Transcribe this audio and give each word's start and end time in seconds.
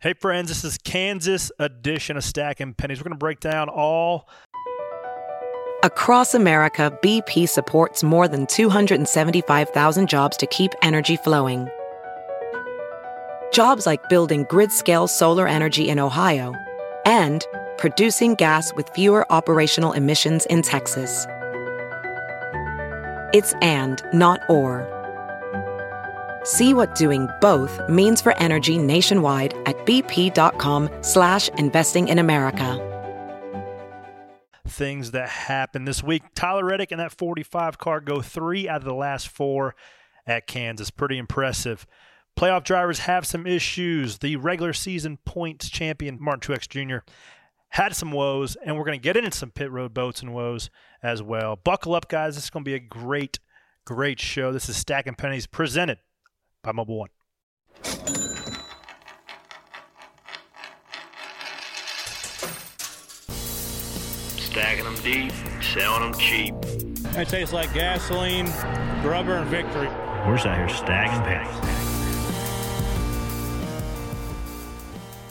Hey, 0.00 0.12
friends, 0.12 0.46
this 0.46 0.62
is 0.62 0.78
Kansas 0.78 1.50
edition 1.58 2.16
of 2.16 2.22
Stacking 2.22 2.72
Pennies. 2.72 3.00
We're 3.00 3.08
going 3.08 3.14
to 3.14 3.18
break 3.18 3.40
down 3.40 3.68
all. 3.68 4.28
Across 5.82 6.34
America, 6.34 6.96
BP 7.02 7.48
supports 7.48 8.04
more 8.04 8.28
than 8.28 8.46
275,000 8.46 10.08
jobs 10.08 10.36
to 10.36 10.46
keep 10.46 10.70
energy 10.82 11.16
flowing. 11.16 11.68
Jobs 13.52 13.86
like 13.86 14.08
building 14.08 14.46
grid 14.48 14.70
scale 14.70 15.08
solar 15.08 15.48
energy 15.48 15.88
in 15.88 15.98
Ohio 15.98 16.54
and 17.04 17.44
producing 17.76 18.36
gas 18.36 18.72
with 18.74 18.88
fewer 18.90 19.26
operational 19.32 19.94
emissions 19.94 20.46
in 20.46 20.62
Texas. 20.62 21.26
It's 23.34 23.52
and, 23.62 24.00
not 24.12 24.38
or. 24.48 24.97
See 26.48 26.72
what 26.72 26.94
doing 26.94 27.28
both 27.42 27.78
means 27.90 28.22
for 28.22 28.34
energy 28.38 28.78
nationwide 28.78 29.52
at 29.66 29.76
bp.com 29.84 30.88
slash 31.02 31.50
investing 31.58 32.08
in 32.08 32.18
America. 32.18 32.82
Things 34.66 35.10
that 35.10 35.28
happened 35.28 35.86
this 35.86 36.02
week. 36.02 36.22
Tyler 36.34 36.64
Reddick 36.64 36.90
and 36.90 37.00
that 37.00 37.12
45 37.12 37.76
car 37.76 38.00
go 38.00 38.22
three 38.22 38.66
out 38.66 38.78
of 38.78 38.84
the 38.84 38.94
last 38.94 39.28
four 39.28 39.74
at 40.26 40.46
Kansas. 40.46 40.90
Pretty 40.90 41.18
impressive. 41.18 41.86
Playoff 42.34 42.64
drivers 42.64 43.00
have 43.00 43.26
some 43.26 43.46
issues. 43.46 44.16
The 44.16 44.36
regular 44.36 44.72
season 44.72 45.18
points 45.26 45.68
champion, 45.68 46.16
Martin 46.18 46.54
Truex 46.54 46.66
Jr., 46.66 47.04
had 47.68 47.94
some 47.94 48.10
woes, 48.10 48.56
and 48.64 48.74
we're 48.78 48.86
going 48.86 48.98
to 48.98 49.04
get 49.04 49.18
into 49.18 49.36
some 49.36 49.50
pit 49.50 49.70
road 49.70 49.92
boats 49.92 50.22
and 50.22 50.32
woes 50.32 50.70
as 51.02 51.22
well. 51.22 51.56
Buckle 51.56 51.94
up, 51.94 52.08
guys. 52.08 52.36
This 52.36 52.44
is 52.44 52.50
going 52.50 52.64
to 52.64 52.70
be 52.70 52.74
a 52.74 52.78
great, 52.78 53.38
great 53.84 54.18
show. 54.18 54.50
This 54.50 54.70
is 54.70 54.78
Stacking 54.78 55.14
Pennies 55.14 55.46
presented 55.46 55.98
by 56.62 56.72
Mobil 56.72 56.98
1. 56.98 57.08
Stacking 64.38 64.84
them 64.84 64.96
deep, 65.02 65.32
selling 65.62 66.10
them 66.10 66.18
cheap. 66.18 66.54
It 67.16 67.28
tastes 67.28 67.52
like 67.52 67.72
gasoline, 67.74 68.46
rubber, 69.04 69.34
and 69.34 69.48
victory. 69.48 69.88
We're 70.26 70.36
just 70.36 70.46
out 70.46 70.56
here 70.56 70.68
stacking 70.68 71.22
pennies. 71.22 71.78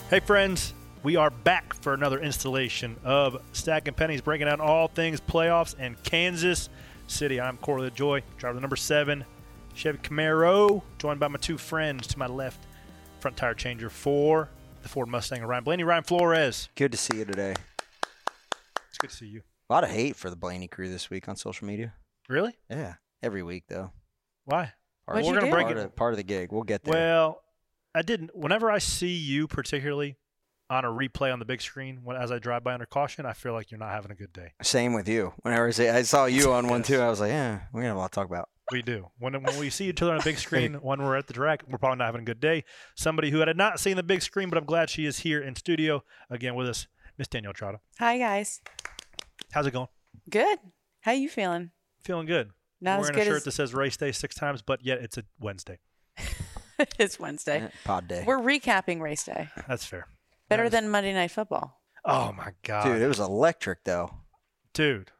Hey, 0.08 0.20
friends, 0.20 0.72
we 1.02 1.16
are 1.16 1.30
back 1.30 1.74
for 1.74 1.92
another 1.92 2.18
installation 2.18 2.96
of 3.04 3.42
Stacking 3.52 3.92
Pennies, 3.92 4.22
breaking 4.22 4.46
down 4.46 4.60
all 4.60 4.88
things 4.88 5.20
playoffs 5.20 5.74
and 5.78 6.02
Kansas 6.02 6.70
City. 7.06 7.38
I'm 7.40 7.58
Corey 7.58 7.90
LaJoie, 7.90 8.22
driver 8.38 8.58
number 8.58 8.76
seven, 8.76 9.24
Chevy 9.78 9.98
Camaro, 9.98 10.82
joined 10.98 11.20
by 11.20 11.28
my 11.28 11.38
two 11.38 11.56
friends 11.56 12.08
to 12.08 12.18
my 12.18 12.26
left, 12.26 12.66
front 13.20 13.36
tire 13.36 13.54
changer 13.54 13.88
for 13.88 14.48
the 14.82 14.88
Ford 14.88 15.06
Mustang, 15.08 15.40
Ryan 15.44 15.62
Blaney, 15.62 15.84
Ryan 15.84 16.02
Flores. 16.02 16.68
Good 16.74 16.90
to 16.90 16.98
see 16.98 17.18
you 17.18 17.24
today. 17.24 17.54
It's 18.88 18.98
good 18.98 19.10
to 19.10 19.16
see 19.16 19.26
you. 19.26 19.42
A 19.70 19.72
lot 19.72 19.84
of 19.84 19.90
hate 19.90 20.16
for 20.16 20.30
the 20.30 20.36
Blaney 20.36 20.66
crew 20.66 20.88
this 20.88 21.10
week 21.10 21.28
on 21.28 21.36
social 21.36 21.68
media. 21.68 21.94
Really? 22.28 22.58
Yeah, 22.68 22.94
every 23.22 23.44
week 23.44 23.66
though. 23.68 23.92
Why? 24.46 24.72
Part, 25.06 25.24
we're 25.24 25.34
gonna 25.34 25.48
break 25.48 25.66
part, 25.66 25.78
it. 25.78 25.84
of, 25.84 25.94
part 25.94 26.12
of 26.12 26.16
the 26.16 26.24
gig. 26.24 26.50
We'll 26.50 26.64
get 26.64 26.82
there. 26.82 26.94
Well, 26.94 27.40
I 27.94 28.02
didn't. 28.02 28.36
Whenever 28.36 28.72
I 28.72 28.78
see 28.78 29.14
you, 29.14 29.46
particularly 29.46 30.16
on 30.68 30.84
a 30.84 30.88
replay 30.88 31.32
on 31.32 31.38
the 31.38 31.44
big 31.44 31.62
screen, 31.62 32.00
when 32.02 32.16
as 32.16 32.32
I 32.32 32.40
drive 32.40 32.64
by 32.64 32.74
under 32.74 32.84
caution, 32.86 33.26
I 33.26 33.32
feel 33.32 33.52
like 33.52 33.70
you're 33.70 33.78
not 33.78 33.92
having 33.92 34.10
a 34.10 34.16
good 34.16 34.32
day. 34.32 34.54
Same 34.60 34.92
with 34.92 35.08
you. 35.08 35.34
Whenever 35.42 35.68
I, 35.68 35.70
say, 35.70 35.88
I 35.88 36.02
saw 36.02 36.24
you 36.24 36.52
on 36.52 36.66
one 36.66 36.80
Yes. 36.80 36.88
too, 36.88 36.98
I 36.98 37.08
was 37.08 37.20
like, 37.20 37.30
yeah, 37.30 37.60
we're 37.72 37.82
gonna 37.82 37.90
have 37.90 37.96
a 37.96 38.00
lot 38.00 38.10
to 38.10 38.14
talk 38.16 38.26
about. 38.26 38.48
We 38.70 38.82
do. 38.82 39.08
When, 39.18 39.32
when 39.42 39.58
we 39.58 39.70
see 39.70 39.88
each 39.88 40.02
other 40.02 40.12
on 40.12 40.20
a 40.20 40.24
big 40.24 40.38
screen, 40.46 40.74
when 40.74 41.02
we're 41.02 41.16
at 41.16 41.26
the 41.26 41.32
track, 41.32 41.62
we're 41.68 41.78
probably 41.78 41.98
not 41.98 42.06
having 42.06 42.20
a 42.22 42.24
good 42.24 42.40
day. 42.40 42.64
Somebody 42.96 43.30
who 43.30 43.38
had 43.38 43.56
not 43.56 43.80
seen 43.80 43.96
the 43.96 44.02
big 44.02 44.22
screen, 44.22 44.50
but 44.50 44.58
I'm 44.58 44.64
glad 44.66 44.90
she 44.90 45.06
is 45.06 45.20
here 45.20 45.40
in 45.40 45.54
studio 45.56 46.02
again 46.30 46.54
with 46.54 46.68
us, 46.68 46.86
Miss 47.16 47.28
Danielle 47.28 47.54
Trotta. 47.54 47.78
Hi 47.98 48.18
guys. 48.18 48.60
How's 49.52 49.66
it 49.66 49.70
going? 49.72 49.88
Good. 50.28 50.58
How 51.00 51.12
you 51.12 51.28
feeling? 51.28 51.70
Feeling 52.02 52.26
good. 52.26 52.50
Not 52.80 53.00
as 53.00 53.04
Wearing 53.04 53.14
good 53.16 53.22
a 53.22 53.30
shirt 53.30 53.36
as 53.38 53.44
that 53.44 53.52
says 53.52 53.74
race 53.74 53.96
day 53.96 54.12
six 54.12 54.34
times, 54.34 54.62
but 54.62 54.84
yet 54.84 54.98
it's 54.98 55.16
a 55.16 55.24
Wednesday. 55.40 55.78
it's 56.98 57.18
Wednesday. 57.18 57.62
Eh, 57.62 57.68
Pod 57.84 58.06
day. 58.06 58.24
We're 58.26 58.38
recapping 58.38 59.00
race 59.00 59.24
day. 59.24 59.48
That's 59.66 59.84
fair. 59.86 60.06
Better 60.48 60.64
That 60.64 60.66
is- 60.66 60.72
than 60.72 60.90
Monday 60.90 61.12
Night 61.14 61.30
Football. 61.30 61.80
Oh 62.04 62.32
my 62.32 62.52
god, 62.62 62.84
Dude, 62.84 63.02
it 63.02 63.08
was 63.08 63.18
electric 63.18 63.84
though. 63.84 64.10
Dude, 64.72 65.10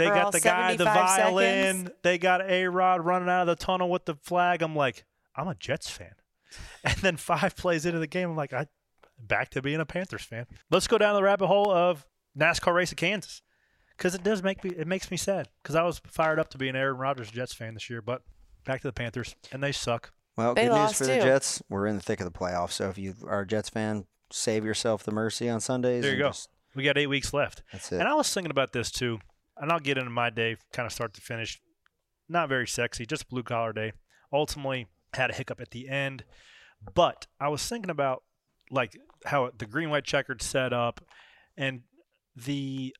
they 0.00 0.08
For 0.08 0.14
got 0.14 0.24
all 0.26 0.30
the 0.30 0.40
guy, 0.40 0.76
the 0.76 0.84
violin. 0.84 1.76
seconds? 1.76 1.90
They 2.02 2.18
got 2.18 2.42
A 2.48 2.66
Rod 2.66 3.04
running 3.04 3.28
out 3.28 3.42
of 3.42 3.46
the 3.46 3.56
tunnel 3.64 3.88
with 3.90 4.04
the 4.06 4.14
flag. 4.16 4.62
I'm 4.62 4.74
like, 4.74 5.04
I'm 5.36 5.48
a 5.48 5.54
Jets 5.54 5.88
fan. 5.90 6.12
And 6.84 6.96
then 6.96 7.16
five 7.16 7.54
plays 7.56 7.86
into 7.86 7.98
the 8.00 8.06
game, 8.08 8.30
I'm 8.30 8.36
like, 8.36 8.52
I 8.52 8.66
back 9.18 9.50
to 9.50 9.62
being 9.62 9.80
a 9.80 9.86
Panthers 9.86 10.22
fan. 10.22 10.46
Let's 10.70 10.86
go 10.88 10.98
down 10.98 11.14
the 11.14 11.22
rabbit 11.22 11.46
hole 11.46 11.70
of 11.70 12.06
NASCAR 12.36 12.74
race 12.74 12.90
at 12.90 12.98
Kansas 12.98 13.42
because 13.96 14.14
it 14.14 14.22
does 14.24 14.42
make 14.42 14.64
me 14.64 14.70
it 14.70 14.86
makes 14.88 15.10
me 15.10 15.16
sad 15.16 15.48
because 15.62 15.76
I 15.76 15.82
was 15.82 16.00
fired 16.06 16.38
up 16.40 16.48
to 16.50 16.58
be 16.58 16.68
an 16.68 16.74
Aaron 16.76 16.96
Rodgers 16.96 17.30
Jets 17.30 17.52
fan 17.52 17.74
this 17.74 17.88
year, 17.90 18.00
but 18.02 18.22
back 18.64 18.80
to 18.80 18.88
the 18.88 18.92
Panthers 18.92 19.36
and 19.52 19.62
they 19.62 19.72
suck. 19.72 20.12
Well, 20.36 20.54
They 20.54 20.62
good 20.64 20.68
news 20.70 20.76
lost, 20.78 20.96
for 20.96 21.04
the. 21.04 21.16
Jets. 21.18 21.62
We're 21.68 21.86
in 21.86 21.96
the 21.96 22.02
thick 22.02 22.18
of 22.20 22.24
the 22.32 22.36
playoffs. 22.36 22.72
So 22.72 22.88
if 22.88 22.96
you 22.98 23.14
are 23.28 23.40
a 23.42 23.46
Jets 23.46 23.68
fan, 23.68 24.06
save 24.32 24.64
yourself 24.64 25.02
the 25.04 25.12
mercy 25.12 25.48
on 25.50 25.60
Sundays. 25.60 26.02
There 26.02 26.12
you 26.12 26.18
go. 26.18 26.28
just- 26.30 26.48
We 26.74 26.82
got 26.82 26.96
eight 26.96 27.08
weeks 27.08 27.32
left. 27.34 27.62
that's 27.72 27.92
it. 27.92 28.00
And 28.00 28.08
I 28.08 28.14
was 28.14 28.32
thinking 28.32 28.50
about 28.50 28.72
this 28.72 28.90
too, 28.90 29.20
and 29.60 29.70
I'll 29.70 29.78
get 29.78 29.98
into 29.98 30.10
my 30.10 30.30
day, 30.30 30.56
kind 30.72 30.86
of 30.86 30.92
start 30.92 31.14
to 31.14 31.20
finish. 31.20 31.60
Not 32.28 32.48
very 32.48 32.66
sexy, 32.66 33.06
just 33.06 33.28
blue 33.28 33.42
collar 33.42 33.72
day. 33.72 33.92
Ultimately, 34.32 34.86
had 35.14 35.30
a 35.30 35.34
hiccup 35.34 35.60
at 35.60 35.70
the 35.70 35.88
end, 35.88 36.24
but 36.94 37.26
I 37.38 37.48
was 37.48 37.66
thinking 37.66 37.90
about 37.90 38.22
like 38.70 38.96
how 39.26 39.50
the 39.56 39.66
green 39.66 39.90
white 39.90 40.04
checkered 40.04 40.40
set 40.40 40.72
up, 40.72 41.00
and 41.56 41.82
the 42.34 42.94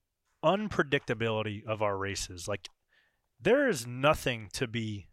unpredictability 0.44 1.64
of 1.64 1.82
our 1.82 1.96
races. 1.96 2.48
Like 2.48 2.68
there 3.40 3.68
is 3.68 3.86
nothing 3.86 4.48
to 4.54 4.66
be 4.66 5.06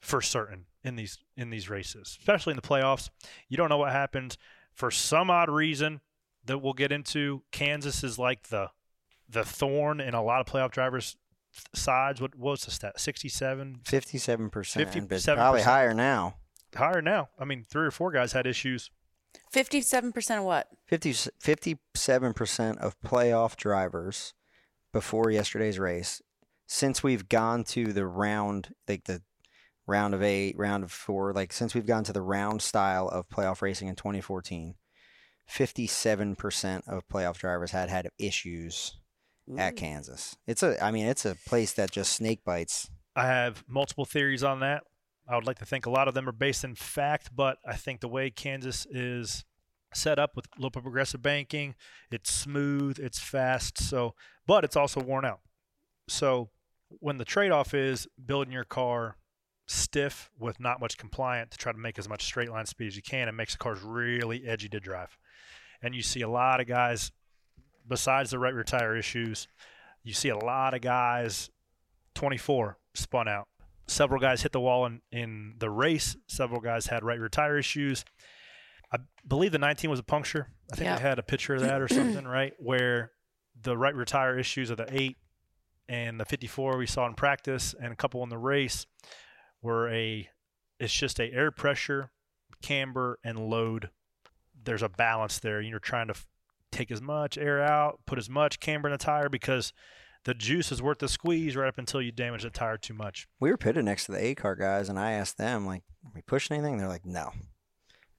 for 0.00 0.20
certain 0.20 0.66
in 0.82 0.96
these 0.96 1.18
in 1.36 1.50
these 1.50 1.68
races, 1.68 2.16
especially 2.18 2.52
in 2.52 2.56
the 2.56 2.62
playoffs. 2.62 3.10
You 3.48 3.56
don't 3.56 3.68
know 3.68 3.78
what 3.78 3.92
happens. 3.92 4.38
For 4.72 4.90
some 4.90 5.30
odd 5.30 5.50
reason 5.50 6.00
that 6.44 6.58
we'll 6.58 6.72
get 6.72 6.92
into, 6.92 7.42
Kansas 7.50 8.04
is 8.04 8.18
like 8.18 8.48
the 8.48 8.70
the 9.28 9.44
thorn 9.44 10.00
in 10.00 10.14
a 10.14 10.22
lot 10.22 10.40
of 10.40 10.46
playoff 10.52 10.70
drivers' 10.70 11.16
sides. 11.74 12.20
What, 12.20 12.34
what 12.34 12.52
was 12.52 12.64
the 12.64 12.70
stat? 12.70 12.98
Sixty-seven, 13.00 13.80
Fifty-seven 13.84 14.50
percent, 14.50 14.90
57%. 14.90 15.34
probably 15.34 15.62
higher 15.62 15.94
now. 15.94 16.36
higher 16.74 17.02
now. 17.02 17.28
I 17.38 17.44
mean, 17.44 17.64
three 17.68 17.86
or 17.86 17.90
four 17.90 18.10
guys 18.12 18.32
had 18.32 18.46
issues. 18.46 18.90
Fifty-seven 19.50 20.12
percent 20.12 20.40
of 20.40 20.46
what? 20.46 20.68
57 20.86 22.32
percent 22.34 22.78
of 22.78 23.00
playoff 23.00 23.56
drivers 23.56 24.34
before 24.92 25.30
yesterday's 25.30 25.78
race, 25.78 26.22
since 26.66 27.02
we've 27.02 27.28
gone 27.28 27.64
to 27.64 27.92
the 27.92 28.06
round, 28.06 28.74
like 28.88 29.04
the 29.04 29.22
round 29.86 30.14
of 30.14 30.22
eight, 30.22 30.56
round 30.58 30.82
of 30.84 30.90
four, 30.92 31.32
like 31.32 31.52
since 31.52 31.74
we've 31.74 31.86
gone 31.86 32.04
to 32.04 32.12
the 32.12 32.22
round 32.22 32.62
style 32.62 33.08
of 33.08 33.28
playoff 33.28 33.60
racing 33.62 33.88
in 33.88 33.96
2014, 33.96 34.74
57 35.46 36.36
percent 36.36 36.84
of 36.88 37.06
playoff 37.08 37.36
drivers 37.38 37.70
had 37.70 37.88
had 37.90 38.08
issues 38.18 38.98
at 39.56 39.74
mm. 39.74 39.76
Kansas. 39.76 40.36
It's 40.46 40.62
a, 40.62 40.82
I 40.82 40.90
mean, 40.90 41.06
it's 41.06 41.24
a 41.24 41.36
place 41.46 41.72
that 41.74 41.90
just 41.90 42.12
snake 42.12 42.44
bites. 42.44 42.90
I 43.16 43.26
have 43.26 43.64
multiple 43.68 44.04
theories 44.04 44.44
on 44.44 44.60
that. 44.60 44.84
I 45.28 45.34
would 45.34 45.46
like 45.46 45.58
to 45.58 45.66
think 45.66 45.86
a 45.86 45.90
lot 45.90 46.08
of 46.08 46.14
them 46.14 46.28
are 46.28 46.32
based 46.32 46.64
in 46.64 46.74
fact, 46.74 47.30
but 47.34 47.58
I 47.66 47.76
think 47.76 48.00
the 48.00 48.08
way 48.08 48.30
Kansas 48.30 48.86
is 48.90 49.44
set 49.94 50.18
up 50.18 50.36
with 50.36 50.46
a 50.46 50.56
little 50.56 50.70
bit 50.70 50.78
of 50.78 50.84
progressive 50.84 51.22
banking, 51.22 51.74
it's 52.10 52.30
smooth, 52.30 52.98
it's 52.98 53.18
fast, 53.18 53.78
so 53.78 54.14
but 54.46 54.64
it's 54.64 54.76
also 54.76 55.00
worn 55.00 55.24
out. 55.24 55.40
So 56.08 56.50
when 56.88 57.18
the 57.18 57.24
trade-off 57.24 57.74
is 57.74 58.06
building 58.24 58.52
your 58.52 58.64
car 58.64 59.16
stiff 59.66 60.30
with 60.38 60.58
not 60.58 60.80
much 60.80 60.96
compliant 60.96 61.50
to 61.50 61.58
try 61.58 61.72
to 61.72 61.78
make 61.78 61.98
as 61.98 62.08
much 62.08 62.24
straight 62.24 62.50
line 62.50 62.66
speed 62.66 62.86
as 62.86 62.96
you 62.96 63.02
can, 63.02 63.28
it 63.28 63.32
makes 63.32 63.52
the 63.52 63.58
cars 63.58 63.82
really 63.82 64.46
edgy 64.46 64.68
to 64.70 64.80
drive. 64.80 65.18
And 65.82 65.94
you 65.94 66.02
see 66.02 66.22
a 66.22 66.28
lot 66.28 66.60
of 66.60 66.66
guys, 66.66 67.12
besides 67.88 68.30
the 68.30 68.38
right 68.38 68.54
rear 68.54 68.64
tire 68.64 68.96
issues, 68.96 69.48
you 70.04 70.12
see 70.12 70.28
a 70.28 70.36
lot 70.38 70.74
of 70.74 70.80
guys 70.80 71.50
24 72.14 72.78
spun 72.94 73.28
out. 73.28 73.48
Several 73.86 74.20
guys 74.20 74.42
hit 74.42 74.52
the 74.52 74.60
wall 74.60 74.84
in, 74.86 75.00
in 75.10 75.54
the 75.58 75.70
race. 75.70 76.16
Several 76.26 76.60
guys 76.60 76.86
had 76.86 77.02
right 77.04 77.18
rear 77.18 77.28
tire 77.28 77.58
issues. 77.58 78.04
I 78.92 78.98
believe 79.26 79.52
the 79.52 79.58
19 79.58 79.90
was 79.90 79.98
a 80.00 80.02
puncture. 80.04 80.48
I 80.72 80.76
think 80.76 80.86
Yeah. 80.86 80.96
they 80.96 81.02
had 81.02 81.18
a 81.18 81.22
picture 81.22 81.54
of 81.54 81.60
that 81.62 81.80
or 81.80 81.88
something, 81.88 82.24
right? 82.28 82.52
Where 82.58 83.12
the 83.60 83.76
right 83.76 83.94
rear 83.94 84.04
tire 84.04 84.38
issues 84.38 84.70
of 84.70 84.76
the 84.76 84.86
8 84.90 85.16
and 85.88 86.20
the 86.20 86.24
54 86.24 86.76
we 86.76 86.86
saw 86.86 87.06
in 87.06 87.14
practice 87.14 87.74
and 87.80 87.92
a 87.92 87.96
couple 87.96 88.22
in 88.22 88.28
the 88.28 88.38
race 88.38 88.86
were 89.62 89.88
a 89.90 90.28
it's 90.78 90.92
just 90.92 91.18
a 91.18 91.32
air 91.32 91.50
pressure, 91.50 92.12
camber 92.62 93.18
and 93.24 93.38
load. 93.38 93.90
There's 94.62 94.82
a 94.82 94.88
balance 94.88 95.38
there. 95.40 95.60
You're 95.60 95.78
trying 95.80 96.08
to 96.08 96.14
take 96.70 96.90
as 96.90 97.00
much 97.00 97.38
air 97.38 97.62
out, 97.62 98.00
put 98.06 98.18
as 98.18 98.28
much 98.28 98.60
camber 98.60 98.88
in 98.88 98.92
the 98.92 98.98
tire 98.98 99.28
because 99.28 99.72
the 100.24 100.34
juice 100.34 100.70
is 100.72 100.82
worth 100.82 100.98
the 100.98 101.08
squeeze 101.08 101.56
right 101.56 101.68
up 101.68 101.78
until 101.78 102.02
you 102.02 102.12
damage 102.12 102.42
the 102.42 102.50
tire 102.50 102.76
too 102.76 102.94
much. 102.94 103.26
We 103.40 103.50
were 103.50 103.56
pitted 103.56 103.84
next 103.84 104.06
to 104.06 104.12
the 104.12 104.22
A 104.22 104.34
car 104.34 104.54
guys, 104.54 104.88
and 104.88 104.98
I 104.98 105.12
asked 105.12 105.38
them, 105.38 105.66
like, 105.66 105.82
are 106.04 106.12
we 106.14 106.22
pushing 106.22 106.56
anything? 106.56 106.78
They're 106.78 106.88
like, 106.88 107.06
no. 107.06 107.32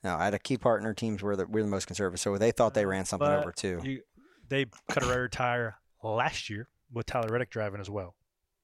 No, 0.04 0.16
I 0.16 0.26
had 0.26 0.34
a 0.34 0.40
key 0.40 0.58
partner 0.58 0.94
teams 0.94 1.22
were 1.22 1.36
the 1.36 1.46
we're 1.46 1.62
the 1.62 1.70
most 1.70 1.88
conservative, 1.88 2.22
so 2.22 2.38
they 2.38 2.52
thought 2.52 2.74
they 2.74 2.86
ran 2.86 3.04
something 3.04 3.28
But 3.28 3.40
over 3.40 3.52
too. 3.52 3.82
You, 3.84 4.02
they 4.48 4.66
cut 4.90 5.04
a 5.04 5.08
rear 5.08 5.28
tire 5.28 5.76
last 6.02 6.50
year 6.50 6.70
with 6.92 7.06
Tyler 7.06 7.28
Reddick 7.30 7.50
driving 7.50 7.82
as 7.82 7.90
well. 7.90 8.16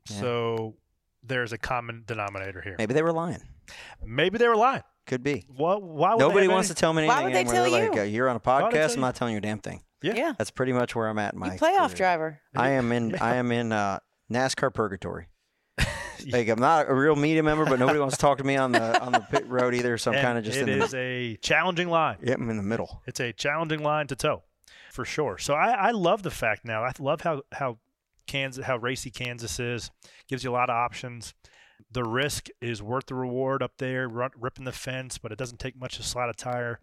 Yeah. 0.09 0.21
So 0.21 0.75
there's 1.23 1.51
a 1.51 1.57
common 1.57 2.03
denominator 2.07 2.61
here. 2.61 2.75
Maybe 2.77 2.93
they 2.93 3.01
were 3.01 3.11
lying. 3.11 3.41
Maybe 4.03 4.37
they 4.37 4.47
were 4.47 4.55
lying. 4.55 4.83
Could 5.07 5.23
be. 5.23 5.45
What? 5.55 5.83
Why 5.83 6.11
would 6.15 6.19
Nobody 6.19 6.47
wants 6.47 6.69
any- 6.69 6.75
to 6.75 6.79
tell 6.79 6.93
me 6.93 7.05
Why 7.07 7.23
anything 7.23 7.45
would 7.47 7.55
they 7.55 7.59
anymore. 7.59 7.69
They're 7.69 7.79
tell 7.79 7.89
like, 7.89 7.95
you? 7.95 8.01
uh, 8.01 8.05
you're 8.05 8.29
on 8.29 8.35
a 8.37 8.39
Why 8.39 8.63
would 8.63 8.71
they 8.73 8.77
podcast. 8.77 8.85
tell 8.87 8.93
I'm 8.95 9.01
not 9.01 9.15
telling 9.15 9.33
you 9.33 9.37
a 9.37 9.41
damn 9.41 9.59
thing. 9.59 9.81
Yeah. 10.01 10.13
Yeah. 10.15 10.33
That's 10.37 10.51
pretty 10.51 10.73
much 10.73 10.95
where 10.95 11.07
I'm 11.07 11.19
at 11.19 11.33
in 11.33 11.39
my 11.39 11.53
You 11.53 11.59
playoff 11.59 11.87
career. 11.89 11.95
driver. 11.95 12.39
I 12.55 12.71
am 12.71 12.91
in. 12.91 13.15
I 13.21 13.35
am 13.35 13.51
in 13.51 13.71
uh, 13.71 13.99
NASCAR 14.31 14.73
purgatory. 14.73 15.27
Like 16.31 16.47
I'm 16.47 16.59
not 16.59 16.89
a 16.89 16.93
real 16.93 17.15
media 17.15 17.43
member, 17.43 17.65
but 17.65 17.77
nobody 17.77 17.99
wants 17.99 18.15
to 18.15 18.21
talk 18.21 18.39
to 18.39 18.43
me 18.43 18.55
on 18.55 18.71
the 18.71 18.99
on 18.99 19.11
the 19.11 19.19
pit 19.19 19.45
road 19.47 19.75
either. 19.75 19.95
So 19.99 20.11
I'm 20.11 20.21
kind 20.23 20.37
of 20.39 20.43
just 20.43 20.57
It 20.57 20.69
in 20.69 20.81
is 20.81 20.91
the, 20.91 20.97
a 20.97 21.35
challenging 21.37 21.87
line. 21.89 22.17
yep, 22.23 22.39
I'm 22.39 22.49
in 22.49 22.57
the 22.57 22.63
middle. 22.63 23.03
It's 23.05 23.19
a 23.19 23.31
challenging 23.31 23.83
line 23.83 24.07
to 24.07 24.15
toe, 24.15 24.41
for 24.91 25.05
sure. 25.05 25.37
So 25.37 25.53
I, 25.53 25.71
I 25.71 25.91
love 25.91 26.23
the 26.23 26.31
fact 26.31 26.65
now. 26.65 26.83
I 26.83 26.91
love 26.97 27.21
how 27.21 27.43
how 27.51 27.77
Kansas, 28.25 28.65
how 28.65 28.77
racy 28.77 29.11
Kansas 29.11 29.59
is. 29.59 29.91
Gives 30.27 30.43
you 30.43 30.49
a 30.49 30.53
lot 30.53 30.69
of 30.71 30.75
options. 30.75 31.35
The 31.95 32.03
risk 32.03 32.47
is 32.61 32.83
worth 32.83 33.05
the 33.05 33.15
reward 33.15 33.63
up 33.63 33.71
there, 33.77 34.07
run, 34.09 34.31
ripping 34.37 34.65
the 34.65 34.71
fence, 34.73 35.17
but 35.17 35.31
it 35.31 35.37
doesn't 35.37 35.59
take 35.59 35.79
much 35.79 35.95
to 35.95 36.03
slide 36.03 36.29
a 36.29 36.33
tire 36.33 36.79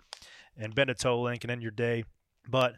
and 0.56 0.75
bend 0.75 0.88
a 0.88 0.94
toe 0.94 1.20
link 1.20 1.44
and 1.44 1.50
end 1.50 1.61
your 1.62 1.70
day. 1.70 2.05
But 2.49 2.76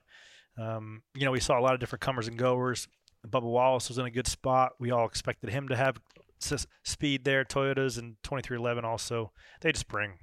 um, 0.58 1.02
you 1.14 1.24
know, 1.24 1.30
we 1.30 1.38
saw 1.38 1.58
a 1.58 1.62
lot 1.62 1.74
of 1.74 1.80
different 1.80 2.02
comers 2.02 2.26
and 2.28 2.36
goers. 2.36 2.88
Bubba 3.26 3.42
Wallace 3.44 3.88
was 3.88 3.98
in 3.98 4.04
a 4.04 4.10
good 4.10 4.26
spot. 4.26 4.72
We 4.80 4.90
all 4.90 5.06
expected 5.06 5.50
him 5.50 5.68
to 5.68 5.76
have 5.76 6.00
s- 6.42 6.66
speed 6.82 7.24
there. 7.24 7.44
Toyotas 7.44 7.98
and 7.98 8.16
23XI 8.24 8.82
also. 8.84 9.30
They 9.60 9.70
just 9.72 9.86
bring. 9.88 10.14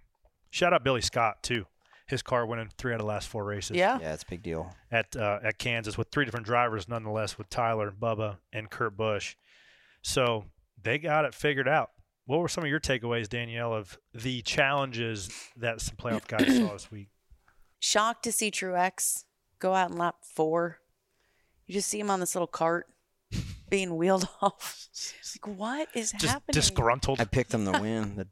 Shout 0.50 0.74
out 0.74 0.84
Billy 0.84 1.02
Scott 1.02 1.42
too. 1.42 1.66
His 2.08 2.22
car 2.22 2.46
winning 2.46 2.70
three 2.78 2.92
out 2.92 2.96
of 3.00 3.06
the 3.06 3.08
last 3.08 3.30
four 3.30 3.46
races 3.46 3.78
Yeah. 3.78 3.98
Yeah, 4.02 4.14
it's 4.14 4.24
a 4.24 4.30
big 4.30 4.44
deal. 4.44 4.70
at 4.92 5.16
uh, 5.16 5.40
at 5.44 5.58
Kansas 5.58 5.98
with 5.98 6.10
three 6.12 6.26
different 6.26 6.46
drivers, 6.46 6.90
nonetheless, 6.90 7.38
with 7.38 7.50
Tyler, 7.50 7.90
Bubba, 7.90 8.40
and 8.52 8.70
Kurt 8.70 8.98
Busch. 8.98 9.36
So 10.02 10.44
they 10.82 10.98
got 10.98 11.24
it 11.26 11.34
figured 11.34 11.70
out. 11.70 11.92
What 12.32 12.40
were 12.40 12.48
some 12.48 12.64
of 12.64 12.70
your 12.70 12.80
takeaways, 12.80 13.28
Danielle, 13.28 13.74
of 13.74 13.98
the 14.14 14.42
challenges 14.44 15.30
that 15.58 15.82
some 15.82 15.98
playoff 15.98 16.26
guys 16.28 16.56
saw 16.56 16.72
this 16.72 16.90
week? 16.90 17.10
Shocked 17.82 18.24
to 18.24 18.32
see 18.32 18.50
Truex 18.50 19.26
go 19.60 19.74
out 19.74 19.92
in 19.92 19.98
lap 19.98 20.16
four. 20.22 20.80
You 21.68 21.74
just 21.74 21.90
see 21.90 22.00
him 22.00 22.10
on 22.10 22.22
this 22.22 22.34
little 22.34 22.48
cart 22.48 22.88
being 23.70 23.98
wheeled 23.98 24.30
off. 24.42 24.88
It's 24.94 25.38
like, 25.44 25.58
what 25.58 25.90
is 25.94 26.14
Just 26.14 26.24
happening? 26.24 26.54
disgruntled. 26.54 27.20
I 27.20 27.26
picked 27.26 27.54
him 27.54 27.66
to 27.66 27.72
win 27.82 28.16
the 28.16 28.28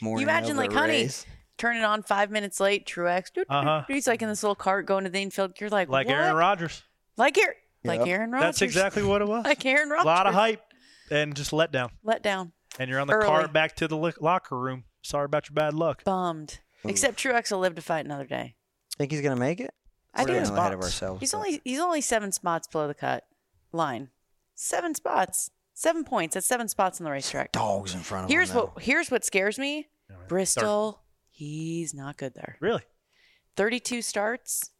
morning. 0.00 0.20
You 0.20 0.30
imagine, 0.32 0.52
of 0.52 0.56
like, 0.58 0.70
the 0.70 0.76
honey, 0.78 0.92
race. 1.02 1.26
Turn 1.58 1.76
it 1.76 1.82
on 1.82 2.04
five 2.04 2.30
minutes 2.30 2.60
late. 2.60 2.86
Truex. 2.86 3.32
doot, 3.32 3.34
doot, 3.34 3.46
Uh-huh. 3.50 3.82
He's 3.88 4.06
like 4.06 4.22
in 4.22 4.28
this 4.28 4.44
little 4.44 4.54
cart 4.54 4.86
going 4.86 5.02
to 5.02 5.10
the 5.10 5.22
infield. 5.22 5.54
You're 5.60 5.70
like, 5.70 5.88
like 5.88 6.06
what? 6.06 6.14
Aaron 6.14 6.36
Rodgers. 6.36 6.84
Like 7.16 7.36
Aaron. 7.36 7.56
Like 7.82 8.06
Aaron 8.06 8.30
Rodgers. 8.30 8.46
That's 8.46 8.62
exactly 8.62 9.02
what 9.02 9.22
it 9.22 9.26
was. 9.28 9.44
like 9.44 9.66
Aaron 9.66 9.88
Rodgers. 9.88 10.04
A 10.04 10.06
lot 10.06 10.28
of 10.28 10.34
hype 10.34 10.62
and 11.10 11.34
just 11.34 11.52
let 11.52 11.72
down. 11.72 11.90
Let 12.04 12.22
down. 12.22 12.52
And 12.78 12.88
you're 12.90 13.00
on 13.00 13.06
the 13.08 13.14
Early. 13.14 13.26
car 13.26 13.48
back 13.48 13.76
to 13.76 13.88
the 13.88 13.96
li- 13.96 14.12
locker 14.20 14.58
room. 14.58 14.84
Sorry 15.02 15.24
about 15.24 15.48
your 15.48 15.54
bad 15.54 15.74
luck. 15.74 16.04
Bummed. 16.04 16.60
Hmm. 16.82 16.88
Except 16.90 17.18
Truex 17.18 17.50
will 17.50 17.58
live 17.58 17.74
to 17.74 17.82
fight 17.82 18.04
another 18.04 18.24
day. 18.26 18.54
Think 18.96 19.12
he's 19.12 19.20
gonna 19.22 19.36
make 19.36 19.60
it? 19.60 19.72
I 20.14 20.22
We're 20.22 20.26
do. 20.28 20.32
getting 20.34 20.56
ahead 20.56 20.72
of 20.72 20.80
Spots. 20.80 20.84
ourselves. 20.86 21.20
He's 21.20 21.32
but- 21.32 21.38
only 21.38 21.60
he's 21.64 21.80
only 21.80 22.00
seven 22.00 22.32
spots 22.32 22.68
below 22.68 22.86
the 22.88 22.94
cut 22.94 23.24
line. 23.72 24.10
Seven 24.54 24.94
spots. 24.94 25.50
Seven 25.74 26.04
points. 26.04 26.34
That's 26.34 26.46
seven 26.46 26.68
spots 26.68 27.00
on 27.00 27.04
the 27.04 27.10
racetrack. 27.10 27.52
dogs 27.52 27.94
in 27.94 28.00
front 28.00 28.24
of 28.24 28.30
Here's 28.30 28.50
him. 28.50 28.56
though. 28.56 28.70
what 28.74 28.82
here's 28.82 29.10
what 29.10 29.24
scares 29.24 29.58
me. 29.58 29.88
Yeah, 30.08 30.16
man. 30.16 30.26
Bristol, 30.28 31.02
he's 31.30 31.94
not 31.94 32.16
good 32.18 32.34
there. 32.34 32.56
Really? 32.60 32.82
32 33.56 34.02
starts, 34.02 34.70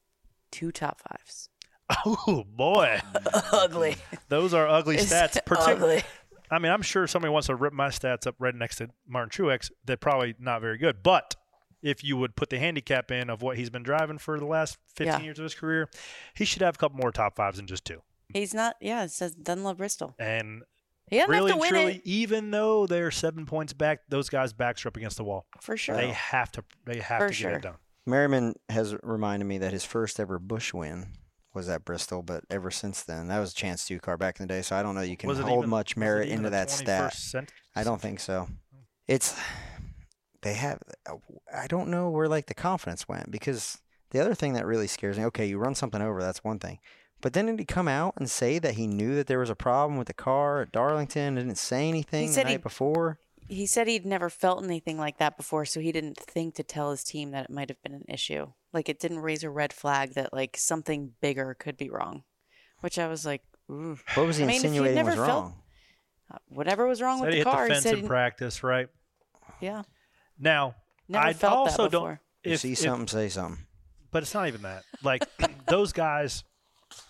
two 0.51 0.71
top 0.73 1.01
fives. 1.01 1.49
Oh 2.07 2.45
boy, 2.47 3.01
Ugly. 3.53 3.97
those 4.29 4.55
are 4.55 4.69
ugly 4.69 4.97
It's 4.97 5.13
stats. 5.13 5.39
Partic- 5.47 5.69
ugly. 5.77 6.03
I 6.51 6.59
mean, 6.59 6.73
I'm 6.73 6.83
sure 6.83 7.07
somebody 7.07 7.31
wants 7.33 7.47
to 7.47 7.55
rip 7.55 7.73
my 7.73 7.89
stats 7.89 8.27
up 8.27 8.35
right 8.39 8.55
next 8.55 8.77
to 8.77 8.89
Martin 9.07 9.31
Truex. 9.31 9.71
They're 9.85 9.97
probably 9.97 10.35
not 10.39 10.61
very 10.61 10.79
good. 10.79 11.03
But 11.03 11.37
if 11.83 12.03
you 12.05 12.17
would 12.17 12.37
put 12.37 12.51
the 12.51 12.59
handicap 12.59 13.11
in 13.11 13.31
of 13.31 13.41
what 13.43 13.57
he's 13.57 13.71
been 13.71 13.83
driving 13.83 14.19
for 14.19 14.39
the 14.39 14.47
last 14.47 14.77
15 14.97 15.07
Yeah. 15.07 15.21
years 15.21 15.39
of 15.39 15.45
his 15.45 15.55
career, 15.55 15.89
he 16.35 16.45
should 16.45 16.63
have 16.63 16.75
a 16.75 16.79
couple 16.79 16.99
more 16.99 17.13
top 17.13 17.37
fives 17.37 17.57
than 17.57 17.67
just 17.67 17.85
two. 17.85 18.03
He's 18.33 18.53
not. 18.55 18.77
Yeah, 18.81 19.05
it 19.05 19.11
says 19.11 19.35
doesn't 19.35 19.65
love 19.65 19.79
Bristol. 19.79 20.15
And 20.19 20.63
He 21.09 21.17
doesn't 21.19 21.31
really, 21.31 21.51
have 21.53 21.59
to 21.61 21.65
and 21.67 21.75
win 21.75 21.83
truly, 21.85 21.97
it 21.97 22.03
even 22.05 22.51
though 22.51 22.87
they're 22.87 23.11
seven 23.11 23.47
points 23.47 23.73
back, 23.73 24.01
those 24.09 24.29
guys' 24.29 24.53
backs 24.53 24.85
are 24.85 24.89
up 24.89 24.97
against 24.97 25.17
the 25.17 25.25
wall. 25.25 25.47
for 25.61 25.77
sure. 25.77 25.97
They 25.97 26.11
have 26.13 26.53
to. 26.53 26.65
They 26.85 27.01
have 27.01 27.21
For 27.23 27.29
to 27.29 27.33
sure. 27.35 27.51
get 27.53 27.57
it 27.59 27.63
done. 27.63 27.77
Merriman 28.07 28.55
has 28.69 28.95
reminded 29.03 29.47
me 29.47 29.59
that 29.59 29.73
his 29.73 29.85
first 29.85 30.19
ever 30.21 30.39
Busch 30.39 30.73
win 30.75 31.13
was 31.55 31.69
at 31.69 31.85
Bristol, 31.85 32.23
but 32.23 32.45
ever 32.51 32.71
since 32.71 33.03
then, 33.03 33.29
that 33.29 33.39
was 33.39 33.53
a 33.53 33.55
chance 33.55 33.87
two 33.87 33.99
car 33.99 34.17
back 34.17 34.39
in 34.41 34.47
the 34.47 34.55
day. 34.55 34.63
So 34.63 34.77
I 34.77 34.83
don't 34.83 34.95
know 34.95 35.01
you 35.01 35.17
can 35.17 35.29
hold 35.35 35.65
even- 35.65 35.71
much 35.71 35.97
merit 35.97 36.29
into 36.29 36.51
that 36.51 36.71
stat. 36.71 37.13
cent- 37.15 37.53
I 37.75 37.83
don't 37.85 38.01
think 38.01 38.21
so. 38.21 38.49
It's 39.09 39.37
they 40.43 40.55
have. 40.55 40.81
I 41.55 41.67
don't 41.67 41.89
know 41.89 42.09
where 42.11 42.29
like 42.29 42.47
the 42.47 42.55
confidence 42.55 43.09
went 43.09 43.31
because 43.31 43.79
the 44.11 44.21
other 44.21 44.35
thing 44.35 44.53
that 44.55 44.67
really 44.67 44.87
scares 44.87 45.19
me. 45.19 45.25
Okay, 45.27 45.47
you 45.47 45.59
run 45.59 45.75
something 45.75 46.01
over, 46.01 46.21
that's 46.21 46.43
one 46.45 46.59
thing. 46.59 46.79
But 47.21 47.35
then 47.35 47.47
did 47.47 47.59
he 47.59 47.65
come 47.67 47.89
out 47.89 48.15
and 48.17 48.31
say 48.31 48.59
that 48.61 48.75
he 48.77 48.87
knew 48.87 49.15
that 49.17 49.27
there 49.27 49.39
was 49.41 49.51
a 49.51 49.55
problem 49.57 49.99
with 49.99 50.07
the 50.07 50.15
car 50.15 50.63
at 50.63 50.73
Darlington? 50.73 51.35
Didn't 51.35 51.57
say 51.59 51.89
anything 51.89 52.33
the 52.33 52.45
night 52.45 52.51
he- 52.53 52.57
before. 52.57 53.19
he 53.47 53.67
said 53.67 53.89
he'd 53.89 54.07
never 54.07 54.31
felt 54.31 54.65
anything 54.65 54.97
like 54.97 55.19
that 55.19 55.37
before, 55.37 55.65
so 55.67 55.81
he 55.81 55.93
didn't 55.93 56.17
think 56.17 56.55
to 56.55 56.63
tell 56.63 56.93
his 56.93 57.05
team 57.05 57.33
that 57.33 57.45
it 57.47 57.51
might 57.51 57.69
have 57.69 57.83
been 57.83 57.93
an 57.95 58.05
issue. 58.09 58.53
Like 58.73 58.89
it 58.89 59.01
didn't 59.01 59.21
raise 59.21 59.43
a 59.45 59.51
red 59.51 59.73
flag 59.73 60.15
that 60.15 60.33
like 60.33 60.57
something 60.57 61.13
bigger 61.21 61.55
could 61.59 61.77
be 61.77 61.91
wrong. 61.91 62.23
Which 62.81 62.99
I 62.99 63.09
was 63.09 63.27
like, 63.27 63.43
Ooh. 63.71 63.99
What 64.15 64.27
was 64.27 64.37
he 64.37 64.45
I 64.45 64.47
mean, 64.47 64.57
you'd 64.57 64.65
insinuating 64.67 64.95
never 64.97 65.11
was 65.11 65.17
felt- 65.17 65.29
wrong? 65.45 65.55
Uh, 66.33 66.39
whatever 66.49 66.87
was 66.87 67.03
wrong 67.03 67.19
Said 67.19 67.27
with 67.27 67.35
the 67.39 67.45
car. 67.45 67.57
the 67.57 67.63
he 67.65 67.71
fence 67.73 67.83
said, 67.83 67.99
in 67.99 68.07
practice, 68.07 68.63
right? 68.63 68.89
yeah, 69.61 69.83
Now, 70.39 70.77
never 71.09 71.27
I 71.27 71.33
felt 71.33 71.55
also 71.57 71.83
that 71.85 71.91
don't. 71.93 72.03
before. 72.03 72.21
You 72.45 72.53
If, 72.53 72.61
see 72.61 72.73
if- 72.73 72.79
something, 72.79 73.09
say 73.09 73.29
something. 73.29 73.67
but 74.13 74.23
it's 74.23 74.33
not 74.33 74.47
even 74.47 74.63
that. 74.63 74.85
Like 75.03 75.25
those 75.67 75.93
guys 75.93 76.45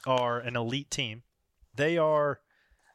are 0.07 0.39
an 0.41 0.57
elite 0.57 0.91
team. 0.91 1.23
They 1.75 1.99
are 1.99 2.41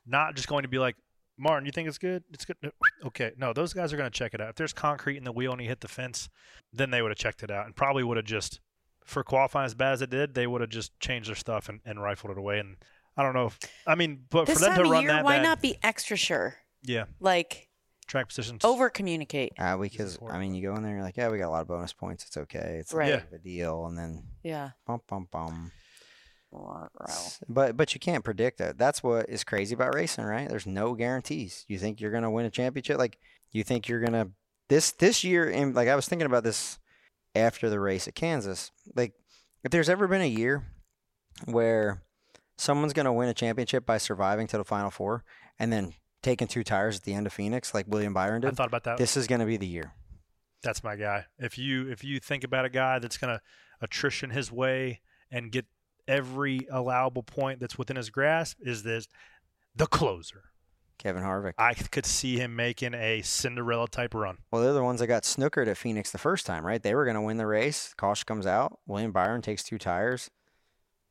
not 0.05 0.35
just 0.35 0.47
going 0.47 0.63
to 0.63 0.67
be 0.69 0.79
like, 0.79 0.95
Martin, 1.37 1.65
you 1.65 1.71
think 1.71 1.87
it's 1.87 1.97
good? 1.97 2.23
It's 2.33 2.45
good. 2.45 2.57
Okay, 3.05 3.31
no, 3.37 3.53
those 3.53 3.71
guys 3.73 3.93
are 3.93 3.97
going 3.97 4.09
to 4.09 4.17
check 4.17 4.33
it 4.33 4.41
out. 4.41 4.49
If 4.49 4.55
there's 4.55 4.73
concrete 4.73 5.17
in 5.17 5.23
the 5.25 5.31
wheel 5.31 5.51
and 5.51 5.61
he 5.61 5.67
hit 5.67 5.81
the 5.81 5.87
fence, 5.87 6.27
then 6.73 6.89
they 6.91 7.01
would 7.01 7.11
have 7.11 7.17
checked 7.17 7.43
it 7.43 7.51
out 7.51 7.65
and 7.65 7.75
probably 7.75 8.03
would 8.03 8.17
have 8.17 8.25
just, 8.25 8.59
for 9.03 9.23
qualifying 9.23 9.65
as 9.65 9.75
bad 9.75 9.93
as 9.93 10.01
it 10.01 10.09
did, 10.09 10.33
they 10.33 10.47
would 10.47 10.61
have 10.61 10.69
just 10.71 10.97
changed 10.99 11.29
their 11.29 11.35
stuff 11.35 11.69
and, 11.69 11.81
and 11.85 12.01
rifled 12.01 12.31
it 12.31 12.37
away. 12.37 12.57
And 12.59 12.77
I 13.15 13.21
don't 13.21 13.33
know. 13.35 13.47
If, 13.47 13.59
I 13.85 13.93
mean, 13.95 14.23
but 14.31 14.45
This 14.47 14.57
for 14.57 14.61
them 14.65 14.69
time 14.71 14.77
to 14.79 14.85
of 14.85 14.89
run 14.91 15.03
year, 15.03 15.11
that 15.11 15.23
why 15.23 15.37
bad, 15.37 15.43
not 15.43 15.61
be 15.61 15.77
extra 15.83 16.17
sure? 16.17 16.55
yeah, 16.83 17.05
Like 17.19 17.69
track 18.07 18.27
positions. 18.27 18.63
over 18.65 18.89
communicate. 18.89 19.53
Uh, 19.59 19.77
because 19.77 20.17
I 20.27 20.39
mean, 20.39 20.55
you 20.55 20.63
go 20.67 20.75
in 20.75 20.81
there, 20.83 20.93
you're 20.93 21.03
like, 21.03 21.17
yeah, 21.17 21.29
we 21.29 21.37
got 21.37 21.49
a 21.49 21.51
lot 21.51 21.61
of 21.61 21.67
bonus 21.67 21.93
points. 21.93 22.25
It's 22.25 22.37
okay. 22.37 22.77
It's 22.79 22.91
Right. 22.93 23.11
not 23.11 23.19
big 23.19 23.27
of 23.27 23.33
a 23.33 23.43
deal, 23.43 23.85
and 23.85 23.97
then 23.97 24.23
Yeah. 24.41 24.71
bum 24.87 25.01
bum 25.07 25.27
bum. 25.31 25.71
But 27.47 27.77
but 27.77 27.93
you 27.93 27.99
can't 27.99 28.23
predict 28.23 28.57
that. 28.59 28.77
That's 28.77 29.03
what 29.03 29.29
is 29.29 29.43
crazy 29.43 29.75
about 29.75 29.93
racing, 29.93 30.25
right? 30.25 30.47
There's 30.47 30.65
no 30.65 30.93
guarantees. 30.93 31.65
You 31.67 31.77
think 31.77 31.99
you're 31.99 32.11
gonna 32.11 32.31
win 32.31 32.45
a 32.45 32.49
championship? 32.49 32.97
Like 32.97 33.17
you 33.51 33.63
think 33.63 33.87
you're 33.87 34.01
gonna 34.01 34.29
this 34.69 34.91
this 34.91 35.23
year? 35.23 35.49
And 35.49 35.75
like 35.75 35.87
I 35.87 35.95
was 35.95 36.07
thinking 36.07 36.25
about 36.25 36.43
this 36.43 36.79
after 37.35 37.69
the 37.69 37.79
race 37.79 38.07
at 38.07 38.15
Kansas. 38.15 38.71
Like 38.95 39.13
if 39.63 39.71
there's 39.71 39.89
ever 39.89 40.07
been 40.07 40.21
a 40.21 40.29
year 40.29 40.63
where 41.45 42.01
someone's 42.57 42.93
gonna 42.93 43.13
win 43.13 43.29
a 43.29 43.33
championship 43.33 43.85
by 43.85 43.97
surviving 43.97 44.47
to 44.47 44.57
the 44.57 44.63
final 44.63 44.91
four 44.91 45.23
and 45.59 45.71
then 45.71 45.93
taking 46.21 46.47
two 46.47 46.63
tires 46.63 46.97
at 46.97 47.03
the 47.03 47.13
end 47.13 47.27
of 47.27 47.33
Phoenix, 47.33 47.73
like 47.73 47.85
William 47.87 48.13
Byron 48.13 48.41
did. 48.41 48.51
I 48.51 48.53
thought 48.53 48.67
about 48.67 48.83
that. 48.85 48.97
this 48.97 49.15
is 49.17 49.27
gonna 49.27 49.45
be 49.45 49.57
the 49.57 49.67
year. 49.67 49.93
That's 50.63 50.83
my 50.83 50.95
guy. 50.95 51.25
If 51.37 51.57
you 51.59 51.89
if 51.91 52.03
you 52.03 52.19
think 52.19 52.43
about 52.43 52.65
a 52.65 52.69
guy 52.69 52.97
that's 52.97 53.17
going 53.17 53.35
to 53.35 53.41
attrition 53.81 54.31
his 54.31 54.51
way 54.51 55.01
and 55.29 55.51
get 55.51 55.65
every 56.07 56.67
allowable 56.71 57.23
point 57.23 57.59
that's 57.59 57.77
within 57.77 57.95
his 57.95 58.09
grasp, 58.09 58.57
is 58.61 58.83
this 58.83 59.07
the 59.75 59.87
closer? 59.87 60.43
Kevin 60.97 61.23
Harvick. 61.23 61.53
I 61.57 61.73
could 61.73 62.05
see 62.05 62.37
him 62.37 62.55
making 62.55 62.93
a 62.93 63.21
Cinderella 63.21 63.87
type 63.87 64.13
run. 64.13 64.37
Well, 64.51 64.61
they're 64.61 64.73
the 64.73 64.83
ones 64.83 65.01
that 65.01 65.07
got 65.07 65.23
snookered 65.23 65.67
at 65.67 65.77
Phoenix 65.77 66.11
the 66.11 66.17
first 66.17 66.45
time, 66.45 66.65
right? 66.65 66.81
They 66.81 66.95
were 66.95 67.03
going 67.03 67.15
to 67.15 67.21
win 67.21 67.37
the 67.37 67.45
race. 67.45 67.93
Caution 67.97 68.25
comes 68.25 68.47
out. 68.47 68.79
William 68.87 69.11
Byron 69.11 69.41
takes 69.41 69.63
two 69.63 69.77
tires, 69.77 70.31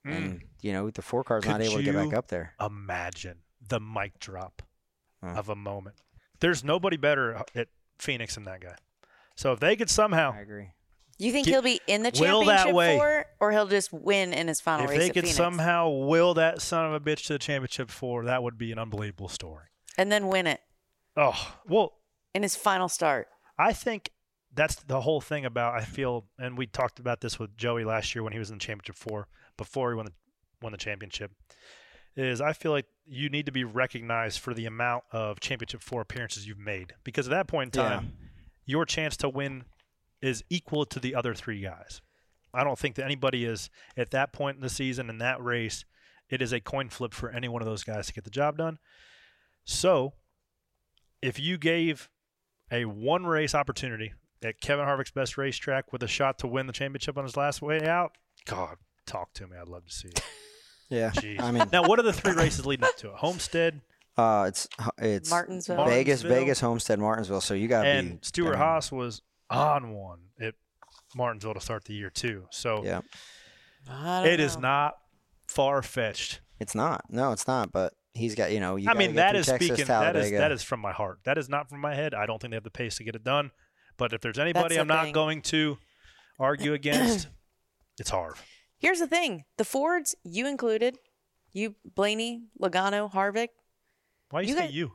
and 0.04 0.40
hmm. 0.40 0.46
you 0.62 0.72
know 0.72 0.90
the 0.90 1.02
four 1.02 1.22
car's 1.22 1.44
not 1.44 1.60
able 1.60 1.76
to 1.76 1.82
get 1.82 1.94
back 1.94 2.14
up 2.14 2.28
there. 2.28 2.54
Imagine 2.60 3.38
the 3.66 3.78
mic 3.80 4.18
drop 4.18 4.62
Huh. 5.24 5.38
of 5.38 5.48
a 5.48 5.56
moment. 5.56 5.96
There's 6.40 6.62
nobody 6.62 6.96
better 6.96 7.36
uh, 7.36 7.42
at 7.54 7.68
Phoenix 7.98 8.34
than 8.34 8.44
that 8.44 8.60
guy. 8.60 8.76
So 9.36 9.52
if 9.52 9.60
they 9.60 9.74
could 9.74 9.88
somehow, 9.88 10.34
I 10.34 10.40
agree. 10.40 10.68
You 11.18 11.30
think 11.32 11.46
Get- 11.46 11.52
he'll 11.52 11.62
be 11.62 11.80
in 11.86 12.02
the 12.02 12.10
will 12.18 12.44
that 12.46 12.64
championship 12.64 12.74
way. 12.74 12.96
four, 12.96 13.26
or 13.40 13.52
he'll 13.52 13.66
just 13.68 13.92
win 13.92 14.32
in 14.32 14.48
his 14.48 14.60
final 14.60 14.84
if 14.84 14.90
race 14.90 14.98
If 14.98 15.02
they 15.02 15.08
could 15.10 15.22
Phoenix, 15.24 15.36
somehow 15.36 15.88
will 15.90 16.34
that 16.34 16.60
son 16.60 16.86
of 16.86 16.92
a 16.92 17.00
bitch 17.00 17.26
to 17.26 17.34
the 17.34 17.38
championship 17.38 17.90
four, 17.90 18.24
that 18.24 18.42
would 18.42 18.58
be 18.58 18.72
an 18.72 18.78
unbelievable 18.78 19.28
story. 19.28 19.66
and 19.96 20.10
then 20.10 20.26
win 20.28 20.46
it 20.48 20.60
Oh 21.16 21.54
well, 21.68 21.92
in 22.34 22.42
his 22.42 22.56
final 22.56 22.88
start? 22.88 23.28
I 23.56 23.72
think 23.72 24.10
that's 24.52 24.74
the 24.76 25.00
whole 25.02 25.20
thing 25.20 25.44
about 25.44 25.74
I 25.74 25.84
feel, 25.84 26.26
and 26.38 26.58
we 26.58 26.66
talked 26.66 26.98
about 26.98 27.20
this 27.20 27.38
with 27.38 27.56
Joey 27.56 27.84
last 27.84 28.14
year 28.14 28.22
when 28.24 28.32
he 28.32 28.38
was 28.40 28.50
in 28.50 28.58
the 28.58 28.64
championship 28.64 28.96
four 28.96 29.28
before 29.56 29.90
he 29.90 29.96
won 29.96 30.06
the 30.06 30.12
won 30.60 30.72
the 30.72 30.78
championship. 30.78 31.30
Is 32.16 32.40
I 32.40 32.52
feel 32.52 32.70
like 32.72 32.86
you 33.06 33.28
need 33.28 33.46
to 33.46 33.52
be 33.52 33.62
recognized 33.64 34.38
for 34.40 34.54
the 34.54 34.66
amount 34.66 35.04
of 35.12 35.38
championship 35.40 35.82
four 35.82 36.00
appearances 36.00 36.46
you've 36.46 36.58
made 36.58 36.94
because 37.04 37.26
at 37.28 37.30
that 37.30 37.46
point 37.48 37.76
in 37.76 37.82
Yeah. 37.82 37.88
time, 37.88 38.12
your 38.64 38.84
chance 38.84 39.16
to 39.18 39.28
win 39.28 39.64
is 40.24 40.42
equal 40.48 40.86
to 40.86 40.98
the 40.98 41.14
other 41.14 41.34
three 41.34 41.60
guys. 41.60 42.00
I 42.52 42.64
don't 42.64 42.78
think 42.78 42.94
that 42.96 43.04
anybody 43.04 43.44
is 43.44 43.68
at 43.96 44.10
that 44.12 44.32
point 44.32 44.56
in 44.56 44.62
the 44.62 44.68
season 44.68 45.10
in 45.10 45.18
that 45.18 45.42
race. 45.42 45.84
It 46.30 46.40
is 46.40 46.52
a 46.52 46.60
coin 46.60 46.88
flip 46.88 47.12
for 47.12 47.30
any 47.30 47.48
one 47.48 47.62
of 47.62 47.66
those 47.66 47.84
guys 47.84 48.06
to 48.06 48.12
get 48.12 48.24
the 48.24 48.30
job 48.30 48.56
done. 48.56 48.78
So, 49.64 50.14
if 51.20 51.38
you 51.38 51.58
gave 51.58 52.08
a 52.70 52.84
one 52.86 53.26
race 53.26 53.54
opportunity 53.54 54.14
at 54.42 54.60
Kevin 54.60 54.84
Harvick's 54.84 55.10
best 55.10 55.36
racetrack 55.36 55.92
with 55.92 56.02
a 56.02 56.08
shot 56.08 56.38
to 56.38 56.46
win 56.46 56.66
the 56.66 56.72
championship 56.72 57.18
on 57.18 57.24
his 57.24 57.36
last 57.36 57.60
way 57.60 57.86
out, 57.86 58.12
God, 58.46 58.76
talk 59.06 59.32
to 59.34 59.46
me. 59.46 59.56
I'd 59.60 59.68
love 59.68 59.84
to 59.86 59.92
see 59.92 60.08
it. 60.08 60.20
Yeah. 60.90 61.10
Jeez. 61.10 61.40
I 61.40 61.50
mean, 61.50 61.64
now, 61.72 61.88
what 61.88 61.98
are 61.98 62.02
the 62.02 62.12
three 62.12 62.34
races 62.34 62.66
leading 62.66 62.84
up 62.84 62.96
to 62.98 63.08
it? 63.08 63.14
Homestead 63.16 63.80
uh, 64.16 64.44
it's 64.48 64.68
it's 64.98 65.30
Martinsville. 65.30 65.84
Vegas, 65.86 66.22
Martinsville. 66.22 66.30
Vegas, 66.30 66.60
Homestead, 66.60 66.98
Martinsville. 67.00 67.40
So 67.40 67.54
you 67.54 67.66
got 67.66 67.82
to 67.82 67.84
be 67.84 67.98
and 67.98 68.24
Stewart 68.24 68.54
I 68.54 68.58
mean, 68.58 68.66
Haas 68.66 68.92
was 68.92 69.22
on 69.50 69.92
one 69.92 70.20
at 70.40 70.54
Martinsville 71.14 71.54
to 71.54 71.60
start 71.60 71.84
the 71.84 71.94
year 71.94 72.10
too. 72.10 72.46
So 72.50 72.82
Yeah, 72.84 73.00
I 73.90 74.22
don't 74.24 74.32
it 74.32 74.40
is 74.40 74.56
not 74.56 74.94
far 75.48 75.82
fetched. 75.82 76.40
it's 76.60 76.74
not. 76.74 77.04
No, 77.08 77.32
it's 77.32 77.46
not. 77.46 77.72
But 77.72 77.92
he's 78.14 78.34
got 78.34 78.52
you 78.52 78.60
know. 78.60 78.76
You 78.76 78.88
I 78.90 78.94
mean, 78.94 79.10
get 79.10 79.16
that 79.16 79.30
through 79.32 79.40
is 79.40 79.46
Texas, 79.46 79.68
speaking. 79.68 79.86
That 79.86 80.16
is 80.16 80.22
Talladega. 80.22 80.38
that 80.38 80.52
is 80.52 80.62
from 80.62 80.80
my 80.80 80.92
heart. 80.92 81.20
That 81.24 81.38
is 81.38 81.48
not 81.48 81.68
from 81.68 81.80
my 81.80 81.94
head. 81.94 82.14
I 82.14 82.26
don't 82.26 82.40
think 82.40 82.50
they 82.52 82.56
have 82.56 82.64
the 82.64 82.70
pace 82.70 82.96
to 82.96 83.04
get 83.04 83.14
it 83.14 83.24
done. 83.24 83.50
But 83.96 84.12
if 84.12 84.20
there's 84.20 84.38
anybody 84.38 84.74
the 84.76 84.80
I'm 84.80 84.88
not 84.88 85.12
going 85.12 85.42
to 85.42 85.78
argue 86.38 86.72
against, 86.80 87.28
it's 87.98 88.10
Harv. 88.10 88.42
Here's 88.78 88.98
the 88.98 89.06
thing: 89.06 89.44
the 89.56 89.64
Fords, 89.64 90.14
you 90.24 90.46
included, 90.48 90.96
you 91.52 91.76
Blaney, 91.94 92.44
Logano, 92.60 93.12
Harvick. 93.12 93.48
Why 94.30 94.40
you, 94.40 94.48
You 94.48 94.54
say 94.54 94.60
got- 94.62 94.72
you? 94.72 94.92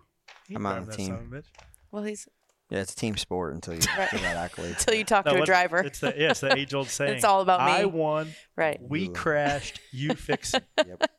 You 0.48 0.56
I'm 0.58 0.65
on 0.65 0.86
the 0.86 0.96
team. 0.96 1.08
son 1.08 1.15
of 1.15 1.22
a 1.34 1.36
bitch. 1.38 1.46
Well, 1.91 2.03
he's 2.03 2.27
Yeah, 2.69 2.79
it's 2.81 2.93
a 2.93 2.95
team 2.95 3.17
sport 3.17 3.55
until 3.55 3.73
you 3.73 3.79
Right. 3.97 4.11
get 4.11 4.21
that 4.21 4.35
accolade. 4.38 4.71
until 4.77 4.93
you 4.93 5.03
talk 5.03 5.25
No, 5.25 5.31
to 5.31 5.38
a 5.38 5.39
what- 5.41 5.45
driver. 5.47 5.79
It's 5.79 5.99
the 5.99 6.13
yeah, 6.15 6.31
it's 6.31 6.39
the 6.41 6.55
age 6.55 6.73
old 6.73 6.88
saying. 6.89 7.15
It's 7.15 7.23
all 7.23 7.41
about 7.41 7.65
me. 7.65 7.71
I 7.71 7.85
won. 7.85 8.33
Right. 8.55 8.79
We 8.81 9.07
Ooh. 9.07 9.11
crashed. 9.11 9.79
You 9.91 10.13
fix 10.15 10.53
it. 10.53 10.63
Yep. 10.77 11.09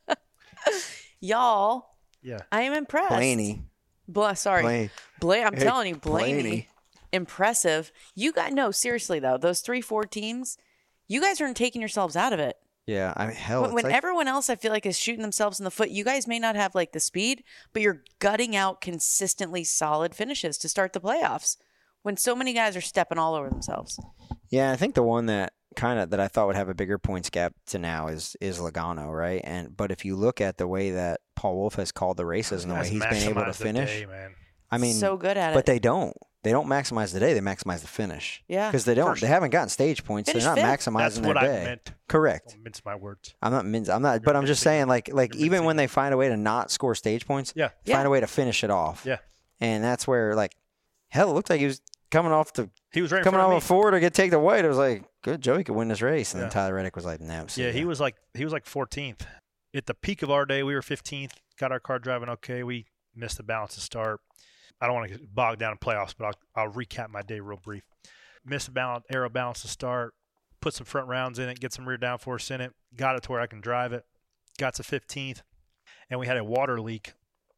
Y'all, 1.19 1.85
Yeah. 2.21 2.39
I 2.51 2.61
am 2.61 2.73
impressed. 2.73 3.09
Blaney. 3.09 3.63
Bla- 4.07 4.35
sorry. 4.35 4.61
Blaney. 4.63 4.89
Bla- 5.19 5.41
I'm 5.41 5.53
Hey, 5.55 5.63
telling 5.63 5.87
you, 5.89 5.95
Blaney, 5.95 6.41
Blaney. 6.41 6.67
impressive. 7.11 7.91
You 8.15 8.31
got 8.31 8.53
no, 8.53 8.71
seriously 8.71 9.19
though, 9.19 9.37
those 9.37 9.61
three, 9.61 9.81
four 9.81 10.03
teams, 10.05 10.57
you 11.07 11.21
guys 11.21 11.39
aren't 11.41 11.57
taking 11.57 11.81
yourselves 11.81 12.15
out 12.15 12.33
of 12.33 12.39
it. 12.39 12.57
Yeah, 12.87 13.13
I 13.15 13.27
mean, 13.27 13.35
hell, 13.35 13.61
when 13.61 13.73
when 13.73 13.83
like, 13.85 13.93
everyone 13.93 14.27
else, 14.27 14.49
I 14.49 14.55
feel 14.55 14.71
like, 14.71 14.85
is 14.85 14.97
shooting 14.97 15.21
themselves 15.21 15.59
in 15.59 15.63
the 15.63 15.71
foot, 15.71 15.91
you 15.91 16.03
guys 16.03 16.27
may 16.27 16.39
not 16.39 16.55
have 16.55 16.73
like 16.73 16.91
the 16.91 16.99
speed, 16.99 17.43
but 17.73 17.81
you're 17.81 18.03
gutting 18.19 18.55
out 18.55 18.81
consistently 18.81 19.63
solid 19.63 20.15
finishes 20.15 20.57
to 20.59 20.69
start 20.69 20.93
the 20.93 20.99
playoffs. 20.99 21.57
When 22.03 22.17
so 22.17 22.35
many 22.35 22.53
guys 22.53 22.75
are 22.75 22.81
stepping 22.81 23.19
all 23.19 23.35
over 23.35 23.47
themselves. 23.47 23.99
Yeah, 24.49 24.71
I 24.71 24.75
think 24.75 24.95
the 24.95 25.03
one 25.03 25.27
that 25.27 25.53
kind 25.75 25.99
of 25.99 26.09
that 26.09 26.19
I 26.19 26.27
thought 26.27 26.47
would 26.47 26.55
have 26.55 26.67
a 26.67 26.73
bigger 26.73 26.97
points 26.97 27.29
gap 27.29 27.53
to 27.67 27.77
now 27.77 28.07
is 28.07 28.35
is 28.41 28.57
Logano, 28.57 29.15
right? 29.15 29.41
And 29.43 29.77
but 29.77 29.91
if 29.91 30.03
you 30.03 30.15
look 30.15 30.41
at 30.41 30.57
the 30.57 30.67
way 30.67 30.91
that 30.91 31.21
Paul 31.35 31.57
Wolfe 31.57 31.75
has 31.75 31.91
called 31.91 32.17
the 32.17 32.25
races 32.25 32.63
and 32.63 32.71
the 32.71 32.75
way 32.75 32.89
he's 32.89 33.03
been 33.03 33.29
able 33.29 33.45
to 33.45 33.53
finish, 33.53 33.99
day, 33.99 34.05
man. 34.07 34.33
I 34.71 34.79
mean, 34.79 34.95
so 34.95 35.15
good 35.15 35.37
at 35.37 35.49
but 35.49 35.51
it. 35.51 35.55
But 35.59 35.65
they 35.67 35.77
don't. 35.79 36.17
They 36.43 36.51
don't 36.51 36.67
maximize 36.67 37.13
the 37.13 37.19
day. 37.19 37.33
They 37.35 37.39
maximize 37.39 37.81
the 37.81 37.87
finish. 37.87 38.43
Yeah. 38.47 38.69
because 38.69 38.85
they 38.85 38.95
don't. 38.95 39.11
First- 39.11 39.21
they 39.21 39.27
haven't 39.27 39.51
gotten 39.51 39.69
stage 39.69 40.03
points. 40.03 40.29
Finish 40.31 40.43
They're 40.43 40.55
not 40.55 40.61
fifth. 40.77 40.93
maximizing 40.93 40.97
That's 40.97 41.19
their 41.19 41.33
what 41.35 41.41
day. 41.41 41.61
I 41.61 41.65
meant. 41.65 41.91
Correct. 42.07 42.49
Don't 42.53 42.63
mince 42.63 42.81
my 42.83 42.95
words. 42.95 43.35
I'm 43.41 43.51
not. 43.51 43.65
min- 43.65 43.89
I'm 43.89 44.01
not. 44.01 44.23
But 44.23 44.35
I'm 44.35 44.45
just 44.47 44.63
saying, 44.63 44.87
like, 44.87 45.09
like 45.13 45.35
you're 45.35 45.45
even 45.45 45.65
when 45.65 45.75
they 45.75 45.85
find 45.87 46.13
a 46.13 46.17
way 46.17 46.29
to 46.29 46.37
not 46.37 46.71
score 46.71 46.95
stage 46.95 47.27
points, 47.27 47.53
Yeah. 47.55 47.69
Yeah. 47.85 47.95
find 47.97 48.07
a 48.07 48.09
way 48.09 48.19
to 48.19 48.27
finish 48.27 48.63
it 48.63 48.71
off. 48.71 49.03
Yeah. 49.05 49.17
And 49.59 49.83
that's 49.83 50.07
where, 50.07 50.33
like, 50.35 50.55
hell, 51.09 51.29
it 51.29 51.33
looked 51.33 51.49
like 51.51 51.59
he 51.59 51.67
was 51.67 51.81
coming 52.09 52.31
off 52.31 52.53
the 52.53 52.69
He 52.91 53.01
was 53.01 53.11
right 53.11 53.23
coming 53.23 53.39
off 53.39 53.45
of 53.47 53.51
a 53.51 53.55
me. 53.55 53.61
four 53.61 53.91
to 53.91 53.99
get 53.99 54.13
take 54.15 54.31
the 54.31 54.39
white. 54.39 54.65
It 54.65 54.67
was 54.67 54.77
like, 54.79 55.03
good, 55.21 55.41
Joey 55.41 55.63
could 55.63 55.75
win 55.75 55.89
this 55.89 56.01
race. 56.01 56.33
And 56.33 56.39
Yeah. 56.41 56.45
then 56.47 56.53
Tyler 56.53 56.73
Reddick 56.73 56.95
was 56.95 57.05
like, 57.05 57.21
no. 57.21 57.45
Yeah, 57.55 57.69
he 57.71 57.85
was 57.85 57.99
like 57.99 58.15
he 58.33 58.43
was 58.43 58.51
like 58.51 58.65
14th. 58.65 59.21
At 59.75 59.85
the 59.85 59.93
peak 59.93 60.23
of 60.23 60.31
our 60.31 60.45
day, 60.47 60.63
we 60.63 60.73
were 60.73 60.81
15th. 60.81 61.33
Got 61.59 61.71
our 61.71 61.79
car 61.79 61.99
driving 61.99 62.27
okay. 62.29 62.63
We 62.63 62.87
missed 63.15 63.37
the 63.37 63.43
balance 63.43 63.75
to 63.75 63.81
start. 63.81 64.19
I 64.81 64.87
don't 64.87 64.95
want 64.95 65.11
to 65.11 65.19
bogged 65.33 65.59
down 65.59 65.71
in 65.71 65.77
playoffs, 65.77 66.15
but 66.17 66.25
I'll, 66.25 66.63
I'll 66.65 66.71
recap 66.73 67.09
my 67.09 67.21
day 67.21 67.39
real 67.39 67.59
brief. 67.63 67.83
Missed 68.43 68.65
the 68.67 68.71
balance, 68.71 69.05
aero 69.13 69.29
balance 69.29 69.61
to 69.61 69.67
start. 69.67 70.13
Put 70.59 70.73
some 70.73 70.85
front 70.85 71.07
rounds 71.07 71.39
in 71.39 71.47
it. 71.49 71.59
Get 71.59 71.73
some 71.73 71.87
rear 71.87 71.97
downforce 71.97 72.49
in 72.51 72.61
it. 72.61 72.73
Got 72.95 73.15
it 73.15 73.23
to 73.23 73.31
where 73.31 73.41
I 73.41 73.47
can 73.47 73.61
drive 73.61 73.93
it. 73.93 74.03
Got 74.57 74.73
to 74.75 74.83
15th, 74.83 75.41
and 76.09 76.19
we 76.19 76.27
had 76.27 76.37
a 76.37 76.43
water 76.43 76.81
leak, 76.81 77.13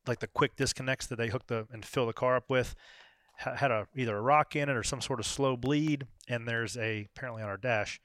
like 0.08 0.20
the 0.20 0.27
quick 0.27 0.56
disconnects 0.56 1.08
that 1.08 1.15
they 1.18 1.30
hook 1.30 1.48
the 1.48 1.68
and 1.72 1.86
fill 1.86 2.06
the 2.06 2.13
car 2.13 2.36
up 2.36 2.50
with. 2.50 2.75
Ha- 3.39 3.56
Had 3.56 3.72
a 3.72 3.88
either 3.96 4.15
a 4.18 4.22
rock 4.22 4.56
in 4.56 4.70
it 4.70 4.75
or 4.75 4.84
some 4.84 5.01
sort 5.01 5.20
of 5.20 5.25
slow 5.25 5.58
bleed. 5.58 6.06
And 6.27 6.48
there's 6.48 6.77
a 6.77 7.08
apparently 7.15 7.42
on 7.42 7.50
our 7.50 7.58
dash 7.58 8.00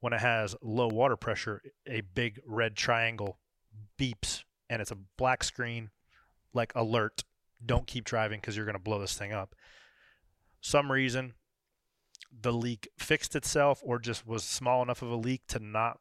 when 0.00 0.12
it 0.12 0.20
has 0.20 0.56
low 0.62 0.88
water 0.88 1.16
pressure, 1.16 1.60
a 1.86 2.00
big 2.00 2.40
red 2.46 2.76
triangle 2.76 3.38
beeps 3.98 4.44
and 4.68 4.80
it's 4.82 4.90
a 4.90 4.98
black 5.16 5.44
screen 5.44 5.90
like 6.54 6.72
alert. 6.74 7.24
Don't 7.64 7.86
keep 7.86 8.04
driving 8.04 8.38
because 8.40 8.56
you're 8.56 8.66
going 8.66 8.76
to 8.76 8.82
blow 8.82 8.98
this 9.00 9.16
thing 9.16 9.32
up. 9.32 9.54
Some 10.60 10.90
reason 10.90 11.34
the 12.38 12.52
leak 12.52 12.88
fixed 12.98 13.34
itself 13.36 13.80
or 13.84 13.98
just 13.98 14.26
was 14.26 14.44
small 14.44 14.82
enough 14.82 15.00
of 15.02 15.10
a 15.10 15.16
leak 15.16 15.42
to 15.48 15.58
not 15.58 15.98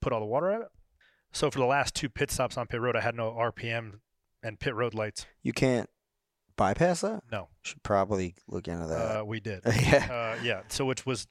put 0.00 0.12
all 0.12 0.20
the 0.20 0.26
water 0.26 0.50
out 0.50 0.56
of 0.56 0.62
it. 0.62 0.68
So 1.32 1.50
for 1.50 1.58
the 1.58 1.66
last 1.66 1.94
two 1.94 2.08
pit 2.08 2.30
stops 2.30 2.56
on 2.56 2.66
pit 2.66 2.80
road, 2.80 2.96
I 2.96 3.00
had 3.00 3.14
no 3.14 3.30
RPM 3.32 4.00
and 4.42 4.58
pit 4.58 4.74
road 4.74 4.94
lights. 4.94 5.26
You 5.42 5.52
can't 5.52 5.88
bypass 6.56 7.02
that. 7.02 7.22
No, 7.30 7.48
Should 7.62 7.82
probably 7.82 8.34
look 8.48 8.66
into 8.66 8.86
that. 8.86 9.20
uh, 9.20 9.24
we 9.24 9.38
did. 9.40 9.60
yeah. 9.66 10.08
uh, 10.38 10.42
yeah, 10.42 10.62
so 10.68 10.84
which 10.84 11.04
was 11.06 11.26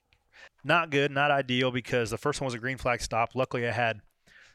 not 0.64 0.92
good, 0.92 1.12
not 1.12 1.32
ideal 1.32 1.72
because 1.72 2.10
the 2.12 2.18
first 2.18 2.40
one 2.40 2.46
was 2.46 2.54
a 2.54 2.60
green 2.60 2.78
flag 2.78 3.02
stop. 3.02 3.32
Luckily, 3.36 3.68
I 3.68 3.72
had 3.72 4.00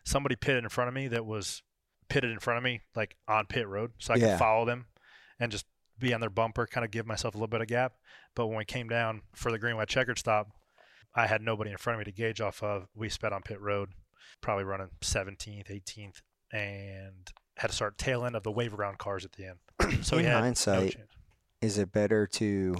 somebody 0.04 0.36
pitted 0.36 0.62
in 0.62 0.70
front 0.70 0.88
of 0.88 0.94
me 0.94 1.08
that 1.08 1.26
was 1.26 1.62
pitted 2.08 2.30
in 2.30 2.38
front 2.38 2.58
of 2.58 2.64
me, 2.64 2.80
like 2.94 3.16
on 3.26 3.46
pit 3.46 3.66
road, 3.66 3.92
so 3.98 4.14
I 4.14 4.16
Yeah. 4.18 4.30
could 4.30 4.38
follow 4.38 4.64
them 4.64 4.86
and 5.42 5.50
just 5.50 5.66
be 5.98 6.14
on 6.14 6.20
their 6.20 6.30
bumper, 6.30 6.66
kind 6.66 6.84
of 6.84 6.92
give 6.92 7.04
myself 7.04 7.34
a 7.34 7.36
little 7.36 7.48
bit 7.48 7.60
of 7.60 7.66
gap. 7.66 7.94
But 8.36 8.46
when 8.46 8.56
we 8.56 8.64
came 8.64 8.88
down 8.88 9.22
for 9.34 9.50
the 9.50 9.58
green 9.58 9.76
white 9.76 9.88
checkered 9.88 10.18
stop, 10.18 10.48
I 11.16 11.26
had 11.26 11.42
nobody 11.42 11.72
in 11.72 11.78
front 11.78 11.96
of 12.00 12.06
me 12.06 12.12
to 12.12 12.16
gauge 12.16 12.40
off 12.40 12.62
of. 12.62 12.86
We 12.94 13.08
sped 13.08 13.32
on 13.32 13.42
pit 13.42 13.60
road, 13.60 13.90
probably 14.40 14.62
running 14.64 14.90
17th, 15.00 15.68
18th, 15.68 16.22
and 16.52 17.30
had 17.56 17.70
to 17.70 17.76
start 17.76 17.98
tail 17.98 18.24
end 18.24 18.36
of 18.36 18.44
the 18.44 18.52
wave 18.52 18.72
around 18.72 18.98
cars 18.98 19.24
at 19.24 19.32
the 19.32 19.46
end. 19.46 20.04
so 20.04 20.16
In 20.16 20.22
we 20.22 20.28
had 20.28 20.36
no 20.36 20.40
hindsight, 20.42 20.92
chance. 20.92 21.10
Is 21.60 21.76
it 21.76 21.90
better 21.90 22.26
to 22.28 22.76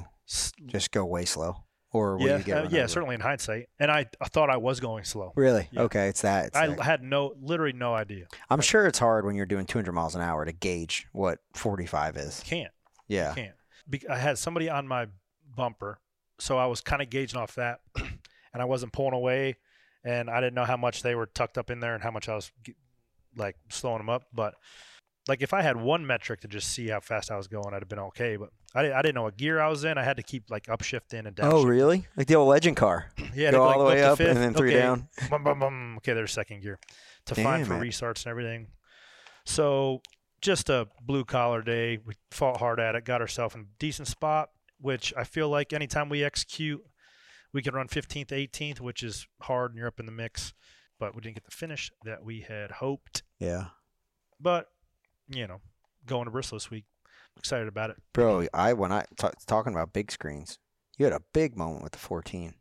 just 0.66 0.92
go 0.92 1.04
way 1.04 1.25
slow, 1.25 1.64
or 1.92 2.16
yeah, 2.20 2.38
you 2.38 2.44
get 2.44 2.56
uh, 2.56 2.68
yeah, 2.70 2.78
over? 2.80 2.88
certainly 2.88 3.14
in 3.14 3.20
hindsight. 3.20 3.68
And 3.78 3.90
I, 3.90 4.06
I 4.20 4.28
thought 4.28 4.49
I 4.50 4.56
was 4.56 4.80
going 4.80 5.04
slow. 5.04 5.32
Really? 5.37 5.68
Yeah. 5.72 5.82
Okay, 5.82 6.08
it's 6.08 6.22
that. 6.22 6.46
It's 6.46 6.56
I 6.56 6.68
that. 6.68 6.80
had 6.80 7.02
no, 7.02 7.34
literally 7.40 7.72
no 7.75 7.94
idea. 7.94 8.26
I'm 8.49 8.61
sure 8.61 8.87
it's 8.87 8.99
hard 8.99 9.25
when 9.26 9.34
you're 9.34 9.46
doing 9.46 9.66
200 9.66 9.92
miles 9.92 10.14
an 10.14 10.22
hour 10.22 10.44
to 10.44 10.52
gauge 10.52 11.06
what 11.12 11.38
45 11.54 12.16
is. 12.16 12.40
Can't, 12.46 12.72
Yeah. 13.08 13.34
can't. 13.34 13.54
Be- 13.90 14.08
I 14.08 14.16
had 14.16 14.38
somebody 14.38 14.70
on 14.70 14.88
my 14.88 15.06
bumper, 15.54 15.99
so 16.38 16.56
I 16.56 16.66
was 16.66 16.80
kind 16.80 17.02
of 17.02 17.11
gauging 17.11 17.38
off 17.38 17.56
that, 17.56 17.80
and 17.96 18.62
I 18.62 18.64
wasn't 18.64 18.92
pulling 18.92 19.12
away, 19.14 19.56
and 20.04 20.30
I 20.30 20.40
didn't 20.40 20.54
know 20.54 20.64
how 20.64 20.76
much 20.78 21.02
they 21.02 21.14
were 21.14 21.26
tucked 21.26 21.58
up 21.58 21.70
in 21.70 21.80
there 21.80 21.94
and 21.94 22.02
how 22.02 22.11
much 22.11 22.28
I 22.28 22.34
was 22.34 22.50
like 23.37 23.56
slowing 23.68 23.99
them 23.99 24.08
up. 24.08 24.25
But 24.32 24.54
like 25.29 25.43
if 25.43 25.52
I 25.55 25.62
had 25.62 25.76
one 25.76 26.07
metric 26.07 26.41
to 26.41 26.49
just 26.49 26.69
see 26.71 26.88
how 26.88 27.00
fast 27.00 27.31
I 27.31 27.37
was 27.37 27.47
going, 27.47 27.75
I'd 27.75 27.83
have 27.83 27.88
been 27.88 27.99
okay. 27.99 28.37
But 28.37 28.50
I, 28.75 28.93
I 28.93 29.02
didn't 29.02 29.14
know 29.14 29.23
what 29.23 29.37
gear 29.37 29.61
I 29.61 29.69
was 29.69 29.85
in. 29.85 29.99
I 29.99 30.02
had 30.02 30.17
to 30.17 30.23
keep 30.23 30.50
like 30.50 30.67
upshifting 30.67 31.26
and 31.26 31.38
oh, 31.41 31.43
downshift. 31.43 31.52
Oh, 31.52 31.64
really? 31.64 32.07
Like 32.17 32.26
the 32.26 32.35
old 32.35 32.49
legend 32.49 32.76
car. 32.76 33.11
Yeah, 33.35 33.52
Go 33.52 33.62
all 33.62 33.69
like, 33.69 33.79
the 33.79 33.85
way 33.85 34.02
up 34.02 34.21
and 34.21 34.37
then 34.37 34.55
three 34.55 34.71
okay. 34.71 34.81
down. 34.81 35.09
Bum, 35.31 35.45
bum, 35.45 35.59
bum. 35.59 35.95
Okay, 35.99 36.12
there's 36.12 36.33
second 36.33 36.62
gear 36.62 36.79
to 37.26 37.35
find 37.35 37.67
for 37.67 37.75
Damn 37.75 37.83
restarts 37.83 38.25
and 38.25 38.31
everything. 38.31 38.69
So 39.45 40.00
just 40.41 40.69
a 40.69 40.88
blue 41.00 41.25
collar 41.25 41.62
day. 41.62 41.99
We 42.05 42.14
fought 42.31 42.59
hard 42.59 42.81
at 42.81 42.95
it, 42.95 43.05
got 43.05 43.21
ourselves 43.21 43.55
in 43.55 43.62
a 43.62 43.64
decent 43.79 44.09
spot, 44.09 44.50
which 44.81 45.14
I 45.17 45.25
feel 45.25 45.49
like 45.49 45.73
anytime 45.73 46.09
we 46.09 46.25
execute, 46.25 46.83
we 47.52 47.62
can 47.62 47.75
run 47.75 47.88
15th, 47.88 48.29
18th, 48.29 48.81
which 48.81 49.02
is 49.02 49.26
hard 49.43 49.71
and 49.71 49.79
you're 49.79 49.88
up 49.88 50.00
in 50.00 50.07
the 50.07 50.12
mix. 50.12 50.52
But 50.99 51.14
we 51.14 51.21
didn't 51.21 51.37
get 51.37 51.45
the 51.45 51.50
finish 51.50 51.91
that 52.05 52.25
we 52.25 52.41
had 52.41 52.71
hoped. 52.73 53.23
Yeah. 53.38 53.67
But, 54.41 54.69
you 55.29 55.47
know, 55.47 55.61
going 56.07 56.25
to 56.26 56.31
Bristol 56.31 56.57
this 56.57 56.71
week, 56.71 56.85
excited 57.38 57.69
about 57.69 57.91
it. 57.91 57.97
Bro, 58.12 58.47
I 58.55 58.73
when 58.73 58.93
I 58.93 59.05
ta 59.17 59.31
talking 59.47 59.73
about 59.73 59.93
big 59.93 60.11
screens, 60.11 60.59
you 60.99 61.05
had 61.07 61.12
a 61.12 61.23
big 61.33 61.57
moment 61.57 61.83
with 61.83 61.93
the 61.93 61.99
14. 61.99 62.55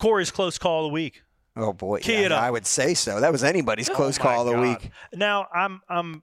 Corey's 0.00 0.30
close 0.30 0.58
call 0.58 0.86
of 0.86 0.90
the 0.90 0.94
week. 0.94 1.22
Oh 1.56 1.72
boy, 1.72 1.98
Key 2.00 2.12
yeah, 2.12 2.20
it 2.26 2.32
up. 2.32 2.42
I 2.42 2.50
would 2.50 2.66
say 2.66 2.94
so. 2.94 3.20
That 3.20 3.32
was 3.32 3.42
anybody's 3.42 3.90
oh 3.90 3.94
close 3.94 4.18
Oh 4.18 4.22
call 4.22 4.40
of 4.42 4.46
the 4.48 4.52
God. 4.52 4.82
week. 4.82 4.90
Now 5.14 5.46
I'm 5.52 5.80
I'm 5.88 6.22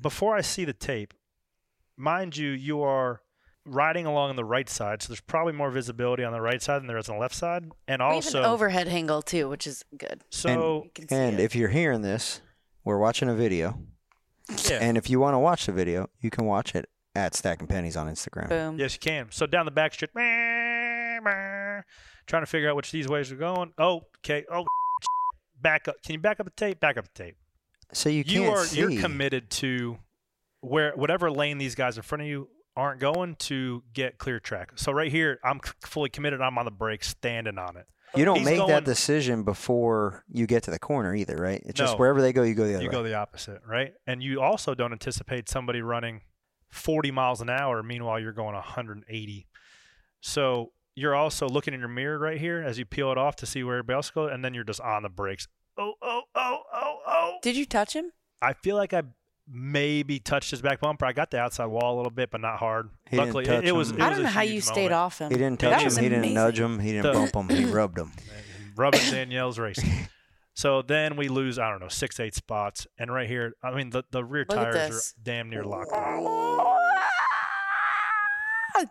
before 0.00 0.36
I 0.36 0.40
see 0.40 0.64
the 0.64 0.72
tape, 0.72 1.14
mind 1.96 2.36
you, 2.36 2.50
you 2.50 2.82
are 2.82 3.20
riding 3.64 4.06
along 4.06 4.30
on 4.30 4.36
the 4.36 4.44
right 4.44 4.68
side, 4.68 5.02
so 5.02 5.08
there's 5.08 5.20
probably 5.20 5.52
more 5.52 5.70
visibility 5.70 6.22
on 6.24 6.32
the 6.32 6.40
right 6.40 6.60
side 6.62 6.80
than 6.80 6.86
there 6.86 6.98
is 6.98 7.08
on 7.08 7.16
the 7.16 7.20
left 7.20 7.34
side. 7.34 7.68
And 7.88 8.00
we 8.00 8.06
also, 8.06 8.40
an 8.40 8.44
overhead 8.44 8.88
angle 8.88 9.22
too, 9.22 9.48
which 9.48 9.66
is 9.66 9.84
good. 9.96 10.22
so 10.30 10.82
You 10.84 10.90
can 10.94 11.08
see 11.08 11.14
And 11.14 11.38
it. 11.40 11.42
if 11.42 11.54
you're 11.56 11.68
hearing 11.70 12.02
this, 12.02 12.40
we're 12.84 12.98
watching 12.98 13.28
a 13.28 13.34
video. 13.34 13.78
Yeah, 14.68 14.78
And 14.80 14.96
if 14.96 15.10
you 15.10 15.20
want 15.20 15.34
to 15.34 15.38
watch 15.38 15.66
the 15.66 15.72
video, 15.72 16.08
you 16.20 16.30
can 16.30 16.44
watch 16.44 16.74
it 16.74 16.88
at 17.14 17.34
Stacking 17.34 17.66
Pennies 17.66 17.96
on 17.96 18.08
Instagram. 18.08 18.48
boom. 18.48 18.78
yes, 18.78 18.94
you 18.94 19.00
can. 19.00 19.28
So 19.30 19.46
down 19.46 19.64
the 19.64 19.70
back 19.70 19.94
street, 19.94 20.10
trying 22.26 22.42
to 22.42 22.46
figure 22.46 22.68
out 22.68 22.76
which 22.76 22.90
these 22.92 23.08
ways 23.08 23.32
are 23.32 23.36
going. 23.36 23.72
Oh, 23.78 24.02
okay. 24.18 24.44
Oh, 24.50 24.64
back 25.60 25.88
up. 25.88 25.96
Can 26.04 26.14
you 26.14 26.18
back 26.20 26.40
up 26.40 26.46
the 26.46 26.52
tape? 26.52 26.80
Back 26.80 26.96
up 26.96 27.06
the 27.12 27.24
tape. 27.24 27.36
So 27.92 28.08
you 28.08 28.24
you 28.26 28.42
can't 28.42 28.56
are 28.56 28.64
see. 28.64 28.78
you're 28.80 29.00
committed 29.00 29.48
to 29.50 29.98
where 30.60 30.92
whatever 30.96 31.30
lane 31.30 31.58
these 31.58 31.74
guys 31.74 31.96
in 31.96 32.02
front 32.02 32.22
of 32.22 32.28
you 32.28 32.48
aren't 32.76 33.00
going 33.00 33.36
to 33.36 33.82
get 33.94 34.18
clear 34.18 34.38
track. 34.38 34.72
So 34.76 34.92
right 34.92 35.10
here, 35.10 35.38
I'm 35.42 35.60
fully 35.80 36.10
committed. 36.10 36.40
I'm 36.40 36.58
on 36.58 36.64
the 36.66 36.70
brakes, 36.70 37.08
standing 37.08 37.58
on 37.58 37.76
it. 37.76 37.86
You 38.18 38.24
don't 38.24 38.44
make 38.44 38.56
going- 38.58 38.68
that 38.70 38.84
decision 38.84 39.42
before 39.42 40.24
you 40.30 40.46
get 40.46 40.62
to 40.64 40.70
the 40.70 40.78
corner 40.78 41.14
either, 41.14 41.36
right? 41.36 41.62
It's 41.64 41.78
just 41.78 41.98
wherever 41.98 42.20
they 42.20 42.32
go, 42.32 42.42
you 42.42 42.54
go 42.54 42.64
the 42.66 42.74
other 42.74 42.82
You 42.82 42.88
way. 42.88 42.92
go 42.94 43.02
the 43.02 43.14
opposite, 43.14 43.60
right? 43.66 43.94
And 44.06 44.22
you 44.22 44.40
also 44.40 44.74
don't 44.74 44.92
anticipate 44.92 45.48
somebody 45.48 45.82
running 45.82 46.22
40 46.70 47.10
miles 47.10 47.40
an 47.40 47.48
hour. 47.50 47.82
Meanwhile, 47.82 48.20
you're 48.20 48.32
going 48.32 48.54
180. 48.54 49.46
So 50.20 50.72
you're 50.94 51.14
also 51.14 51.48
looking 51.48 51.74
in 51.74 51.80
your 51.80 51.88
mirror 51.88 52.18
right 52.18 52.38
here 52.38 52.62
as 52.62 52.78
you 52.78 52.84
peel 52.84 53.12
it 53.12 53.18
off 53.18 53.36
to 53.36 53.46
see 53.46 53.62
where 53.62 53.76
everybody 53.76 53.96
else 53.96 54.10
goes, 54.10 54.30
and 54.32 54.44
then 54.44 54.54
you're 54.54 54.64
just 54.64 54.80
on 54.80 55.02
the 55.02 55.08
brakes. 55.08 55.46
Oh, 55.78 55.92
oh, 56.02 56.22
oh, 56.34 56.62
oh, 56.74 56.98
oh. 57.06 57.36
Did 57.42 57.56
you 57.56 57.66
touch 57.66 57.92
him? 57.94 58.12
I 58.40 58.52
feel 58.54 58.76
like 58.76 58.92
I 58.94 59.02
maybe 59.50 60.18
touched 60.18 60.50
his 60.50 60.60
back 60.62 60.80
bumper. 60.80 61.04
I 61.06 61.12
got 61.12 61.30
the 61.30 61.38
outside 61.38 61.66
wall 61.66 61.94
a 61.94 61.96
little 61.96 62.10
bit, 62.10 62.30
but 62.30 62.40
not 62.40 62.58
hard. 62.58 62.90
He 63.08 63.16
didn't 63.16 63.28
Luckily, 63.28 63.44
touch 63.46 63.64
it, 63.64 63.68
it 63.68 63.72
was. 63.72 63.90
him. 63.90 64.00
It 64.00 64.02
I 64.04 64.10
don't 64.10 64.20
a 64.20 64.22
know 64.24 64.28
how 64.28 64.42
you 64.42 64.52
huge 64.54 64.64
stayed 64.64 64.76
moment. 64.90 64.92
off 64.94 65.18
him. 65.20 65.30
He 65.30 65.36
didn't 65.36 65.60
That 65.60 65.70
touch 65.70 65.80
him. 65.80 65.84
was 65.86 65.96
He 65.98 66.08
didn't 66.08 66.34
nudge 66.34 66.58
him. 66.60 66.78
He 66.80 66.92
didn't 66.92 67.12
The- 67.12 67.30
bump 67.32 67.50
him. 67.50 67.56
He 67.56 67.64
rubbed 67.72 67.98
him. 67.98 68.12
Rubbing 68.76 69.00
Danielle's 69.10 69.58
racing. 69.58 70.08
So 70.54 70.80
then 70.82 71.16
we 71.16 71.28
lose, 71.28 71.58
I 71.58 71.70
don't 71.70 71.80
know, 71.80 71.88
six, 71.88 72.18
eight 72.18 72.34
spots. 72.34 72.86
And 72.98 73.12
right 73.12 73.28
here, 73.28 73.52
I 73.62 73.72
mean, 73.74 73.90
the, 73.90 74.04
the 74.10 74.24
rear 74.24 74.46
Look 74.48 74.56
tires 74.58 75.14
are 75.16 75.20
damn 75.22 75.50
near 75.50 75.64
locked 75.64 75.92
up. 75.92 76.06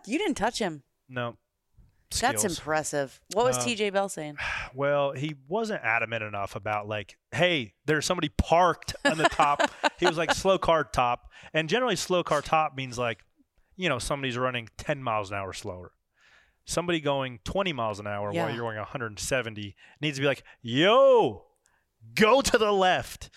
You 0.06 0.18
didn't 0.18 0.36
touch 0.36 0.58
him. 0.58 0.82
No. 1.08 1.36
That's 2.10 2.44
impressive. 2.44 3.20
What 3.34 3.44
was 3.46 3.58
Uh, 3.58 3.62
TJ 3.64 3.92
Bell 3.92 4.08
saying? 4.08 4.36
Well, 4.74 5.12
he 5.12 5.34
wasn't 5.48 5.82
adamant 5.82 6.22
enough 6.22 6.54
about 6.54 6.86
like, 6.86 7.16
hey, 7.32 7.72
there's 7.86 8.04
somebody 8.04 8.28
parked 8.28 8.94
on 9.06 9.16
the 9.16 9.24
top. 9.30 9.62
he 9.98 10.06
was 10.06 10.18
like 10.18 10.34
slow 10.34 10.58
car 10.58 10.84
top, 10.84 11.30
and 11.54 11.68
generally 11.68 11.96
slow 11.96 12.22
car 12.22 12.42
top 12.42 12.76
means 12.76 12.98
like, 12.98 13.20
you 13.76 13.88
know, 13.88 13.98
somebody's 13.98 14.36
running 14.36 14.68
10 14.76 15.02
miles 15.02 15.30
an 15.30 15.36
hour 15.38 15.52
slower. 15.54 15.92
Somebody 16.66 17.00
going 17.00 17.38
20 17.44 17.72
miles 17.72 18.00
an 18.00 18.06
hour 18.06 18.32
Yeah. 18.32 18.44
while 18.46 18.54
you're 18.54 18.64
going 18.64 18.76
170 18.76 19.74
needs 20.00 20.16
to 20.18 20.20
be 20.22 20.26
like, 20.26 20.42
yo, 20.62 21.46
go 22.14 22.40
to 22.42 22.58
the 22.58 22.72
left. 22.72 23.30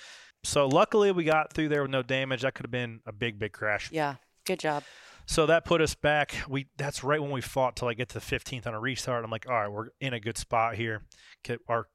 So 0.44 0.68
luckily 0.68 1.12
we 1.12 1.24
got 1.24 1.54
through 1.54 1.70
there 1.70 1.84
with 1.84 1.92
no 1.92 2.02
damage. 2.02 2.42
That 2.42 2.54
could 2.56 2.66
have 2.66 2.72
been 2.72 3.02
a 3.06 3.12
big, 3.14 3.38
big 3.40 3.54
crash. 3.54 3.92
Yeah, 3.92 4.16
good 4.46 4.60
job. 4.60 4.84
So 5.30 5.46
that 5.46 5.64
put 5.64 5.80
us 5.80 5.94
back. 5.94 6.34
We 6.50 6.66
that's 6.76 7.04
right 7.04 7.22
when 7.22 7.30
we 7.30 7.40
fought 7.40 7.76
till 7.76 7.88
I 7.88 7.94
get 7.94 8.10
to 8.10 8.14
the 8.16 8.20
15th 8.20 8.66
on 8.66 8.74
a 8.74 8.80
restart. 8.80 9.24
I'm 9.24 9.30
like, 9.30 9.48
all 9.48 9.54
right, 9.54 9.72
we're 9.72 9.90
in 10.02 10.12
a 10.12 10.20
good 10.20 10.40
spot 10.40 10.74
here. 10.74 11.04
Get 11.44 11.60
our 11.68 11.86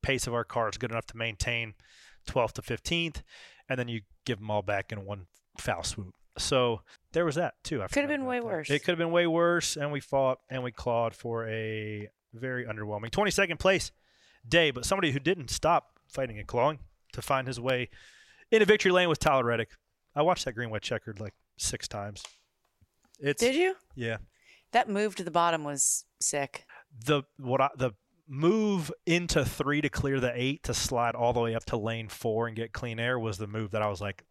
pace 0.00 0.28
of 0.28 0.32
our 0.32 0.44
car 0.44 0.68
is 0.68 0.78
good 0.78 0.92
enough 0.92 1.06
to 1.06 1.16
maintain 1.16 1.74
12th 2.28 2.52
to 2.52 2.62
15th, 2.62 3.22
and 3.68 3.80
then 3.80 3.88
you 3.88 4.02
give 4.24 4.38
them 4.38 4.48
all 4.48 4.62
back 4.62 4.92
in 4.92 5.04
one 5.04 5.26
foul 5.58 5.82
swoop. 5.82 6.14
So 6.38 6.82
there 7.10 7.24
was 7.24 7.34
that 7.34 7.54
too. 7.64 7.82
I 7.82 7.88
Could 7.88 8.04
have 8.04 8.08
been 8.08 8.26
way 8.26 8.38
that. 8.38 8.46
worse. 8.46 8.70
It 8.70 8.84
could 8.84 8.92
have 8.92 8.98
been 8.98 9.10
way 9.10 9.26
worse, 9.26 9.76
and 9.76 9.90
we 9.90 9.98
fought 9.98 10.38
and 10.48 10.62
we 10.62 10.70
clawed 10.70 11.16
for 11.16 11.48
a 11.48 12.08
very 12.32 12.64
underwhelming 12.64 13.10
22nd 13.10 13.58
place 13.58 13.90
day. 14.48 14.70
But 14.70 14.84
somebody 14.84 15.10
who 15.10 15.18
didn't 15.18 15.50
stop 15.50 15.98
fighting 16.06 16.38
and 16.38 16.46
clawing 16.46 16.78
to 17.12 17.22
find 17.22 17.48
his 17.48 17.58
way 17.58 17.90
into 18.52 18.66
victory 18.66 18.92
lane 18.92 19.08
was 19.08 19.18
Tyler 19.18 19.42
Reddick. 19.42 19.70
I 20.14 20.22
watched 20.22 20.44
that 20.44 20.52
green 20.52 20.70
white 20.70 20.82
checkered 20.82 21.18
like 21.18 21.34
six 21.56 21.88
times. 21.88 22.22
It's 23.20 23.40
Did 23.40 23.54
you? 23.54 23.74
yeah. 23.94 24.18
That 24.72 24.88
move 24.88 25.14
to 25.16 25.24
the 25.24 25.30
bottom 25.30 25.62
was 25.62 26.04
sick. 26.20 26.66
The 27.06 27.22
what 27.36 27.60
I, 27.60 27.70
the 27.76 27.92
move 28.26 28.90
into 29.06 29.44
three 29.44 29.80
to 29.80 29.88
clear 29.88 30.18
the 30.18 30.32
eight 30.34 30.62
to 30.64 30.74
slide 30.74 31.14
all 31.14 31.32
the 31.32 31.40
way 31.40 31.54
up 31.54 31.64
to 31.66 31.76
lane 31.76 32.08
four 32.08 32.46
and 32.46 32.56
get 32.56 32.72
clean 32.72 32.98
air 32.98 33.18
was 33.18 33.38
the 33.38 33.46
move 33.46 33.70
that 33.72 33.82
I 33.82 33.88
was 33.88 34.00
like, 34.00 34.24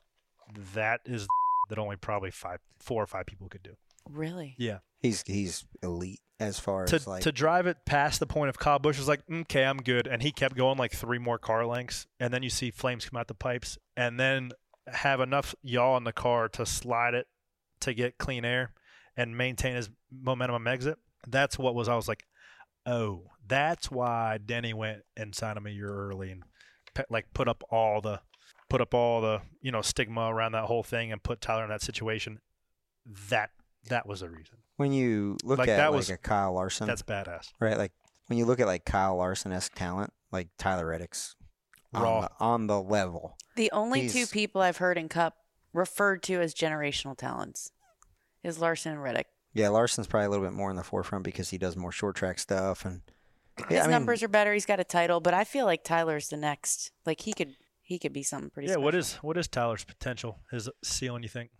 that 0.74 1.02
is 1.06 1.28
that 1.70 1.80
only 1.80 1.96
probably 1.96 2.32
five, 2.32 2.60
four 2.80 3.02
or 3.02 3.08
five 3.08 3.26
people 3.26 3.48
could 3.48 3.64
do. 3.64 3.76
Really? 4.10 4.56
Yeah. 4.58 4.80
He's 5.00 5.24
he's 5.26 5.66
elite 5.82 6.20
as 6.40 6.60
far 6.60 6.86
To 6.86 6.96
as 6.96 7.08
like 7.08 7.24
to 7.24 7.32
drive 7.32 7.68
it 7.68 7.78
past 7.86 8.20
the 8.20 8.26
point 8.26 8.50
of 8.50 8.58
Kyle 8.58 8.80
Busch 8.80 8.98
was 8.98 9.08
like, 9.08 9.26
mm, 9.28 9.42
okay, 9.42 9.64
I'm 9.64 9.78
good, 9.78 10.08
and 10.08 10.22
he 10.22 10.32
kept 10.32 10.56
going 10.56 10.78
like 10.78 10.92
three 10.94 11.20
more 11.20 11.38
car 11.38 11.66
lengths, 11.66 12.08
and 12.20 12.34
then 12.34 12.44
you 12.44 12.50
see 12.50 12.72
flames 12.72 13.06
come 13.06 13.20
out 13.20 13.28
the 13.28 13.34
pipes, 13.34 13.78
and 13.96 14.20
then 14.20 14.52
have 14.88 15.22
enough 15.22 15.56
yaw 15.62 15.96
in 15.98 16.04
the 16.04 16.12
car 16.12 16.50
to 16.50 16.66
slide 16.66 17.14
it 17.14 17.28
to 17.84 17.94
get 17.94 18.18
clean 18.18 18.44
air 18.46 18.72
and 19.16 19.38
maintain 19.38 19.76
his 19.76 19.90
momentum 20.12 20.56
on 20.56 20.68
exit. 20.68 20.98
That's 21.28 21.58
what 21.58 21.76
was 21.76 21.88
I 21.88 21.96
was 21.96 22.08
like, 22.08 22.26
oh, 22.86 23.24
that's 23.48 23.90
why 23.92 24.40
Denny 24.44 24.74
went 24.74 25.04
inside 25.16 25.58
of 25.58 25.64
me 25.64 25.72
year 25.74 25.94
early 25.94 26.32
and 26.32 26.44
pe- 26.94 27.04
like 27.10 27.34
put 27.34 27.48
up 27.48 27.64
all 27.70 28.02
the 28.02 28.20
put 28.70 28.82
up 28.82 28.94
all 28.94 29.22
the 29.22 29.42
you 29.62 29.72
know 29.72 29.82
stigma 29.82 30.34
around 30.34 30.54
that 30.54 30.66
whole 30.66 30.84
thing 30.84 31.12
and 31.12 31.22
put 31.24 31.40
Tyler 31.42 31.64
in 31.64 31.70
that 31.70 31.82
situation. 31.82 32.40
That 33.30 33.52
that 33.90 34.08
was 34.08 34.22
the 34.22 34.30
reason. 34.30 34.58
when 34.78 34.94
you 34.94 35.38
look 35.44 35.60
Like, 35.60 35.68
at 35.70 35.78
that 35.78 35.88
like 35.92 35.98
was- 35.98 36.10
a 36.10 36.18
Kyle 36.18 36.54
Larson, 36.54 36.88
That's 36.88 37.04
badass. 37.04 37.50
right? 37.60 37.78
Like 37.78 37.92
when 38.28 38.40
you 38.40 38.46
look 38.46 38.60
at 38.62 38.68
like 38.68 38.86
Kyle 38.86 39.18
Larson 39.18 39.52
esque 39.52 39.74
talent, 39.76 40.12
like 40.32 40.48
Tyler 40.58 40.88
Reddick's 40.88 41.36
on 41.94 42.02
Raw. 42.02 42.22
the, 42.22 42.30
on 42.40 42.68
the 42.68 42.82
level. 42.82 43.38
The 43.56 43.70
only 43.72 44.10
two 44.10 44.26
people 44.26 44.62
I've 44.62 44.78
heard 44.78 44.98
in 44.98 45.10
Cup 45.10 45.36
referred 45.74 46.24
to 46.24 46.40
as 46.42 46.54
generational 46.54 47.18
talents 47.18 47.72
is 48.44 48.60
Larson 48.60 48.94
and 48.94 49.02
Reddick. 49.04 49.28
Yeah, 49.54 49.70
Larson's 49.70 50.08
probably 50.08 50.26
a 50.28 50.30
little 50.30 50.46
bit 50.46 50.54
more 50.54 50.70
in 50.72 50.76
the 50.78 50.84
forefront 50.84 51.24
because 51.24 51.50
he 51.50 51.58
does 51.58 51.76
more 51.76 51.92
short 51.92 52.16
track 52.16 52.40
stuff 52.40 52.86
and 52.86 53.02
yeah, 53.60 53.66
His 53.70 53.80
I 53.80 53.82
mean, 53.84 53.92
numbers 53.92 54.24
are 54.24 54.28
better. 54.28 54.52
He's 54.54 54.66
got 54.66 54.80
a 54.80 54.84
title, 54.84 55.20
but 55.20 55.36
I 55.36 55.44
feel 55.44 55.66
like 55.66 55.84
Tyler's 55.84 56.30
the 56.30 56.38
next. 56.38 56.92
Like 57.06 57.22
he 57.22 57.34
could, 57.34 57.56
he 57.84 58.00
could 58.00 58.12
be 58.14 58.24
something 58.24 58.50
pretty. 58.50 58.70
Yeah, 58.70 58.78
what 58.78 58.94
special. 58.96 59.00
is 59.00 59.14
what 59.24 59.38
is 59.38 59.48
Tyler's 59.48 59.84
potential? 59.84 60.40
His 60.52 60.70
ceiling, 60.84 61.22
you 61.24 61.30
think? 61.30 61.52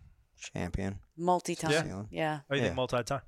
champion. 0.52 0.98
multi-time? 1.16 1.70
Yeah. 1.70 2.02
Yeah, 2.10 2.40
Oh, 2.50 2.54
you 2.54 2.60
Yeah. 2.60 2.66
think 2.66 2.76
multi-time? 2.76 3.20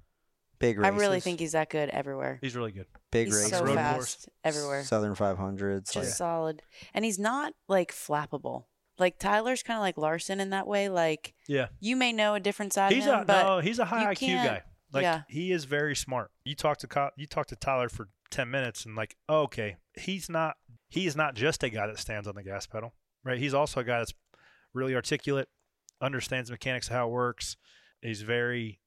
Big 0.58 0.78
races. 0.78 0.92
I 0.92 0.98
really 0.98 1.20
think 1.20 1.38
he's 1.38 1.52
that 1.52 1.70
good 1.70 1.88
everywhere. 1.90 2.38
He's 2.42 2.56
really 2.56 2.72
good. 2.72 2.86
big 3.12 3.26
he's 3.28 3.36
races. 3.36 3.50
so 3.50 3.64
road 3.64 3.74
fast 3.76 3.94
course. 3.96 4.28
everywhere. 4.42 4.84
Southern 4.84 5.14
500s. 5.14 5.84
just 5.92 5.96
Like, 5.96 6.06
solid, 6.08 6.62
and 6.92 7.04
he's 7.04 7.18
not 7.18 7.52
like 7.68 7.92
flappable. 7.92 8.64
Like 8.98 9.18
Tyler's 9.18 9.62
kind 9.62 9.76
of 9.76 9.82
like 9.82 9.98
Larson 9.98 10.40
in 10.40 10.50
that 10.50 10.66
way. 10.66 10.88
Like 10.88 11.34
Yeah, 11.48 11.68
you 11.80 11.96
may 11.96 12.12
know 12.12 12.34
a 12.34 12.40
different 12.40 12.72
side 12.72 12.92
he's 12.92 13.06
of 13.06 13.14
him, 13.14 13.20
a 13.20 13.24
but 13.24 13.42
no. 13.42 13.58
He's 13.60 13.78
a 13.78 13.84
high 13.84 14.14
IQ 14.14 14.44
guy. 14.44 14.62
Like 14.92 15.02
yeah. 15.02 15.22
he 15.28 15.52
is 15.52 15.64
very 15.64 15.96
smart. 15.96 16.30
You 16.44 16.54
talk 16.54 16.78
to 16.78 17.10
you 17.16 17.26
talk 17.26 17.46
to 17.48 17.56
Tyler 17.56 17.88
for 17.88 18.08
ten 18.30 18.50
minutes 18.50 18.84
and 18.84 18.96
like, 18.96 19.16
oh, 19.28 19.42
okay, 19.42 19.76
he's 19.98 20.28
not. 20.28 20.56
He 20.88 21.06
is 21.06 21.16
not 21.16 21.34
just 21.34 21.62
a 21.62 21.68
guy 21.68 21.86
that 21.86 21.98
stands 21.98 22.28
on 22.28 22.34
the 22.36 22.42
gas 22.42 22.66
pedal, 22.66 22.94
right? 23.24 23.38
He's 23.38 23.54
also 23.54 23.80
a 23.80 23.84
guy 23.84 23.98
that's 23.98 24.14
really 24.72 24.94
articulate, 24.94 25.48
understands 26.00 26.48
the 26.48 26.54
mechanics 26.54 26.86
of 26.88 26.94
how 26.94 27.08
it 27.08 27.10
works. 27.10 27.56
He's 28.00 28.22
very 28.22 28.80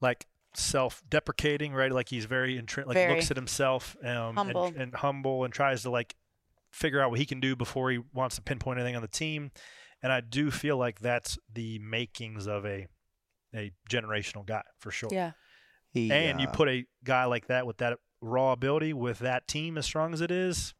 like 0.00 0.26
self-deprecating, 0.54 1.72
right? 1.72 1.92
Like 1.92 2.08
he's 2.08 2.24
very 2.24 2.60
intri- 2.60 2.86
like 2.86 2.94
Very. 2.94 3.14
looks 3.14 3.30
at 3.30 3.36
himself 3.36 3.96
um, 4.04 4.36
Humble. 4.36 4.66
And, 4.66 4.76
and 4.76 4.94
humble 4.94 5.44
and 5.44 5.52
tries 5.52 5.82
to 5.82 5.90
like 5.90 6.14
figure 6.74 7.00
out 7.00 7.10
what 7.10 7.20
he 7.20 7.26
can 7.26 7.40
do 7.40 7.54
before 7.54 7.90
he 7.90 8.00
wants 8.12 8.36
to 8.36 8.42
pinpoint 8.42 8.80
anything 8.80 8.96
on 8.96 9.02
the 9.02 9.08
team. 9.08 9.52
And 10.02 10.12
I 10.12 10.20
do 10.20 10.50
feel 10.50 10.76
like 10.76 11.00
that's 11.00 11.38
the 11.52 11.78
makings 11.78 12.46
of 12.46 12.66
a 12.66 12.88
a 13.54 13.70
generational 13.88 14.44
guy 14.44 14.62
for 14.80 14.90
sure. 14.90 15.08
yeah, 15.12 15.32
he, 15.92 16.10
And 16.10 16.40
you 16.40 16.48
uh, 16.48 16.52
put 16.52 16.68
a 16.68 16.84
guy 17.04 17.24
like 17.26 17.46
that 17.46 17.66
with 17.66 17.76
that 17.78 17.98
raw 18.20 18.52
ability 18.52 18.92
with 18.92 19.20
that 19.20 19.46
team 19.46 19.78
as 19.78 19.86
strong 19.86 20.12
as 20.12 20.20
it 20.20 20.32
is, 20.32 20.74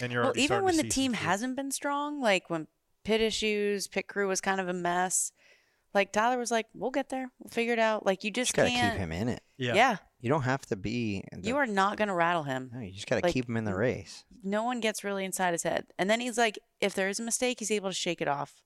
and 0.00 0.12
you're 0.12 0.24
well, 0.24 0.32
even 0.36 0.62
when 0.62 0.76
to 0.76 0.82
the 0.82 0.88
team 0.88 1.14
hasn't 1.14 1.56
been 1.56 1.70
strong, 1.70 2.20
like 2.20 2.50
when 2.50 2.66
pit 3.02 3.22
issues, 3.22 3.88
pit 3.88 4.06
crew 4.08 4.28
was 4.28 4.42
kind 4.42 4.60
of 4.60 4.68
a 4.68 4.74
mess. 4.74 5.32
Like 5.94 6.12
Tyler 6.12 6.38
was 6.38 6.50
like, 6.50 6.66
"We'll 6.74 6.90
get 6.90 7.08
there. 7.08 7.30
We'll 7.38 7.50
figure 7.50 7.72
it 7.72 7.78
out." 7.78 8.04
Like 8.04 8.24
you 8.24 8.30
just 8.30 8.50
just 8.50 8.56
got 8.56 8.64
to 8.64 8.70
can't. 8.70 8.92
keep 8.92 9.00
him 9.00 9.12
in 9.12 9.28
it. 9.28 9.42
yeah. 9.56 9.74
yeah, 9.74 9.96
You 10.22 10.30
don't 10.30 10.42
have 10.42 10.64
to 10.66 10.76
be. 10.76 11.22
the- 11.32 11.46
you 11.46 11.56
are 11.58 11.66
not 11.66 11.98
gonna 11.98 12.14
rattle 12.14 12.44
him. 12.44 12.70
No, 12.72 12.80
you 12.80 12.92
just 12.92 13.06
got 13.06 13.16
to 13.18 13.22
like- 13.26 13.34
keep 13.34 13.48
him 13.48 13.56
in 13.58 13.64
the 13.64 13.74
race. 13.74 14.24
no 14.42 14.62
one 14.64 14.80
gets 14.80 15.04
really 15.04 15.24
inside 15.24 15.52
his 15.52 15.62
head. 15.64 15.86
And 15.98 16.08
then 16.08 16.20
he's 16.20 16.38
like, 16.38 16.58
if 16.80 16.94
there 16.94 17.08
is 17.08 17.20
a 17.20 17.22
mistake, 17.22 17.58
he's 17.58 17.70
able 17.70 17.90
to 17.90 17.94
shake 17.94 18.20
it 18.22 18.28
off, 18.28 18.62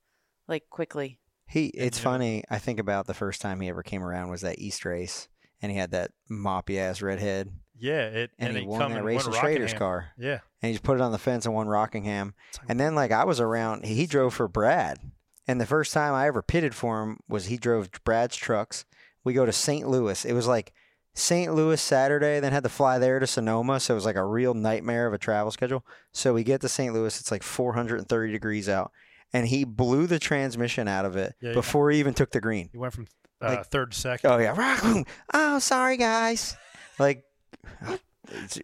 like 0.46 0.70
quickly. 0.70 1.18
He. 1.48 1.66
It's 1.68 1.98
yeah. 1.98 2.04
funny. 2.04 2.44
I 2.50 2.58
think 2.58 2.78
about 2.78 3.06
the 3.06 3.14
first 3.14 3.40
time 3.40 3.60
he 3.60 3.68
ever 3.68 3.82
came 3.82 4.02
around 4.04 4.30
was 4.30 4.42
that 4.42 4.58
East 4.58 4.84
race, 4.84 5.28
and 5.62 5.72
he 5.72 5.78
had 5.78 5.90
that 5.92 6.12
moppy 6.30 6.78
ass 6.78 7.00
redhead, 7.02 7.50
yeah, 7.78 8.06
it 8.06 8.30
and, 8.38 8.48
and, 8.48 8.56
he 8.56 8.62
he 8.62 8.68
won 8.68 8.90
that 8.90 8.96
and 8.98 9.04
race 9.06 9.26
in 9.26 9.32
Schrader's 9.32 9.72
Rockingham. 9.72 9.78
car, 9.78 10.10
Yeah, 10.18 10.38
and 10.62 10.68
he 10.68 10.72
just 10.72 10.82
put 10.82 10.96
it 10.96 11.02
on 11.02 11.12
the 11.12 11.18
fence 11.18 11.44
and 11.46 11.54
won 11.54 11.68
Rockingham. 11.68 12.34
Like, 12.58 12.70
And 12.70 12.80
then 12.80 12.94
like 12.94 13.12
I 13.12 13.24
was 13.24 13.38
around, 13.40 13.84
he 13.84 14.06
drove 14.06 14.34
for 14.34 14.48
Brad, 14.48 14.98
and 15.46 15.60
the 15.60 15.66
first 15.66 15.92
time 15.92 16.14
I 16.14 16.26
ever 16.26 16.42
pitted 16.42 16.74
for 16.74 17.02
him 17.02 17.20
was 17.28 17.46
he 17.46 17.56
drove 17.58 17.90
Brad's 18.04 18.36
trucks 18.36 18.84
We 19.22 19.32
go 19.34 19.44
to 19.46 19.52
St. 19.52 19.86
Louis. 19.88 20.24
It 20.24 20.32
was 20.32 20.46
like 20.46 20.72
St. 21.18 21.52
Louis 21.54 21.80
Saturday, 21.80 22.38
then 22.40 22.52
had 22.52 22.62
to 22.62 22.68
fly 22.68 22.98
there 22.98 23.18
to 23.18 23.26
Sonoma. 23.26 23.80
So 23.80 23.94
it 23.94 23.96
was 23.96 24.04
like 24.04 24.16
a 24.16 24.24
real 24.24 24.52
nightmare 24.54 25.06
of 25.06 25.14
a 25.14 25.18
travel 25.18 25.50
schedule. 25.50 25.84
So 26.12 26.34
we 26.34 26.44
get 26.44 26.60
to 26.60 26.68
St. 26.68 26.92
Louis. 26.92 27.18
It's 27.18 27.30
like 27.30 27.42
430 27.42 28.32
degrees 28.32 28.68
out. 28.68 28.92
And 29.32 29.48
he 29.48 29.64
blew 29.64 30.06
the 30.06 30.18
transmission 30.18 30.86
out 30.88 31.04
of 31.06 31.16
it 31.16 31.34
Yeah, 31.40 31.52
before 31.54 31.90
he 31.90 31.98
even 31.98 32.14
took 32.14 32.30
the 32.30 32.40
green. 32.40 32.68
He 32.70 32.78
went 32.78 32.92
from 32.94 33.06
uh, 33.40 33.56
Like- 33.56 33.66
third 33.66 33.92
to 33.92 33.98
second. 33.98 34.30
Oh, 34.30 34.36
yeah. 34.38 34.54
Rock, 34.56 34.82
boom. 34.82 35.04
Oh, 35.32 35.58
sorry, 35.58 35.96
guys. 35.96 36.54
Like, 36.98 37.24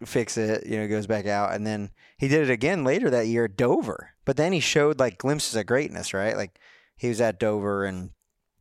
fix 0.05 0.37
it. 0.37 0.67
You 0.67 0.79
know, 0.79 0.89
goes 0.89 1.07
back 1.07 1.27
out. 1.27 1.53
And 1.53 1.67
then 1.67 1.91
he 2.19 2.29
did 2.29 2.43
it 2.49 2.51
again 2.53 2.85
later 2.85 3.11
that 3.11 3.27
year 3.27 3.47
at 3.47 3.57
Dover. 3.57 4.11
But 4.25 4.37
then 4.37 4.53
he 4.53 4.61
showed 4.61 5.01
like 5.01 5.19
glimpses 5.19 5.57
of 5.57 5.67
greatness, 5.67 6.15
right? 6.15 6.37
Like 6.37 6.59
he 6.97 7.09
was 7.09 7.21
at 7.21 7.41
Dover 7.41 7.85
and 7.85 8.11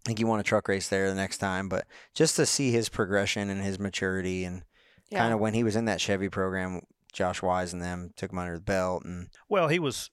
I 0.05 0.09
think 0.09 0.17
he 0.19 0.25
won 0.25 0.39
a 0.39 0.43
truck 0.43 0.67
race 0.67 0.89
there 0.89 1.09
the 1.09 1.15
next 1.15 1.37
time. 1.37 1.69
But 1.69 1.85
just 2.15 2.35
to 2.37 2.45
see 2.45 2.71
his 2.71 2.89
progression 2.89 3.49
and 3.49 3.61
his 3.61 3.79
maturity 3.79 4.43
and 4.43 4.63
Yeah. 5.09 5.19
kind 5.19 5.33
of 5.33 5.39
when 5.39 5.53
he 5.53 5.63
was 5.63 5.75
in 5.75 5.85
that 5.85 6.01
Chevy 6.01 6.29
program, 6.29 6.81
Josh 7.13 7.41
Wise 7.41 7.73
and 7.73 7.81
them 7.81 8.11
took 8.15 8.31
him 8.31 8.39
under 8.39 8.55
the 8.55 8.61
belt. 8.61 9.03
And 9.05 9.27
Well, 9.49 9.67
he 9.67 9.79
was. 9.79 10.09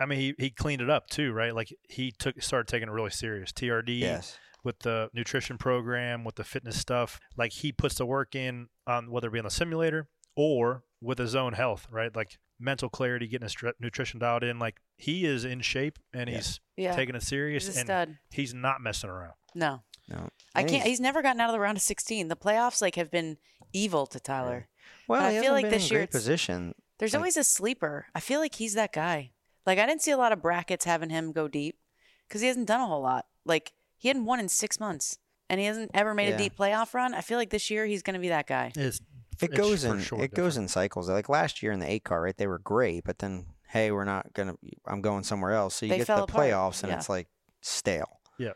I 0.00 0.06
mean, 0.06 0.18
he, 0.18 0.34
he 0.38 0.50
cleaned 0.50 0.82
it 0.82 0.90
up 0.90 1.08
too, 1.08 1.32
right? 1.32 1.54
Like 1.54 1.72
he 1.88 2.12
took 2.12 2.40
started 2.42 2.66
taking 2.68 2.88
it 2.88 2.92
really 2.92 3.10
serious. 3.10 3.52
TRD 3.52 4.00
yes, 4.00 4.38
with 4.64 4.80
the 4.80 5.08
nutrition 5.14 5.58
program, 5.58 6.24
with 6.24 6.34
the 6.36 6.44
fitness 6.44 6.78
stuff. 6.78 7.20
Like 7.36 7.52
he 7.52 7.72
puts 7.72 7.96
the 7.96 8.06
work 8.06 8.34
in 8.34 8.68
on 8.86 9.10
whether 9.10 9.28
it 9.28 9.32
be 9.32 9.38
on 9.38 9.44
the 9.44 9.50
simulator 9.50 10.08
or 10.36 10.82
with 11.00 11.18
his 11.18 11.34
own 11.34 11.52
health, 11.52 11.86
right? 11.90 12.14
Like 12.14 12.38
mental 12.62 12.88
clarity, 12.88 13.26
getting 13.26 13.44
his 13.44 13.54
stri- 13.54 13.72
nutrition 13.80 14.20
dialed 14.20 14.42
in. 14.44 14.58
Like 14.58 14.76
he 14.96 15.24
is 15.26 15.44
in 15.44 15.60
shape 15.60 15.98
and 16.14 16.28
Yeah. 16.30 16.36
he's 16.36 16.60
yeah. 16.76 16.94
taking 16.96 17.14
it 17.14 17.22
serious 17.22 17.66
He's 17.66 17.76
a 17.76 17.80
and 17.80 17.86
stud. 17.86 18.18
he's 18.30 18.54
not 18.54 18.80
messing 18.80 19.10
around. 19.10 19.34
No. 19.54 19.82
no. 20.08 20.28
I 20.54 20.62
can't. 20.62 20.72
he's- 20.74 20.86
He's, 20.86 21.00
never 21.00 21.20
gotten 21.22 21.40
out 21.40 21.48
of 21.48 21.52
the 21.52 21.60
round 21.60 21.76
of 21.76 21.82
16. 21.82 22.28
The 22.28 22.36
playoffs 22.36 22.80
like 22.80 22.94
have 22.94 23.10
been 23.10 23.36
evil 23.72 24.06
to 24.06 24.20
Tyler. 24.20 24.68
well, 25.08 25.20
I 25.22 25.30
feel 25.30 25.36
hasn't 25.42 25.52
like 25.54 25.64
been 25.64 25.70
this 25.72 25.90
year 25.90 26.06
position. 26.06 26.74
There's 26.98 27.12
Like- 27.14 27.18
always 27.20 27.36
a 27.36 27.44
sleeper. 27.44 28.06
I 28.14 28.20
feel 28.20 28.40
like 28.40 28.54
he's 28.54 28.74
that 28.74 28.92
guy. 28.92 29.32
Like 29.66 29.78
I 29.78 29.86
didn't 29.86 30.02
see 30.02 30.10
a 30.10 30.16
lot 30.16 30.32
of 30.32 30.40
brackets 30.42 30.84
having 30.84 31.10
him 31.10 31.32
go 31.32 31.48
deep 31.48 31.76
because 32.28 32.40
he 32.40 32.46
hasn't 32.48 32.66
done 32.68 32.80
a 32.80 32.86
whole 32.86 33.02
lot. 33.02 33.26
Like 33.44 33.72
he 33.98 34.08
hadn't 34.08 34.24
won 34.24 34.40
in 34.40 34.48
six 34.48 34.80
months, 34.80 35.18
and 35.48 35.60
he 35.60 35.66
hasn't 35.66 35.90
ever 35.94 36.14
made 36.14 36.28
Yeah. 36.30 36.34
a 36.34 36.38
deep 36.38 36.56
playoff 36.56 36.94
run. 36.94 37.14
I 37.14 37.20
feel 37.20 37.38
like 37.38 37.50
this 37.50 37.70
year 37.70 37.86
he's 37.86 38.02
going 38.02 38.14
to 38.14 38.20
be 38.20 38.28
that 38.30 38.46
guy. 38.46 38.72
It's, 38.74 39.00
It 39.42 39.54
goes 39.54 39.84
in 39.84 40.00
sure 40.00 40.22
it 40.22 40.34
goes 40.34 40.56
in 40.56 40.68
cycles. 40.68 41.08
Like 41.08 41.28
last 41.28 41.62
year 41.62 41.72
in 41.72 41.80
the 41.80 41.90
eight 41.90 42.04
car, 42.04 42.22
right? 42.22 42.36
They 42.36 42.46
were 42.46 42.58
great, 42.58 43.04
but 43.04 43.18
then 43.18 43.46
hey, 43.68 43.90
we're 43.90 44.04
not 44.04 44.32
gonna. 44.34 44.54
I'm 44.86 45.00
going 45.00 45.24
somewhere 45.24 45.52
else. 45.52 45.76
So 45.76 45.86
you 45.86 45.90
They 45.90 45.98
get 45.98 46.06
the 46.08 46.24
apart, 46.24 46.30
playoffs, 46.30 46.82
and 46.82 46.90
yeah. 46.90 46.98
it's 46.98 47.08
like 47.08 47.28
stale. 47.60 48.20
Yeah. 48.38 48.52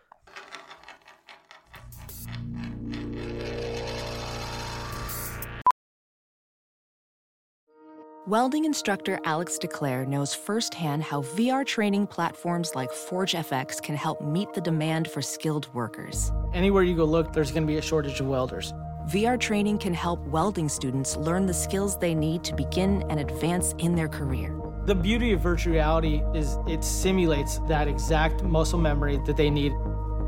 Welding 8.28 8.64
instructor 8.64 9.20
Alex 9.24 9.56
DeClaire 9.56 10.04
knows 10.04 10.34
firsthand 10.34 11.04
how 11.04 11.22
VR 11.22 11.64
training 11.64 12.08
platforms 12.08 12.74
like 12.74 12.90
ForgeFX 12.90 13.80
can 13.80 13.94
help 13.94 14.20
meet 14.20 14.52
the 14.52 14.60
demand 14.60 15.08
for 15.08 15.22
skilled 15.22 15.72
workers. 15.74 16.32
Anywhere 16.52 16.82
you 16.82 16.96
go 16.96 17.04
look, 17.04 17.32
there's 17.32 17.52
going 17.52 17.62
to 17.62 17.68
be 17.68 17.78
a 17.78 17.82
shortage 17.82 18.18
of 18.18 18.26
welders. 18.26 18.74
VR 19.10 19.38
training 19.38 19.78
can 19.78 19.94
help 19.94 20.18
welding 20.26 20.68
students 20.68 21.16
learn 21.16 21.46
the 21.46 21.54
skills 21.54 21.96
they 21.96 22.12
need 22.12 22.42
to 22.42 22.52
begin 22.52 23.04
and 23.08 23.20
advance 23.20 23.72
in 23.78 23.94
their 23.94 24.08
career. 24.08 24.60
The 24.86 24.96
beauty 24.96 25.32
of 25.32 25.40
virtual 25.40 25.74
reality 25.74 26.22
is 26.34 26.58
it 26.66 26.82
simulates 26.82 27.60
that 27.68 27.86
exact 27.86 28.42
muscle 28.42 28.80
memory 28.80 29.20
that 29.24 29.36
they 29.36 29.48
need. 29.48 29.72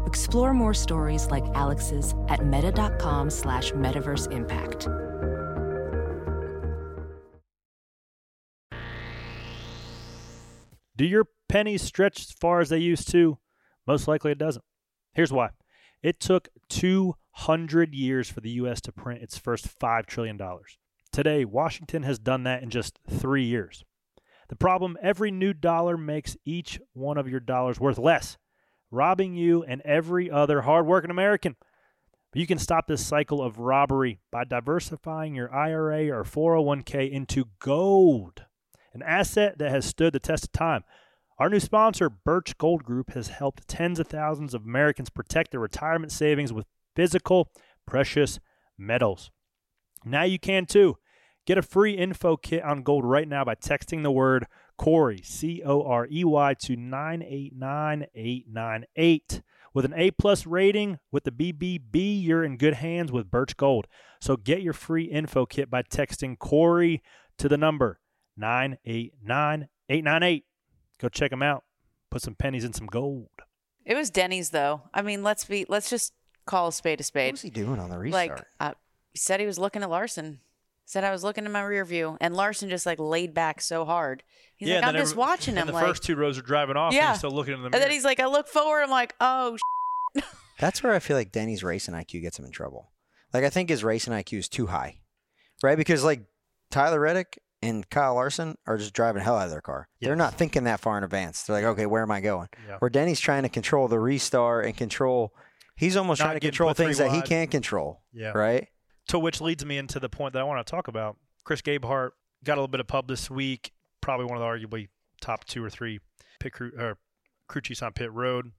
Explore 0.07 0.55
more 0.55 0.75
stories 0.75 1.27
like 1.29 1.45
Alex's 1.55 2.15
at 2.29 2.47
meta.com 2.47 3.31
slash 3.31 3.73
metaverse 3.73 4.31
impact. 4.31 4.87
Do 10.95 11.05
your 11.05 11.25
pennies 11.49 11.83
stretch 11.83 12.21
as 12.21 12.31
far 12.31 12.61
as 12.61 12.69
they 12.69 12.79
used 12.79 13.11
to? 13.11 13.39
Most 13.89 14.07
likely 14.07 14.31
it 14.31 14.39
doesn't. 14.39 14.65
Here's 15.15 15.33
why. 15.33 15.51
It 16.01 16.21
took 16.21 16.47
200 17.39 17.95
years 17.95 18.29
for 18.29 18.41
the 18.41 18.51
U.S. 18.51 18.81
to 18.81 18.93
print 18.93 19.23
its 19.23 19.39
first 19.39 19.79
$5 19.79 20.07
trillion. 20.07 20.41
Today, 21.13 21.45
Washington 21.45 22.03
has 22.03 22.19
done 22.19 22.43
that 22.45 22.63
in 22.63 22.71
just 22.71 22.99
three 23.09 23.45
years. 23.45 23.85
The 24.49 24.57
problem 24.57 24.99
every 25.01 25.31
new 25.31 25.53
dollar 25.55 25.97
makes 25.97 26.37
each 26.45 26.81
one 26.95 27.17
of 27.17 27.29
your 27.29 27.41
dollars 27.41 27.79
worth 27.79 27.99
less, 27.99 28.39
robbing 28.91 29.35
you 29.35 29.63
and 29.63 29.81
every 29.83 30.31
other 30.31 30.63
hardworking 30.63 31.11
American. 31.11 31.55
But 32.33 32.41
you 32.41 32.47
can 32.47 32.59
stop 32.59 32.87
this 32.87 33.07
cycle 33.07 33.41
of 33.41 33.59
robbery 33.59 34.19
by 34.33 34.45
diversifying 34.45 35.35
your 35.35 35.55
IRA 35.55 36.09
or 36.09 36.25
401k 36.25 37.11
into 37.11 37.45
gold, 37.61 38.45
an 38.93 39.03
asset 39.03 39.59
that 39.59 39.71
has 39.71 39.85
stood 39.85 40.13
the 40.13 40.19
test 40.19 40.45
of 40.45 40.53
time. 40.53 40.83
Our 41.39 41.49
new 41.49 41.61
sponsor, 41.61 42.11
Birch 42.11 42.59
Gold 42.59 42.83
Group, 42.83 43.13
has 43.13 43.29
helped 43.29 43.69
tens 43.69 44.01
of 44.01 44.09
thousands 44.09 44.55
of 44.55 44.65
Americans 44.65 45.09
protect 45.09 45.53
their 45.53 45.61
retirement 45.61 46.11
savings 46.11 46.53
with 46.53 46.67
physical, 46.99 47.51
precious 47.87 48.41
metals. 48.77 49.31
Now 50.05 50.25
you 50.25 50.41
can 50.41 50.67
too. 50.67 50.97
Get 51.47 51.57
a 51.57 51.63
free 51.63 51.93
info 51.93 52.37
kit 52.37 52.65
on 52.65 52.83
gold 52.83 53.05
right 53.05 53.29
now 53.29 53.45
by 53.45 53.55
texting 53.55 54.03
the 54.03 54.11
word 54.11 54.49
Corey, 54.77 55.21
C 55.23 55.63
O 55.65 55.85
R 55.85 56.09
E 56.11 56.25
Y, 56.25 56.55
to 56.55 56.75
989898. 56.75 59.43
With 59.73 59.85
an 59.85 59.95
A 59.95 60.11
plus 60.11 60.45
rating 60.45 60.99
with 61.13 61.23
the 61.23 61.31
BBB, 61.31 62.21
you're 62.21 62.43
in 62.43 62.57
good 62.57 62.75
hands 62.75 63.13
with 63.13 63.31
Birch 63.31 63.57
Gold. 63.57 63.87
So 64.21 64.37
get 64.37 64.63
your 64.63 64.73
free 64.73 65.05
info 65.05 65.47
kit 65.47 65.71
by 65.71 65.85
texting 65.85 66.37
Corey 66.37 67.01
to 67.39 67.49
the 67.49 67.57
number 67.57 68.01
989898. 68.37 70.45
Go 71.01 71.09
check 71.09 71.31
them 71.31 71.45
out. 71.45 71.63
Put 72.11 72.23
some 72.23 72.35
pennies 72.35 72.65
in 72.65 72.73
some 72.73 72.89
gold. 72.89 73.29
It 73.85 73.95
was 73.95 74.11
Denny's 74.11 74.51
though. 74.51 74.83
I 74.93 75.03
mean, 75.03 75.23
let's 75.23 75.45
be 75.45 75.65
let's 75.69 75.91
just 75.91 76.13
call 76.49 76.69
a 76.69 76.73
spade 76.73 77.01
a 77.01 77.05
spade. 77.05 77.29
What 77.29 77.33
was 77.35 77.43
he 77.43 77.51
doing 77.51 77.79
on 77.79 77.91
the 77.91 77.99
restart? 77.99 78.31
Like 78.31 78.45
uh, 78.61 78.75
he 79.13 79.19
said 79.19 79.41
he 79.41 79.47
was 79.47 79.59
looking 79.59 79.83
at 79.83 79.91
Larson. 79.91 80.41
Said 80.85 81.05
I 81.05 81.11
was 81.11 81.23
looking 81.23 81.45
in 81.45 81.53
my 81.53 81.61
rear 81.63 81.85
view, 81.85 82.17
and 82.21 82.35
Larson 82.35 82.71
just 82.71 82.87
like 82.87 82.99
laid 82.99 83.35
back 83.35 83.61
so 83.61 83.85
hard. 83.85 84.23
He's 84.57 84.71
like, 84.71 84.83
I'm 84.83 84.95
just 84.95 85.13
every- 85.13 85.21
watching 85.21 85.55
him. 85.55 85.61
And 85.61 85.69
the 85.69 85.75
like, 85.75 85.87
first 85.87 86.03
two 86.03 86.17
rows 86.17 86.39
are 86.39 86.43
driving 86.43 86.77
off, 86.77 86.93
and 86.93 86.97
Yeah. 86.97 87.11
he's 87.11 87.19
still 87.19 87.31
looking 87.31 87.53
in 87.55 87.61
the 87.63 87.69
mirror. 87.69 87.75
and 87.77 87.83
then 87.83 87.91
he's 87.91 88.05
like, 88.05 88.21
I 88.21 88.27
look 88.27 88.49
forward. 88.49 88.83
I'm 88.83 88.91
like, 88.91 89.15
oh, 89.21 89.57
That's 90.59 90.83
where 90.83 90.95
I 90.95 90.99
feel 90.99 91.17
like 91.17 91.31
Denny's 91.31 91.63
racing 91.63 91.95
IQ 91.95 92.23
gets 92.23 92.39
him 92.39 92.45
in 92.45 92.51
trouble. 92.51 92.91
Like 93.33 93.45
I 93.45 93.51
think 93.51 93.69
his 93.69 93.85
racing 93.85 94.13
IQ 94.15 94.39
is 94.39 94.49
too 94.49 94.67
high, 94.69 94.99
right? 95.63 95.77
Because 95.77 96.03
like 96.03 96.23
Tyler 96.71 96.99
Reddick 96.99 97.39
and 97.63 97.89
Kyle 97.91 98.15
Larson 98.15 98.57
are 98.67 98.79
just 98.79 98.95
driving 98.95 99.23
hell 99.23 99.37
out 99.37 99.45
of 99.45 99.51
their 99.51 99.61
car. 99.61 99.89
They're 100.01 100.17
not 100.17 100.35
thinking 100.35 100.65
that 100.65 100.81
far 100.81 100.97
in 100.97 101.05
advance. 101.05 101.43
They're 101.43 101.57
like, 101.57 101.65
okay, 101.67 101.87
where 101.87 102.03
am 102.03 102.11
I 102.11 102.21
going? 102.21 102.49
Yeah. 102.67 102.77
Where 102.79 102.89
Denny's 102.89 103.21
trying 103.21 103.43
to 103.43 103.49
control 103.49 103.89
the 103.89 103.99
restart 104.01 104.65
and 104.65 104.77
control. 104.77 105.35
He's 105.79 105.97
almost 105.97 106.21
trying 106.21 106.35
to 106.35 106.41
control 106.41 106.75
things 106.75 106.99
that 106.99 107.13
he 107.13 107.23
can't 107.23 107.51
control. 107.51 108.03
Yeah. 108.13 108.33
Right. 108.35 108.69
To 109.09 109.19
which 109.19 109.41
leads 109.41 109.65
me 109.65 109.79
into 109.79 110.01
the 110.01 110.09
point 110.09 110.33
that 110.33 110.41
I 110.41 110.43
want 110.43 110.65
to 110.67 110.71
talk 110.71 110.89
about. 110.89 111.17
Chris 111.45 111.63
Gabehart 111.63 112.11
got 112.45 112.55
a 112.55 112.57
little 112.57 112.69
bit 112.69 112.81
of 112.81 112.89
pub 112.89 113.07
this 113.07 113.31
week. 113.31 113.73
Probably 114.01 114.27
one 114.27 114.37
of 114.37 114.41
the 114.41 114.47
arguably 114.47 114.89
top 115.21 115.45
two 115.45 115.65
or 115.65 115.71
three 115.71 116.01
pit 116.41 116.53
crew 116.53 116.73
or 116.77 116.99
crew 117.47 117.63
chiefs 117.63 117.81
on 117.81 117.93
pit 117.93 118.13
road, 118.13 118.51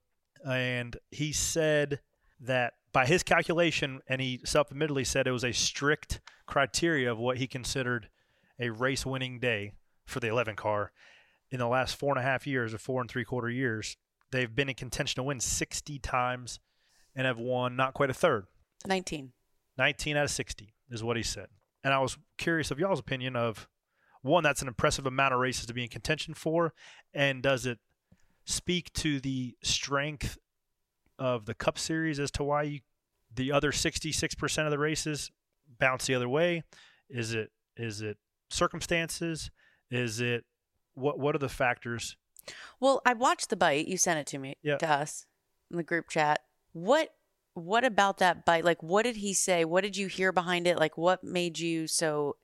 and 0.48 0.96
he 1.12 1.34
said 1.34 2.00
that 2.40 2.74
by 2.94 3.06
his 3.06 3.22
calculation, 3.22 4.02
and 4.08 4.22
he 4.22 4.40
self-admittedly 4.46 5.04
said 5.04 5.28
it 5.28 5.32
was 5.32 5.44
a 5.44 5.52
strict 5.52 6.22
criteria 6.48 7.12
of 7.12 7.20
what 7.20 7.38
he 7.38 7.48
considered 7.48 8.10
a 8.60 8.70
race-winning 8.70 9.40
day 9.40 9.74
for 10.06 10.20
the 10.20 10.28
11 10.28 10.56
car. 10.56 10.92
In 11.52 11.60
the 11.60 11.68
last 11.68 11.96
four 11.96 12.12
and 12.12 12.20
a 12.20 12.28
half 12.28 12.48
years, 12.48 12.74
or 12.74 12.78
four 12.78 13.02
and 13.02 13.10
three 13.10 13.26
quarter 13.26 13.50
years, 13.50 13.98
they've 14.32 14.54
been 14.54 14.70
in 14.70 14.76
contention 14.76 15.16
to 15.18 15.24
win 15.24 15.40
60 15.40 16.00
times 16.00 16.60
and 17.20 17.28
have 17.28 17.38
won 17.38 17.76
not 17.76 17.94
quite 17.94 18.10
a 18.10 18.14
third. 18.14 18.46
19. 18.88 19.34
19 19.78 20.16
out 20.16 20.24
of 20.24 20.32
60 20.32 20.74
is 20.90 21.04
what 21.04 21.18
he 21.18 21.24
said. 21.24 21.48
And 21.84 21.94
I 21.94 22.00
was 22.00 22.18
curious 22.38 22.72
of 22.72 22.80
y'all's 22.80 23.02
opinion 23.02 23.36
of 23.36 23.68
one, 24.22 24.42
that's 24.42 24.62
an 24.62 24.70
impressive 24.70 25.06
amount 25.06 25.34
of 25.34 25.42
races 25.42 25.66
to 25.66 25.74
be 25.74 25.84
in 25.84 25.90
contention 25.90 26.34
for. 26.34 26.74
And 27.14 27.44
does 27.44 27.66
it 27.66 27.80
speak 28.46 28.94
to 28.94 29.20
the 29.20 29.58
strength 29.62 30.38
of 31.18 31.46
the 31.46 31.54
Cup 31.54 31.78
Series 31.78 32.22
as 32.22 32.32
to 32.32 32.44
why 32.46 32.64
you, 32.64 32.80
the 33.36 33.52
other 33.52 33.74
66% 33.74 34.64
of 34.66 34.72
the 34.72 34.80
races 34.80 35.30
bounce 35.78 36.08
the 36.08 36.16
other 36.16 36.30
way? 36.30 36.64
Is 37.10 37.34
it 37.34 37.52
is 37.76 38.02
it 38.02 38.18
circumstances? 38.50 39.52
Is 39.92 40.22
it 40.22 40.46
what 40.94 41.20
what 41.20 41.36
are 41.36 41.40
the 41.40 41.50
factors? 41.50 42.16
Well, 42.80 43.02
I 43.06 43.14
watched 43.14 43.50
the 43.50 43.58
bite. 43.58 43.88
You 43.90 43.98
sent 43.98 44.20
it 44.20 44.28
to 44.28 44.38
me 44.38 44.56
Yeah. 44.62 44.78
to 44.78 44.90
us 44.90 45.26
in 45.70 45.76
the 45.76 45.84
group 45.84 46.08
chat. 46.10 46.40
What 46.80 47.10
what 47.56 47.84
about 47.84 48.20
that 48.20 48.46
bite? 48.46 48.64
Like 48.64 48.82
what 48.82 49.04
did 49.04 49.18
he 49.18 49.34
say? 49.34 49.66
What 49.66 49.84
did 49.84 49.98
you 49.98 50.08
hear 50.08 50.32
behind 50.32 50.68
it? 50.68 50.78
Like 50.78 50.98
what 50.98 51.24
made 51.24 51.60
you 51.60 51.88
so 51.88 52.38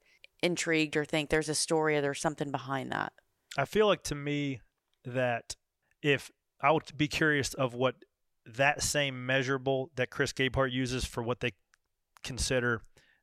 intrigued 0.44 0.98
or 0.98 1.06
think 1.06 1.30
there's 1.30 1.50
a 1.50 1.56
story 1.56 1.98
or 1.98 2.02
there's 2.02 2.22
something 2.22 2.52
behind 2.52 2.92
that? 2.92 3.14
I 3.58 3.66
feel 3.66 3.88
like 3.88 4.04
to 4.04 4.16
me 4.16 4.62
that 5.06 5.56
if 6.02 6.32
I 6.62 6.72
would 6.72 6.98
be 6.98 7.08
curious 7.08 7.54
of 7.54 7.74
what 7.74 7.96
that 8.46 8.84
same 8.84 9.26
measurable 9.26 9.92
that 9.96 10.10
Chris 10.10 10.34
Gabehart 10.34 10.72
uses 10.72 11.06
for 11.06 11.24
what 11.24 11.40
they 11.40 11.54
consider 12.24 12.82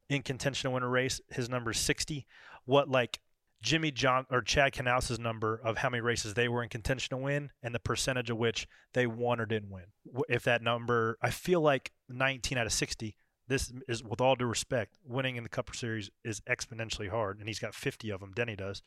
in 0.09 0.23
contention 0.23 0.71
to 0.71 0.75
win 0.75 0.83
a 0.83 0.89
race, 0.89 1.21
his 1.31 1.49
number 1.49 1.71
is 1.71 1.79
60. 1.79 2.27
What 2.65 2.89
like 2.89 3.21
Jimmy 3.63 3.93
John 3.93 4.27
or 4.31 4.43
Chad 4.43 4.75
Knaus's 4.75 5.19
number 5.19 5.61
of 5.65 5.79
how 5.79 5.89
many 5.89 6.01
races 6.01 6.35
they 6.35 6.49
were 6.49 6.63
in 6.63 6.69
contention 6.69 7.11
to 7.11 7.23
win 7.23 7.51
and 7.63 7.75
the 7.75 7.79
percentage 7.79 8.29
of 8.29 8.37
which 8.37 8.67
they 8.93 9.07
won 9.07 9.41
or 9.41 9.47
didn't 9.47 9.71
win. 9.71 9.85
If 10.29 10.43
that 10.45 10.63
number, 10.63 11.17
I 11.23 11.31
feel 11.31 11.61
like 11.61 11.93
19 12.09 12.59
out 12.59 12.67
of 12.67 12.73
60. 12.73 13.17
This 13.49 13.73
is, 13.89 14.03
with 14.03 14.21
all 14.21 14.35
due 14.35 14.47
respect, 14.47 14.97
winning 15.05 15.37
in 15.37 15.43
the 15.43 15.49
Cup 15.49 15.75
Series 15.75 16.11
is 16.25 16.41
exponentially 16.41 17.09
hard, 17.09 17.39
and 17.39 17.49
he's 17.49 17.59
got 17.59 17.75
50 17.75 18.11
of 18.11 18.21
them. 18.21 18.33
Denny 18.35 18.57
does. 18.57 18.83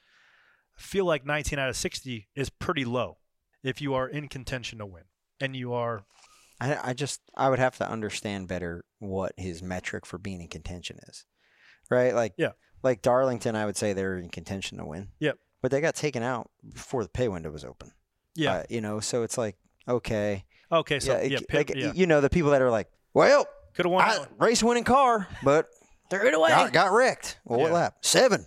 I 0.77 0.81
feel 0.81 1.05
like 1.05 1.25
19 1.25 1.57
out 1.57 1.69
of 1.69 1.77
60 1.77 2.27
is 2.35 2.49
pretty 2.49 2.85
low 2.85 3.17
if 3.63 3.81
you 3.81 3.93
are 3.93 4.07
in 4.07 4.27
contention 4.27 4.79
to 4.79 4.85
win, 4.85 5.03
and 5.39 5.55
you 5.55 5.73
are 5.73 6.05
I, 6.59 6.89
I 6.89 6.93
just 6.93 7.21
I 7.35 7.49
would 7.49 7.59
have 7.59 7.77
to 7.77 7.89
understand 7.89 8.47
better 8.47 8.85
what 8.99 9.33
his 9.37 9.61
metric 9.61 10.05
for 10.05 10.17
being 10.17 10.41
in 10.41 10.47
contention 10.47 10.99
is, 11.07 11.25
right? 11.89 12.13
Like 12.13 12.33
Yeah. 12.37 12.51
Like 12.83 13.01
Darlington, 13.01 13.55
I 13.55 13.65
would 13.65 13.77
say 13.77 13.93
they're 13.93 14.17
in 14.17 14.29
contention 14.29 14.77
to 14.77 14.85
win. 14.85 15.09
Yep. 15.19 15.37
But 15.61 15.71
they 15.71 15.81
got 15.81 15.95
taken 15.95 16.21
out 16.23 16.49
before 16.73 17.03
the 17.03 17.09
pay 17.09 17.27
window 17.27 17.49
was 17.51 17.65
open. 17.65 17.91
yeah 18.35 18.53
Uh, 18.57 18.63
you 18.69 18.81
know, 18.81 18.99
so 18.99 19.23
it's 19.23 19.37
like 19.37 19.55
okay, 19.87 20.45
okay. 20.71 20.99
So 20.99 21.13
yeah, 21.13 21.21
yeah, 21.23 21.37
it- 21.37 21.47
Pip- 21.47 21.69
like 21.69 21.75
yeah. 21.77 21.91
you 21.95 22.05
know 22.07 22.21
the 22.21 22.29
people 22.29 22.51
that 22.51 22.61
are 22.61 22.69
like, 22.71 22.87
well, 23.13 23.47
could 23.73 23.85
have 23.85 23.91
won. 23.91 24.03
I, 24.03 24.25
race 24.37 24.61
winning 24.63 24.83
car, 24.83 25.27
but 25.43 25.67
Threw 26.09 26.27
it 26.27 26.33
away. 26.35 26.49
got, 26.49 26.71
got 26.71 26.91
wrecked. 26.91 27.39
Well, 27.45 27.59
what 27.59 27.67
Yeah. 27.69 27.73
lap? 27.73 27.95
Seven. 28.01 28.45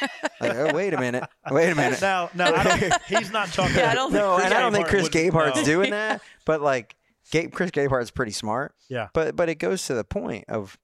like, 0.40 0.54
oh, 0.54 0.72
wait 0.74 0.92
a 0.94 1.00
minute. 1.00 1.24
Wait 1.50 1.70
a 1.70 1.74
minute. 1.74 2.00
Now, 2.00 2.30
now 2.34 2.52
he's 3.08 3.30
not 3.32 3.48
talking. 3.48 3.76
Yeah, 3.76 3.90
I 3.90 3.94
don't 3.94 4.12
think 4.12 4.22
no, 4.22 4.36
and 4.36 4.52
I 4.54 4.60
don't 4.60 4.72
think 4.72 4.86
Chris 4.88 5.04
would- 5.04 5.12
Gabehart's 5.12 5.56
no. 5.56 5.64
doing 5.64 5.90
that, 5.90 6.20
but 6.44 6.60
like 6.60 6.94
Gabe, 7.30 7.52
Chris 7.52 7.70
Gabehart's 7.70 8.10
pretty 8.10 8.32
smart. 8.32 8.74
Yeah. 8.88 9.08
But 9.14 9.34
but 9.36 9.48
it 9.48 9.56
goes 9.56 9.86
to 9.86 9.94
the 9.94 10.04
point 10.04 10.44
of 10.48 10.78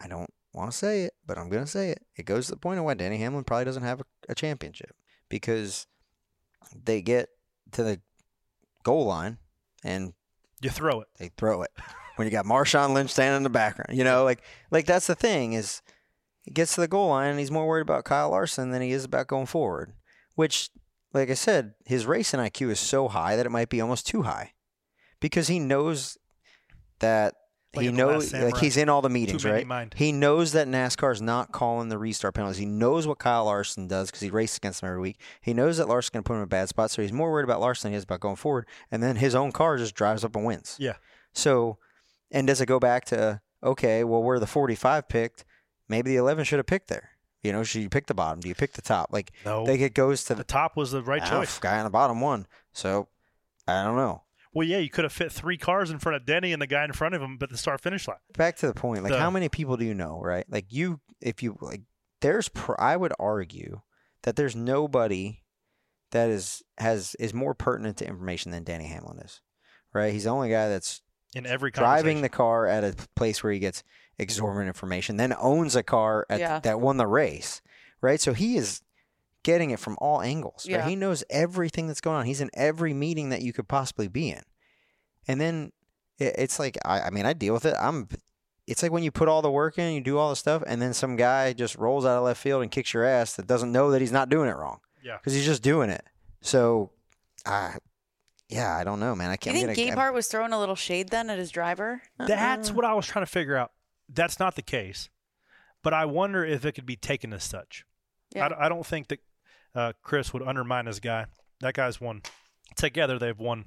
I 0.00 0.06
don't 0.08 0.30
want 0.52 0.70
to 0.70 0.76
say 0.76 1.02
it, 1.02 1.12
but 1.26 1.38
I'm 1.38 1.48
going 1.48 1.64
to 1.64 1.70
say 1.70 1.90
it. 1.90 2.02
It 2.16 2.24
goes 2.24 2.46
to 2.46 2.52
the 2.52 2.58
point 2.58 2.78
of 2.78 2.84
why 2.84 2.94
Denny 2.94 3.18
Hamlin 3.18 3.44
probably 3.44 3.64
doesn't 3.64 3.82
have 3.82 4.00
a, 4.00 4.04
a 4.30 4.34
championship 4.34 4.94
because 5.28 5.86
they 6.84 7.00
get 7.02 7.28
to 7.72 7.82
the 7.82 8.00
goal 8.82 9.06
line 9.06 9.38
and 9.84 10.12
You 10.60 10.70
throw 10.70 11.00
it. 11.02 11.08
they 11.18 11.30
throw 11.36 11.62
it. 11.62 11.70
When 12.16 12.26
you 12.26 12.32
got 12.32 12.44
Marshawn 12.44 12.92
Lynch 12.92 13.10
standing 13.12 13.38
in 13.38 13.42
the 13.44 13.48
background, 13.48 13.96
you 13.96 14.04
know, 14.04 14.24
like 14.24 14.42
like 14.70 14.84
that's 14.84 15.06
the 15.06 15.14
thing 15.14 15.54
is 15.54 15.80
he 16.42 16.50
gets 16.50 16.74
to 16.74 16.82
the 16.82 16.88
goal 16.88 17.08
line 17.08 17.30
and 17.30 17.38
he's 17.38 17.50
more 17.50 17.66
worried 17.66 17.80
about 17.80 18.04
Kyle 18.04 18.30
Larson 18.30 18.72
than 18.72 18.82
he 18.82 18.90
is 18.90 19.04
about 19.04 19.26
going 19.26 19.46
forward. 19.46 19.94
Which, 20.34 20.68
like 21.14 21.30
I 21.30 21.34
said, 21.34 21.72
his 21.86 22.04
racing 22.04 22.40
IQ 22.40 22.72
is 22.72 22.80
so 22.80 23.08
high 23.08 23.36
that 23.36 23.46
it 23.46 23.50
might 23.50 23.70
be 23.70 23.80
almost 23.80 24.06
too 24.06 24.22
high, 24.22 24.52
because 25.18 25.48
he 25.48 25.58
knows 25.58 26.18
that 26.98 27.34
Like 27.74 27.82
he 27.84 27.88
in 27.88 27.94
The 27.96 28.06
Last 28.06 28.32
knows 28.32 28.42
like 28.52 28.56
he's 28.60 28.76
in 28.76 28.88
all 28.88 29.00
the 29.00 29.08
meetings, 29.08 29.44
right? 29.44 29.64
mind. 29.66 29.94
He 29.96 30.10
knows 30.10 30.50
that 30.52 30.66
NASCAR 30.66 31.12
is 31.12 31.22
not 31.22 31.52
calling 31.52 31.88
the 31.88 31.98
restart 31.98 32.34
penalties. 32.34 32.58
He 32.58 32.66
knows 32.66 33.06
what 33.06 33.20
Kyle 33.20 33.44
Larson 33.44 33.86
does 33.86 34.08
because 34.08 34.22
he 34.22 34.30
races 34.30 34.56
against 34.56 34.82
him 34.82 34.88
every 34.88 35.00
week. 35.00 35.20
He 35.40 35.54
knows 35.54 35.76
that 35.76 35.86
Larson's 35.86 36.10
going 36.10 36.24
to 36.24 36.26
put 36.26 36.32
him 36.34 36.38
in 36.40 36.44
a 36.44 36.48
bad 36.48 36.68
spot, 36.68 36.90
so 36.90 37.00
he's 37.00 37.12
more 37.12 37.30
worried 37.30 37.44
about 37.44 37.60
Larson 37.60 37.88
than 37.88 37.92
he 37.92 37.96
is 37.98 38.02
about 38.04 38.18
going 38.20 38.34
forward. 38.36 38.66
And 38.90 39.02
then 39.02 39.16
his 39.16 39.36
own 39.36 39.52
car 39.52 39.76
just 39.76 39.94
drives 39.94 40.24
up 40.24 40.34
and 40.34 40.44
wins. 40.44 40.76
Yeah. 40.80 40.94
So, 41.32 41.78
and 42.32 42.46
does 42.48 42.60
it 42.60 42.66
go 42.66 42.80
back 42.80 43.04
to 43.06 43.40
okay? 43.62 44.02
Well, 44.02 44.22
where 44.22 44.40
the 44.40 44.48
45 44.48 45.08
picked, 45.08 45.44
maybe 45.88 46.10
the 46.10 46.16
11 46.16 46.44
should 46.46 46.58
have 46.58 46.66
picked 46.66 46.88
there. 46.88 47.10
You 47.44 47.52
know, 47.52 47.62
should 47.62 47.82
you 47.82 47.88
pick 47.88 48.06
the 48.06 48.14
bottom? 48.14 48.40
Do 48.40 48.48
you 48.48 48.54
pick 48.56 48.72
the 48.72 48.82
top? 48.82 49.10
Like, 49.12 49.30
No. 49.46 49.62
like 49.62 49.78
it 49.80 49.94
goes 49.94 50.24
to 50.24 50.34
The 50.34 50.38
the 50.38 50.44
top 50.44 50.76
was 50.76 50.90
the 50.90 51.02
right 51.02 51.22
Ah, 51.22 51.30
choice. 51.30 51.58
guy 51.60 51.78
on 51.78 51.84
the 51.84 51.90
bottom 51.90 52.20
one. 52.20 52.46
So, 52.72 53.06
I 53.68 53.84
don't 53.84 53.96
know. 53.96 54.24
Well, 54.52 54.66
yeah, 54.66 54.78
you 54.78 54.90
could 54.90 55.04
have 55.04 55.12
fit 55.12 55.30
three 55.30 55.56
cars 55.56 55.90
in 55.90 55.98
front 56.00 56.16
of 56.16 56.26
Denny 56.26 56.52
and 56.52 56.60
the 56.60 56.66
guy 56.66 56.84
in 56.84 56.92
front 56.92 57.14
of 57.14 57.22
him, 57.22 57.36
but 57.38 57.50
the 57.50 57.56
start 57.56 57.80
finish 57.80 58.08
line. 58.08 58.16
back 58.36 58.56
to 58.56 58.66
the 58.66 58.74
point 58.74 59.02
like 59.04 59.12
The- 59.12 59.18
how 59.20 59.30
many 59.30 59.48
people 59.48 59.76
do 59.76 59.84
you 59.84 59.94
know 59.94 60.20
right 60.20 60.44
like 60.50 60.66
you 60.70 61.00
if 61.20 61.42
you 61.42 61.56
like 61.60 61.82
there's 62.20 62.48
pr- 62.48 62.78
i 62.80 62.96
would 62.96 63.12
argue 63.18 63.80
that 64.24 64.36
there's 64.36 64.56
nobody 64.56 65.42
that 66.12 66.28
is 66.30 66.62
has 66.78 67.14
is 67.20 67.32
more 67.32 67.54
pertinent 67.54 67.96
to 67.98 68.06
information 68.06 68.50
than 68.50 68.64
denny 68.64 68.86
hamlin 68.86 69.18
is 69.20 69.40
right 69.94 70.12
he's 70.12 70.24
the 70.24 70.30
only 70.30 70.48
guy 70.50 70.68
that's 70.68 71.02
In 71.34 71.46
every 71.46 71.70
driving 71.70 72.20
the 72.22 72.28
car 72.28 72.66
at 72.66 72.82
a 72.84 72.94
place 73.16 73.42
where 73.42 73.52
he 73.52 73.58
gets 73.58 73.82
exorbitant 74.18 74.66
information 74.68 75.16
then 75.16 75.32
owns 75.38 75.76
a 75.76 75.82
car 75.82 76.26
at 76.28 76.40
Yeah. 76.40 76.58
that 76.60 76.80
won 76.80 76.96
the 76.96 77.06
race 77.06 77.62
right 78.00 78.20
so 78.20 78.32
he 78.32 78.56
is 78.56 78.82
getting 79.42 79.70
it 79.70 79.78
from 79.78 79.96
all 80.00 80.20
angles 80.22 80.66
right 80.68 80.78
Yeah. 80.78 80.88
he 80.88 80.96
knows 80.96 81.24
everything 81.30 81.86
that's 81.86 82.00
going 82.00 82.16
on 82.16 82.26
he's 82.26 82.40
in 82.40 82.50
every 82.54 82.92
meeting 82.94 83.30
that 83.30 83.42
you 83.42 83.52
could 83.52 83.68
possibly 83.68 84.08
be 84.08 84.30
in 84.30 84.42
and 85.28 85.40
then 85.40 85.72
it, 86.18 86.34
it's 86.38 86.58
like 86.58 86.76
I, 86.84 87.00
I 87.02 87.10
mean 87.10 87.26
i 87.26 87.32
deal 87.32 87.54
with 87.54 87.64
it 87.64 87.74
i'm 87.80 88.08
it's 88.66 88.82
like 88.82 88.92
when 88.92 89.02
you 89.02 89.10
put 89.10 89.28
all 89.28 89.42
the 89.42 89.50
work 89.50 89.78
in 89.78 89.94
you 89.94 90.00
do 90.00 90.18
all 90.18 90.30
the 90.30 90.36
stuff 90.36 90.62
and 90.66 90.80
then 90.80 90.92
some 90.94 91.16
guy 91.16 91.52
just 91.52 91.76
rolls 91.76 92.04
out 92.04 92.18
of 92.18 92.24
left 92.24 92.40
field 92.40 92.62
and 92.62 92.70
kicks 92.70 92.92
your 92.94 93.04
ass 93.04 93.34
that 93.34 93.46
doesn't 93.46 93.72
know 93.72 93.90
that 93.90 94.00
he's 94.00 94.12
not 94.12 94.28
doing 94.28 94.48
it 94.48 94.56
wrong 94.56 94.80
Yeah. 95.02 95.16
because 95.16 95.32
he's 95.34 95.46
just 95.46 95.62
doing 95.62 95.90
it 95.90 96.04
so 96.42 96.90
I, 97.46 97.76
yeah 98.48 98.76
i 98.76 98.84
don't 98.84 99.00
know 99.00 99.14
man 99.14 99.30
i 99.30 99.36
can't 99.36 99.56
you 99.56 99.62
I'm 99.68 99.74
think 99.74 99.88
gonna- 99.94 100.00
Gabehart 100.10 100.14
was 100.14 100.26
throwing 100.28 100.52
a 100.52 100.58
little 100.60 100.76
shade 100.76 101.08
then 101.08 101.30
at 101.30 101.38
his 101.38 101.50
driver? 101.50 102.02
That's 102.18 102.70
what 102.70 102.84
I 102.84 102.92
was 102.94 103.06
trying 103.06 103.24
to 103.24 103.30
figure 103.30 103.56
out. 103.56 103.72
That's 104.12 104.38
not 104.40 104.56
the 104.56 104.62
case, 104.62 105.08
but 105.82 105.94
I 105.94 106.04
wonder 106.04 106.44
if 106.44 106.64
it 106.64 106.72
could 106.72 106.84
be 106.86 106.96
taken 106.96 107.32
as 107.32 107.44
such. 107.44 107.84
Yeah. 108.34 108.46
I 108.46 108.48
d- 108.48 108.54
I, 108.58 108.68
don't 108.68 108.84
think 108.84 109.08
that 109.08 109.20
uh, 109.74 109.92
Chris 110.02 110.32
would 110.32 110.42
undermine 110.42 110.84
this 110.86 111.00
guy. 111.00 111.26
That 111.60 111.74
guy's 111.74 112.00
won 112.00 112.22
together. 112.76 113.18
They've 113.18 113.38
won 113.38 113.66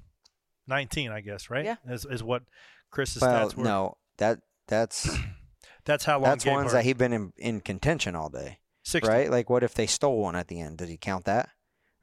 19, 0.68 1.12
I 1.12 1.22
guess, 1.22 1.50
right? 1.50 1.66
Yeah. 1.66 1.76
is, 1.88 2.06
is 2.06 2.24
what 2.24 2.44
Chris's 2.90 3.22
well 3.22 3.50
stats 3.50 3.56
were. 3.56 3.64
no 3.64 3.98
that 4.18 4.40
that's 4.68 5.10
that's 5.86 6.06
how 6.06 6.16
long. 6.20 6.24
that's 6.24 6.46
ones 6.46 6.70
Gabehart- 6.70 6.74
that 6.74 6.84
he's 6.86 6.94
been 6.94 7.14
in, 7.14 7.34
in 7.38 7.60
contention 7.62 8.16
all 8.16 8.30
day 8.30 8.60
60. 8.84 9.10
right 9.10 9.32
like 9.32 9.50
what 9.50 9.64
if 9.64 9.74
they 9.74 9.88
stole 9.88 10.20
one 10.22 10.36
at 10.36 10.48
the 10.48 10.60
end 10.62 10.78
did 10.78 10.90
he 10.90 10.98
count 10.98 11.26
that 11.26 11.50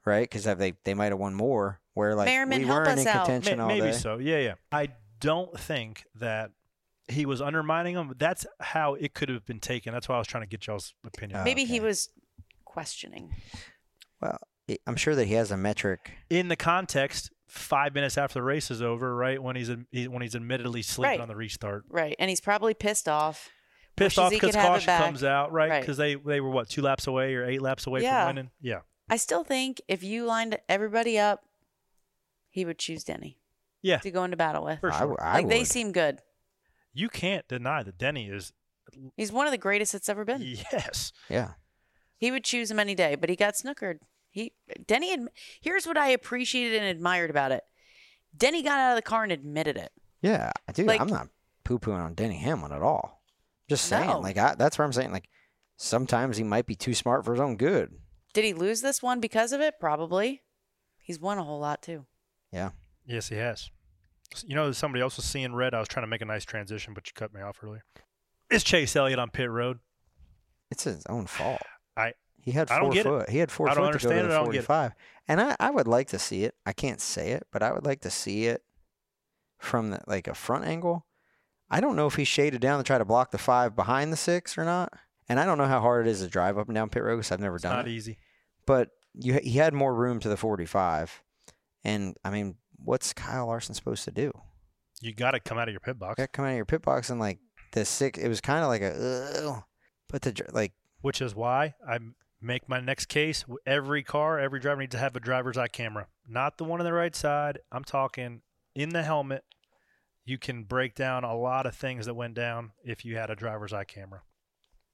right 0.04 0.28
because 0.28 0.44
they 0.58 0.72
they 0.84 0.94
might 0.94 1.12
have 1.12 1.18
won 1.18 1.34
more 1.34 1.80
where 1.94 2.14
like 2.16 2.26
Merriman, 2.26 2.62
we 2.62 2.64
weren't 2.66 2.98
in 3.00 3.06
out. 3.06 3.24
contention 3.26 3.58
May- 3.58 3.62
all 3.62 3.68
maybe 3.68 3.80
day 3.80 3.86
Maybe 3.86 3.98
so. 3.98 4.18
Yeah, 4.18 4.38
yeah. 4.38 4.54
I 4.72 4.88
don't 5.20 5.58
think 5.58 6.04
that 6.16 6.50
he 7.08 7.26
was 7.26 7.40
undermining 7.42 7.94
him. 7.96 8.14
That's 8.18 8.46
how 8.60 8.94
it 8.94 9.12
could 9.14 9.28
have 9.28 9.44
been 9.44 9.58
taken. 9.60 9.92
That's 9.92 10.08
why 10.08 10.14
I 10.14 10.18
was 10.18 10.26
trying 10.28 10.44
to 10.44 10.48
get 10.48 10.66
y'all's 10.66 10.94
opinion. 11.04 11.40
Oh, 11.40 11.44
Maybe 11.44 11.64
he 11.64 11.80
was 11.80 12.08
questioning. 12.64 13.34
Well 14.20 14.38
i'm 14.86 14.96
sure 14.96 15.14
that 15.14 15.26
he 15.26 15.34
has 15.34 15.50
a 15.50 15.56
metric 15.56 16.12
in 16.30 16.48
the 16.48 16.56
context, 16.56 17.30
five 17.48 17.94
minutes 17.94 18.16
after 18.16 18.34
the 18.34 18.42
race 18.42 18.70
is 18.70 18.80
over, 18.80 19.14
right 19.16 19.42
when 19.42 19.56
he's 19.56 19.68
when 19.68 20.22
he's 20.22 20.36
admittedly 20.36 20.82
sleeping 20.82 21.10
Right. 21.12 21.20
on 21.20 21.26
the 21.28 21.34
restart, 21.36 21.84
Right. 21.88 22.14
And 22.20 22.28
he's 22.30 22.40
probably 22.40 22.74
pissed 22.74 23.08
off. 23.08 23.48
pissed 23.96 24.18
off 24.18 24.30
because 24.30 24.50
could 24.52 24.54
have 24.54 24.64
it 24.64 24.86
caution 24.86 24.96
comes 24.98 25.24
out, 25.24 25.50
right? 25.52 25.68
Right. 25.70 25.80
Because 25.80 25.96
they 25.96 26.14
they 26.14 26.40
were 26.40 26.50
what 26.50 26.68
two 26.68 26.82
laps 26.82 27.06
away 27.08 27.34
or 27.34 27.44
eight 27.44 27.60
laps 27.60 27.86
away 27.88 28.02
Yeah. 28.02 28.26
from 28.26 28.36
winning. 28.36 28.50
Yeah, 28.60 28.80
I 29.08 29.16
still 29.16 29.42
think 29.42 29.80
if 29.88 30.04
you 30.04 30.24
lined 30.26 30.58
everybody 30.68 31.18
up, 31.18 31.40
he 32.50 32.64
would 32.64 32.78
choose 32.78 33.02
Denny 33.04 33.38
yeah, 33.82 33.98
to 33.98 34.10
go 34.12 34.22
into 34.24 34.36
battle 34.36 34.64
with. 34.64 34.78
for 34.80 34.92
I 34.92 34.98
sure. 34.98 35.08
w- 35.08 35.18
I 35.20 35.34
like 35.38 35.48
they 35.48 35.64
seem 35.64 35.90
good. 35.90 36.20
you 36.92 37.08
can't 37.08 37.46
deny 37.48 37.82
that 37.82 37.98
Denny 37.98 38.28
is 38.28 38.52
He's 39.16 39.30
one 39.32 39.46
of 39.46 39.50
the 39.52 39.58
greatest 39.58 39.92
that's 39.92 40.08
ever 40.08 40.24
been. 40.24 40.42
yes. 40.42 41.12
yeah 41.28 41.54
He 42.20 42.30
would 42.30 42.44
choose 42.44 42.70
him 42.70 42.78
any 42.78 42.94
day, 42.94 43.14
but 43.16 43.28
he 43.30 43.34
got 43.34 43.54
snookered. 43.54 43.96
He 44.30 44.52
Denny. 44.86 45.16
Adm- 45.16 45.26
Here's 45.60 45.86
what 45.86 45.96
I 45.96 46.10
appreciated 46.10 46.76
and 46.80 46.86
admired 46.86 47.30
about 47.30 47.50
it. 47.50 47.64
Denny 48.36 48.62
got 48.62 48.78
out 48.78 48.90
of 48.92 48.96
the 48.96 49.02
car 49.02 49.24
and 49.24 49.32
admitted 49.32 49.76
it. 49.76 49.90
Yeah, 50.22 50.52
dude, 50.72 50.86
Like- 50.86 51.00
I'm 51.00 51.08
not 51.08 51.28
poo 51.64 51.78
pooing 51.80 51.98
on 52.04 52.14
Denny 52.14 52.36
Hamlin 52.38 52.72
at 52.72 52.82
all. 52.82 53.22
Just 53.68 53.86
saying, 53.86 54.08
No. 54.08 54.20
like 54.20 54.36
I, 54.36 54.54
that's 54.54 54.78
what 54.78 54.84
I'm 54.84 54.92
saying. 54.92 55.10
Like 55.12 55.28
sometimes 55.76 56.36
he 56.36 56.44
might 56.44 56.66
be 56.66 56.74
too 56.76 56.94
smart 56.94 57.24
for 57.24 57.32
his 57.32 57.40
own 57.40 57.56
good. 57.56 57.90
Did 58.34 58.44
he 58.44 58.52
lose 58.52 58.82
this 58.82 59.02
one 59.02 59.18
because 59.18 59.52
of 59.52 59.60
it? 59.60 59.74
Probably. 59.80 60.42
He's 60.98 61.18
won 61.18 61.38
a 61.38 61.42
whole 61.44 61.58
lot 61.58 61.82
too. 61.82 62.04
Yeah, 62.52 62.70
Yes, 63.06 63.28
he 63.30 63.36
has. 63.36 63.70
You 64.46 64.54
know, 64.54 64.70
somebody 64.70 65.02
else 65.02 65.16
was 65.16 65.24
seeing 65.24 65.54
red. 65.54 65.74
I 65.74 65.78
was 65.80 65.88
trying 65.88 66.04
to 66.04 66.10
make 66.10 66.20
a 66.20 66.24
nice 66.26 66.44
transition, 66.44 66.94
but 66.94 67.06
you 67.08 67.12
cut 67.14 67.32
me 67.34 67.40
off 67.40 67.58
earlier. 67.64 67.82
Is 68.50 68.62
Chase 68.62 68.94
Elliott 68.94 69.18
on 69.18 69.30
pit 69.30 69.50
road? 69.50 69.78
it's 70.70 70.84
his 70.84 71.04
own 71.06 71.26
fault. 71.26 71.62
I 71.96 72.12
He 72.42 72.52
had 72.52 72.68
four 72.68 72.80
don't 72.80 72.90
get 72.92 73.06
it. 73.06 73.08
foot. 73.08 73.28
He 73.30 73.38
had 73.38 73.50
four 73.50 73.68
I 73.68 73.74
foot 73.74 73.92
to 73.92 73.92
go 73.92 73.98
to 73.98 74.08
the 74.08 74.14
I 74.14 74.38
don't 74.38 74.44
get 74.50 74.60
it. 74.60 74.66
45. 74.66 74.92
And 75.28 75.40
I, 75.40 75.56
I 75.60 75.70
would 75.70 75.86
like 75.88 76.08
to 76.08 76.18
see 76.18 76.44
it. 76.44 76.54
I 76.66 76.72
can't 76.72 77.00
say 77.00 77.30
it, 77.32 77.46
but 77.52 77.62
I 77.62 77.72
would 77.72 77.84
like 77.84 78.00
to 78.02 78.10
see 78.10 78.46
it 78.46 78.62
from 79.58 79.90
the, 79.90 80.00
like 80.06 80.26
a 80.26 80.34
front 80.34 80.64
angle. 80.64 81.06
I 81.70 81.80
don't 81.80 81.94
know 81.96 82.06
if 82.06 82.16
he 82.16 82.24
shaded 82.24 82.60
down 82.60 82.78
to 82.78 82.84
try 82.84 82.98
to 82.98 83.04
block 83.04 83.30
the 83.30 83.38
five 83.38 83.76
behind 83.76 84.12
the 84.12 84.16
six 84.16 84.58
or 84.58 84.64
not. 84.64 84.92
And 85.28 85.38
I 85.38 85.44
don't 85.44 85.58
know 85.58 85.66
how 85.66 85.80
hard 85.80 86.06
it 86.06 86.10
is 86.10 86.20
to 86.22 86.28
drive 86.28 86.58
up 86.58 86.66
and 86.68 86.74
down 86.74 86.88
pit 86.88 87.04
road 87.04 87.16
because 87.16 87.30
I've 87.30 87.38
never 87.40 87.56
it's 87.56 87.62
done 87.62 87.72
not 87.76 87.86
it. 87.86 87.90
Not 87.90 87.94
easy. 87.94 88.18
but 88.66 88.90
you 89.14 89.34
he 89.42 89.58
had 89.58 89.72
more 89.74 89.94
room 89.94 90.20
to 90.20 90.28
the 90.28 90.36
45 90.36 91.22
and 91.82 92.16
i 92.24 92.30
mean 92.30 92.54
what's 92.76 93.12
kyle 93.12 93.46
larson 93.48 93.74
supposed 93.74 94.04
to 94.04 94.12
do 94.12 94.30
You 95.00 95.12
got 95.12 95.32
to 95.32 95.40
come 95.40 95.58
out 95.58 95.66
of 95.66 95.72
your 95.72 95.80
pit 95.80 95.98
box, 95.98 96.16
got 96.16 96.22
to 96.24 96.28
come 96.28 96.44
out 96.44 96.50
of 96.52 96.56
your 96.56 96.64
pit 96.64 96.82
box 96.82 97.10
and 97.10 97.18
like 97.18 97.40
the 97.72 97.84
six 97.84 98.18
it 98.20 98.28
was 98.28 98.40
kind 98.40 98.62
of 98.62 98.68
like 98.68 98.82
a 98.82 99.42
Ugh. 99.48 99.62
but 100.08 100.22
the 100.22 100.44
like 100.52 100.72
which 101.00 101.20
is 101.20 101.34
why 101.34 101.74
I 101.86 101.98
make 102.40 102.68
my 102.68 102.80
next 102.80 103.06
case. 103.06 103.44
Every 103.66 104.02
car, 104.02 104.38
every 104.38 104.60
driver 104.60 104.80
needs 104.80 104.92
to 104.92 104.98
have 104.98 105.16
a 105.16 105.20
driver's 105.20 105.56
eye 105.56 105.68
camera, 105.68 106.06
not 106.28 106.58
the 106.58 106.64
one 106.64 106.80
on 106.80 106.84
the 106.84 106.92
right 106.92 107.14
side. 107.14 107.58
I'm 107.70 107.84
talking 107.84 108.42
in 108.74 108.90
the 108.90 109.02
helmet, 109.02 109.44
you 110.24 110.38
can 110.38 110.64
break 110.64 110.94
down 110.94 111.24
a 111.24 111.36
lot 111.36 111.66
of 111.66 111.74
things 111.74 112.06
that 112.06 112.14
went 112.14 112.34
down 112.34 112.72
if 112.84 113.04
you 113.04 113.16
had 113.16 113.30
a 113.30 113.36
driver's 113.36 113.72
eye 113.72 113.84
camera. 113.84 114.22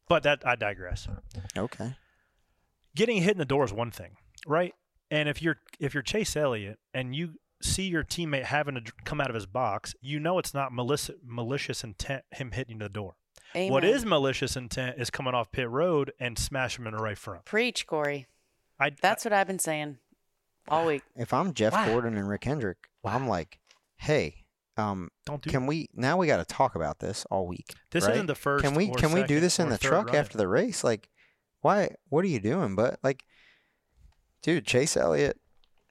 But 0.08 0.22
that 0.22 0.46
I 0.46 0.56
digress. 0.56 1.08
Okay. 1.56 1.96
Getting 2.94 3.22
hit 3.22 3.32
in 3.32 3.38
the 3.38 3.44
door 3.44 3.64
is 3.64 3.72
one 3.72 3.90
thing, 3.90 4.16
right? 4.46 4.74
And 5.10 5.28
if 5.28 5.42
you're 5.42 5.58
if 5.78 5.94
you're 5.94 6.02
Chase 6.02 6.36
Elliott 6.36 6.78
and 6.94 7.14
you 7.14 7.34
see 7.60 7.84
your 7.84 8.04
teammate 8.04 8.44
having 8.44 8.74
to 8.76 8.92
come 9.04 9.20
out 9.20 9.28
of 9.28 9.34
his 9.34 9.46
box, 9.46 9.94
you 10.00 10.18
know 10.20 10.38
it's 10.38 10.54
not 10.54 10.72
malicious 10.72 11.16
malicious 11.24 11.84
intent 11.84 12.24
him 12.30 12.52
hitting 12.52 12.78
the 12.78 12.88
door. 12.88 13.16
What 13.54 13.84
Amen. 13.84 13.96
is 13.96 14.04
malicious 14.04 14.56
intent 14.56 14.98
is 14.98 15.08
coming 15.10 15.34
off 15.34 15.50
pit 15.50 15.68
road 15.70 16.12
and 16.20 16.38
smash 16.38 16.78
him 16.78 16.86
in 16.86 16.94
the 16.94 17.02
right 17.02 17.16
front. 17.16 17.44
Preach, 17.46 17.86
Corey. 17.86 18.26
I 18.78 18.90
That's 19.00 19.24
what 19.24 19.32
I've 19.32 19.46
been 19.46 19.58
saying 19.58 19.98
all 20.68 20.86
week. 20.86 21.02
If 21.14 21.32
I'm 21.32 21.54
Jeff 21.54 21.72
Wow. 21.72 21.86
Gordon 21.86 22.16
and 22.18 22.28
Rick 22.28 22.44
Hendrick, 22.44 22.76
I'm 23.04 23.26
like, 23.26 23.58
hey, 23.96 24.44
um, 24.76 25.08
don't 25.24 25.40
do 25.40 25.48
can 25.48 25.66
we 25.66 25.88
now 25.94 26.18
we 26.18 26.26
got 26.26 26.36
to 26.36 26.44
talk 26.44 26.74
about 26.74 26.98
this 26.98 27.24
all 27.30 27.46
week? 27.46 27.72
This 27.92 28.04
right? 28.04 28.14
isn't 28.14 28.26
the 28.26 28.34
first 28.34 28.62
Can 28.64 28.74
we 28.74 28.90
or 28.90 28.94
can 28.96 29.12
we 29.12 29.22
do 29.22 29.40
this 29.40 29.58
in 29.58 29.70
the 29.70 29.78
truck 29.78 30.08
run. 30.08 30.16
after 30.16 30.36
the 30.36 30.48
race? 30.48 30.84
Like, 30.84 31.08
why? 31.62 31.94
What 32.10 32.24
are 32.24 32.28
you 32.28 32.40
doing? 32.40 32.74
But 32.76 32.98
like, 33.02 33.24
dude, 34.42 34.66
Chase 34.66 34.96
Elliott 34.96 35.38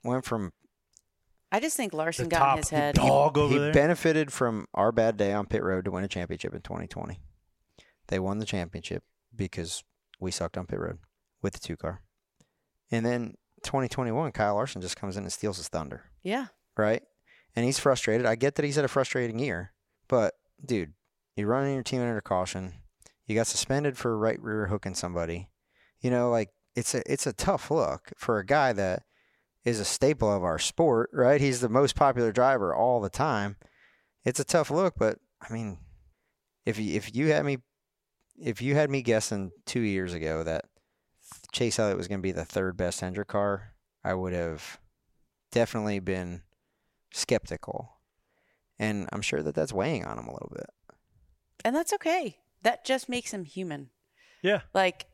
went 0.03 0.23
from 0.25 0.53
I 1.51 1.59
just 1.59 1.77
think 1.77 1.91
the 1.91 1.97
Larson 1.97 2.27
got 2.29 2.51
in 2.51 2.57
his 2.57 2.69
head. 2.69 2.95
dog 2.95 3.37
over 3.37 3.53
he 3.53 3.59
there. 3.59 3.73
benefited 3.73 4.31
from 4.31 4.67
our 4.73 4.91
bad 4.91 5.17
day 5.17 5.33
on 5.33 5.47
pit 5.47 5.63
road 5.63 5.85
to 5.85 5.91
win 5.91 6.03
a 6.03 6.07
championship 6.07 6.53
in 6.53 6.61
2020. 6.61 7.19
They 8.07 8.19
won 8.19 8.39
the 8.39 8.45
championship 8.45 9.03
because 9.35 9.83
we 10.19 10.31
sucked 10.31 10.57
on 10.57 10.65
pit 10.67 10.79
road 10.79 10.99
with 11.41 11.53
the 11.53 11.59
two 11.59 11.77
car. 11.77 12.01
And 12.91 13.05
then 13.05 13.35
2021, 13.63 14.31
Kyle 14.31 14.55
Larson 14.55 14.81
just 14.81 14.95
comes 14.97 15.17
in 15.17 15.23
and 15.23 15.33
steals 15.33 15.57
his 15.57 15.67
thunder, 15.67 16.03
Yeah. 16.23 16.47
right? 16.77 17.03
And 17.55 17.65
he's 17.65 17.79
frustrated. 17.79 18.25
I 18.25 18.35
get 18.35 18.55
that 18.55 18.65
he's 18.65 18.75
had 18.75 18.85
a 18.85 18.89
frustrating 18.89 19.39
year, 19.39 19.73
but 20.07 20.33
dude, 20.63 20.93
you're 21.35 21.47
running 21.47 21.73
your 21.73 21.83
team 21.83 22.01
under 22.01 22.21
caution. 22.21 22.73
You 23.25 23.35
got 23.35 23.47
suspended 23.47 23.97
for 23.97 24.17
right 24.17 24.39
rear 24.41 24.67
hooking 24.67 24.93
somebody. 24.93 25.49
You 25.99 26.11
know, 26.11 26.29
like 26.29 26.49
it's 26.75 26.93
a 26.93 27.01
it's 27.11 27.25
a 27.25 27.33
tough 27.33 27.71
look 27.71 28.11
for 28.17 28.37
a 28.39 28.45
guy 28.45 28.71
that 28.73 29.03
is 29.63 29.79
a 29.79 29.85
staple 29.85 30.31
of 30.31 30.43
our 30.43 30.59
sport, 30.59 31.09
right? 31.11 31.41
He's 31.41 31.59
the 31.61 31.69
most 31.69 31.95
popular 31.95 32.31
driver 32.31 32.75
all 32.75 33.01
the 33.01 33.09
time. 33.09 33.55
It's 34.23 34.39
a 34.39 34.43
tough 34.43 34.69
look, 34.69 34.93
but 34.97 35.17
I 35.41 35.51
mean, 35.51 35.79
if 36.65 36.77
you, 36.77 36.93
if 36.95 37.15
you 37.15 37.27
had 37.31 37.45
me 37.45 37.57
if 38.39 38.61
you 38.61 38.75
had 38.75 38.89
me 38.89 39.01
guessing 39.01 39.51
2 39.65 39.79
years 39.79 40.13
ago 40.13 40.43
that 40.43 40.65
Chase 41.51 41.79
Elliott 41.79 41.97
was 41.97 42.07
going 42.07 42.19
to 42.19 42.23
be 42.23 42.31
the 42.31 42.45
third 42.45 42.77
best 42.77 43.01
Hendrick 43.01 43.27
car, 43.27 43.73
I 44.03 44.13
would 44.13 44.33
have 44.33 44.79
definitely 45.51 45.99
been 45.99 46.43
skeptical. 47.11 47.97
And 48.77 49.07
I'm 49.13 49.21
sure 49.21 49.41
that 49.41 49.55
that's 49.55 49.71
weighing 49.71 50.03
on 50.05 50.19
him 50.19 50.27
a 50.27 50.33
little 50.33 50.51
bit. 50.53 50.69
And 51.63 51.75
that's 51.75 51.93
okay. 51.93 52.39
That 52.61 52.85
just 52.85 53.07
makes 53.07 53.31
him 53.31 53.45
human. 53.45 53.89
yeah. 54.41 54.61
Like 54.73 55.05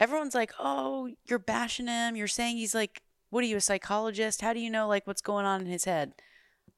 everyone's 0.00 0.34
like, 0.34 0.52
"Oh, 0.58 1.10
you're 1.24 1.38
bashing 1.38 1.86
him. 1.88 2.16
You're 2.16 2.26
saying 2.26 2.56
he's 2.56 2.74
like, 2.74 3.02
what 3.30 3.42
are 3.42 3.46
you, 3.46 3.56
a 3.56 3.60
psychologist? 3.60 4.40
How 4.40 4.52
do 4.52 4.60
you 4.60 4.70
know 4.70 4.86
like 4.88 5.06
what's 5.06 5.22
going 5.22 5.44
on 5.44 5.60
in 5.60 5.66
his 5.66 5.84
head?" 5.84 6.12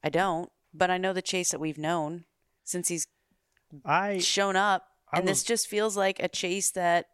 I 0.03 0.09
don't, 0.09 0.51
but 0.73 0.91
I 0.91 0.99
know 0.99 1.12
the 1.12 1.23
Chase 1.23 1.51
that 1.51 1.61
we've 1.61 1.79
known 1.79 2.25
since 2.65 2.89
he's 2.89 3.07
I 3.85 4.19
shown 4.19 4.57
up, 4.57 4.83
I 4.83 4.96
and 5.17 5.27
was- 5.29 5.39
this 5.39 5.45
just 5.45 5.69
feels 5.69 5.97
like 5.97 6.21
a 6.21 6.29
Chase 6.29 6.71
that 6.73 7.07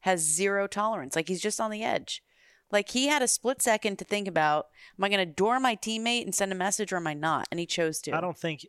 has 0.00 0.20
zero 0.20 0.66
tolerance. 0.66 1.16
Like 1.16 1.28
he's 1.28 1.40
just 1.42 1.60
on 1.60 1.70
the 1.70 1.82
edge. 1.82 2.22
Like 2.70 2.90
he 2.90 3.06
had 3.08 3.22
a 3.22 3.28
split 3.28 3.62
second 3.62 3.98
to 3.98 4.04
think 4.04 4.28
about, 4.28 4.66
am 4.98 5.04
I 5.04 5.08
going 5.08 5.26
to 5.26 5.32
door 5.32 5.58
my 5.58 5.74
teammate 5.74 6.24
and 6.24 6.34
send 6.34 6.52
a 6.52 6.54
message 6.54 6.92
or 6.92 6.96
am 6.96 7.06
I 7.06 7.14
not? 7.14 7.48
And 7.50 7.58
he 7.58 7.64
chose 7.66 7.98
to. 8.02 8.14
I 8.14 8.20
don't 8.20 8.36
think 8.36 8.66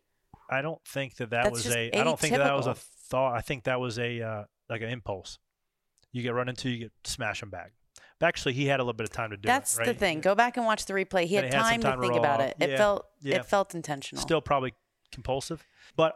I 0.49 0.61
don't 0.61 0.83
think 0.87 1.17
that 1.17 1.29
that 1.31 1.43
That's 1.43 1.65
was 1.65 1.75
a 1.75 1.91
I 1.99 2.03
don't 2.03 2.17
think 2.19 2.35
that 2.35 2.55
was 2.55 2.65
a 2.67 2.75
thought. 2.75 3.35
I 3.35 3.41
think 3.41 3.65
that 3.65 3.79
was 3.79 3.99
a 3.99 4.21
uh, 4.21 4.43
like 4.69 4.81
an 4.81 4.89
impulse. 4.89 5.37
You 6.11 6.23
get 6.23 6.33
run 6.33 6.49
into, 6.49 6.69
you 6.69 6.77
get 6.85 6.91
smash 7.03 7.43
him 7.43 7.49
back. 7.49 7.73
But 8.19 8.27
actually, 8.27 8.53
he 8.53 8.65
had 8.65 8.79
a 8.79 8.83
little 8.83 8.93
bit 8.93 9.03
of 9.05 9.11
time 9.11 9.29
to 9.29 9.37
do 9.37 9.45
That's 9.47 9.75
it. 9.75 9.79
right? 9.79 9.85
the 9.87 9.93
thing. 9.93 10.21
Go 10.21 10.33
back 10.33 10.57
and 10.57 10.65
watch 10.65 10.85
the 10.85 10.93
replay. 10.93 11.25
He 11.25 11.35
had 11.35 11.45
had 11.45 11.53
time, 11.53 11.81
time 11.81 11.99
to 11.99 12.01
to 12.01 12.01
think 12.01 12.19
about 12.19 12.39
off. 12.41 12.47
it. 12.47 12.55
It 12.59 12.69
Yeah, 12.71 12.77
felt 12.77 13.05
yeah. 13.21 13.35
it 13.35 13.45
felt 13.45 13.75
intentional. 13.75 14.21
Still 14.21 14.41
probably 14.41 14.73
compulsive, 15.11 15.65
but 15.95 16.15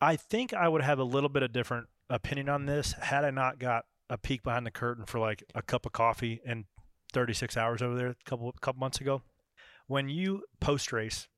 I 0.00 0.16
think 0.16 0.52
I 0.54 0.66
would 0.68 0.82
have 0.82 0.98
a 0.98 1.04
little 1.04 1.28
bit 1.30 1.42
of 1.42 1.52
different 1.52 1.86
opinion 2.10 2.48
on 2.48 2.66
this 2.66 2.92
had 2.92 3.24
I 3.24 3.30
not 3.30 3.58
got 3.58 3.84
a 4.10 4.18
peek 4.18 4.42
behind 4.42 4.66
the 4.66 4.70
curtain 4.70 5.06
for 5.06 5.18
like 5.18 5.44
a 5.54 5.62
cup 5.62 5.86
of 5.86 5.92
coffee 5.92 6.40
and 6.44 6.64
36 7.12 7.56
hours 7.56 7.80
over 7.80 7.96
there 7.96 8.08
a 8.08 8.16
couple 8.24 8.52
couple 8.60 8.80
months 8.80 9.00
ago. 9.00 9.22
When 9.86 10.08
you 10.08 10.44
post 10.60 10.92
race 10.92 11.28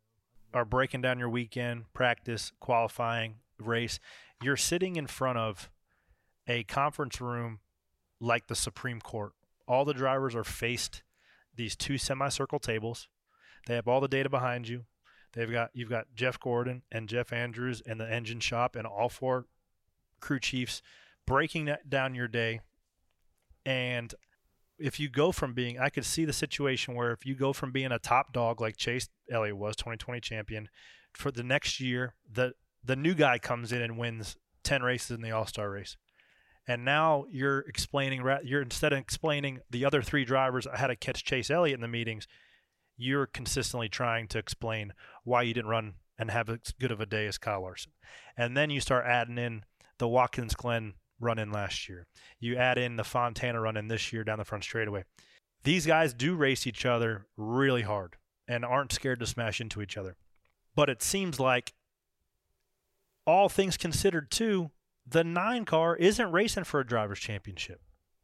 are 0.52 0.64
breaking 0.64 1.02
down 1.02 1.18
your 1.18 1.30
weekend, 1.30 1.84
practice, 1.94 2.52
qualifying, 2.60 3.36
race, 3.58 4.00
you're 4.42 4.56
sitting 4.56 4.96
in 4.96 5.06
front 5.06 5.38
of 5.38 5.70
a 6.46 6.64
conference 6.64 7.20
room 7.20 7.60
like 8.20 8.48
the 8.48 8.54
Supreme 8.54 9.00
Court. 9.00 9.32
All 9.66 9.84
the 9.84 9.94
drivers 9.94 10.34
are 10.34 10.44
faced 10.44 11.02
these 11.54 11.76
two 11.76 11.98
semicircle 11.98 12.58
tables. 12.58 13.08
They 13.66 13.74
have 13.74 13.88
all 13.88 14.00
the 14.00 14.08
data 14.08 14.28
behind 14.28 14.68
you. 14.68 14.84
They've 15.32 15.50
got 15.50 15.70
you've 15.72 15.90
got 15.90 16.08
Jeff 16.14 16.38
Gordon 16.38 16.82
and 16.90 17.08
Jeff 17.08 17.32
Andrews 17.32 17.82
and 17.86 18.00
the 18.00 18.10
engine 18.10 18.40
shop 18.40 18.76
and 18.76 18.86
all 18.86 19.08
four 19.08 19.46
crew 20.22 20.40
chiefs 20.40 20.80
breaking 21.26 21.68
down 21.86 22.14
your 22.14 22.28
day. 22.28 22.60
And 23.66 24.14
if 24.78 24.98
you 24.98 25.10
go 25.10 25.30
from 25.30 25.52
being, 25.52 25.78
I 25.78 25.90
could 25.90 26.06
see 26.06 26.24
the 26.24 26.32
situation 26.32 26.94
where 26.94 27.12
if 27.12 27.26
you 27.26 27.34
go 27.34 27.52
from 27.52 27.70
being 27.70 27.92
a 27.92 27.98
top 27.98 28.32
dog 28.32 28.60
like 28.60 28.76
Chase 28.76 29.08
Elliott 29.30 29.58
was, 29.58 29.76
2020 29.76 30.20
champion, 30.20 30.68
for 31.12 31.30
the 31.30 31.44
next 31.44 31.78
year, 31.78 32.14
the 32.30 32.54
the 32.82 32.96
new 32.96 33.14
guy 33.14 33.38
comes 33.38 33.70
in 33.70 33.80
and 33.80 33.96
wins 33.96 34.36
10 34.64 34.82
races 34.82 35.12
in 35.12 35.22
the 35.22 35.30
All 35.30 35.46
Star 35.46 35.70
race. 35.70 35.96
And 36.66 36.84
now 36.84 37.26
you're 37.30 37.60
explaining, 37.60 38.24
you're 38.44 38.62
instead 38.62 38.92
of 38.92 38.98
explaining 38.98 39.60
the 39.70 39.84
other 39.84 40.00
three 40.00 40.24
drivers 40.24 40.66
how 40.72 40.86
to 40.86 40.96
catch 40.96 41.24
Chase 41.24 41.50
Elliott 41.50 41.76
in 41.76 41.80
the 41.80 41.88
meetings, 41.88 42.26
you're 42.96 43.26
consistently 43.26 43.88
trying 43.88 44.28
to 44.28 44.38
explain 44.38 44.92
why 45.24 45.42
you 45.42 45.54
didn't 45.54 45.70
run 45.70 45.94
and 46.18 46.30
have 46.30 46.48
as 46.48 46.72
good 46.78 46.92
of 46.92 47.00
a 47.00 47.06
day 47.06 47.26
as 47.26 47.38
Kyle 47.38 47.62
Larson. 47.62 47.92
And 48.36 48.56
then 48.56 48.70
you 48.70 48.80
start 48.80 49.06
adding 49.06 49.38
in 49.38 49.64
the 50.02 50.08
Watkins 50.08 50.56
Glen 50.56 50.94
run 51.20 51.38
in 51.38 51.52
last 51.52 51.88
year. 51.88 52.08
You 52.40 52.56
add 52.56 52.76
in 52.76 52.96
the 52.96 53.04
Fontana 53.04 53.60
run 53.60 53.76
in 53.76 53.86
this 53.86 54.12
year 54.12 54.24
down 54.24 54.38
the 54.38 54.44
front 54.44 54.64
straightaway. 54.64 55.04
These 55.62 55.86
guys 55.86 56.12
do 56.12 56.34
race 56.34 56.66
each 56.66 56.84
other 56.84 57.28
really 57.36 57.82
hard 57.82 58.16
and 58.48 58.64
aren't 58.64 58.90
scared 58.90 59.20
to 59.20 59.26
smash 59.26 59.60
into 59.60 59.80
each 59.80 59.96
other. 59.96 60.16
But 60.74 60.90
it 60.90 61.04
seems 61.04 61.38
like 61.38 61.72
all 63.24 63.48
things 63.48 63.76
considered 63.76 64.32
too, 64.32 64.72
the 65.06 65.22
nine 65.22 65.64
car 65.66 65.94
isn't 65.94 66.32
racing 66.32 66.64
for 66.64 66.80
a 66.80 66.86
driver's 66.86 67.20
championship. 67.20 67.80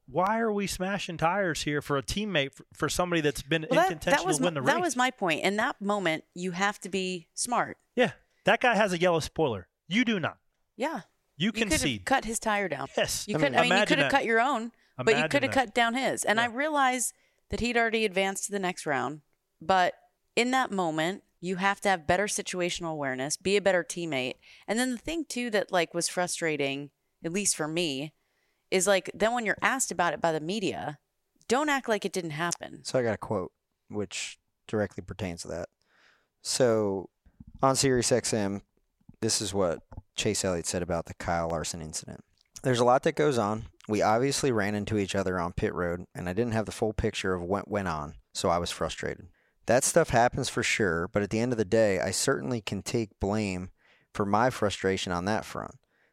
Why 0.08 0.40
are 0.40 0.52
we 0.52 0.66
smashing 0.66 1.18
tires 1.18 1.62
here 1.62 1.80
for 1.80 1.96
a 1.96 2.02
teammate 2.02 2.60
for, 2.74 2.88
somebody 2.88 3.20
that's 3.20 3.42
been 3.42 3.66
Well, 3.70 3.78
in 3.78 3.84
that, 3.84 3.88
contention 3.88 4.18
that 4.20 4.26
was 4.26 4.38
to 4.38 4.42
win 4.42 4.54
my, 4.54 4.60
the 4.60 4.62
race? 4.62 4.74
that 4.74 4.80
was 4.80 4.96
my 4.96 5.12
point. 5.12 5.44
In 5.44 5.54
that 5.58 5.80
moment, 5.80 6.24
you 6.34 6.50
have 6.50 6.80
to 6.80 6.88
be 6.88 7.28
smart. 7.34 7.76
yeah, 7.94 8.12
that 8.46 8.60
guy 8.60 8.74
has 8.74 8.92
a 8.92 8.98
yellow 8.98 9.20
spoiler. 9.20 9.68
You 9.86 10.04
do 10.04 10.18
not. 10.18 10.38
Yeah, 10.76 11.02
You 11.38 11.46
you 11.46 11.52
could 11.52 11.72
have 11.72 12.04
cut 12.04 12.24
his 12.24 12.38
tire 12.38 12.68
down. 12.68 12.88
yes, 12.96 13.26
You 13.26 13.36
I 13.36 13.38
could. 13.38 13.52
mean, 13.52 13.60
I 13.60 13.62
mean, 13.68 13.78
you 13.78 13.86
could 13.86 13.98
have 13.98 14.10
cut 14.10 14.24
your 14.24 14.40
own, 14.40 14.72
but 14.96 15.16
you 15.16 15.28
could 15.28 15.42
have 15.44 15.52
cut 15.52 15.74
down 15.74 15.94
his. 15.94 16.24
And 16.24 16.38
I 16.40 16.44
Yeah. 16.44 16.54
realized 16.54 17.14
that 17.50 17.60
he'd 17.60 17.76
already 17.76 18.04
advanced 18.04 18.44
to 18.46 18.52
the 18.52 18.58
next 18.58 18.84
round. 18.84 19.22
But 19.60 19.94
in 20.36 20.50
that 20.50 20.70
moment, 20.70 21.22
you 21.40 21.56
have 21.56 21.80
to 21.82 21.88
have 21.88 22.06
better 22.06 22.26
situational 22.26 22.90
awareness, 22.92 23.36
be 23.36 23.56
a 23.56 23.62
better 23.62 23.84
teammate. 23.84 24.34
And 24.66 24.78
then 24.78 24.90
the 24.90 24.98
thing 24.98 25.24
too 25.24 25.48
that 25.50 25.70
like 25.72 25.94
was 25.94 26.08
frustrating, 26.08 26.90
at 27.24 27.32
least 27.32 27.56
for 27.56 27.68
me, 27.68 28.12
is 28.70 28.86
like 28.86 29.10
then 29.14 29.32
when 29.32 29.46
you're 29.46 29.56
asked 29.62 29.90
about 29.92 30.12
it 30.12 30.20
by 30.20 30.32
the 30.32 30.40
media, 30.40 30.98
don't 31.46 31.68
act 31.70 31.88
like 31.88 32.04
it 32.04 32.12
didn't 32.12 32.32
happen. 32.32 32.84
So 32.84 32.98
I 32.98 33.02
got 33.02 33.14
a 33.14 33.18
quote 33.18 33.52
which 33.88 34.38
directly 34.66 35.02
pertains 35.02 35.42
to 35.42 35.48
that. 35.48 35.68
So 36.42 37.08
on 37.62 37.76
Sirius 37.76 38.10
XM, 38.10 38.62
this 39.20 39.40
is 39.40 39.52
what 39.52 39.80
Chase 40.16 40.44
Elliott 40.44 40.66
said 40.66 40.82
about 40.82 41.06
the 41.06 41.14
Kyle 41.14 41.48
Larson 41.48 41.82
incident. 41.82 42.24
There's 42.62 42.80
a 42.80 42.84
lot 42.84 43.02
that 43.04 43.14
goes 43.14 43.38
on. 43.38 43.66
We 43.88 44.02
obviously 44.02 44.52
ran 44.52 44.74
into 44.74 44.98
each 44.98 45.14
other 45.14 45.38
on 45.38 45.52
pit 45.52 45.74
road, 45.74 46.04
and 46.14 46.28
I 46.28 46.32
didn't 46.32 46.52
have 46.52 46.66
the 46.66 46.72
full 46.72 46.92
picture 46.92 47.34
of 47.34 47.42
what 47.42 47.70
went 47.70 47.88
on, 47.88 48.14
so 48.32 48.48
I 48.48 48.58
was 48.58 48.70
frustrated. 48.70 49.28
That 49.66 49.84
stuff 49.84 50.10
happens 50.10 50.48
for 50.48 50.62
sure, 50.62 51.08
but 51.08 51.22
at 51.22 51.30
the 51.30 51.40
end 51.40 51.52
of 51.52 51.58
the 51.58 51.64
day, 51.64 52.00
I 52.00 52.10
certainly 52.10 52.60
can 52.60 52.82
take 52.82 53.20
blame 53.20 53.70
for 54.12 54.26
my 54.26 54.50
frustration 54.50 55.12
on 55.12 55.24
that 55.26 55.44
front. 55.44 55.72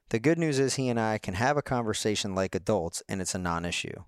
The 0.09 0.19
good 0.19 0.37
news 0.37 0.59
is 0.59 0.75
he 0.75 0.89
and 0.89 0.99
I 0.99 1.17
can 1.17 1.33
have 1.33 1.57
a 1.57 1.61
conversation 1.61 2.35
like 2.35 2.53
adults, 2.53 3.01
and 3.09 3.21
it's 3.21 3.33
a 3.33 3.39
non 3.39 3.65
issue. 3.65 4.03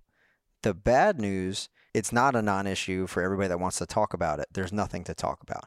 The 0.61 0.73
bad 0.73 1.19
news, 1.19 1.69
it's 1.93 2.11
not 2.11 2.35
a 2.35 2.41
non 2.41 2.67
issue 2.67 3.07
for 3.07 3.23
everybody 3.23 3.47
that 3.47 3.59
wants 3.59 3.77
to 3.79 3.85
talk 3.85 4.13
about 4.13 4.39
it. 4.39 4.47
There's 4.51 4.73
nothing 4.73 5.03
to 5.05 5.15
talk 5.15 5.41
about. 5.41 5.65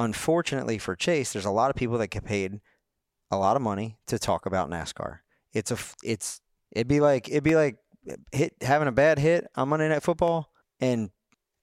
Unfortunately 0.00 0.78
for 0.78 0.96
Chase, 0.96 1.32
there's 1.32 1.44
a 1.44 1.50
lot 1.50 1.68
of 1.68 1.76
people 1.76 1.98
that 1.98 2.08
get 2.08 2.24
paid 2.24 2.60
a 3.30 3.36
lot 3.36 3.54
of 3.54 3.60
money 3.60 3.98
to 4.06 4.18
talk 4.18 4.46
about 4.46 4.70
NASCAR. 4.70 5.18
It's 5.52 5.70
a 5.70 5.76
it's 6.02 6.40
it'd 6.72 6.88
be 6.88 7.00
like 7.00 7.28
it'd 7.28 7.44
be 7.44 7.54
like 7.54 7.76
hit 8.32 8.54
having 8.62 8.88
a 8.88 8.92
bad 8.92 9.18
hit 9.18 9.46
on 9.56 9.68
Monday 9.68 9.90
Night 9.90 10.02
Football 10.02 10.50
and 10.80 11.10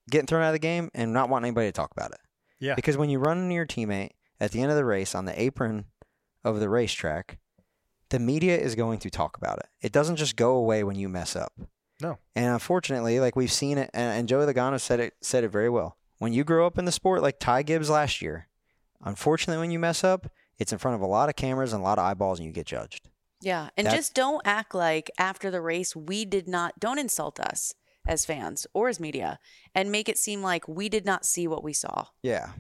getting 0.10 0.28
thrown 0.28 0.44
out 0.44 0.50
of 0.50 0.54
the 0.54 0.60
game 0.60 0.92
and 0.94 1.14
not 1.14 1.30
wanting 1.30 1.48
anybody 1.48 1.68
to 1.68 1.72
talk 1.72 1.92
about 1.92 2.12
it. 2.12 2.20
Yeah. 2.60 2.76
Because 2.76 2.96
when 2.96 3.10
you 3.10 3.18
run 3.18 3.40
into 3.40 3.56
your 3.56 3.66
teammate 3.66 4.12
at 4.40 4.52
the 4.52 4.62
end 4.62 4.70
of 4.70 4.78
the 4.78 4.86
race 4.86 5.16
on 5.16 5.26
the 5.26 5.42
apron 5.42 5.86
of 6.44 6.60
the 6.60 6.70
racetrack, 6.70 7.40
the 8.10 8.20
media 8.20 8.56
is 8.56 8.76
going 8.76 9.00
to 9.00 9.10
talk 9.10 9.36
about 9.36 9.58
it. 9.58 9.68
It 9.82 9.92
doesn't 9.92 10.18
just 10.18 10.36
go 10.36 10.56
away 10.56 10.84
when 10.84 10.96
you 10.96 11.10
mess 11.10 11.36
up. 11.36 11.54
No. 12.02 12.20
And 12.36 12.54
unfortunately, 12.54 13.20
like 13.20 13.36
we've 13.36 13.52
seen 13.52 13.78
it, 13.78 13.90
and, 13.94 14.20
and 14.20 14.30
Joey 14.30 14.46
Logano 14.46 14.80
said 14.80 15.00
it 15.00 15.16
said 15.22 15.44
it 15.44 15.50
very 15.50 15.70
well. 15.70 15.98
When 16.20 16.34
you 16.34 16.44
grow 16.44 16.66
up 16.66 16.78
in 16.78 16.86
the 16.86 16.92
sport, 16.92 17.22
like 17.22 17.40
Ty 17.40 17.64
Gibbs 17.64 17.90
last 17.90 18.22
year, 18.22 18.48
unfortunately, 19.04 19.62
when 19.62 19.72
you 19.72 19.80
mess 19.80 20.04
up, 20.04 20.32
it's 20.58 20.72
in 20.72 20.80
front 20.80 20.96
of 20.96 21.02
a 21.02 21.06
lot 21.08 21.30
of 21.30 21.36
cameras 21.36 21.74
and 21.74 21.82
a 21.82 21.84
lot 21.84 22.00
of 22.00 22.06
eyeballs, 22.06 22.40
and 22.40 22.46
you 22.48 22.52
get 22.52 22.66
judged. 22.66 23.10
Yeah. 23.42 23.70
And 23.78 23.86
That- 23.86 23.96
just 23.96 24.16
don't 24.16 24.42
act 24.46 24.74
like 24.74 25.12
after 25.20 25.52
the 25.52 25.62
race, 25.62 25.96
we 25.96 26.26
did 26.26 26.48
not, 26.48 26.80
don't 26.80 26.98
insult 26.98 27.40
us 27.40 27.74
as 28.08 28.26
fans 28.26 28.66
or 28.74 28.88
as 28.88 29.00
media 29.00 29.38
and 29.76 29.92
make 29.92 30.10
it 30.10 30.18
seem 30.18 30.42
like 30.42 30.68
we 30.68 30.90
did 30.90 31.06
not 31.06 31.26
see 31.26 31.48
what 31.48 31.64
we 31.64 31.74
saw, 31.74 32.08
Yeah. 32.24 32.54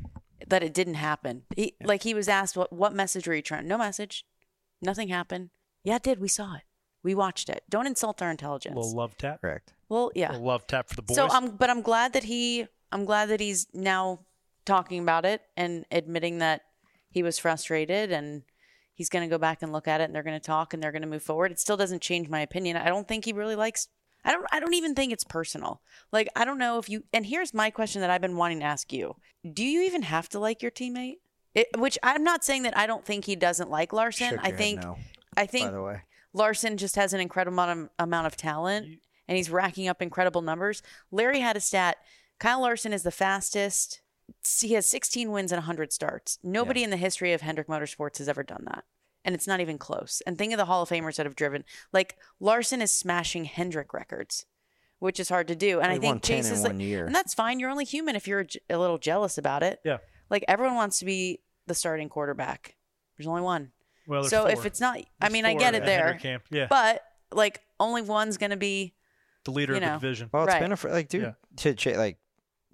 that 0.45 0.61
it 0.61 0.73
didn't 0.75 0.95
happen. 0.95 1.45
He, 1.55 1.75
Like 1.81 2.03
he 2.03 2.13
was 2.13 2.27
asked, 2.27 2.55
what, 2.55 2.71
what 2.71 2.93
message 2.93 3.27
were 3.27 3.33
you 3.33 3.41
trying? 3.41 3.67
No 3.67 3.77
message. 3.77 4.23
Nothing 4.81 5.07
happened. 5.07 5.49
Yeah, 5.83 5.95
it 5.95 6.03
did. 6.03 6.19
We 6.19 6.27
saw 6.27 6.55
it. 6.57 6.63
We 7.01 7.15
watched 7.15 7.49
it. 7.49 7.63
Don't 7.69 7.87
insult 7.87 8.21
our 8.21 8.29
intelligence. 8.29 8.75
little 8.75 8.93
love 8.95 9.17
tap. 9.17 9.41
Correct. 9.41 9.73
well, 9.89 10.11
yeah. 10.13 10.31
little 10.31 10.45
love 10.45 10.67
tap 10.67 10.89
for 10.89 10.95
the 10.95 11.01
boys. 11.01 11.15
So 11.15 11.27
I'm, 11.27 11.55
but 11.55 11.69
I'm 11.71 11.81
glad 11.81 12.13
that 12.13 12.25
he, 12.25 12.67
I'm 12.91 13.05
glad 13.05 13.29
that 13.29 13.39
he's 13.39 13.67
now 13.73 14.19
talking 14.65 15.01
about 15.01 15.25
it 15.25 15.41
and 15.55 15.85
admitting 15.91 16.39
that 16.39 16.61
he 17.09 17.23
was 17.23 17.39
frustrated 17.39 18.11
and 18.11 18.43
he's 18.93 19.09
going 19.09 19.27
to 19.27 19.33
go 19.33 19.37
back 19.37 19.61
and 19.61 19.71
look 19.71 19.87
at 19.87 20.01
it 20.01 20.05
and 20.05 20.15
they're 20.15 20.23
going 20.23 20.39
to 20.39 20.45
talk 20.45 20.73
and 20.73 20.81
they're 20.81 20.91
going 20.91 21.01
to 21.01 21.07
move 21.07 21.23
forward. 21.23 21.51
It 21.51 21.59
still 21.59 21.77
doesn't 21.77 22.01
change 22.01 22.29
my 22.29 22.41
opinion. 22.41 22.77
I 22.77 22.87
don't 22.87 23.07
think 23.07 23.25
he 23.25 23.33
really 23.33 23.55
likes. 23.55 23.87
I 24.25 24.31
don't. 24.31 24.45
I 24.51 24.59
don't 24.59 24.73
even 24.73 24.93
think 24.93 25.13
it's 25.13 25.23
personal. 25.23 25.81
Like 26.11 26.27
I 26.35 26.43
don't 26.43 26.57
know 26.57 26.79
if 26.79 26.89
you. 26.89 27.03
And 27.13 27.25
here's 27.25 27.53
my 27.53 27.69
question 27.69 28.01
that 28.01 28.09
I've 28.09 28.19
been 28.19 28.35
wanting 28.35 28.59
to 28.59 28.65
ask 28.65 28.91
you: 28.91 29.15
Do 29.53 29.63
you 29.63 29.83
even 29.83 30.01
have 30.01 30.27
to 30.29 30.39
like 30.39 30.61
your 30.61 30.71
teammate? 30.71 31.17
It, 31.53 31.67
which 31.77 31.97
I'm 32.03 32.23
not 32.23 32.43
saying 32.43 32.63
that 32.63 32.77
I 32.77 32.87
don't 32.87 33.05
think 33.05 33.25
he 33.25 33.35
doesn't 33.35 33.69
like 33.69 33.93
Larson. 33.93 34.37
I 34.41 34.51
think. 34.51 34.81
no, 34.81 34.97
I 35.37 35.43
by 35.43 35.45
think 35.45 35.71
the 35.71 35.81
way. 35.81 36.01
Larson 36.33 36.77
just 36.77 36.95
has 36.97 37.13
an 37.13 37.21
incredible 37.21 37.55
amount 37.55 37.79
of, 37.79 37.89
amount 37.99 38.27
of 38.27 38.35
talent 38.35 38.99
and 39.27 39.37
he's 39.37 39.49
racking 39.49 39.87
up 39.87 40.01
incredible 40.01 40.41
numbers. 40.41 40.81
Larry 41.11 41.39
had 41.39 41.57
a 41.57 41.61
stat. 41.61 41.97
Kyle 42.39 42.61
Larson 42.61 42.93
is 42.93 43.03
the 43.03 43.11
fastest. 43.11 44.01
He 44.59 44.73
has 44.73 44.85
16 44.85 45.31
wins 45.31 45.51
and 45.51 45.59
100 45.59 45.91
starts. 45.93 46.37
Nobody 46.43 46.83
in 46.83 46.89
the 46.89 46.97
history 46.97 47.33
of 47.33 47.41
Hendrick 47.41 47.67
Motorsports 47.67 48.17
has 48.17 48.27
ever 48.29 48.43
done 48.43 48.63
that. 48.65 48.83
And 49.23 49.33
it's 49.35 49.47
not 49.47 49.59
even 49.59 49.77
close. 49.77 50.21
And 50.25 50.37
think 50.37 50.53
of 50.53 50.57
the 50.57 50.65
Hall 50.65 50.83
of 50.83 50.89
Famers 50.89 51.15
that 51.15 51.25
have 51.25 51.35
driven. 51.35 51.63
Like 51.91 52.15
Larson 52.39 52.81
is 52.81 52.91
smashing 52.91 53.45
Hendrick 53.45 53.93
records, 53.93 54.45
which 54.99 55.19
is 55.19 55.29
hard 55.29 55.47
to 55.49 55.55
do. 55.55 55.79
And 55.79 55.91
He 55.91 55.97
I 55.97 55.99
think 55.99 56.11
won 56.15 56.19
10 56.19 56.37
Chase 56.43 56.51
is 56.51 56.61
one 56.61 56.77
like, 56.77 56.85
year. 56.85 57.05
and 57.05 57.15
that's 57.15 57.33
fine. 57.33 57.59
You're 57.59 57.69
only 57.69 57.85
human 57.85 58.15
if 58.15 58.27
you're 58.27 58.45
a 58.69 58.77
little 58.77 58.97
jealous 58.97 59.37
about 59.37 59.63
it. 59.63 59.79
Yeah. 59.83 59.97
Like 60.29 60.45
everyone 60.47 60.75
wants 60.75 60.99
to 60.99 61.05
be 61.05 61.41
the 61.65 61.73
starting 61.73 62.07
quarterback. 62.09 62.75
There's 63.17 63.27
only 63.27 63.41
one. 63.41 63.71
well, 64.07 64.21
there's 64.21 64.29
So 64.29 64.45
if 64.47 64.65
it's 64.65 64.79
not, 64.79 64.99
I 65.21 65.29
mean, 65.29 65.45
I 65.45 65.55
get 65.55 65.73
it 65.75 65.83
there. 65.85 66.17
Camp. 66.21 66.43
Yeah. 66.49 66.67
But 66.69 67.01
like 67.31 67.61
only 67.79 68.01
one's 68.01 68.37
gonna 68.37 68.55
be 68.57 68.93
the 69.43 69.51
leader 69.51 69.73
you 69.73 69.77
of 69.77 69.83
the 69.83 69.89
division. 70.07 70.29
Well, 70.31 70.43
it's 70.43 70.53
Right. 70.53 70.61
been 70.61 70.71
a 70.71 70.93
like, 70.93 71.09
dude, 71.09 71.21
Yeah. 71.23 71.31
to 71.57 71.73
Ch- 71.73 71.95
like 71.97 72.17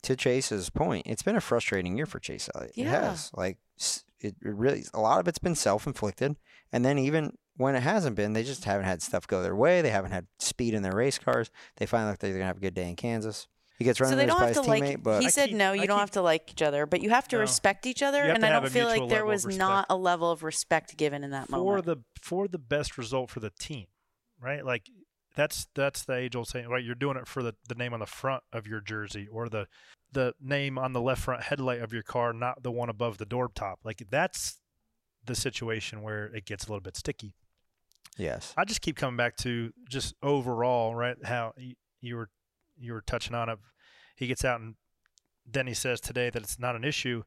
to 0.04 0.16
Chase's 0.16 0.70
point, 0.70 1.08
it's 1.08 1.24
been 1.24 1.36
a 1.36 1.42
frustrating 1.42 1.98
year 1.98 2.06
for 2.06 2.20
Chase 2.20 2.50
Elliott. 2.56 2.74
It 2.78 2.86
has. 2.88 3.32
Like, 3.34 3.58
it 4.22 4.36
it 4.42 4.56
really 4.56 4.86
a 4.94 5.02
lot 5.02 5.20
of 5.20 5.28
it's 5.28 5.40
been 5.40 5.56
self 5.56 5.86
inflicted, 5.88 6.36
and 6.72 6.86
then 6.86 6.98
even 7.00 7.38
when 7.58 7.76
it 7.76 7.82
hasn't 7.84 8.16
been, 8.16 8.34
they 8.34 8.44
just 8.44 8.66
haven't 8.66 8.86
had 8.86 9.02
stuff 9.02 9.28
go 9.28 9.42
their 9.44 9.56
way. 9.56 9.82
They 9.82 9.90
haven't 9.92 10.12
had 10.12 10.28
speed 10.40 10.74
in 10.74 10.82
their 10.84 10.96
race 10.96 11.18
cars. 11.20 11.52
They 11.78 11.86
finally 11.86 12.12
look 12.12 12.24
like 12.24 12.32
they're 12.32 12.40
gonna 12.40 12.46
have 12.48 12.58
a 12.58 12.62
good 12.62 12.74
day 12.74 12.88
in 12.90 12.96
Kansas. 12.96 13.48
He 13.80 13.86
gets 13.86 14.00
run 14.00 14.12
so 14.12 14.16
they 14.16 14.24
over 14.24 14.28
don't 14.30 14.40
by 14.40 14.48
have 14.48 14.56
his 14.56 14.66
to 14.66 14.72
teammate, 14.72 14.80
like. 14.82 15.04
but 15.04 15.20
he 15.22 15.26
I 15.28 15.30
said 15.30 15.50
keep- 15.50 15.58
no, 15.58 15.72
I 15.72 15.74
you 15.76 15.88
don't 15.88 15.98
keep- 15.98 16.00
have 16.00 16.12
to 16.12 16.22
like 16.22 16.52
each 16.52 16.62
other, 16.62 16.86
but 16.86 17.02
you 17.02 17.10
have 17.10 17.28
to 17.30 17.36
No. 17.38 17.42
respect 17.42 17.86
each 17.86 18.02
other. 18.04 18.22
And 18.22 18.46
I 18.46 18.50
don't 18.50 18.70
feel 18.70 18.88
like 18.88 19.10
there 19.10 19.26
was 19.26 19.46
not 19.46 19.88
a 19.90 19.96
level 19.98 20.30
of 20.32 20.44
respect 20.44 20.96
given 20.96 21.24
in 21.24 21.32
that 21.32 21.48
for 21.48 21.58
moment. 21.58 21.84
For 21.86 21.96
the 21.96 22.02
for 22.22 22.48
the 22.48 22.60
best 22.60 22.98
result 22.98 23.30
for 23.30 23.40
the 23.40 23.52
team, 23.60 23.88
right? 24.40 24.64
Like 24.66 24.90
that's 25.36 25.68
that's 25.74 26.04
the 26.04 26.16
age 26.16 26.36
old 26.36 26.48
saying, 26.48 26.68
right? 26.68 26.84
You're 26.84 26.96
doing 26.96 27.18
it 27.18 27.28
for 27.28 27.42
the, 27.42 27.56
the 27.68 27.76
name 27.76 27.94
on 27.94 28.00
the 28.00 28.06
front 28.06 28.44
of 28.52 28.68
your 28.68 28.82
jersey 28.82 29.28
or 29.32 29.50
the 29.50 29.68
the 30.12 30.34
name 30.40 30.78
on 30.78 30.94
the 30.94 31.02
left 31.02 31.22
front 31.24 31.44
headlight 31.44 31.82
of 31.82 31.92
your 31.92 32.04
car, 32.04 32.34
not 32.34 32.62
the 32.62 32.72
one 32.72 32.90
above 32.90 33.18
the 33.18 33.26
door 33.26 33.50
top. 33.54 33.80
Like 33.84 34.04
that's 34.10 34.60
the 35.26 35.36
situation 35.36 36.02
where 36.02 36.26
it 36.26 36.46
gets 36.46 36.66
a 36.66 36.68
little 36.68 36.82
bit 36.82 36.96
sticky. 36.96 37.34
yes, 38.18 38.54
I 38.58 38.66
just 38.66 38.82
keep 38.82 38.96
coming 38.96 39.18
back 39.18 39.38
to 39.38 39.72
just 39.90 40.14
overall, 40.22 40.94
right? 40.94 41.18
How 41.24 41.54
you, 41.58 41.76
you 42.02 42.16
were 42.16 42.30
you 42.78 42.94
were 42.94 43.02
touching 43.02 43.36
on 43.36 43.50
it. 43.50 43.58
He 44.16 44.28
gets 44.28 44.46
out 44.46 44.60
and 44.60 44.76
then 45.52 45.68
he 45.68 45.74
says 45.74 46.00
today 46.00 46.30
that 46.30 46.44
it's 46.44 46.60
not 46.60 46.76
an 46.76 46.84
issue. 46.84 47.24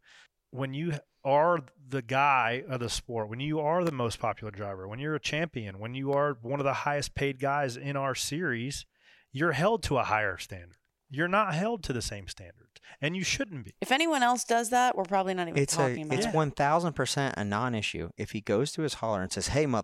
When 0.50 0.74
you 0.74 0.92
are 1.26 1.58
the 1.88 2.02
guy 2.02 2.62
of 2.68 2.80
the 2.80 2.88
sport, 2.88 3.28
when 3.28 3.40
you 3.40 3.60
are 3.60 3.84
the 3.84 3.92
most 3.92 4.18
popular 4.18 4.50
driver, 4.50 4.88
when 4.88 4.98
you're 4.98 5.14
a 5.14 5.20
champion, 5.20 5.78
when 5.78 5.94
you 5.94 6.12
are 6.12 6.38
one 6.40 6.60
of 6.60 6.64
the 6.64 6.72
highest 6.72 7.14
paid 7.14 7.38
guys 7.40 7.76
in 7.76 7.96
our 7.96 8.14
series, 8.14 8.86
you're 9.32 9.52
held 9.52 9.82
to 9.82 9.98
a 9.98 10.04
higher 10.04 10.38
standard. 10.38 10.76
You're 11.10 11.28
not 11.28 11.54
held 11.54 11.82
to 11.84 11.92
the 11.92 12.02
same 12.02 12.26
standard, 12.28 12.80
and 13.00 13.16
you 13.16 13.22
shouldn't 13.22 13.64
be. 13.64 13.74
if 13.80 13.92
anyone 13.92 14.22
else 14.22 14.44
does 14.44 14.70
that, 14.70 14.96
we're 14.96 15.04
probably 15.04 15.34
not 15.34 15.48
even 15.48 15.60
it's 15.62 15.74
a 15.74 15.76
talking 15.76 16.04
about 16.04 16.18
it. 16.18 16.24
it's 16.24 16.34
one 16.34 16.50
thousand 16.50 16.94
percent 16.94 17.34
a 17.36 17.44
non-issue. 17.44 18.10
If 18.16 18.30
he 18.32 18.40
goes 18.40 18.72
to 18.72 18.82
his 18.82 18.94
holler 18.94 19.22
and 19.22 19.30
says, 19.30 19.48
"Hey, 19.48 19.66
mother, 19.66 19.82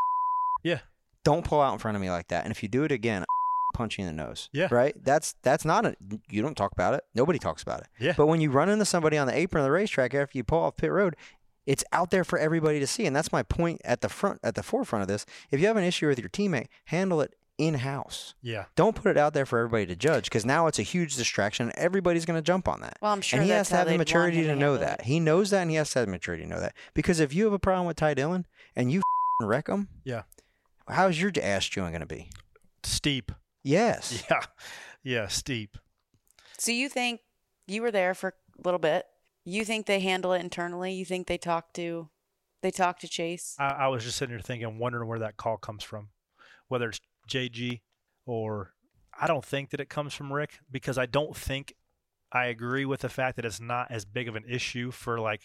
Yeah, 0.64 0.80
don't 1.24 1.44
pull 1.44 1.60
out 1.60 1.72
in 1.74 1.78
front 1.78 1.96
of 1.96 2.00
me 2.00 2.10
like 2.10 2.28
that," 2.28 2.44
and 2.44 2.50
if 2.50 2.62
you 2.62 2.68
do 2.68 2.82
it 2.82 2.90
again, 2.90 3.24
punch 3.72 3.98
you 3.98 4.06
in 4.06 4.16
the 4.16 4.22
nose. 4.24 4.48
Yeah. 4.52 4.68
Right. 4.70 4.94
That's 5.02 5.34
that's 5.42 5.64
not 5.64 5.84
a. 5.86 5.96
You 6.30 6.42
don't 6.42 6.56
talk 6.56 6.72
about 6.72 6.94
it. 6.94 7.04
Nobody 7.14 7.38
talks 7.38 7.62
about 7.62 7.80
it. 7.80 7.86
yeah. 7.98 8.14
But 8.16 8.26
when 8.26 8.40
you 8.40 8.50
run 8.50 8.68
into 8.68 8.84
somebody 8.84 9.18
on 9.18 9.26
the 9.26 9.36
apron 9.36 9.62
of 9.62 9.66
the 9.66 9.72
racetrack 9.72 10.14
after 10.14 10.36
you 10.38 10.44
pull 10.44 10.60
off 10.60 10.76
pit 10.76 10.90
road, 10.90 11.16
it's 11.66 11.84
out 11.92 12.10
there 12.10 12.24
for 12.24 12.38
everybody 12.38 12.78
to 12.80 12.86
see. 12.86 13.06
And 13.06 13.14
that's 13.14 13.32
my 13.32 13.42
point 13.42 13.80
at 13.84 14.00
the 14.00 14.08
front, 14.08 14.40
at 14.42 14.54
the 14.54 14.62
forefront 14.62 15.02
of 15.02 15.08
this. 15.08 15.24
If 15.50 15.60
you 15.60 15.66
have 15.68 15.76
an 15.76 15.84
issue 15.84 16.08
with 16.08 16.18
your 16.18 16.28
teammate, 16.28 16.66
handle 16.86 17.20
it 17.20 17.34
in 17.58 17.74
house. 17.74 18.34
yeah. 18.42 18.64
Don't 18.74 18.96
put 18.96 19.10
it 19.10 19.16
out 19.18 19.34
there 19.34 19.46
for 19.46 19.58
everybody 19.58 19.86
to 19.86 19.94
judge 19.94 20.24
because 20.24 20.44
now 20.44 20.66
it's 20.66 20.78
a 20.80 20.82
huge 20.82 21.14
distraction. 21.16 21.68
and 21.68 21.78
Everybody's 21.78 22.24
going 22.24 22.38
to 22.38 22.42
jump 22.42 22.66
on 22.66 22.80
that. 22.80 22.96
Well, 23.00 23.12
I'm 23.12 23.20
sure 23.20 23.38
and 23.38 23.44
he 23.44 23.50
that's 23.50 23.68
has 23.68 23.74
to 23.74 23.76
have 23.76 23.88
the 23.88 23.98
maturity 23.98 24.40
to 24.42 24.48
to 24.48 24.56
know 24.56 24.78
that. 24.78 25.00
it. 25.00 25.04
He 25.06 25.20
knows 25.20 25.50
that 25.50 25.60
and 25.60 25.70
he 25.70 25.76
has 25.76 25.90
to 25.92 26.00
have 26.00 26.08
the 26.08 26.12
maturity 26.12 26.42
to 26.44 26.48
know 26.48 26.58
that. 26.58 26.74
Because 26.94 27.20
if 27.20 27.32
you 27.34 27.44
have 27.44 27.52
a 27.52 27.58
problem 27.60 27.86
with 27.86 27.96
Ty 27.96 28.14
Dillon 28.14 28.46
and 28.74 28.90
you 28.90 29.02
wreck 29.42 29.68
him, 29.68 29.88
Yeah. 30.02 30.22
how's 30.88 31.20
your 31.20 31.30
ass 31.40 31.66
chewing 31.66 31.90
going 31.92 32.00
to 32.00 32.06
be? 32.06 32.30
Steep. 32.82 33.30
Yes. 33.62 34.24
Yeah, 34.30 34.40
yeah. 35.02 35.26
Steep. 35.28 35.76
So 36.58 36.70
you 36.70 36.88
think 36.88 37.20
you 37.66 37.82
were 37.82 37.90
there 37.90 38.14
for 38.14 38.34
a 38.58 38.62
little 38.64 38.78
bit? 38.78 39.04
You 39.44 39.64
think 39.64 39.86
they 39.86 40.00
handle 40.00 40.32
it 40.32 40.40
internally? 40.40 40.92
You 40.92 41.04
think 41.04 41.26
they 41.26 41.38
talk 41.38 41.72
to 41.74 42.08
they 42.62 42.70
talk 42.70 43.00
to 43.00 43.08
Chase? 43.08 43.56
I, 43.58 43.68
I 43.70 43.88
was 43.88 44.04
just 44.04 44.16
sitting 44.16 44.34
here 44.34 44.40
thinking, 44.40 44.78
wondering 44.78 45.08
where 45.08 45.18
that 45.18 45.36
call 45.36 45.56
comes 45.56 45.82
from, 45.82 46.10
whether 46.68 46.88
it's 46.88 47.00
JG 47.28 47.80
or 48.26 48.74
I 49.18 49.26
don't 49.26 49.44
think 49.44 49.70
that 49.70 49.80
it 49.80 49.88
comes 49.88 50.14
from 50.14 50.32
Rick 50.32 50.60
because 50.70 50.98
I 50.98 51.06
don't 51.06 51.36
think 51.36 51.74
I 52.32 52.46
agree 52.46 52.84
with 52.84 53.00
the 53.00 53.08
fact 53.08 53.36
that 53.36 53.44
it's 53.44 53.60
not 53.60 53.90
as 53.90 54.04
big 54.04 54.28
of 54.28 54.36
an 54.36 54.44
issue 54.48 54.90
for 54.90 55.18
like 55.18 55.42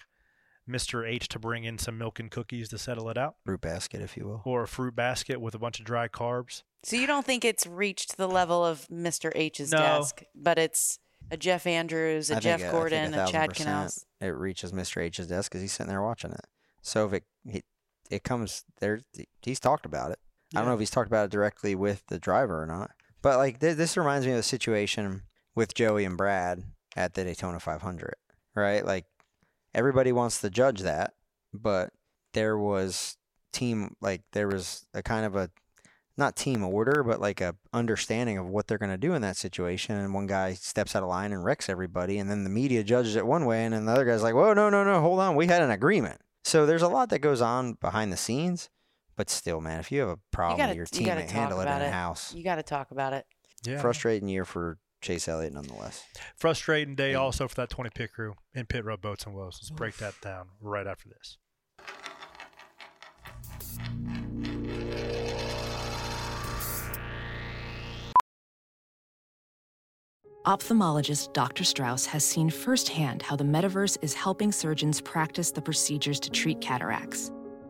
Mr. 0.68 1.08
H 1.08 1.28
to 1.30 1.40
bring 1.40 1.64
in 1.64 1.78
some 1.78 1.98
milk 1.98 2.20
and 2.20 2.30
cookies 2.30 2.70
to 2.70 2.78
settle 2.78 3.10
it 3.10 3.18
out 3.18 3.36
Fruit 3.46 3.62
basket, 3.62 4.02
if 4.02 4.18
you 4.18 4.26
will. 4.26 4.42
or 4.46 4.64
a 4.64 4.68
fruit 4.68 4.96
basket 4.96 5.40
with 5.42 5.56
a 5.56 5.60
bunch 5.60 5.80
of 5.80 5.86
dry 5.86 6.08
carbs. 6.08 6.64
So 6.84 6.96
you 6.96 7.08
don't 7.08 7.26
think 7.26 7.44
it's 7.46 7.66
reached 7.66 8.18
the 8.18 8.28
level 8.28 8.66
of 8.66 8.88
Mr. 8.88 9.32
H's 9.36 9.72
No. 9.72 9.78
desk, 9.80 10.24
but 10.36 10.58
it's 10.58 11.00
a 11.32 11.38
Jeff 11.38 11.66
Andrews, 11.68 12.30
a 12.32 12.38
I 12.38 12.40
Jeff 12.40 12.60
think, 12.60 12.70
I 12.70 12.72
think 12.72 12.72
Gordon, 12.72 13.14
a, 13.14 13.18
thousand 13.18 13.34
Chad 13.34 13.50
percent 13.50 13.68
Canals. 13.68 14.06
It 14.22 14.28
reaches 14.28 14.72
Mr. 14.72 15.02
H's 15.04 15.28
desk 15.28 15.52
because 15.52 15.62
he's 15.62 15.72
sitting 15.74 15.90
there 15.90 16.02
watching 16.02 16.32
it. 16.32 16.46
So 16.82 17.06
if 17.08 17.14
it 17.14 17.24
he, 17.50 17.64
it 18.10 18.24
comes 18.24 18.64
there, 18.80 19.02
he's 19.42 19.60
talked 19.60 19.86
about 19.86 20.12
it. 20.12 20.20
I 20.56 20.60
don't 20.60 20.68
know 20.70 20.74
if 20.76 20.80
he's 20.80 20.90
talked 20.90 21.08
about 21.08 21.26
it 21.26 21.32
directly 21.32 21.76
with 21.76 22.04
the 22.08 22.20
driver 22.20 22.62
or 22.62 22.66
not. 22.66 22.92
But 23.22 23.38
like 23.38 23.60
th- 23.60 23.76
this 23.76 23.98
reminds 23.98 24.26
me 24.26 24.32
of 24.32 24.38
the 24.38 24.44
situation 24.44 25.24
with 25.56 25.74
Joey 25.74 26.06
and 26.06 26.16
Brad 26.16 26.64
at 26.96 27.16
the 27.16 27.26
Daytona 27.26 27.60
500, 27.60 28.14
right? 28.56 28.86
Like 28.86 29.06
everybody 29.78 30.12
wants 30.12 30.42
to 30.42 30.50
judge 30.50 30.82
that, 30.82 31.14
but 31.54 31.92
there 32.34 32.58
was 32.58 33.16
team 33.54 33.96
like 34.02 34.24
there 34.34 34.48
was 34.50 34.86
a 34.94 35.02
kind 35.02 35.26
of 35.26 35.36
a 35.36 35.50
not 36.18 36.36
team 36.36 36.64
order, 36.64 37.04
but 37.04 37.22
like 37.22 37.40
a 37.42 37.56
understanding 37.74 38.38
of 38.40 38.48
what 38.48 38.66
they're 38.68 38.80
going 38.80 38.92
to 38.92 38.98
do 38.98 39.14
in 39.14 39.22
that 39.22 39.38
situation. 39.38 39.96
And 39.96 40.14
one 40.16 40.26
guy 40.26 40.54
steps 40.56 40.96
out 40.96 41.04
of 41.04 41.10
line 41.10 41.32
and 41.32 41.44
wrecks 41.44 41.70
everybody, 41.70 42.18
and 42.18 42.30
then 42.30 42.44
the 42.44 42.50
media 42.50 42.84
judges 42.84 43.16
it 43.16 43.26
one 43.26 43.46
way, 43.46 43.64
and 43.66 43.74
then 43.74 43.86
the 43.86 43.92
other 43.94 44.04
guy's 44.06 44.24
like, 44.24 44.34
"Whoa, 44.34 44.54
no, 44.54 44.70
no, 44.72 44.84
no, 44.84 45.00
hold 45.00 45.20
on, 45.20 45.36
we 45.36 45.46
had 45.48 45.62
an 45.62 45.72
agreement." 45.72 46.20
So 46.44 46.66
there's 46.66 46.82
a 46.82 46.88
lot 46.88 47.10
that 47.10 47.20
goes 47.20 47.40
on 47.42 47.74
behind 47.74 48.12
the 48.12 48.18
scenes, 48.18 48.70
but 49.16 49.30
still, 49.30 49.62
man, 49.62 49.80
if 49.80 49.92
you 49.92 50.00
have 50.02 50.10
a 50.10 50.18
problem 50.32 50.58
gotta- 50.58 50.70
with 50.70 50.78
your 50.78 50.88
you 51.00 51.06
gotta 51.06 51.22
teammate, 51.22 51.26
talk 51.26 51.34
handle 51.36 51.60
it 51.60 51.64
in 51.64 51.68
about 51.70 51.82
it. 51.84 51.92
house. 51.94 52.34
You 52.34 52.44
got 52.44 52.56
to 52.56 52.64
talk 52.64 52.90
about 52.92 53.14
it. 53.14 53.26
Yeah. 53.64 53.80
Frustrating 53.82 54.28
year 54.30 54.46
for 54.46 54.78
Chase 55.02 55.28
Elliott, 55.28 55.54
nonetheless. 55.54 56.04
Frustrating 56.36 56.96
day 56.96 57.14
also 57.14 57.48
for 57.48 57.56
that 57.56 57.70
20 57.70 57.92
pit 57.92 58.12
crew 58.14 58.36
in 58.54 58.66
pit 58.66 58.84
road 58.84 59.02
boats 59.02 59.26
and 59.26 59.36
woes. 59.36 59.60
Let's 59.62 59.70
break 59.72 59.98
that 59.98 60.20
down 60.22 60.50
right 60.60 60.88
after 60.88 61.10
this. 61.10 61.38
ophthalmologist 70.48 71.34
Dr. 71.34 71.66
Strauss 71.66 72.06
has 72.06 72.24
seen 72.24 72.50
firsthand 72.50 73.22
how 73.22 73.36
the 73.36 73.44
metaverse 73.44 73.98
is 74.02 74.14
helping 74.14 74.50
surgeons 74.54 75.02
practice 75.02 75.52
the 75.52 75.62
procedures 75.62 76.22
to 76.22 76.30
treat 76.30 76.62
cataracts. 76.62 77.34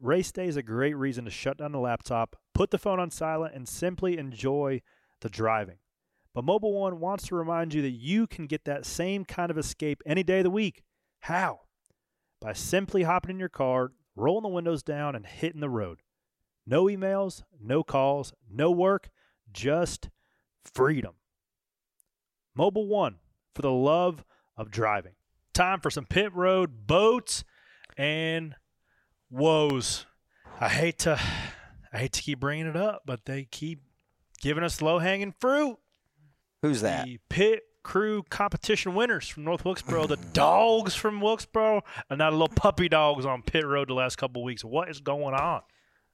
race 0.00 0.32
day 0.32 0.46
is 0.46 0.56
a 0.56 0.62
great 0.62 0.94
reason 0.94 1.24
to 1.24 1.30
shut 1.30 1.58
down 1.58 1.72
the 1.72 1.78
laptop, 1.78 2.36
put 2.54 2.70
the 2.70 2.78
phone 2.78 3.00
on 3.00 3.10
silent, 3.10 3.54
and 3.54 3.68
simply 3.68 4.18
enjoy 4.18 4.82
the 5.20 5.28
driving. 5.28 5.78
But 6.34 6.46
Mobil 6.46 6.72
1 6.72 6.98
wants 7.00 7.26
to 7.28 7.34
remind 7.34 7.74
you 7.74 7.82
that 7.82 7.90
you 7.90 8.26
can 8.26 8.46
get 8.46 8.64
that 8.64 8.86
same 8.86 9.24
kind 9.24 9.50
of 9.50 9.58
escape 9.58 10.02
any 10.06 10.22
day 10.22 10.38
of 10.38 10.44
the 10.44 10.50
week. 10.50 10.82
How? 11.20 11.60
By 12.40 12.54
simply 12.54 13.02
hopping 13.02 13.32
in 13.32 13.38
your 13.38 13.48
car, 13.48 13.92
rolling 14.16 14.42
the 14.42 14.48
windows 14.48 14.82
down, 14.82 15.14
and 15.14 15.26
hitting 15.26 15.60
the 15.60 15.68
road. 15.68 16.00
No 16.66 16.84
emails, 16.84 17.42
no 17.60 17.82
calls, 17.82 18.32
no 18.50 18.70
work, 18.70 19.10
just 19.52 20.08
freedom. 20.64 21.14
Mobil 22.58 22.86
1 22.86 23.16
for 23.54 23.62
the 23.62 23.70
love 23.70 24.24
of 24.56 24.70
driving. 24.70 25.14
Time 25.52 25.80
for 25.80 25.90
some 25.90 26.06
pit 26.06 26.32
road 26.34 26.86
boats 26.86 27.44
and 27.96 28.54
woes. 29.32 30.06
I 30.60 30.68
hate 30.68 31.00
to 31.00 31.20
I 31.92 31.98
hate 31.98 32.12
to 32.12 32.22
keep 32.22 32.40
bringing 32.40 32.66
it 32.66 32.76
up, 32.76 33.02
but 33.04 33.24
they 33.24 33.44
keep 33.50 33.82
giving 34.40 34.62
us 34.62 34.80
low 34.80 34.98
hanging 34.98 35.34
fruit. 35.40 35.76
Who's 36.62 36.82
that? 36.82 37.06
The 37.06 37.18
pit 37.28 37.62
crew 37.82 38.22
competition 38.30 38.94
winners 38.94 39.28
from 39.28 39.44
North 39.44 39.64
Wilkesboro, 39.64 40.06
the 40.06 40.16
dogs 40.16 40.94
from 40.94 41.20
Wilkesboro, 41.20 41.82
and 42.08 42.18
now 42.18 42.30
the 42.30 42.36
little 42.36 42.54
puppy 42.54 42.88
dogs 42.88 43.26
on 43.26 43.42
pit 43.42 43.66
road 43.66 43.88
the 43.88 43.94
last 43.94 44.16
couple 44.16 44.44
weeks. 44.44 44.64
What 44.64 44.88
is 44.88 45.00
going 45.00 45.34
on? 45.34 45.62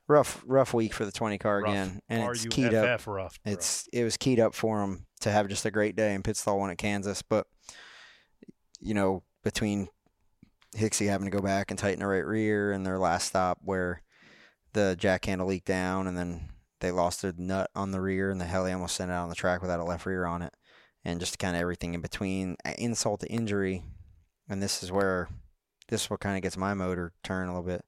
Rough, 0.06 0.42
rough 0.46 0.72
week 0.72 0.94
for 0.94 1.04
the 1.04 1.12
20 1.12 1.36
car 1.36 1.60
Rough. 1.60 1.70
again, 1.70 2.00
and 2.08 2.30
it's 2.30 2.46
keyed 2.46 2.72
up. 2.72 3.06
rough. 3.06 3.38
It's 3.44 3.86
it 3.92 4.04
was 4.04 4.16
keyed 4.16 4.40
up 4.40 4.54
for 4.54 4.80
them 4.80 5.06
to 5.20 5.30
have 5.30 5.48
just 5.48 5.66
a 5.66 5.70
great 5.70 5.96
day, 5.96 6.14
and 6.14 6.24
Pitstall 6.24 6.58
one 6.58 6.70
at 6.70 6.78
Kansas. 6.78 7.20
But 7.20 7.46
you 8.80 8.94
know, 8.94 9.22
between 9.44 9.88
Hixie 10.76 11.08
having 11.08 11.24
to 11.24 11.36
go 11.36 11.42
back 11.42 11.70
and 11.70 11.78
tighten 11.78 12.00
the 12.00 12.06
right 12.06 12.24
rear, 12.26 12.72
and 12.72 12.84
their 12.84 12.98
last 12.98 13.28
stop 13.28 13.58
where 13.62 14.02
the 14.72 14.96
jack 14.98 15.24
handle 15.24 15.46
leaked 15.46 15.66
down, 15.66 16.06
and 16.06 16.16
then 16.16 16.50
they 16.80 16.90
lost 16.90 17.22
their 17.22 17.32
nut 17.36 17.70
on 17.74 17.90
the 17.90 18.00
rear, 18.00 18.30
and 18.30 18.40
the 18.40 18.44
heli 18.44 18.72
almost 18.72 18.96
sent 18.96 19.10
it 19.10 19.14
out 19.14 19.24
on 19.24 19.28
the 19.28 19.34
track 19.34 19.62
without 19.62 19.80
a 19.80 19.84
left 19.84 20.06
rear 20.06 20.26
on 20.26 20.42
it, 20.42 20.52
and 21.04 21.20
just 21.20 21.38
kind 21.38 21.56
of 21.56 21.62
everything 21.62 21.94
in 21.94 22.00
between, 22.00 22.56
insult 22.76 23.20
to 23.20 23.28
injury, 23.28 23.82
and 24.48 24.62
this 24.62 24.82
is 24.82 24.92
where 24.92 25.28
this 25.88 26.04
is 26.04 26.10
what 26.10 26.20
kind 26.20 26.36
of 26.36 26.42
gets 26.42 26.56
my 26.56 26.74
motor 26.74 27.12
turn 27.24 27.48
a 27.48 27.52
little 27.52 27.66
bit. 27.66 27.84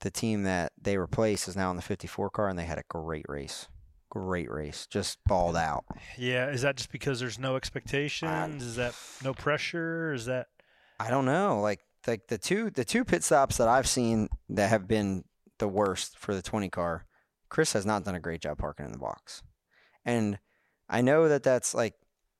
The 0.00 0.10
team 0.10 0.42
that 0.42 0.72
they 0.80 0.98
replaced 0.98 1.48
is 1.48 1.56
now 1.56 1.70
in 1.70 1.76
the 1.76 1.82
54 1.82 2.30
car, 2.30 2.48
and 2.48 2.58
they 2.58 2.64
had 2.64 2.78
a 2.78 2.84
great 2.88 3.24
race. 3.28 3.68
Great 4.10 4.50
race, 4.50 4.86
just 4.86 5.18
balled 5.26 5.56
out. 5.56 5.84
Yeah, 6.18 6.48
is 6.48 6.62
that 6.62 6.76
just 6.76 6.90
because 6.90 7.20
there's 7.20 7.38
no 7.38 7.56
expectations? 7.56 8.62
is 8.62 8.76
that 8.76 8.94
no 9.22 9.34
pressure? 9.34 10.12
Is 10.12 10.26
that 10.26 10.48
I 10.98 11.10
don't 11.10 11.24
know. 11.24 11.60
Like 11.60 11.80
like 12.06 12.28
the 12.28 12.38
two 12.38 12.70
the 12.70 12.84
two 12.84 13.04
pit 13.04 13.24
stops 13.24 13.56
that 13.56 13.68
I've 13.68 13.88
seen 13.88 14.28
that 14.48 14.70
have 14.70 14.86
been 14.86 15.24
the 15.58 15.68
worst 15.68 16.18
for 16.18 16.34
the 16.34 16.42
20 16.42 16.68
car. 16.68 17.06
Chris 17.48 17.72
has 17.72 17.86
not 17.86 18.04
done 18.04 18.14
a 18.14 18.20
great 18.20 18.40
job 18.40 18.58
parking 18.58 18.86
in 18.86 18.92
the 18.92 18.98
box, 18.98 19.42
and 20.04 20.38
I 20.88 21.00
know 21.00 21.28
that 21.28 21.42
that's 21.42 21.74
like 21.74 21.94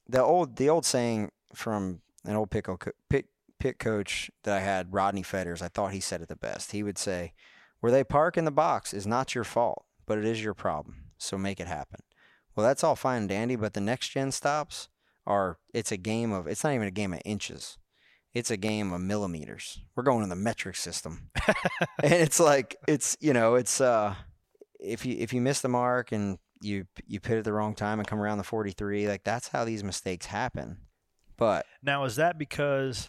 the 0.08 0.22
old 0.22 0.56
the 0.56 0.68
old 0.68 0.84
saying 0.84 1.30
from 1.54 2.00
an 2.24 2.36
old 2.36 2.50
pit, 2.50 2.64
co- 2.64 2.76
pit 3.08 3.26
pit 3.58 3.78
coach 3.78 4.30
that 4.44 4.56
I 4.56 4.60
had, 4.60 4.92
Rodney 4.92 5.22
Fetters. 5.22 5.62
I 5.62 5.68
thought 5.68 5.92
he 5.92 6.00
said 6.00 6.20
it 6.20 6.28
the 6.28 6.36
best. 6.36 6.72
He 6.72 6.82
would 6.82 6.98
say, 6.98 7.32
"Where 7.80 7.92
they 7.92 8.04
park 8.04 8.36
in 8.36 8.44
the 8.44 8.50
box 8.50 8.92
is 8.92 9.06
not 9.06 9.34
your 9.34 9.44
fault, 9.44 9.84
but 10.06 10.18
it 10.18 10.24
is 10.24 10.42
your 10.42 10.54
problem. 10.54 11.04
So 11.18 11.38
make 11.38 11.60
it 11.60 11.68
happen." 11.68 12.00
Well, 12.54 12.66
that's 12.66 12.82
all 12.82 12.96
fine 12.96 13.22
and 13.22 13.28
dandy, 13.28 13.56
but 13.56 13.74
the 13.74 13.80
next 13.80 14.08
gen 14.08 14.32
stops 14.32 14.88
are 15.26 15.58
it's 15.74 15.92
a 15.92 15.96
game 15.96 16.32
of 16.32 16.46
it's 16.46 16.64
not 16.64 16.72
even 16.72 16.88
a 16.88 16.92
game 16.92 17.12
of 17.12 17.20
inches. 17.24 17.78
It's 18.36 18.50
a 18.50 18.58
game 18.58 18.92
of 18.92 19.00
millimeters. 19.00 19.78
We're 19.94 20.02
going 20.02 20.22
in 20.22 20.28
the 20.28 20.36
metric 20.36 20.76
system. 20.76 21.30
and 22.02 22.12
it's 22.12 22.38
like 22.38 22.76
it's 22.86 23.16
you 23.18 23.32
know, 23.32 23.54
it's 23.54 23.80
uh 23.80 24.14
if 24.78 25.06
you 25.06 25.16
if 25.18 25.32
you 25.32 25.40
miss 25.40 25.62
the 25.62 25.70
mark 25.70 26.12
and 26.12 26.36
you 26.60 26.84
you 27.06 27.18
pit 27.18 27.38
at 27.38 27.44
the 27.44 27.52
wrong 27.54 27.74
time 27.74 27.98
and 27.98 28.06
come 28.06 28.20
around 28.20 28.36
the 28.36 28.44
43, 28.44 29.08
like 29.08 29.24
that's 29.24 29.48
how 29.48 29.64
these 29.64 29.82
mistakes 29.82 30.26
happen. 30.26 30.76
But 31.38 31.64
Now, 31.82 32.04
is 32.04 32.16
that 32.16 32.36
because 32.36 33.08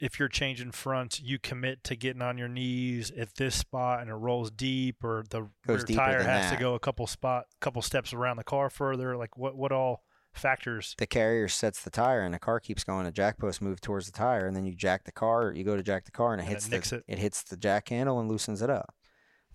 if 0.00 0.18
you're 0.18 0.30
changing 0.30 0.72
fronts, 0.72 1.20
you 1.20 1.38
commit 1.38 1.84
to 1.84 1.94
getting 1.94 2.22
on 2.22 2.38
your 2.38 2.48
knees 2.48 3.10
at 3.10 3.34
this 3.34 3.54
spot 3.54 4.00
and 4.00 4.08
it 4.08 4.14
rolls 4.14 4.50
deep, 4.50 5.04
or 5.04 5.24
the 5.28 5.50
rear 5.66 5.78
tire 5.80 6.22
has 6.22 6.50
to 6.50 6.56
go 6.56 6.72
a 6.74 6.80
couple 6.80 7.06
spot, 7.06 7.44
couple 7.60 7.82
steps 7.82 8.14
around 8.14 8.38
the 8.38 8.44
car 8.44 8.70
further? 8.70 9.18
Like 9.18 9.36
what? 9.36 9.54
What 9.54 9.70
all 9.70 10.02
factors? 10.34 10.94
the 10.98 11.06
carrier 11.06 11.48
sets 11.48 11.82
the 11.82 11.90
tire 11.90 12.22
and 12.22 12.32
the 12.34 12.38
car 12.38 12.60
keeps 12.60 12.84
going. 12.84 13.04
The 13.04 13.10
jack 13.12 13.38
post 13.38 13.60
move 13.62 13.80
towards 13.80 14.06
the 14.06 14.12
tire, 14.12 14.46
and 14.46 14.56
then 14.56 14.64
you 14.64 14.74
jack 14.74 15.04
the 15.04 15.12
car. 15.12 15.52
You 15.54 15.64
go 15.64 15.76
to 15.76 15.82
jack 15.82 16.04
the 16.04 16.10
car, 16.12 16.32
and 16.32 16.40
it 16.40 16.44
And 16.44 16.52
hits 16.52 16.68
nicks 16.68 16.90
the 16.90 17.02
it. 17.06 17.18
hits 17.18 17.42
the 17.42 17.56
jack 17.56 17.88
handle 17.88 18.18
and 18.20 18.28
loosens 18.28 18.62
it 18.62 18.70
up. 18.70 18.94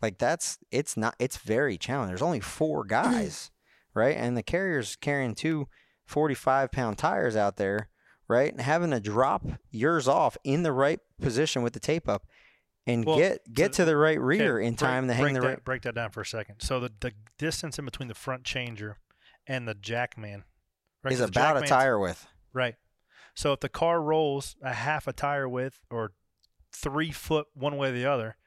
Like 0.01 0.17
that's 0.17 0.59
it's 0.71 0.95
not 0.95 1.15
it's 1.19 1.37
very 1.37 1.77
challenging. 1.77 2.09
There's 2.09 2.21
only 2.21 2.39
four 2.39 2.83
guys, 2.87 3.51
right? 3.93 4.15
And 4.15 4.37
the 4.37 4.43
carrier's 4.43 4.95
carrying 4.95 5.33
two 5.35 5.67
45 6.05 6.71
pound 6.71 6.97
tires 6.97 7.35
out 7.35 7.57
there, 7.57 7.89
right? 8.27 8.51
And 8.51 8.61
having 8.61 8.91
to 8.91 8.99
drop 8.99 9.43
yours 9.71 10.07
off 10.07 10.37
in 10.43 10.63
the 10.63 10.71
right 10.71 10.99
position 11.21 11.63
with 11.63 11.73
the 11.73 11.79
tape 11.79 12.07
up, 12.07 12.25
and 12.85 13.03
Well, 13.05 13.17
get 13.17 13.51
get 13.51 13.73
to 13.73 13.85
the 13.85 13.97
right 13.97 14.19
rear 14.21 14.59
in 14.59 14.73
break- 14.73 14.77
time 14.77 15.07
to 15.07 15.13
hang 15.13 15.23
break 15.23 15.33
the 15.33 15.39
that, 15.41 15.47
right. 15.47 15.63
Break 15.65 15.81
that 15.81 15.95
down 15.95 16.11
for 16.11 16.21
a 16.21 16.25
second. 16.25 16.57
So 16.61 16.79
the 16.79 16.91
the 16.99 17.11
distance 17.39 17.79
in 17.79 17.85
between 17.85 18.07
the 18.07 18.13
front 18.15 18.43
changer 18.43 18.97
and 19.47 19.67
the 19.67 19.73
jackman 19.73 20.43
right, 21.07 21.13
Is 21.13 21.21
about 21.21 21.63
a 21.63 21.67
tire 21.67 21.99
width. 21.99 22.27
Right. 22.53 22.75
So 23.35 23.53
if 23.53 23.59
the 23.59 23.69
car 23.69 24.01
rolls 24.01 24.55
a 24.61 24.73
half 24.73 25.07
a 25.07 25.13
tire 25.13 25.47
width 25.47 25.79
or 25.89 26.13
three 26.71 27.11
foot 27.11 27.47
one 27.53 27.77
way 27.77 27.89
or 27.89 27.93
the 27.93 28.05
other, 28.05 28.37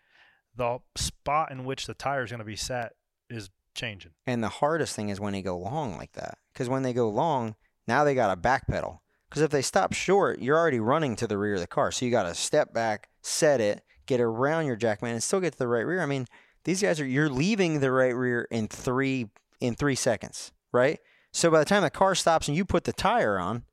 the 0.56 0.78
spot 0.96 1.50
in 1.50 1.64
which 1.64 1.86
the 1.86 1.94
tire 1.94 2.24
is 2.24 2.30
going 2.30 2.40
to 2.40 2.44
be 2.44 2.56
sat 2.56 2.92
is 3.28 3.50
changing. 3.74 4.12
And 4.26 4.42
the 4.42 4.48
hardest 4.48 4.96
thing 4.96 5.08
is 5.08 5.20
when 5.20 5.32
they 5.32 5.42
go 5.42 5.56
long 5.56 5.96
like 5.96 6.12
that. 6.12 6.38
Because 6.52 6.68
when 6.68 6.82
they 6.82 6.92
go 6.92 7.08
long, 7.08 7.54
now 7.86 8.04
they 8.04 8.14
got 8.14 8.34
to 8.34 8.40
backpedal. 8.40 8.98
Because 9.28 9.42
if 9.42 9.50
they 9.50 9.62
stop 9.62 9.92
short, 9.92 10.40
you're 10.40 10.58
already 10.58 10.80
running 10.80 11.14
to 11.16 11.26
the 11.26 11.38
rear 11.38 11.54
of 11.54 11.60
the 11.60 11.66
car. 11.66 11.92
So 11.92 12.04
you 12.04 12.10
got 12.10 12.24
to 12.24 12.34
step 12.34 12.74
back, 12.74 13.08
set 13.22 13.60
it, 13.60 13.82
get 14.06 14.20
around 14.20 14.66
your 14.66 14.76
jackman, 14.76 15.12
and 15.12 15.22
still 15.22 15.40
get 15.40 15.52
to 15.52 15.58
the 15.58 15.68
right 15.68 15.86
rear. 15.86 16.02
I 16.02 16.06
mean, 16.06 16.26
these 16.64 16.82
guys 16.82 17.00
are 17.00 17.06
you're 17.06 17.30
leaving 17.30 17.80
the 17.80 17.92
right 17.92 18.14
rear 18.14 18.48
in 18.50 18.66
three 18.66 19.28
in 19.60 19.76
three 19.76 19.94
seconds, 19.94 20.52
right? 20.72 20.98
So 21.32 21.50
by 21.50 21.58
the 21.60 21.64
time 21.64 21.82
the 21.82 21.90
car 21.90 22.14
stops 22.14 22.48
and 22.48 22.56
you 22.56 22.64
put 22.64 22.84
the 22.84 22.92
tire 22.92 23.38
on, 23.38 23.64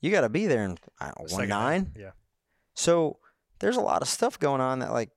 you 0.00 0.10
got 0.10 0.22
to 0.22 0.28
be 0.28 0.46
there 0.46 0.64
in 0.64 0.78
I 1.00 1.06
don't 1.06 1.30
know, 1.30 1.36
one 1.36 1.48
nine. 1.48 1.92
Yeah. 1.96 2.10
So 2.74 3.18
there's 3.60 3.76
a 3.76 3.80
lot 3.80 4.02
of 4.02 4.08
stuff 4.08 4.38
going 4.38 4.60
on 4.60 4.80
that 4.80 4.92
like, 4.92 5.10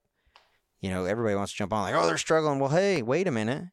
you 0.82 0.90
know, 0.90 1.06
everybody 1.06 1.36
wants 1.36 1.52
to 1.52 1.58
jump 1.58 1.74
on 1.74 1.84
like, 1.84 1.96
oh, 1.96 2.08
they're 2.08 2.18
struggling. 2.18 2.60
Well, 2.60 2.70
hey, 2.70 3.02
wait 3.02 3.28
a 3.28 3.32
minute. 3.32 3.66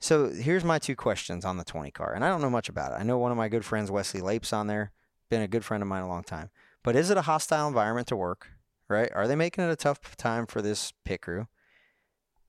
So 0.00 0.30
here's 0.30 0.64
my 0.64 0.78
two 0.78 0.96
questions 0.96 1.44
on 1.44 1.56
the 1.56 1.64
20 1.64 1.90
car, 1.90 2.12
and 2.12 2.24
I 2.24 2.28
don't 2.28 2.42
know 2.42 2.50
much 2.50 2.68
about 2.68 2.92
it. 2.92 2.96
I 2.96 3.04
know 3.04 3.16
one 3.16 3.30
of 3.30 3.38
my 3.38 3.48
good 3.48 3.64
friends, 3.64 3.90
Wesley 3.90 4.20
Lapes, 4.20 4.52
on 4.52 4.66
there, 4.66 4.92
been 5.30 5.40
a 5.40 5.48
good 5.48 5.64
friend 5.64 5.82
of 5.82 5.88
mine 5.88 6.02
a 6.02 6.08
long 6.08 6.22
time. 6.22 6.50
But 6.82 6.94
is 6.94 7.08
it 7.08 7.16
a 7.16 7.22
hostile 7.22 7.66
environment 7.68 8.08
to 8.08 8.16
work? 8.16 8.48
Right? 8.88 9.10
Are 9.14 9.26
they 9.26 9.34
making 9.34 9.64
it 9.64 9.70
a 9.70 9.76
tough 9.76 10.16
time 10.16 10.46
for 10.46 10.60
this 10.60 10.92
pit 11.04 11.22
crew? 11.22 11.48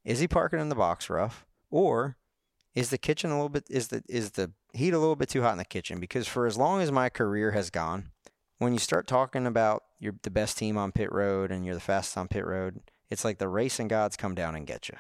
Is 0.04 0.20
he 0.20 0.28
parking 0.28 0.60
in 0.60 0.68
the 0.70 0.76
box 0.76 1.10
rough, 1.10 1.46
or 1.70 2.18
is 2.74 2.90
the 2.90 2.98
kitchen 2.98 3.32
a 3.32 3.36
little 3.36 3.50
bit 3.50 3.66
is 3.70 3.88
the 3.88 4.04
is 4.10 4.32
the 4.32 4.52
heat 4.76 4.94
a 4.94 5.00
little 5.00 5.16
bit 5.16 5.30
too 5.30 5.42
hot 5.42 5.54
in 5.54 5.58
the 5.58 5.66
kitchen? 5.66 6.00
Because 6.00 6.28
for 6.28 6.46
as 6.46 6.58
long 6.58 6.82
as 6.82 6.92
my 6.92 7.10
career 7.10 7.52
has 7.52 7.70
gone, 7.70 8.12
when 8.58 8.74
you 8.74 8.80
start 8.80 9.08
talking 9.08 9.46
about 9.46 9.84
you're 10.00 10.16
the 10.24 10.30
best 10.30 10.58
team 10.58 10.78
on 10.78 10.92
pit 10.92 11.12
road 11.12 11.52
and 11.52 11.66
you're 11.66 11.76
the 11.76 11.82
fastest 11.82 12.18
on 12.18 12.28
pit 12.28 12.46
road, 12.46 12.80
it's 13.10 13.26
like 13.26 13.38
the 13.38 13.48
racing 13.48 13.88
gods 13.88 14.16
come 14.16 14.36
down 14.36 14.56
and 14.56 14.68
get 14.68 14.90
you, 14.90 14.98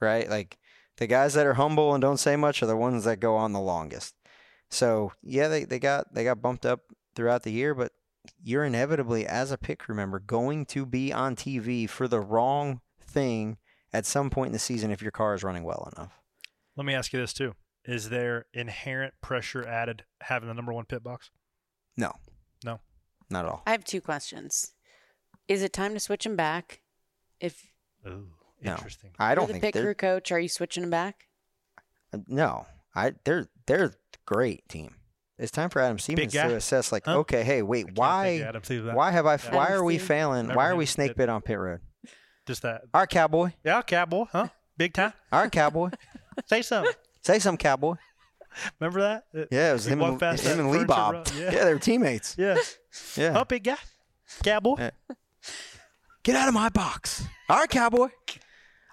right? 0.00 0.28
Like 0.28 0.58
the 0.96 1.06
guys 1.06 1.34
that 1.34 1.46
are 1.46 1.54
humble 1.54 1.94
and 1.94 2.02
don't 2.02 2.18
say 2.18 2.36
much 2.36 2.62
are 2.62 2.66
the 2.66 2.76
ones 2.76 3.04
that 3.04 3.20
go 3.20 3.36
on 3.36 3.52
the 3.52 3.60
longest. 3.60 4.14
So 4.68 5.12
yeah, 5.22 5.48
they, 5.48 5.64
they 5.64 5.78
got 5.78 6.14
they 6.14 6.24
got 6.24 6.42
bumped 6.42 6.64
up 6.64 6.80
throughout 7.14 7.42
the 7.42 7.52
year, 7.52 7.74
but 7.74 7.92
you're 8.42 8.64
inevitably 8.64 9.26
as 9.26 9.50
a 9.50 9.58
pit 9.58 9.78
crew 9.78 9.94
member 9.94 10.18
going 10.18 10.66
to 10.66 10.86
be 10.86 11.12
on 11.12 11.36
TV 11.36 11.88
for 11.88 12.06
the 12.06 12.20
wrong 12.20 12.80
thing 13.00 13.56
at 13.92 14.06
some 14.06 14.30
point 14.30 14.48
in 14.48 14.52
the 14.52 14.58
season 14.58 14.90
if 14.90 15.02
your 15.02 15.10
car 15.10 15.34
is 15.34 15.42
running 15.42 15.64
well 15.64 15.90
enough. 15.96 16.20
Let 16.76 16.86
me 16.86 16.94
ask 16.94 17.12
you 17.12 17.20
this 17.20 17.32
too: 17.32 17.54
Is 17.84 18.10
there 18.10 18.46
inherent 18.52 19.14
pressure 19.22 19.66
added 19.66 20.04
having 20.22 20.48
the 20.48 20.54
number 20.54 20.72
one 20.72 20.84
pit 20.84 21.02
box? 21.02 21.30
No, 21.96 22.12
No. 22.64 22.80
not 23.30 23.44
at 23.46 23.50
all. 23.50 23.62
I 23.66 23.72
have 23.72 23.84
two 23.84 24.00
questions. 24.00 24.72
Is 25.48 25.62
it 25.62 25.72
time 25.72 25.94
to 25.94 26.00
switch 26.00 26.24
him 26.26 26.36
back? 26.36 26.80
If 27.40 27.66
Ooh, 28.06 28.28
No. 28.62 28.72
interesting. 28.72 29.10
I 29.18 29.28
you're 29.30 29.36
don't 29.36 29.46
the 29.48 29.52
think 29.54 29.62
pit 29.64 29.74
they're 29.74 29.84
crew 29.84 29.94
coach, 29.94 30.30
are 30.30 30.38
you 30.40 30.48
switching 30.48 30.82
him 30.84 30.90
back? 30.90 31.26
Uh, 32.12 32.18
no. 32.26 32.66
I 32.94 33.14
they're 33.24 33.48
they're 33.66 33.84
a 33.86 33.92
great 34.26 34.68
team. 34.68 34.96
It's 35.38 35.50
time 35.50 35.70
for 35.70 35.80
Adam 35.80 35.98
Stevens 35.98 36.34
guy? 36.34 36.48
to 36.48 36.56
assess 36.56 36.92
like, 36.92 37.06
Huh? 37.06 37.20
okay, 37.20 37.42
hey, 37.44 37.62
wait, 37.62 37.96
why 37.96 38.26
of 38.26 38.42
Adam 38.48 38.62
Stevens. 38.64 38.94
why 38.94 39.10
have 39.10 39.24
I 39.26 39.36
Yeah. 39.36 39.54
why 39.54 39.72
are 39.72 39.82
we 39.82 39.94
Stevens? 39.94 40.08
failing? 40.08 40.36
Remember 40.42 40.56
Why 40.56 40.68
are 40.68 40.76
we 40.76 40.86
snake 40.86 41.16
bit 41.16 41.28
on 41.30 41.40
pit 41.40 41.58
road? 41.58 41.80
Just 42.46 42.62
that. 42.62 42.82
All 42.92 43.00
right, 43.00 43.08
cowboy. 43.08 43.52
Yeah, 43.64 43.80
cowboy, 43.82 44.24
huh? 44.32 44.48
Big 44.76 44.92
time. 44.92 45.12
All 45.32 45.40
right, 45.42 45.52
cowboy. 45.52 45.90
Say 46.46 46.62
something. 46.62 46.92
Say 47.22 47.38
some 47.38 47.56
cowboy. 47.56 47.94
Remember 48.80 49.00
that? 49.02 49.24
It- 49.32 49.48
Yeah, 49.50 49.70
it 49.70 49.72
was 49.74 49.86
we 49.86 49.92
him, 49.92 50.02
and, 50.02 50.18
past 50.20 50.44
him 50.44 50.58
and 50.58 50.70
Lee 50.70 50.84
Bob. 50.84 51.26
Yeah. 51.36 51.52
Yeah. 51.52 51.64
they 51.64 51.72
were 51.74 51.78
teammates. 51.80 52.34
Yeah. 52.38 52.56
Yeah. 53.16 53.32
Huh, 53.32 53.44
big 53.44 53.64
guy. 53.64 53.76
Cowboy. 54.42 54.76
Yeah. 54.78 54.90
Get 56.22 56.36
out 56.36 56.48
of 56.48 56.54
my 56.54 56.68
box. 56.68 57.24
All 57.48 57.58
right, 57.58 57.68
cowboy. 57.68 58.08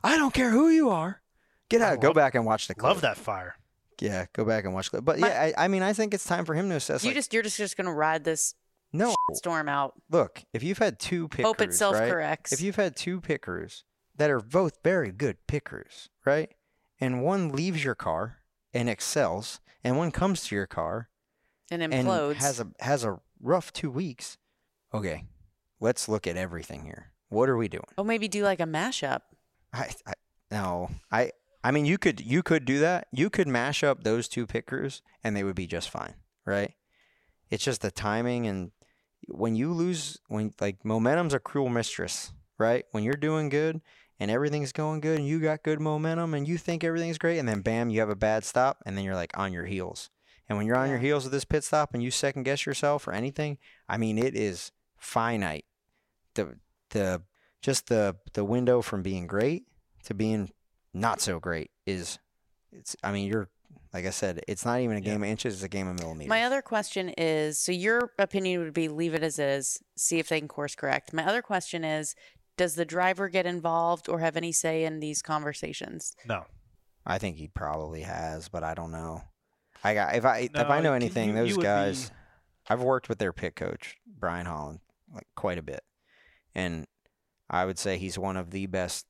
I 0.04 0.18
don't 0.18 0.34
care 0.34 0.50
who 0.52 0.70
you 0.70 0.90
are. 0.90 1.22
Get 1.70 1.82
out. 1.82 1.94
I 1.94 1.96
go 1.98 2.08
love- 2.10 2.16
back 2.16 2.36
and 2.36 2.46
watch 2.46 2.68
the 2.68 2.76
clip. 2.76 2.90
Love 2.90 3.02
that 3.02 3.18
fire. 3.18 3.56
Yeah, 4.00 4.28
go 4.34 4.46
back 4.46 4.64
and 4.66 4.74
watch 4.74 4.86
the 4.92 5.02
clip. 5.02 5.06
But 5.06 5.20
My- 5.20 5.28
yeah, 5.30 5.52
I, 5.58 5.66
I 5.66 5.68
mean, 5.68 5.82
I 5.82 5.94
think 5.94 6.14
it's 6.14 6.24
time 6.26 6.46
for 6.46 6.54
him 6.54 6.70
to 6.70 6.76
assess. 6.76 7.04
you 7.04 7.10
like, 7.10 7.16
just 7.16 7.34
you're 7.34 7.44
just 7.44 7.58
just 7.58 7.76
gonna 7.76 7.94
ride 7.94 8.24
this 8.24 8.54
no. 8.94 9.16
storm 9.34 9.68
out. 9.68 9.94
Look, 10.10 10.44
if 10.54 10.62
you've 10.64 10.78
had 10.78 11.00
two 11.00 11.28
pit 11.28 11.46
Hope 11.46 11.56
it 11.62 11.66
crews, 11.70 11.82
right? 11.82 11.96
self-corrects. 11.98 12.54
If 12.54 12.62
you've 12.62 12.76
had 12.76 12.96
two 12.96 13.20
pit 13.20 13.42
crews 13.42 13.84
that 14.18 14.30
are 14.30 14.40
both 14.40 14.78
very 14.84 15.12
good 15.12 15.38
pit 15.48 15.66
crews, 15.66 16.10
right? 16.26 16.52
And 17.00 17.24
one 17.24 17.50
leaves 17.50 17.84
your 17.84 17.96
car 17.96 18.38
and 18.74 18.90
excels, 18.90 19.60
and 19.84 19.98
one 19.98 20.12
comes 20.12 20.44
to 20.46 20.56
your 20.56 20.68
car 20.68 21.10
And 21.70 21.82
and 21.84 22.08
has 22.38 22.60
a 22.60 22.68
has 22.80 23.04
a 23.04 23.20
rough 23.42 23.72
two 23.72 23.92
weeks. 23.92 24.38
Okay, 24.94 25.26
let's 25.80 26.08
look 26.10 26.26
at 26.28 26.38
everything 26.38 26.86
here. 26.86 27.12
What 27.30 27.50
are 27.50 27.58
we 27.58 27.68
doing? 27.68 27.84
oh, 27.98 28.04
maybe 28.04 28.28
do 28.28 28.44
like 28.44 28.60
a 28.60 28.66
mashup. 28.66 29.22
I, 29.74 29.90
I 30.06 30.14
no, 30.50 30.90
I 31.12 31.32
I 31.64 31.72
mean 31.72 31.86
you 31.86 31.98
could 31.98 32.20
you 32.22 32.42
could 32.42 32.66
do 32.66 32.80
that. 32.80 33.08
You 33.12 33.30
could 33.30 33.48
mash 33.48 33.84
up 33.84 34.04
those 34.04 34.28
two 34.28 34.48
pickers, 34.48 35.02
and 35.24 35.36
they 35.36 35.44
would 35.44 35.56
be 35.56 35.68
just 35.68 35.90
fine, 35.90 36.16
right? 36.46 36.74
It's 37.50 37.64
just 37.64 37.82
the 37.82 37.92
timing 37.92 38.48
and 38.48 38.72
when 39.28 39.56
you 39.56 39.74
lose 39.74 40.20
when 40.28 40.54
like 40.60 40.84
momentum's 40.86 41.34
a 41.34 41.40
cruel 41.40 41.70
mistress, 41.70 42.32
right? 42.58 42.86
When 42.92 43.04
you're 43.04 43.16
doing 43.16 43.50
good 43.50 43.82
and 44.20 44.32
everything's 44.32 44.72
going 44.72 45.00
good 45.00 45.20
and 45.20 45.28
you 45.28 45.40
got 45.40 45.64
good 45.64 45.80
momentum 45.80 46.34
and 46.34 46.48
you 46.48 46.58
think 46.58 46.84
everything's 46.84 47.18
great 47.18 47.38
and 47.38 47.48
then 47.48 47.62
bam 47.62 47.90
you 47.90 48.00
have 48.00 48.10
a 48.10 48.16
bad 48.16 48.44
stop 48.44 48.82
and 48.86 48.98
then 48.98 49.04
you're 49.04 49.16
like 49.16 49.38
on 49.38 49.54
your 49.54 49.66
heels. 49.66 50.10
And 50.50 50.58
when 50.58 50.66
you're 50.66 50.78
on 50.78 50.90
your 50.90 50.98
heels 50.98 51.24
with 51.24 51.34
this 51.34 51.46
pit 51.46 51.64
stop 51.64 51.94
and 51.94 52.02
you 52.02 52.10
second 52.10 52.44
guess 52.44 52.66
yourself 52.66 53.08
or 53.08 53.12
anything, 53.12 53.58
I 53.88 53.98
mean 53.98 54.18
it 54.18 54.36
is 54.36 54.72
finite. 54.98 55.66
The 56.36 56.58
the 56.92 57.22
just 57.62 57.88
the 57.88 58.16
the 58.34 58.46
window 58.46 58.82
from 58.82 59.04
being 59.04 59.28
great 59.28 59.66
to 60.06 60.14
being 60.14 60.52
not 60.94 61.22
so 61.22 61.40
great 61.40 61.72
is 61.86 62.20
it's 62.72 62.96
I 63.04 63.12
mean 63.12 63.28
you're 63.28 63.50
like 63.94 64.06
I 64.06 64.12
said, 64.12 64.42
it's 64.48 64.66
not 64.66 64.82
even 64.82 64.98
a 64.98 65.02
game 65.02 65.24
of 65.24 65.30
inches, 65.30 65.56
it's 65.56 65.64
a 65.64 65.70
game 65.70 65.88
of 65.88 66.00
millimeters. 66.00 66.30
My 66.30 66.44
other 66.44 66.62
question 66.62 67.10
is 67.18 67.58
so 67.58 67.72
your 67.72 68.12
opinion 68.20 68.62
would 68.62 68.74
be 68.74 68.90
leave 68.90 69.14
it 69.14 69.24
as 69.24 69.40
is, 69.40 69.82
see 69.96 70.20
if 70.20 70.30
they 70.30 70.40
can 70.40 70.48
course 70.48 70.76
correct. 70.76 71.14
My 71.14 71.26
other 71.26 71.42
question 71.42 71.84
is 71.84 72.14
does 72.58 72.76
the 72.76 72.86
driver 72.86 73.30
get 73.30 73.46
involved 73.46 74.10
or 74.10 74.20
have 74.20 74.36
any 74.36 74.52
say 74.52 74.84
in 74.84 75.00
these 75.00 75.22
conversations? 75.22 76.16
No. 76.28 76.46
I 77.06 77.18
think 77.20 77.38
he 77.38 77.48
probably 77.48 78.02
has, 78.02 78.50
but 78.50 78.64
I 78.64 78.74
don't 78.74 78.92
know. 78.92 79.22
I 79.84 79.94
got 79.94 80.16
if 80.16 80.26
I 80.26 80.50
if 80.54 80.70
I 80.70 80.82
know 80.82 80.94
anything, 80.94 81.30
you- 81.30 81.36
those 81.36 81.50
you 81.56 81.62
guys 81.62 82.10
be- 82.10 82.16
I've 82.70 82.82
worked 82.82 83.08
with 83.08 83.20
their 83.20 83.32
pit 83.32 83.56
coach, 83.56 83.96
Brian 84.06 84.46
Holland, 84.46 84.80
like 85.14 85.28
quite 85.36 85.58
a 85.58 85.62
bit. 85.62 85.82
And 86.54 86.86
I 87.50 87.64
would 87.66 87.80
say 87.80 87.98
he's 87.98 88.20
one 88.20 88.36
of 88.36 88.52
the 88.52 88.66
best 88.66 89.06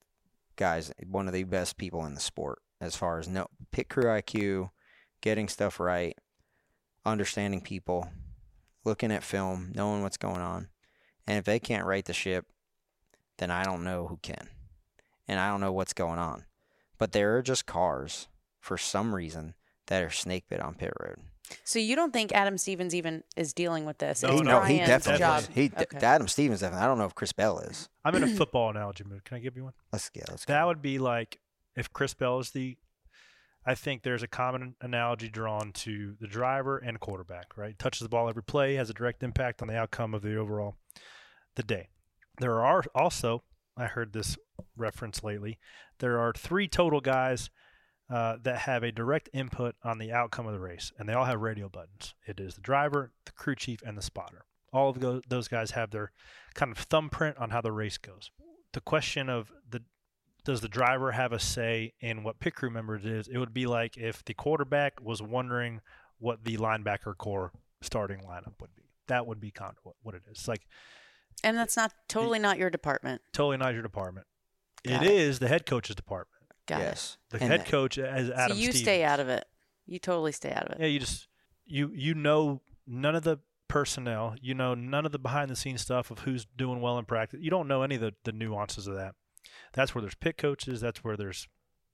guys, 0.58 0.92
one 1.08 1.28
of 1.28 1.34
the 1.34 1.44
best 1.44 1.78
people 1.78 2.06
in 2.06 2.14
the 2.14 2.20
sport 2.20 2.60
as 2.80 2.96
far 2.96 3.18
as 3.18 3.28
no 3.28 3.48
pit 3.72 3.90
crew 3.90 4.04
IQ, 4.04 4.70
getting 5.22 5.48
stuff 5.48 5.80
right, 5.80 6.16
understanding 7.06 7.62
people, 7.62 8.10
looking 8.86 9.12
at 9.12 9.24
film, 9.24 9.72
knowing 9.74 10.04
what's 10.04 10.18
going 10.18 10.42
on. 10.42 10.68
And 11.26 11.38
if 11.40 11.46
they 11.46 11.60
can't 11.60 11.86
right 11.86 12.06
the 12.06 12.14
ship, 12.14 12.46
then 13.38 13.52
I 13.52 13.64
don't 13.64 13.84
know 13.84 14.08
who 14.08 14.18
can. 14.22 14.50
And 15.28 15.40
I 15.40 15.50
don't 15.50 15.62
know 15.62 15.72
what's 15.74 15.94
going 15.94 16.20
on. 16.20 16.46
But 16.98 17.12
there 17.12 17.38
are 17.38 17.42
just 17.42 17.66
cars 17.66 18.28
for 18.60 18.78
some 18.78 19.14
reason 19.14 19.54
that 19.88 20.04
are 20.04 20.10
snake 20.10 20.46
bit 20.50 20.62
on 20.62 20.76
pit 20.76 20.94
road. 21.00 21.18
So 21.64 21.80
you 21.80 21.96
don't 21.96 22.12
think 22.12 22.34
Adam 22.34 22.58
Stevens 22.58 22.94
even 22.94 23.24
is 23.38 23.54
dealing 23.54 23.86
with 23.86 24.00
this? 24.00 24.22
No, 24.24 24.30
It's 24.30 24.38
he, 24.40 24.44
no, 24.48 24.62
he 24.64 24.78
definitely 24.80 25.20
job. 25.20 25.40
is. 25.42 25.48
He, 25.54 25.72
Okay. 25.80 25.98
Adam 26.06 26.28
Stevens 26.28 26.60
definitely. 26.60 26.84
I 26.84 26.88
don't 26.88 26.98
know 26.98 27.06
if 27.06 27.16
Chris 27.16 27.32
Bell 27.32 27.60
is. 27.60 27.88
I'm 28.04 28.16
in 28.16 28.24
a 28.24 28.28
football 28.28 28.70
analogy 28.70 29.04
mood. 29.06 29.24
Can 29.24 29.38
I 29.38 29.40
give 29.40 29.56
you 29.56 29.64
one? 29.66 29.74
Let's 29.94 30.12
yeah, 30.14 30.24
let's 30.30 30.44
go. 30.44 30.54
That 30.54 30.66
would 30.68 30.82
be 30.82 31.00
like 31.00 31.40
if 31.76 31.92
Chris 31.94 32.14
Bell 32.14 32.40
is 32.40 32.52
the. 32.52 32.78
I 33.66 33.76
think 33.76 34.04
there's 34.04 34.24
a 34.24 34.28
common 34.28 34.76
analogy 34.82 35.28
drawn 35.28 35.72
to 35.74 36.16
the 36.22 36.28
driver 36.28 36.78
and 36.78 37.00
quarterback, 37.02 37.58
right? 37.58 37.78
Touches 37.78 38.00
the 38.00 38.10
ball 38.10 38.30
every 38.30 38.44
play, 38.44 38.76
has 38.76 38.90
a 38.90 38.94
direct 38.94 39.24
impact 39.24 39.62
on 39.62 39.68
the 39.68 39.76
outcome 39.78 40.14
of 40.14 40.22
the 40.22 40.38
overall 40.38 40.76
the 41.56 41.64
day. 41.64 41.90
There 42.40 42.64
are 42.64 42.84
also, 42.94 43.44
I 43.76 43.86
heard 43.86 44.14
this 44.14 44.38
reference 44.76 45.24
lately, 45.24 45.58
there 46.00 46.20
are 46.20 46.34
three 46.34 46.68
total 46.68 47.02
guys 47.02 47.50
uh, 48.10 48.38
that 48.44 48.60
have 48.60 48.84
a 48.84 48.92
direct 48.92 49.30
input 49.34 49.76
on 49.84 49.98
the 49.98 50.12
outcome 50.12 50.48
of 50.48 50.54
the 50.54 50.60
race, 50.60 50.92
and 50.98 51.10
they 51.10 51.14
all 51.14 51.26
have 51.26 51.42
radio 51.42 51.68
buttons. 51.68 52.14
It 52.26 52.40
is 52.40 52.56
the 52.56 52.62
driver, 52.62 53.12
the 53.26 53.32
crew 53.34 53.56
chief, 53.56 53.82
and 53.86 53.98
the 53.98 54.02
spotter. 54.02 54.46
All 54.72 54.90
of 54.90 55.24
those 55.28 55.48
guys 55.48 55.72
have 55.72 55.92
their 55.92 56.12
kind 56.54 56.72
of 56.72 56.78
thumbprint 56.78 57.38
on 57.38 57.50
how 57.50 57.62
the 57.62 57.72
race 57.72 57.98
goes. 57.98 58.32
The 58.74 58.82
question 58.82 59.30
of 59.30 59.52
the 59.70 59.82
does 60.48 60.62
the 60.62 60.70
driver 60.70 61.12
have 61.12 61.34
a 61.34 61.40
say 61.40 61.92
in 62.00 62.24
what 62.24 62.40
pit 62.40 62.56
crew 62.56 62.70
member 62.70 62.96
it 62.96 63.06
is? 63.06 63.28
It 63.28 63.38
would 63.38 63.54
be 63.54 63.66
like 63.66 63.98
if 63.98 64.24
the 64.24 64.34
quarterback 64.34 64.94
was 65.02 65.22
wondering 65.22 65.82
what 66.20 66.46
the 66.46 66.56
linebacker 66.56 67.18
core 67.18 67.52
starting 67.82 68.20
lineup 68.20 68.54
would 68.62 68.74
be. 68.74 68.84
That 69.08 69.28
would 69.28 69.42
be 69.42 69.52
kind 69.52 69.74
of 69.86 69.94
what, 70.02 70.16
it 70.16 70.22
is. 70.32 70.38
It's 70.40 70.48
like 70.48 70.66
And 71.44 71.58
that's 71.58 71.78
not 71.78 71.94
totally 72.08 72.40
not 72.40 72.58
your 72.58 72.70
department. 72.70 73.22
totally 73.34 73.58
not 73.58 73.74
your 73.74 73.84
department. 73.84 74.26
Got 74.86 75.04
it 75.04 75.12
it. 75.12 75.16
is 75.20 75.40
the 75.40 75.48
head 75.48 75.66
coach's 75.66 75.96
department. 75.96 76.42
Got 76.68 76.80
yes. 76.82 77.18
The 77.30 77.40
And 77.40 77.50
head 77.52 77.60
that- 77.62 77.68
coach 77.68 77.98
as. 77.98 78.30
Adam 78.30 78.58
so 78.58 78.62
you 78.64 78.72
stay 78.72 79.04
out 79.04 79.20
of 79.20 79.30
it. 79.30 79.46
You 79.86 80.00
totally 80.00 80.32
stay 80.32 80.52
out 80.52 80.66
of 80.68 80.72
it. 80.74 80.78
Yeah, 80.82 80.88
you 80.88 81.00
just 81.00 81.28
you 81.66 81.92
you 81.94 82.14
know 82.14 82.62
none 82.86 83.16
of 83.16 83.24
the 83.24 83.38
personnel. 83.68 84.36
You 84.42 84.54
know 84.54 84.74
none 84.76 85.06
of 85.06 85.12
the 85.12 85.20
behind 85.20 85.50
the 85.50 85.56
scenes 85.56 85.82
stuff 85.82 86.12
of 86.12 86.20
who's 86.20 86.46
doing 86.46 86.82
well 86.82 86.98
in 87.00 87.06
practice. 87.06 87.40
You 87.42 87.50
don't 87.50 87.68
know 87.68 87.84
any 87.84 87.96
of 87.96 88.02
the, 88.02 88.14
the 88.26 88.32
nuances 88.32 88.88
of 88.88 88.96
that. 88.96 89.14
That's 89.74 89.94
where 89.96 90.02
there's 90.02 90.16
pit 90.16 90.38
coaches. 90.38 90.82
That's 90.82 91.04
where 91.04 91.16
there's 91.18 91.48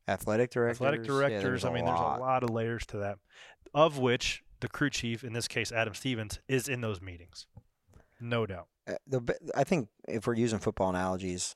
Athletic 0.07 0.51
directors. 0.51 0.77
athletic 0.81 1.03
directors. 1.03 1.43
there's 1.43 1.65
I 1.65 1.71
mean, 1.71 1.85
lot. 1.85 1.95
there's 2.09 2.17
a 2.17 2.21
lot 2.21 2.43
of 2.43 2.49
layers 2.49 2.85
to 2.87 2.97
that, 2.97 3.19
of 3.73 3.97
which 3.99 4.43
the 4.59 4.67
crew 4.67 4.89
chief, 4.89 5.23
in 5.23 5.33
this 5.33 5.47
case 5.47 5.71
Adam 5.71 5.93
Stevens, 5.93 6.39
is 6.47 6.67
in 6.67 6.81
those 6.81 6.99
meetings, 7.01 7.45
no 8.23 8.45
doubt. 8.45 8.67
Uh, 8.87 8.93
the 9.07 9.21
I 9.55 9.63
think 9.63 9.87
if 10.07 10.25
we're 10.27 10.33
using 10.35 10.59
football 10.59 10.89
analogies, 10.89 11.53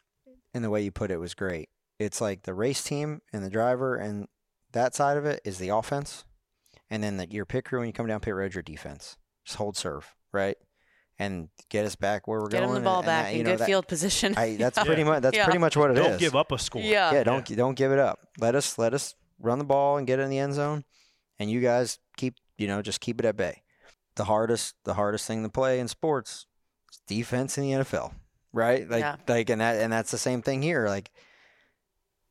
and 0.53 0.63
the 0.63 0.69
way 0.69 0.81
you 0.81 0.91
put 0.91 1.11
it 1.11 1.17
was 1.17 1.33
great. 1.33 1.69
It's 1.99 2.21
like 2.21 2.43
the 2.43 2.53
race 2.53 2.83
team 2.83 3.21
and 3.33 3.43
the 3.43 3.49
driver, 3.49 3.95
and 3.95 4.27
that 4.71 4.93
side 4.95 5.17
of 5.17 5.25
it 5.25 5.41
is 5.43 5.57
the 5.57 5.69
offense, 5.69 6.25
and 6.89 7.03
then 7.03 7.17
the, 7.17 7.27
your 7.31 7.45
pit 7.45 7.65
crew 7.65 7.79
when 7.79 7.87
you 7.87 7.93
come 7.93 8.07
down 8.07 8.19
pit 8.19 8.35
road, 8.35 8.53
your 8.53 8.61
defense. 8.63 9.17
Just 9.45 9.57
hold 9.57 9.75
serve, 9.77 10.13
right, 10.31 10.57
and 11.17 11.49
get 11.69 11.85
us 11.85 11.95
back 11.95 12.27
where 12.27 12.39
we're 12.39 12.49
Get 12.49 12.59
going. 12.61 12.69
him 12.69 12.75
the 12.75 12.81
ball 12.81 12.97
and 12.99 13.05
back 13.07 13.25
that- 13.25 13.33
in 13.35 13.43
know, 13.45 13.51
good 13.51 13.59
that- 13.61 13.65
field 13.65 13.87
position. 13.87 14.35
I, 14.37 14.55
that's 14.59 14.77
Yeah. 14.77 14.83
pretty 14.83 15.03
much 15.03 15.21
that's 15.23 15.35
Yeah. 15.35 15.45
pretty 15.45 15.59
much 15.59 15.75
what 15.75 15.91
it 15.91 15.97
is. 15.97 16.05
Don't 16.05 16.19
give 16.19 16.35
up 16.35 16.51
a 16.51 16.59
score. 16.59 16.81
Yeah. 16.81 17.11
Yeah, 17.13 17.23
don't 17.23 17.45
don't 17.55 17.75
give 17.75 17.91
it 17.91 17.99
up. 17.99 18.19
Let 18.39 18.55
us 18.55 18.77
let 18.77 18.93
us 18.93 19.15
run 19.39 19.57
the 19.59 19.65
ball 19.65 19.97
and 19.97 20.05
get 20.07 20.19
in 20.19 20.29
the 20.29 20.37
end 20.39 20.53
zone, 20.53 20.83
and 21.39 21.49
you 21.49 21.59
guys 21.61 21.99
keep 22.15 22.35
you 22.57 22.67
know 22.67 22.81
just 22.81 23.01
keep 23.01 23.19
it 23.19 23.25
at 23.25 23.35
bay. 23.35 23.63
The 24.15 24.25
hardest 24.25 24.75
the 24.85 24.93
hardest 24.95 25.25
thing 25.27 25.43
to 25.43 25.49
play 25.49 25.79
in 25.79 25.87
sports 25.87 26.31
is 26.31 26.45
defense 27.07 27.57
in 27.57 27.63
the 27.63 27.71
NFL, 27.83 28.13
right? 28.53 28.89
Like 28.89 29.01
Yeah. 29.01 29.15
like 29.27 29.49
and 29.49 29.61
that 29.61 29.77
and 29.77 29.91
that's 29.91 30.11
the 30.11 30.17
same 30.17 30.41
thing 30.41 30.61
here. 30.61 30.87
Like, 30.87 31.11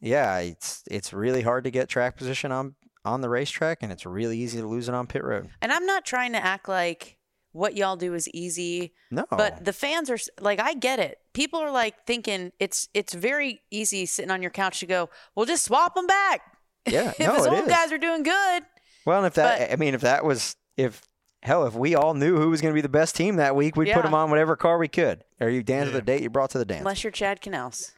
yeah, 0.01 0.39
it's 0.39 0.83
it's 0.91 1.13
really 1.13 1.43
hard 1.43 1.65
to 1.65 1.71
get 1.71 1.89
track 1.89 2.17
position 2.17 2.53
on 2.53 2.75
on 3.05 3.21
the 3.21 3.29
racetrack, 3.29 3.79
and 3.83 3.93
it's 3.93 4.05
really 4.05 4.39
easy 4.39 4.61
to 4.61 4.67
lose 4.67 4.89
it 4.89 4.95
on 4.95 5.07
pit 5.07 5.23
road. 5.25 5.49
And 5.63 5.73
I'm 5.73 5.87
not 5.87 6.05
trying 6.05 6.33
to 6.33 6.45
act 6.45 6.69
like 6.69 7.17
what 7.53 7.75
y'all 7.77 7.97
do 7.97 8.13
is 8.13 8.29
easy, 8.35 8.93
No, 9.11 9.25
but 9.31 9.65
the 9.65 9.73
fans 9.73 10.11
are 10.11 10.19
like, 10.41 10.61
I 10.61 10.75
get 10.75 10.99
it. 10.99 11.19
People 11.33 11.61
are 11.61 11.71
like 11.71 12.05
thinking 12.07 12.53
it's 12.61 12.89
it's 12.93 13.15
very 13.15 13.63
easy 13.71 14.05
sitting 14.07 14.31
on 14.31 14.43
your 14.43 14.51
couch 14.51 14.81
to 14.81 14.87
go, 14.87 15.09
well, 15.35 15.47
just 15.47 15.65
swap 15.65 15.95
them 15.95 16.07
back. 16.07 16.41
Yeah, 16.87 17.11
if 17.19 17.19
no, 17.21 17.35
his 17.35 17.47
old 17.47 17.61
is. 17.65 17.69
guys 17.69 17.93
are 17.93 17.99
doing 17.99 18.23
good, 18.23 18.63
well, 19.07 19.19
and 19.19 19.27
if 19.27 19.35
that 19.35 19.59
but- 19.61 19.73
I 19.73 19.77
mean 19.77 19.95
if 19.95 20.03
that 20.03 20.25
was 20.25 20.57
if. 20.77 21.01
Hell, 21.47 21.65
if 21.65 21.75
we 21.75 21.95
all 21.95 22.13
knew 22.15 22.37
who 22.37 22.51
was 22.51 22.61
going 22.61 22.73
to 22.73 22.75
be 22.75 22.81
the 22.81 22.89
best 22.89 23.15
team 23.15 23.37
that 23.37 23.55
week, 23.55 23.77
we'd 23.77 23.93
put 23.93 24.03
them 24.03 24.15
on 24.15 24.31
whatever 24.31 24.57
car 24.57 24.79
we 24.79 24.89
could. 24.89 25.23
Or 25.41 25.49
you 25.49 25.63
dance 25.63 25.85
to 25.87 25.91
Yeah. 25.93 26.01
the 26.01 26.03
date 26.03 26.23
you 26.23 26.29
brought 26.29 26.51
to 26.51 26.59
the 26.59 26.65
dance. 26.65 26.81
unless 26.81 27.05
you're 27.05 27.13
Chad 27.13 27.41
Knaus. 27.41 27.93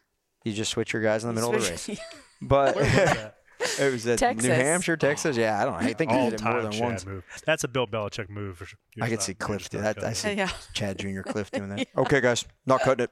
You 0.44 0.52
just 0.52 0.70
switch 0.70 0.92
your 0.92 1.00
guys 1.02 1.24
in 1.24 1.28
the 1.28 1.34
middle 1.34 1.54
of 1.54 1.62
the 1.64 1.70
race. 1.70 1.88
But 2.42 2.76
Where 2.76 2.84
was 2.84 2.92
that? 2.94 3.34
it 3.80 3.92
was 3.92 4.06
at 4.06 4.18
Texas. 4.18 4.46
New 4.46 4.54
Hampshire, 4.54 4.96
Texas. 4.98 5.36
Yeah, 5.36 5.60
I 5.60 5.64
don't 5.64 5.72
know. 5.82 5.88
I 5.88 5.92
think 5.94 6.10
he 6.12 6.16
did 6.18 6.34
it 6.34 6.44
more 6.44 6.60
than 6.62 6.72
Chad 6.72 6.82
once. 6.82 7.06
move. 7.06 7.24
That's 7.46 7.64
a 7.64 7.68
Bill 7.68 7.86
Belichick 7.86 8.28
move. 8.28 8.58
For 8.58 8.66
sure. 8.66 8.78
I 9.00 9.06
You're 9.06 9.16
could 9.16 9.22
see 9.22 9.32
you're 9.32 9.46
Cliff 9.46 9.70
do 9.70 9.80
that. 9.80 10.04
I 10.04 10.12
see. 10.12 10.34
Yeah. 10.34 10.50
Chad 10.74 10.98
Jr. 10.98 11.22
Cliff 11.22 11.50
doing 11.50 11.70
that. 11.70 11.88
Okay, 11.96 12.20
guys, 12.20 12.44
not 12.66 12.82
cutting 12.82 13.04
it. 13.04 13.10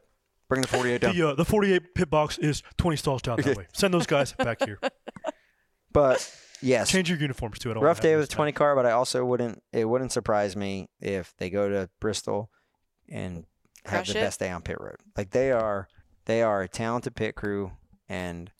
Bring 0.48 0.60
the 0.60 0.68
48 0.68 1.00
down. 1.00 1.16
The 1.16 1.28
uh, 1.30 1.34
the 1.34 1.44
48 1.46 1.94
pit 1.94 2.10
box 2.10 2.36
is 2.38 2.62
20 2.76 2.96
stalls 2.98 3.22
down 3.22 3.40
that 3.40 3.56
way. 3.56 3.66
Send 3.72 3.92
those 3.94 4.06
guys 4.06 4.32
back 4.34 4.62
here. 4.64 4.78
But 5.92 6.30
yes, 6.62 6.90
Change 6.90 7.10
your 7.10 7.18
uniforms 7.18 7.58
too. 7.58 7.70
I 7.70 7.74
don't 7.74 7.82
rough 7.82 8.00
day 8.00 8.14
with 8.16 8.28
this 8.28 8.34
20 8.34 8.52
car, 8.52 8.74
but 8.74 8.86
I 8.86 8.92
also 8.92 9.24
wouldn't. 9.24 9.62
It 9.72 9.84
wouldn't 9.86 10.12
surprise 10.12 10.56
me 10.56 10.88
if 11.00 11.34
they 11.38 11.50
go 11.50 11.68
to 11.68 11.88
Bristol 12.00 12.50
and 13.08 13.44
have 13.84 14.04
Crush 14.04 14.12
the 14.12 14.18
it? 14.18 14.22
best 14.22 14.40
day 14.40 14.50
on 14.50 14.62
pit 14.62 14.76
road. 14.80 14.96
Like 15.16 15.30
they 15.30 15.52
are, 15.52 15.88
they 16.24 16.42
are 16.42 16.62
a 16.62 16.68
talented 16.68 17.14
pit 17.14 17.34
crew, 17.34 17.72
and 18.08 18.50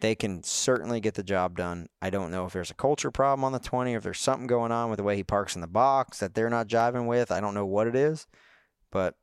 they 0.00 0.14
can 0.14 0.42
certainly 0.42 1.00
get 1.00 1.14
the 1.14 1.22
job 1.22 1.56
done. 1.56 1.88
I 2.00 2.10
don't 2.10 2.30
know 2.30 2.46
if 2.46 2.52
there's 2.52 2.70
a 2.70 2.74
culture 2.74 3.10
problem 3.10 3.44
on 3.44 3.52
the 3.52 3.58
20, 3.58 3.94
or 3.94 3.98
if 3.98 4.04
there's 4.04 4.20
something 4.20 4.46
going 4.46 4.72
on 4.72 4.90
with 4.90 4.98
the 4.98 5.02
way 5.02 5.16
he 5.16 5.24
parks 5.24 5.54
in 5.54 5.60
the 5.60 5.66
box 5.66 6.20
that 6.20 6.34
they're 6.34 6.50
not 6.50 6.68
jiving 6.68 7.06
with. 7.06 7.32
I 7.32 7.40
don't 7.40 7.54
know 7.54 7.66
what 7.66 7.86
it 7.86 7.96
is, 7.96 8.26
but 8.90 9.14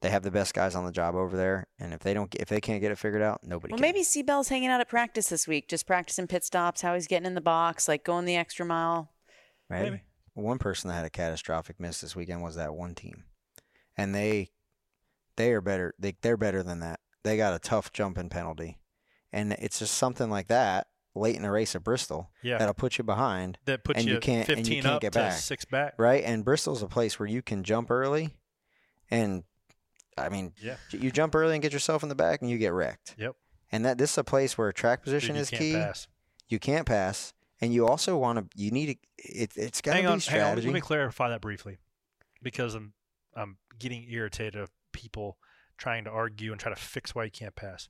they 0.00 0.10
have 0.10 0.22
the 0.22 0.30
best 0.30 0.54
guys 0.54 0.74
on 0.74 0.84
the 0.86 0.92
job 0.92 1.14
over 1.14 1.36
there, 1.36 1.66
and 1.78 1.92
if 1.92 2.00
they 2.00 2.14
don't, 2.14 2.34
if 2.36 2.48
they 2.48 2.60
can't 2.60 2.80
get 2.80 2.90
it 2.90 2.96
figured 2.98 3.22
out, 3.22 3.40
nobody 3.44 3.72
Well, 3.72 3.78
can. 3.78 3.82
maybe 3.82 4.02
C. 4.02 4.22
Bell's 4.22 4.48
hanging 4.48 4.68
out 4.70 4.80
at 4.80 4.88
practice 4.88 5.28
this 5.28 5.46
week, 5.46 5.68
just 5.68 5.86
practicing 5.86 6.26
pit 6.26 6.44
stops, 6.44 6.80
how 6.80 6.94
he's 6.94 7.06
getting 7.06 7.26
in 7.26 7.34
the 7.34 7.40
box, 7.40 7.86
like 7.88 8.04
going 8.04 8.24
the 8.24 8.36
extra 8.36 8.64
mile. 8.64 9.12
Right? 9.68 9.82
Maybe. 9.84 10.02
One 10.34 10.58
person 10.58 10.88
that 10.88 10.94
had 10.94 11.04
a 11.04 11.10
catastrophic 11.10 11.78
miss 11.78 12.00
this 12.00 12.16
weekend 12.16 12.42
was 12.42 12.54
that 12.56 12.74
one 12.74 12.94
team, 12.94 13.24
and 13.96 14.14
they 14.14 14.50
they 15.36 15.52
are 15.52 15.60
better. 15.60 15.94
They 15.98 16.16
they're 16.22 16.36
better 16.36 16.62
than 16.62 16.80
that. 16.80 17.00
They 17.22 17.36
got 17.36 17.52
a 17.54 17.58
tough 17.58 17.92
jumping 17.92 18.30
penalty, 18.30 18.78
and 19.32 19.52
it's 19.54 19.78
just 19.80 19.94
something 19.94 20.30
like 20.30 20.48
that 20.48 20.86
late 21.14 21.34
in 21.36 21.42
the 21.42 21.50
race 21.50 21.74
at 21.74 21.82
Bristol 21.84 22.30
Yeah. 22.40 22.56
that'll 22.58 22.72
put 22.72 22.96
you 22.96 23.02
behind, 23.04 23.58
That 23.64 23.82
puts 23.84 23.98
and 23.98 24.06
you, 24.08 24.14
you 24.14 24.20
can't- 24.20 24.48
and 24.48 24.66
you 24.66 24.74
can't 24.80 24.86
up 24.94 25.00
get 25.02 25.12
back. 25.12 25.32
six 25.40 25.64
back. 25.64 25.94
right? 25.98 26.22
And 26.24 26.44
Bristol's 26.44 26.84
a 26.84 26.86
place 26.88 27.18
where 27.18 27.28
you 27.28 27.42
can 27.42 27.64
jump 27.64 27.90
early, 27.90 28.36
and 29.10 29.42
I 30.20 30.28
mean, 30.28 30.52
Yeah. 30.60 30.76
you 30.90 31.10
jump 31.10 31.34
early 31.34 31.54
and 31.54 31.62
get 31.62 31.72
yourself 31.72 32.02
in 32.02 32.08
the 32.08 32.14
back, 32.14 32.40
and 32.42 32.50
you 32.50 32.58
get 32.58 32.72
wrecked. 32.72 33.14
Yep. 33.18 33.36
And 33.72 33.84
that 33.84 33.98
this 33.98 34.12
is 34.12 34.18
a 34.18 34.24
place 34.24 34.56
where 34.58 34.72
track 34.72 35.02
position 35.02 35.30
Dude, 35.34 35.36
you 35.36 35.42
is 35.42 35.50
can't 35.50 35.60
key. 35.60 35.72
pass. 35.74 36.08
You 36.48 36.58
can't 36.58 36.86
pass, 36.86 37.32
and 37.60 37.72
you 37.72 37.86
also 37.86 38.16
want 38.16 38.38
to. 38.50 38.60
You 38.60 38.70
need 38.72 38.86
to. 38.86 38.96
It, 39.18 39.52
it's 39.56 39.80
got 39.80 39.92
to 39.92 39.98
be 40.00 40.00
on, 40.00 40.04
hang 40.04 40.12
on. 40.14 40.20
strategy. 40.20 40.66
Let 40.66 40.74
me 40.74 40.80
clarify 40.80 41.28
that 41.28 41.40
briefly, 41.40 41.78
because 42.42 42.74
I'm 42.74 42.92
I'm 43.36 43.58
getting 43.78 44.06
irritated 44.10 44.56
of 44.56 44.70
people 44.92 45.38
trying 45.78 46.04
to 46.04 46.10
argue 46.10 46.50
and 46.52 46.60
try 46.60 46.70
to 46.74 46.80
fix 46.80 47.14
why 47.14 47.24
you 47.24 47.30
can't 47.30 47.54
pass. 47.54 47.88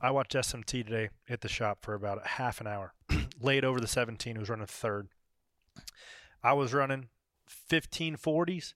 I 0.00 0.10
watched 0.12 0.32
SMT 0.32 0.84
today 0.86 1.10
at 1.28 1.40
the 1.42 1.48
shop 1.48 1.78
for 1.84 1.92
about 1.94 2.24
a 2.24 2.28
half 2.28 2.60
an 2.60 2.66
hour. 2.66 2.94
Laid 3.40 3.64
over 3.64 3.80
the 3.80 3.86
17, 3.86 4.36
who 4.36 4.40
was 4.40 4.48
running 4.48 4.66
third. 4.66 5.08
I 6.42 6.52
was 6.54 6.72
running 6.72 7.08
1540s, 7.70 8.74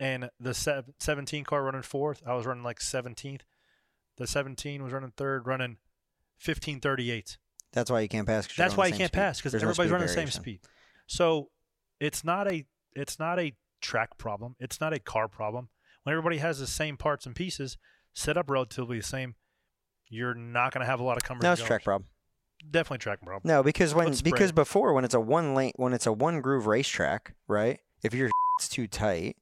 and 0.00 0.30
the 0.40 0.54
sev- 0.54 0.90
17 0.98 1.44
car 1.44 1.62
running 1.62 1.82
fourth. 1.82 2.22
I 2.26 2.34
was 2.34 2.46
running 2.46 2.64
like 2.64 2.80
17th. 2.80 3.42
The 4.16 4.26
17 4.26 4.82
was 4.82 4.92
running 4.92 5.12
third, 5.16 5.46
running 5.46 5.76
1538. 6.44 7.38
That's 7.72 7.90
why 7.90 8.00
you 8.00 8.08
can't 8.08 8.26
pass. 8.26 8.48
That's 8.56 8.76
why 8.76 8.86
you 8.86 8.94
can't 8.94 9.12
speed. 9.12 9.18
pass 9.18 9.38
because 9.38 9.52
no 9.52 9.58
everybody's 9.58 9.76
speed 9.76 9.92
running 9.92 10.06
the 10.08 10.12
same 10.12 10.28
speed. 10.28 10.60
So 11.06 11.50
it's 12.00 12.24
not 12.24 12.50
a 12.50 12.64
it's 12.96 13.18
not 13.18 13.38
a 13.38 13.52
track 13.80 14.18
problem. 14.18 14.56
It's 14.58 14.80
not 14.80 14.92
a 14.92 14.98
car 14.98 15.28
problem. 15.28 15.68
When 16.02 16.12
everybody 16.12 16.38
has 16.38 16.58
the 16.58 16.66
same 16.66 16.96
parts 16.96 17.26
and 17.26 17.36
pieces 17.36 17.76
set 18.12 18.36
up 18.36 18.50
relatively 18.50 18.96
the 18.96 19.04
same, 19.04 19.36
you're 20.08 20.34
not 20.34 20.72
going 20.72 20.80
to 20.80 20.86
have 20.86 20.98
a 20.98 21.04
lot 21.04 21.16
of 21.16 21.22
comers. 21.22 21.42
No, 21.42 21.52
it's 21.52 21.62
a 21.62 21.64
track 21.64 21.84
problem. 21.84 22.08
Definitely 22.68 22.98
track 22.98 23.22
problem. 23.22 23.42
No, 23.44 23.62
because 23.62 23.94
when 23.94 24.12
because 24.24 24.50
before 24.50 24.92
when 24.92 25.04
it's 25.04 25.14
a 25.14 25.20
one 25.20 25.54
lane 25.54 25.72
when 25.76 25.92
it's 25.92 26.06
a 26.06 26.12
one 26.12 26.40
groove 26.40 26.66
racetrack, 26.66 27.34
right? 27.46 27.78
If 28.02 28.14
your 28.14 28.30
it's 28.58 28.68
too 28.68 28.88
tight, 28.88 29.36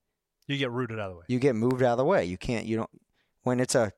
You 0.49 0.57
get 0.57 0.71
rooted 0.73 0.99
out 0.99 1.11
of 1.11 1.13
the 1.13 1.19
way. 1.21 1.25
you 1.29 1.39
get 1.39 1.55
moved 1.55 1.83
out 1.83 1.93
of 1.93 1.99
the 1.99 2.05
way. 2.05 2.25
You 2.25 2.37
can't. 2.39 2.67
You 2.67 2.79
don't. 2.79 2.91
When 3.45 3.61
it's 3.61 3.75
a 3.77 3.93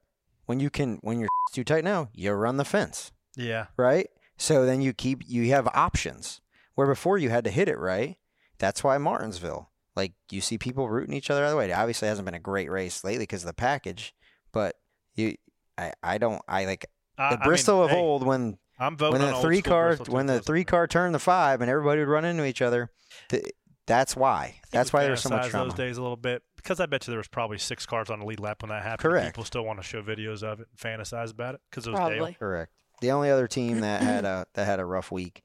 when 0.47 0.61
you 0.61 0.69
can 0.69 0.99
when 1.03 1.19
your 1.21 1.29
too 1.55 1.65
tight 1.65 1.85
now, 1.85 2.09
you 2.13 2.31
run 2.33 2.57
the 2.59 2.65
fence, 2.65 3.13
Yeah. 3.37 3.67
right? 3.77 4.09
So 4.37 4.67
then 4.67 4.83
you 4.83 4.93
keep 4.93 5.23
you 5.27 5.49
have 5.51 5.67
options 5.75 6.41
where 6.75 6.87
before 6.87 7.19
you 7.19 7.31
had 7.31 7.45
to 7.45 7.51
hit 7.51 7.69
it 7.69 7.79
right. 7.79 8.17
That's 8.59 8.85
why 8.85 8.99
Martinsville, 8.99 9.71
like 9.97 10.13
you 10.31 10.41
see 10.41 10.59
people 10.59 10.89
rooting 10.91 11.15
each 11.15 11.31
other 11.31 11.43
out 11.43 11.47
of 11.47 11.51
the 11.53 11.57
way. 11.57 11.71
It 11.71 11.73
obviously 11.73 12.09
hasn't 12.09 12.27
been 12.27 12.35
a 12.35 12.39
great 12.41 12.71
race 12.71 13.05
lately 13.05 13.23
because 13.23 13.43
of 13.43 13.47
the 13.49 13.55
package, 13.55 14.15
but 14.53 14.77
you, 15.15 15.37
I, 15.79 15.93
I 16.03 16.19
don't, 16.19 16.43
I 16.49 16.65
like 16.67 16.87
I- 17.17 17.31
the 17.31 17.37
I 17.37 17.41
mean, 17.41 17.49
Bristol 17.49 17.83
of 17.85 17.91
hey, 17.91 17.97
old 17.99 18.25
when 18.27 18.59
I'm 18.79 18.97
voting 18.97 19.21
when 19.23 19.31
the 19.33 19.39
three 19.41 19.63
car 19.63 19.97
when 20.09 20.27
the 20.27 20.35
2000. 20.35 20.45
three 20.45 20.65
car 20.65 20.87
turned 20.87 21.15
the 21.15 21.19
five 21.19 21.61
and 21.61 21.71
everybody 21.71 22.01
would 22.01 22.09
run 22.09 22.25
into 22.25 22.45
each 22.45 22.61
other. 22.63 22.91
Th- 23.29 23.45
that's 23.91 24.17
why. 24.17 24.61
That's 24.71 24.93
we 24.93 24.99
why 24.99 25.05
there's 25.05 25.21
so 25.21 25.31
much 25.31 25.47
fantasize 25.47 25.51
drama. 25.51 25.71
those 25.71 25.77
days 25.77 25.99
a 25.99 26.03
little 26.03 26.17
bit 26.17 26.43
because 26.57 26.81
I 26.81 26.87
bet 26.87 27.07
you 27.07 27.11
there 27.11 27.19
was 27.19 27.29
probably 27.29 27.59
six 27.59 27.87
cars 27.87 28.11
on 28.11 28.21
the 28.21 28.27
lead 28.27 28.41
lap 28.41 28.63
when 28.63 28.69
that 28.71 28.83
happened. 28.83 29.11
Correct. 29.11 29.27
People 29.27 29.45
still 29.45 29.65
want 29.65 29.81
to 29.81 29.83
show 29.83 30.03
videos 30.03 30.43
of 30.43 30.61
it 30.61 30.69
and 30.71 30.79
fantasize 30.79 31.31
about 31.33 31.57
it 31.57 31.61
because 31.71 31.87
it 31.87 31.93
was 31.93 32.09
Dale. 32.09 32.33
Correct. 32.39 32.73
The 33.01 33.11
only 33.11 33.31
other 33.31 33.49
team 33.49 33.81
that 33.81 34.03
had 34.03 34.25
a 34.25 34.47
that 34.55 34.67
had 34.67 34.79
a 34.81 34.85
rough 34.85 35.11
week 35.11 35.43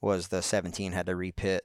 was 0.00 0.28
the 0.28 0.42
17 0.42 0.92
had 0.92 1.06
to 1.06 1.12
repit 1.12 1.60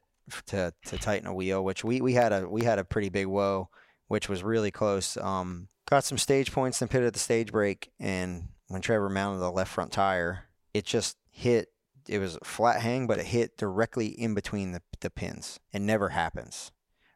to 0.48 0.74
to 0.86 0.98
tighten 0.98 1.28
a 1.28 1.34
wheel, 1.34 1.64
which 1.64 1.84
we 1.84 2.02
we 2.02 2.14
had 2.14 2.32
a 2.32 2.48
we 2.48 2.64
had 2.64 2.80
a 2.80 2.84
pretty 2.86 3.10
big 3.10 3.28
woe, 3.28 3.70
which 4.08 4.30
was 4.30 4.44
really 4.44 4.72
close. 4.72 5.18
Um, 5.18 5.70
got 5.90 6.04
some 6.04 6.18
stage 6.18 6.52
points, 6.52 6.80
then 6.80 6.90
pitted 6.90 7.08
at 7.08 7.14
the 7.14 7.20
stage 7.20 7.52
break, 7.52 7.92
and 8.00 8.50
when 8.68 8.82
Trevor 8.82 9.10
mounted 9.10 9.40
the 9.40 9.52
left 9.52 9.72
front 9.72 9.92
tire, 9.92 10.46
it 10.74 10.86
just 10.86 11.18
hit. 11.32 11.70
It 12.10 12.20
was 12.20 12.36
a 12.36 12.46
flat 12.46 12.82
hang, 12.82 13.08
but 13.08 13.20
it 13.20 13.28
hit 13.28 13.58
directly 13.58 14.08
in 14.08 14.34
between 14.34 14.72
the 14.72 14.82
the 15.00 15.10
pins. 15.10 15.60
It 15.72 15.82
never 15.82 16.10
happens, 16.10 16.72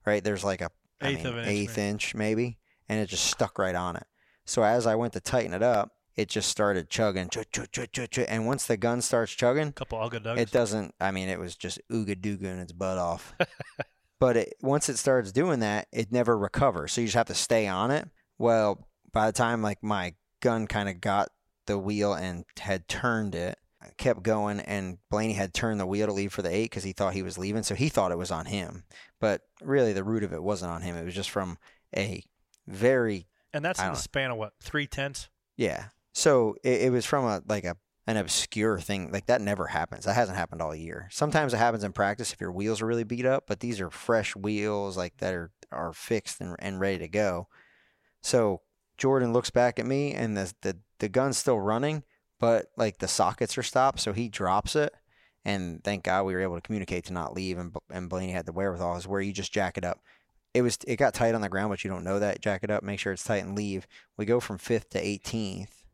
right? 0.06 0.24
There's 0.24 0.44
like 0.44 0.62
a 0.62 0.70
Eighth 1.04 1.18
mean, 1.18 1.28
of 1.28 1.38
an 1.38 1.40
inch, 1.40 1.50
eighth 1.50 1.78
maybe. 1.78 1.90
inch 1.90 2.16
maybe, 2.16 2.58
and 2.88 3.00
it 3.00 3.08
just 3.08 3.26
stuck 3.26 3.58
right 3.60 3.76
on 3.76 3.96
it. 3.96 4.06
So 4.46 4.64
as 4.64 4.88
I 4.88 4.96
went 4.96 5.14
to 5.14 5.20
tighten 5.20 5.54
it 5.54 5.64
up, 5.64 5.92
it 6.16 6.30
just 6.30 6.50
started 6.50 6.90
chugging, 6.90 7.30
chug, 7.30 7.46
chug, 7.52 7.92
chug, 7.92 8.26
and 8.28 8.46
once 8.46 8.68
the 8.68 8.78
gun 8.78 9.02
starts 9.02 9.34
chugging, 9.34 9.72
couple 9.72 10.00
it 10.38 10.52
doesn't. 10.52 10.94
I 11.00 11.12
mean, 11.12 11.30
it 11.30 11.40
was 11.40 11.56
just 11.56 11.80
ooga 11.92 12.16
dooga 12.16 12.62
its 12.62 12.72
butt 12.72 12.98
off. 12.98 13.34
but 14.20 14.38
it, 14.38 14.54
once 14.62 14.90
it 14.90 14.98
starts 14.98 15.32
doing 15.32 15.60
that, 15.60 15.88
it 15.92 16.12
never 16.12 16.38
recovers. 16.38 16.94
So 16.94 17.02
you 17.02 17.08
just 17.08 17.18
have 17.18 17.28
to 17.28 17.34
stay 17.34 17.68
on 17.68 17.92
it. 17.92 18.08
Well, 18.38 18.88
by 19.12 19.28
the 19.28 19.34
time 19.34 19.62
like 19.62 19.84
my 19.84 20.14
gun 20.40 20.68
kind 20.68 20.88
of 20.88 21.02
got 21.02 21.30
the 21.66 21.80
wheel 21.80 22.14
and 22.14 22.46
had 22.60 22.88
turned 22.88 23.34
it, 23.36 23.58
I 23.58 23.63
kept 23.98 24.24
going, 24.24 24.60
and 24.60 24.98
Blaney 25.10 25.34
had 25.34 25.54
turned 25.54 25.80
the 25.80 25.86
wheel 25.86 26.08
to 26.08 26.14
leave 26.14 26.34
for 26.34 26.42
the 26.42 26.54
eight 26.54 26.70
because 26.72 26.84
he 26.84 26.94
thought 26.94 27.14
he 27.14 27.24
was 27.24 27.38
leaving. 27.38 27.64
So 27.64 27.76
he 27.76 27.90
thought 27.90 28.12
it 28.12 28.18
was 28.18 28.32
on 28.32 28.46
him, 28.46 28.84
but 29.20 29.42
really 29.62 29.94
the 29.94 30.04
root 30.04 30.24
of 30.24 30.34
it 30.34 30.44
wasn't 30.44 30.72
on 30.72 30.82
him. 30.82 30.96
It 30.96 31.06
was 31.06 31.16
just 31.16 31.30
from 31.30 31.58
a 31.96 32.24
very 32.68 33.28
and 33.54 33.64
that's 33.64 33.80
in 33.80 33.90
the 33.90 33.96
span 33.96 34.32
of 34.32 34.38
what 34.38 34.54
three 34.62 34.88
tenths. 34.88 35.30
yeah. 35.58 35.86
So 36.16 36.56
it, 36.64 36.84
it 36.84 36.92
was 36.92 37.06
from 37.06 37.26
a 37.26 37.42
like 37.48 37.64
a 37.64 37.76
an 38.06 38.18
obscure 38.18 38.80
thing 38.80 39.12
like 39.12 39.28
that 39.28 39.42
never 39.42 39.68
happens. 39.68 40.06
That 40.06 40.16
hasn't 40.16 40.38
happened 40.38 40.62
all 40.62 40.76
year. 40.76 41.08
Sometimes 41.12 41.54
it 41.54 41.58
happens 41.58 41.84
in 41.84 41.94
practice 41.94 42.34
if 42.34 42.42
your 42.42 42.52
wheels 42.52 42.82
are 42.82 42.86
really 42.86 43.04
beat 43.06 43.26
up, 43.26 43.46
but 43.48 43.62
these 43.62 43.80
are 43.80 43.90
fresh 43.90 44.36
wheels 44.36 44.98
like 44.98 45.18
that 45.18 45.34
are 45.34 45.52
are 45.72 45.94
fixed 45.94 46.42
and, 46.42 46.56
and 46.60 46.80
ready 46.80 47.00
to 47.00 47.08
go. 47.08 47.48
So 48.22 48.62
Jordan 48.98 49.34
looks 49.34 49.50
back 49.50 49.80
at 49.80 49.86
me 49.86 50.14
and 50.14 50.38
the 50.38 50.54
the 50.62 50.78
the 51.00 51.10
gun's 51.10 51.38
still 51.38 51.60
running, 51.60 52.04
but 52.44 52.66
like 52.76 52.98
the 52.98 53.08
sockets 53.08 53.58
are 53.58 53.64
stopped, 53.64 54.02
so 54.02 54.12
he 54.12 54.28
drops 54.28 54.76
it. 54.76 54.94
And 55.46 55.82
thank 55.82 56.04
God 56.04 56.26
we 56.26 56.34
were 56.34 56.42
able 56.42 56.56
to 56.56 56.62
communicate 56.62 57.06
to 57.06 57.14
not 57.14 57.34
leave, 57.34 57.58
and 57.58 57.74
and 57.90 58.10
Blaney 58.10 58.34
had 58.34 58.46
the 58.46 58.52
wherewithal. 58.52 58.98
Is 58.98 59.08
where 59.08 59.22
you 59.22 59.32
just 59.32 59.54
jack 59.54 59.78
it 59.78 59.86
up. 59.86 60.02
It 60.54 60.62
was 60.62 60.78
it 60.86 60.98
got 60.98 61.14
tight 61.14 61.36
on 61.36 61.42
the 61.42 61.48
ground, 61.48 61.70
but 61.70 61.86
you 61.86 61.90
don't 61.90 62.04
know 62.04 62.20
that. 62.20 62.42
Jack 62.42 62.66
it 62.66 62.70
up, 62.70 62.84
make 62.84 63.00
sure 63.00 63.14
it's 63.14 63.24
tight, 63.24 63.46
and 63.46 63.56
leave. 63.56 63.88
We 64.18 64.26
go 64.26 64.42
from 64.42 64.58
fifth 64.58 64.90
to 64.90 65.02
18th, 65.02 65.86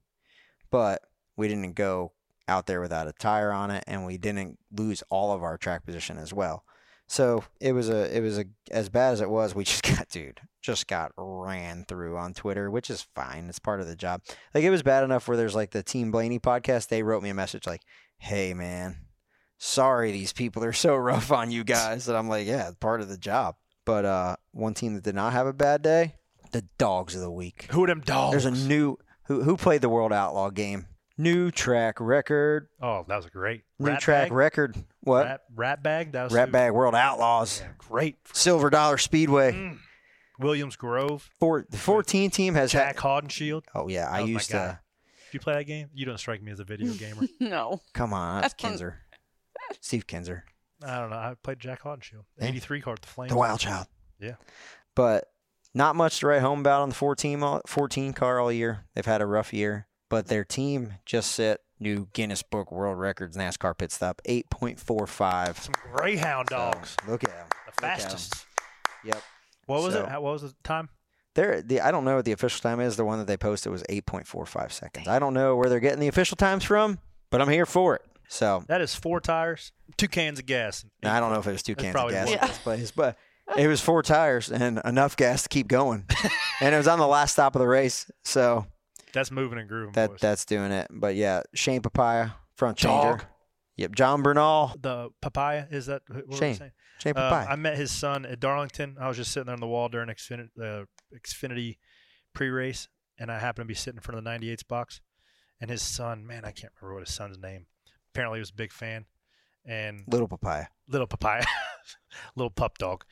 but 0.71 1.03
we 1.37 1.47
didn't 1.47 1.75
go 1.75 2.13
out 2.47 2.65
there 2.65 2.81
without 2.81 3.07
a 3.07 3.13
tire 3.13 3.51
on 3.51 3.69
it, 3.69 3.83
and 3.85 4.03
we 4.03 4.17
didn't 4.17 4.57
lose 4.71 5.03
all 5.11 5.31
of 5.31 5.43
our 5.43 5.55
track 5.55 5.85
position 5.85 6.17
as 6.17 6.33
well. 6.33 6.63
So 7.09 7.43
it 7.59 7.73
was 7.73 7.89
a 7.89 8.15
it 8.15 8.21
was 8.21 8.37
a 8.37 8.45
as 8.71 8.87
bad 8.87 9.13
as 9.13 9.21
it 9.21 9.29
was. 9.29 9.53
We 9.53 9.63
just 9.65 9.83
got 9.83 10.07
dude 10.09 10.39
just 10.61 10.87
got 10.87 11.11
ran 11.17 11.85
through 11.87 12.17
on 12.17 12.33
Twitter, 12.33 12.69
which 12.69 12.89
is 12.89 13.07
fine. 13.15 13.45
It's 13.47 13.59
part 13.59 13.79
of 13.79 13.87
the 13.87 13.95
job. 13.95 14.21
Like 14.53 14.63
it 14.63 14.69
was 14.69 14.83
bad 14.83 15.03
enough 15.03 15.27
where 15.27 15.37
there's 15.37 15.55
like 15.55 15.71
the 15.71 15.83
Team 15.83 16.11
Blaney 16.11 16.39
podcast. 16.39 16.87
They 16.87 17.03
wrote 17.03 17.23
me 17.23 17.29
a 17.29 17.33
message 17.33 17.65
like, 17.65 17.81
"Hey 18.17 18.53
man, 18.53 18.97
sorry 19.57 20.11
these 20.11 20.33
people 20.33 20.63
are 20.63 20.73
so 20.73 20.95
rough 20.97 21.31
on 21.31 21.51
you 21.51 21.63
guys." 21.63 22.07
And 22.07 22.17
I'm 22.17 22.29
like, 22.29 22.47
"Yeah, 22.47 22.71
part 22.79 23.01
of 23.01 23.09
the 23.09 23.17
job." 23.17 23.55
But 23.85 24.05
uh, 24.05 24.35
one 24.51 24.73
team 24.73 24.93
that 24.95 25.03
did 25.03 25.15
not 25.15 25.33
have 25.33 25.47
a 25.47 25.53
bad 25.53 25.81
day, 25.81 26.15
the 26.51 26.65
Dogs 26.77 27.15
of 27.15 27.21
the 27.21 27.31
Week. 27.31 27.67
Who 27.71 27.87
them 27.87 28.01
dogs? 28.01 28.31
There's 28.31 28.45
a 28.45 28.67
new 28.67 28.97
who 29.23 29.43
who 29.43 29.57
played 29.57 29.81
the 29.81 29.89
World 29.89 30.13
Outlaw 30.13 30.49
game. 30.49 30.87
New 31.19 31.51
track 31.51 31.99
record. 31.99 32.69
Oh, 32.81 33.03
that 33.07 33.15
was 33.17 33.25
a 33.25 33.29
great 33.29 33.63
New 33.77 33.87
rat 33.87 33.99
track 33.99 34.25
bag? 34.29 34.31
record. 34.31 34.75
What? 35.01 35.25
Rat, 35.27 35.41
rat 35.53 35.83
bag. 35.83 36.11
That 36.13 36.23
was 36.23 36.33
Rat 36.33 36.47
who- 36.47 36.53
Bag 36.53 36.71
World 36.71 36.95
Outlaws. 36.95 37.59
Yeah, 37.61 37.67
great. 37.77 38.15
Silver 38.33 38.69
Dollar 38.69 38.97
Speedway. 38.97 39.51
Mm. 39.51 39.79
Williams 40.39 40.77
Grove. 40.77 41.29
Four, 41.39 41.65
the 41.69 41.77
14 41.77 42.31
team 42.31 42.55
has 42.55 42.71
Jack 42.71 42.95
had. 42.95 43.03
Hodenshield. 43.03 43.63
Oh 43.75 43.89
yeah, 43.89 44.07
I 44.09 44.21
was 44.21 44.29
used 44.29 44.49
to. 44.51 44.79
Did 45.27 45.33
you 45.33 45.39
play 45.41 45.55
that 45.55 45.65
game? 45.65 45.89
You 45.93 46.05
don't 46.05 46.17
strike 46.17 46.41
me 46.41 46.51
as 46.53 46.59
a 46.61 46.63
video 46.63 46.93
gamer. 46.93 47.23
no. 47.41 47.81
Come 47.93 48.13
on, 48.13 48.41
that's 48.41 48.53
Kinser. 48.53 48.95
Steve 49.81 50.07
Kinser, 50.07 50.43
I 50.83 50.99
don't 50.99 51.09
know. 51.09 51.17
I 51.17 51.35
played 51.43 51.59
Jac 51.59 51.81
Haudenschild. 51.83 52.23
Yeah. 52.39 52.45
83 52.47 52.81
car 52.81 52.93
with 52.93 53.01
the 53.01 53.07
Flames. 53.07 53.31
the 53.31 53.37
Wild 53.37 53.59
Child. 53.59 53.87
Yeah. 54.21 54.35
But 54.95 55.25
Not 55.73 55.95
much 55.97 56.19
to 56.21 56.27
write 56.27 56.41
home 56.41 56.61
about 56.61 56.81
on 56.81 56.89
the 56.89 56.95
14, 56.95 57.59
14 57.67 58.13
car 58.13 58.39
all 58.39 58.51
year. 58.51 58.85
They've 58.95 59.05
had 59.05 59.21
a 59.21 59.25
rough 59.27 59.53
year, 59.53 59.85
but 60.09 60.27
their 60.27 60.43
team 60.43 60.95
just 61.05 61.31
set 61.31 61.61
new 61.79 62.07
Guinness 62.13 62.43
Book 62.43 62.71
World 62.71 62.97
Records 62.99 63.37
NASCAR 63.37 63.77
pit 63.77 63.91
stop 63.91 64.21
8.45. 64.27 65.57
Some 65.57 65.73
Greyhound 65.93 66.47
dogs, 66.47 66.95
So, 67.05 67.11
look 67.11 67.23
at 67.23 67.29
them. 67.29 67.47
the 67.67 67.81
fastest. 67.81 68.45
Yep. 69.03 69.21
What 69.65 69.83
was 69.83 69.93
So- 69.93 70.03
it? 70.03 70.09
How, 70.09 70.21
what 70.21 70.33
was 70.33 70.41
the 70.41 70.53
time? 70.63 70.89
They're, 71.35 71.61
the 71.61 71.79
I 71.81 71.91
don't 71.91 72.03
know 72.05 72.15
what 72.15 72.25
the 72.25 72.31
official 72.31 72.59
time 72.61 72.79
is. 72.81 72.97
The 72.97 73.05
one 73.05 73.19
that 73.19 73.27
they 73.27 73.37
posted 73.37 73.71
was 73.71 73.83
8.45 73.83 74.71
seconds. 74.71 75.07
I 75.07 75.19
don't 75.19 75.33
know 75.33 75.55
where 75.55 75.69
they're 75.69 75.79
getting 75.79 75.99
the 75.99 76.07
official 76.07 76.35
times 76.35 76.63
from, 76.63 76.99
but 77.29 77.39
I'm 77.41 77.47
here 77.49 77.67
for 77.67 77.95
it. 77.95 78.01
So 78.27 78.63
That 78.67 78.81
is 78.81 78.93
four 78.95 79.19
tires, 79.21 79.71
two 79.95 80.07
cans 80.07 80.39
of 80.39 80.45
gas. 80.47 80.83
now, 81.01 81.15
I 81.15 81.19
don't 81.19 81.31
know 81.31 81.39
if 81.39 81.47
it 81.47 81.51
was 81.51 81.63
two 81.63 81.75
That's 81.75 81.93
cans 81.93 81.95
of 81.95 82.09
gas 82.11 82.27
more. 82.27 82.35
at 82.35 82.41
this 82.47 82.57
place, 82.57 82.91
but 82.91 83.15
it 83.57 83.67
was 83.67 83.79
four 83.79 84.01
tires 84.03 84.51
and 84.51 84.81
enough 84.83 85.15
gas 85.15 85.43
to 85.43 85.49
keep 85.49 85.67
going. 85.67 86.05
and 86.61 86.73
it 86.75 86.77
was 86.77 86.87
on 86.87 86.99
the 86.99 87.07
last 87.07 87.33
stop 87.33 87.55
of 87.55 87.59
the 87.59 87.67
race. 87.67 88.09
So 88.23 88.65
That's 89.13 89.31
moving 89.31 89.57
and 89.59 89.67
grooving. 89.67 89.93
that 89.93 90.11
boys. 90.11 90.19
that's 90.19 90.45
doing 90.45 90.71
it. 90.71 90.87
But 90.91 91.15
yeah, 91.15 91.41
Shane 91.53 91.81
Papaya, 91.81 92.31
front 92.55 92.77
changer. 92.77 93.09
Dog. 93.17 93.25
Yep, 93.77 93.91
John 93.95 94.21
Bernal. 94.21 94.73
the 94.79 95.09
papaya 95.21 95.65
is 95.71 95.85
that 95.85 96.01
what 96.09 96.33
Shane. 96.37 96.55
saying? 96.55 96.71
Shane 97.01 97.13
Uh, 97.15 97.29
Papaya. 97.29 97.47
I 97.47 97.55
met 97.55 97.77
his 97.77 97.91
son 97.91 98.25
at 98.25 98.39
Darlington. 98.41 98.97
I 98.99 99.07
was 99.07 99.15
just 99.17 99.31
sitting 99.31 99.45
there 99.45 99.53
on 99.55 99.61
the 99.61 99.67
wall 99.67 99.87
during 99.87 100.09
Xfinity, 100.09 100.49
uh, 100.61 100.83
Xfinity 101.17 101.77
pre-race, 102.33 102.89
and 103.17 103.31
I 103.31 103.39
happened 103.39 103.63
to 103.63 103.67
be 103.67 103.73
sitting 103.75 103.97
in 103.97 104.01
front 104.01 104.17
of 104.17 104.23
the 104.25 104.29
98s 104.29 104.67
box. 104.67 104.99
And 105.61 105.69
his 105.71 105.81
son, 105.81 106.25
man, 106.27 106.43
I 106.45 106.51
can't 106.51 106.73
remember 106.81 106.95
what 106.99 107.07
his 107.07 107.15
son's 107.15 107.37
name. 107.37 107.67
Apparently, 108.13 108.39
he 108.39 108.41
was 108.41 108.49
a 108.49 108.53
big 108.55 108.71
fan. 108.73 109.05
And 109.65 110.03
Little 110.07 110.27
Papaya. 110.27 110.67
little 110.87 111.07
papaya, 111.07 111.43
little 112.35 112.49
pup 112.49 112.77
dog. 112.77 113.05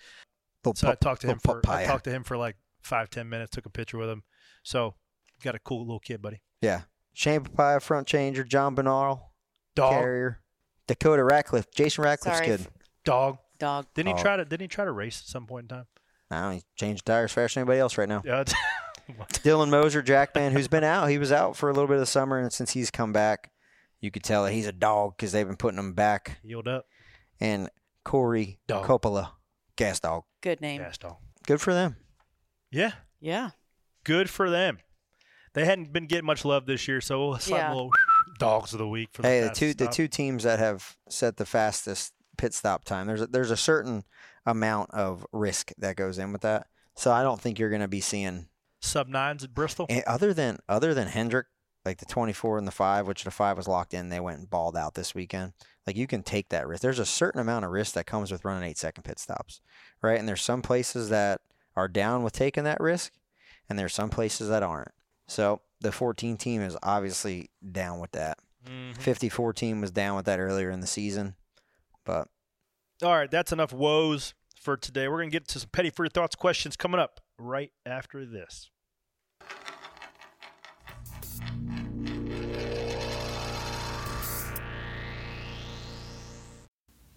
Little 0.66 0.76
So 0.76 0.90
I 0.92 0.96
talked 0.96 1.22
to 1.22 1.28
him 1.28 1.40
little 1.46 1.62
for 1.62 1.70
I 1.72 1.86
talked 1.86 2.06
to 2.06 2.12
him 2.12 2.24
for 2.24 2.36
like 2.38 2.56
five 2.82 3.10
ten 3.10 3.30
minutes. 3.30 3.52
Took 3.52 3.66
a 3.66 3.70
picture 3.70 3.98
with 3.98 4.10
him. 4.10 4.24
So 4.64 4.96
got 5.44 5.56
a 5.56 5.60
cool 5.60 5.82
little 5.82 6.00
kid, 6.00 6.22
buddy. 6.22 6.42
Yeah. 6.62 6.82
Shane 7.14 7.42
Papaya, 7.42 7.80
front 7.80 8.08
changer. 8.08 8.44
John 8.44 8.76
Bernal, 8.76 9.32
Dog, 9.76 9.92
carrier. 9.92 10.42
Dakota 10.88 11.24
Ratcliff. 11.24 11.66
Jason 11.74 12.04
Ratcliff's 12.04 12.38
Sorry, 12.38 12.48
good. 12.48 12.68
dog. 13.04 13.38
dog. 13.58 13.88
Didn't 13.96 14.16
he 14.16 14.22
try 14.22 14.38
to? 14.38 14.46
Didn't 14.46 14.62
he 14.62 14.68
try 14.68 14.86
to 14.86 14.92
race 14.92 15.22
at 15.22 15.28
some 15.28 15.46
point 15.48 15.64
in 15.72 15.78
time? 15.78 15.86
Now 16.30 16.52
he 16.52 16.64
changed 16.76 17.06
tires 17.06 17.32
faster 17.32 17.60
than 17.60 17.68
anybody 17.68 17.80
else 17.80 17.98
right 17.98 18.08
now. 18.10 18.22
Yeah. 18.26 18.44
Dylan 19.32 19.70
Moser, 19.70 20.02
Jackman, 20.02 20.52
who's 20.54 20.68
been 20.68 20.84
out. 20.84 21.10
He 21.10 21.18
was 21.18 21.32
out 21.32 21.56
for 21.56 21.70
a 21.70 21.74
little 21.74 21.88
bit 21.88 21.96
of 21.96 22.02
the 22.02 22.06
summer, 22.06 22.38
and 22.40 22.52
since 22.52 22.72
he's 22.72 22.92
come 22.92 23.14
back, 23.14 23.52
you 24.02 24.12
could 24.12 24.24
tell 24.24 24.44
that 24.44 24.52
he's 24.52 24.68
a 24.68 24.72
dog 24.74 25.16
because 25.16 25.32
they've 25.32 25.48
been 25.48 25.56
putting 25.56 25.80
him 25.80 25.94
back. 25.94 26.40
Healed 26.44 26.68
up. 26.68 26.86
And 27.40 27.70
Corey 28.04 28.60
Dog. 28.68 28.86
Coppola, 28.86 29.32
gas 29.76 30.00
dog. 30.00 30.24
Good 30.42 30.60
name. 30.62 30.82
Gas 30.82 30.98
dog. 30.98 31.18
Good 31.46 31.62
for 31.62 31.74
them. 31.74 31.96
Yeah. 32.72 32.92
Yeah. 33.20 33.52
Good 34.04 34.30
for 34.30 34.50
them. 34.50 34.80
They 35.58 35.66
hadn't 35.66 35.92
been 35.92 36.06
getting 36.06 36.28
much 36.28 36.46
love 36.46 36.68
this 36.68 36.88
year, 36.88 37.02
so 37.02 37.34
it's 37.34 37.50
like 37.50 37.58
Yeah. 37.62 37.70
a 37.70 37.74
little 37.74 37.90
dogs 38.38 38.74
of 38.74 38.78
the 38.78 38.88
week 38.88 39.10
for 39.12 39.24
the 39.24 39.28
Hey, 39.28 39.40
the 39.40 39.48
fastest 39.48 39.60
two 39.60 39.86
the 39.86 39.92
two 39.92 40.08
teams 40.08 40.44
that 40.44 40.60
have 40.60 40.96
set 41.10 41.38
the 41.38 41.48
fastest 41.48 42.14
pit 42.38 42.54
stop 42.54 42.86
time. 42.86 43.08
There's 43.08 43.22
a, 43.22 43.26
there's 43.26 43.50
a 43.50 43.58
certain 43.58 44.04
amount 44.46 44.92
of 44.92 45.26
risk 45.32 45.72
that 45.80 45.96
goes 45.96 46.20
in 46.20 46.32
with 46.32 46.42
that. 46.42 46.68
So 46.96 47.12
I 47.12 47.24
don't 47.24 47.42
think 47.42 47.58
you're 47.58 47.72
going 47.72 47.82
to 47.82 47.88
be 47.88 48.02
seeing 48.02 48.50
sub 48.82 49.08
nines 49.08 49.44
at 49.44 49.56
Bristol. 49.56 49.88
and 49.90 50.04
other 50.06 50.32
than 50.32 50.60
other 50.70 50.94
than 50.94 51.08
Hendrick, 51.08 51.48
like 51.84 51.98
the 51.98 52.06
24 52.06 52.60
and 52.60 52.68
the 52.68 52.72
five, 52.72 53.08
which 53.08 53.24
the 53.24 53.32
five 53.32 53.58
was 53.58 53.68
locked 53.68 53.96
in, 53.96 54.10
they 54.10 54.20
went 54.20 54.38
and 54.38 54.48
balled 54.48 54.78
out 54.78 54.94
this 54.94 55.16
weekend. 55.16 55.54
Like 55.88 55.98
you 55.98 56.06
can 56.06 56.22
take 56.22 56.50
that 56.50 56.68
risk. 56.68 56.84
There's 56.84 57.00
a 57.00 57.06
certain 57.06 57.42
amount 57.42 57.66
of 57.66 57.72
risk 57.72 57.96
that 57.96 58.06
comes 58.06 58.32
with 58.32 58.46
running 58.46 58.70
eight 58.70 58.78
second 58.78 59.06
pit 59.06 59.18
stops, 59.18 59.62
right? 60.04 60.20
And 60.20 60.30
there's 60.30 60.44
some 60.44 60.62
places 60.62 61.10
that 61.10 61.42
are 61.76 61.88
down 61.88 62.22
with 62.22 62.34
taking 62.34 62.64
that 62.66 62.80
risk, 62.80 63.14
and 63.68 63.80
there's 63.80 63.96
some 63.96 64.12
places 64.12 64.50
that 64.50 64.62
aren't. 64.62 64.92
So 65.28 65.62
the 65.82 65.92
14 65.92 66.38
team 66.38 66.62
is 66.62 66.78
obviously 66.82 67.50
down 67.72 68.00
with 68.00 68.12
that. 68.12 68.40
Mhm. 68.66 68.98
54 68.98 69.54
team 69.54 69.82
was 69.82 69.92
down 69.92 70.16
with 70.16 70.26
that 70.26 70.40
earlier 70.40 70.70
in 70.70 70.80
the 70.82 70.88
season, 70.88 71.36
but 72.06 72.28
All 73.04 73.14
right, 73.14 73.30
that's 73.30 73.52
enough 73.52 73.72
woes 73.72 74.34
for 74.60 74.76
today. 74.76 75.08
We're 75.08 75.20
gonna 75.20 75.30
get 75.30 75.48
to 75.50 75.60
some 75.60 75.70
Penny 75.70 75.92
for 75.92 76.04
your 76.04 76.10
Thoughts 76.10 76.36
questions 76.36 76.76
coming 76.76 77.00
up 77.00 77.20
right 77.38 77.72
after 77.86 78.26
this. 78.26 78.72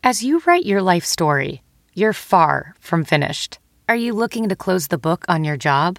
As 0.02 0.22
you 0.24 0.42
write 0.46 0.66
your 0.66 0.82
life 0.82 1.04
story, 1.04 1.62
you're 1.94 2.12
far 2.12 2.74
from 2.80 3.04
finished. 3.04 3.58
Are 3.88 3.96
you 3.96 4.12
looking 4.14 4.48
to 4.48 4.56
close 4.56 4.88
the 4.88 4.98
book 4.98 5.24
on 5.28 5.44
your 5.44 5.56
job? 5.56 5.98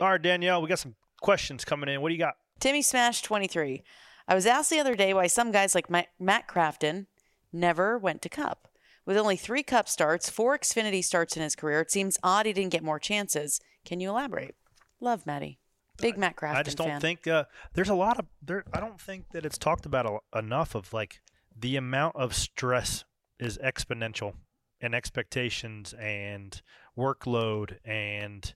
All 0.00 0.10
right, 0.10 0.22
Danielle, 0.22 0.62
we 0.62 0.68
got 0.68 0.78
some 0.78 0.94
questions 1.20 1.64
coming 1.64 1.88
in. 1.90 2.00
What 2.00 2.08
do 2.08 2.14
you 2.14 2.18
got? 2.18 2.36
Timmy 2.58 2.80
Smash 2.80 3.20
23. 3.22 3.82
I 4.26 4.34
was 4.34 4.46
asked 4.46 4.70
the 4.70 4.80
other 4.80 4.94
day 4.94 5.12
why 5.12 5.26
some 5.26 5.52
guys 5.52 5.74
like 5.74 5.90
Matt 5.90 6.48
Crafton 6.48 7.06
never 7.52 7.98
went 7.98 8.22
to 8.22 8.28
Cup. 8.28 8.68
With 9.04 9.16
only 9.16 9.36
three 9.36 9.62
Cup 9.62 9.88
starts, 9.88 10.30
four 10.30 10.56
Xfinity 10.56 11.04
starts 11.04 11.36
in 11.36 11.42
his 11.42 11.56
career, 11.56 11.80
it 11.80 11.90
seems 11.90 12.16
odd 12.22 12.46
he 12.46 12.52
didn't 12.52 12.72
get 12.72 12.82
more 12.82 12.98
chances. 12.98 13.60
Can 13.84 14.00
you 14.00 14.10
elaborate? 14.10 14.54
Love 15.00 15.26
Matty. 15.26 15.58
Big 15.98 16.16
Matt 16.16 16.36
Crafton 16.36 16.54
I 16.54 16.62
just 16.62 16.78
don't 16.78 16.88
fan. 16.88 17.00
think 17.00 17.26
uh, 17.26 17.44
there's 17.74 17.90
a 17.90 17.94
lot 17.94 18.18
of 18.18 18.26
there. 18.42 18.64
I 18.72 18.80
don't 18.80 18.98
think 18.98 19.32
that 19.32 19.44
it's 19.44 19.58
talked 19.58 19.84
about 19.84 20.06
a, 20.32 20.38
enough 20.38 20.74
of 20.74 20.94
like 20.94 21.20
the 21.54 21.76
amount 21.76 22.16
of 22.16 22.34
stress 22.34 23.04
is 23.38 23.58
exponential, 23.58 24.32
and 24.80 24.94
expectations 24.94 25.92
and 25.98 26.62
workload 26.96 27.76
and 27.84 28.54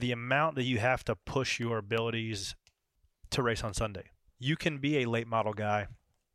the 0.00 0.12
amount 0.12 0.56
that 0.56 0.64
you 0.64 0.78
have 0.78 1.04
to 1.04 1.14
push 1.16 1.60
your 1.60 1.78
abilities 1.78 2.54
to 3.30 3.42
race 3.42 3.62
on 3.62 3.74
Sunday. 3.74 4.04
You 4.38 4.56
can 4.56 4.78
be 4.78 4.98
a 5.02 5.08
late 5.08 5.26
model 5.26 5.52
guy, 5.52 5.86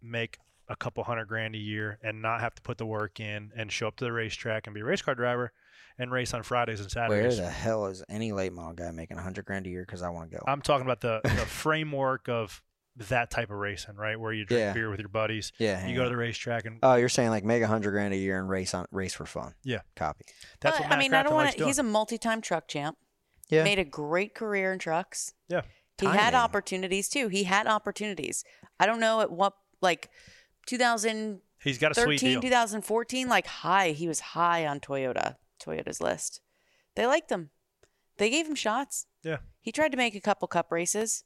make 0.02 0.38
a 0.70 0.76
couple 0.76 1.04
hundred 1.04 1.26
grand 1.28 1.56
a 1.56 1.60
year, 1.60 2.00
and 2.02 2.22
not 2.22 2.40
have 2.42 2.56
to 2.56 2.62
put 2.62 2.78
the 2.78 2.86
work 2.86 3.20
in 3.20 3.52
and 3.56 3.72
show 3.72 3.88
up 3.88 3.96
to 3.98 4.06
the 4.06 4.12
racetrack 4.12 4.68
and 4.68 4.74
be 4.74 4.82
a 4.82 4.86
race 4.86 5.02
car 5.02 5.16
driver 5.16 5.52
and 5.98 6.12
race 6.12 6.34
on 6.34 6.44
Fridays 6.44 6.80
and 6.82 6.90
Saturdays. 6.92 7.38
where 7.38 7.46
the 7.48 7.52
hell 7.52 7.86
is 7.88 8.04
any 8.10 8.32
late 8.32 8.52
model 8.54 8.74
guy 8.74 8.92
making 8.92 9.16
a 9.18 9.20
100 9.20 9.46
grand 9.46 9.66
a 9.66 9.70
year 9.70 9.84
because 9.86 10.02
I 10.02 10.10
want 10.10 10.30
to 10.32 10.38
go? 10.38 10.44
I'm 10.48 10.62
talking 10.62 10.86
about 10.86 11.02
the, 11.02 11.22
the 11.24 11.30
framework 11.46 12.28
of 12.30 12.62
that 13.10 13.30
type 13.30 13.50
of 13.50 13.58
racing, 13.58 13.96
right? 13.96 14.18
Where 14.20 14.32
you 14.32 14.46
drink 14.46 14.60
Yeah. 14.60 14.74
beer 14.74 14.90
with 14.90 15.00
your 15.00 15.10
buddies. 15.10 15.52
Yeah, 15.60 15.86
You 15.86 15.96
go 15.96 16.04
to 16.04 16.10
the 16.10 16.16
racetrack 16.18 16.66
and 16.66 16.80
Oh, 16.82 16.96
you're 16.96 17.10
saying 17.10 17.30
like 17.30 17.44
make 17.44 17.62
a 17.62 17.68
hundred 17.68 17.92
grand 17.92 18.14
a 18.14 18.18
year 18.18 18.40
and 18.40 18.48
race 18.50 18.74
on 18.74 18.86
race 18.92 19.14
for 19.14 19.26
fun? 19.26 19.54
Yeah. 19.64 19.80
Copy. 19.96 20.26
that's 20.62 20.76
Well, 20.80 20.84
what 20.84 20.90
Matt 20.90 20.98
I 20.98 21.02
mean, 21.02 21.14
I 21.14 21.24
don't 21.24 21.34
want 21.34 21.58
to. 21.58 21.66
He's 21.66 21.80
a 21.80 21.84
multi-time 21.84 22.42
truck 22.42 22.68
champ. 22.68 22.98
Yeah. 23.50 23.64
Made 23.64 23.80
a 23.80 23.86
great 23.86 24.34
career 24.34 24.74
in 24.74 24.80
trucks. 24.80 25.34
Yeah. 25.50 25.62
He 26.00 26.08
had 26.08 26.34
opportunities 26.34 27.08
too. 27.08 27.30
He 27.30 27.44
had 27.44 27.68
opportunities. 27.68 28.44
I 28.80 28.86
don't 28.86 29.00
know 29.00 29.22
at 29.22 29.32
what 29.32 29.54
like 29.82 30.10
2000 30.66 31.42
He's 31.62 31.78
got 31.78 31.98
a 31.98 32.02
sweet 32.02 32.20
deal. 32.20 32.42
2014, 32.42 33.28
like 33.28 33.48
high. 33.48 33.92
He 33.92 34.08
was 34.08 34.20
high 34.20 34.68
on 34.68 34.80
Toyota, 34.80 35.36
Toyota's 35.60 36.02
list. 36.02 36.42
They 36.96 37.08
liked 37.08 37.32
him. 37.32 37.50
They 38.18 38.30
gave 38.30 38.48
him 38.48 38.56
shots. 38.56 39.08
Yeah. 39.24 39.38
He 39.62 39.72
tried 39.72 39.92
to 39.92 39.98
make 39.98 40.16
a 40.16 40.22
couple 40.22 40.48
cup 40.48 40.72
races. 40.72 41.24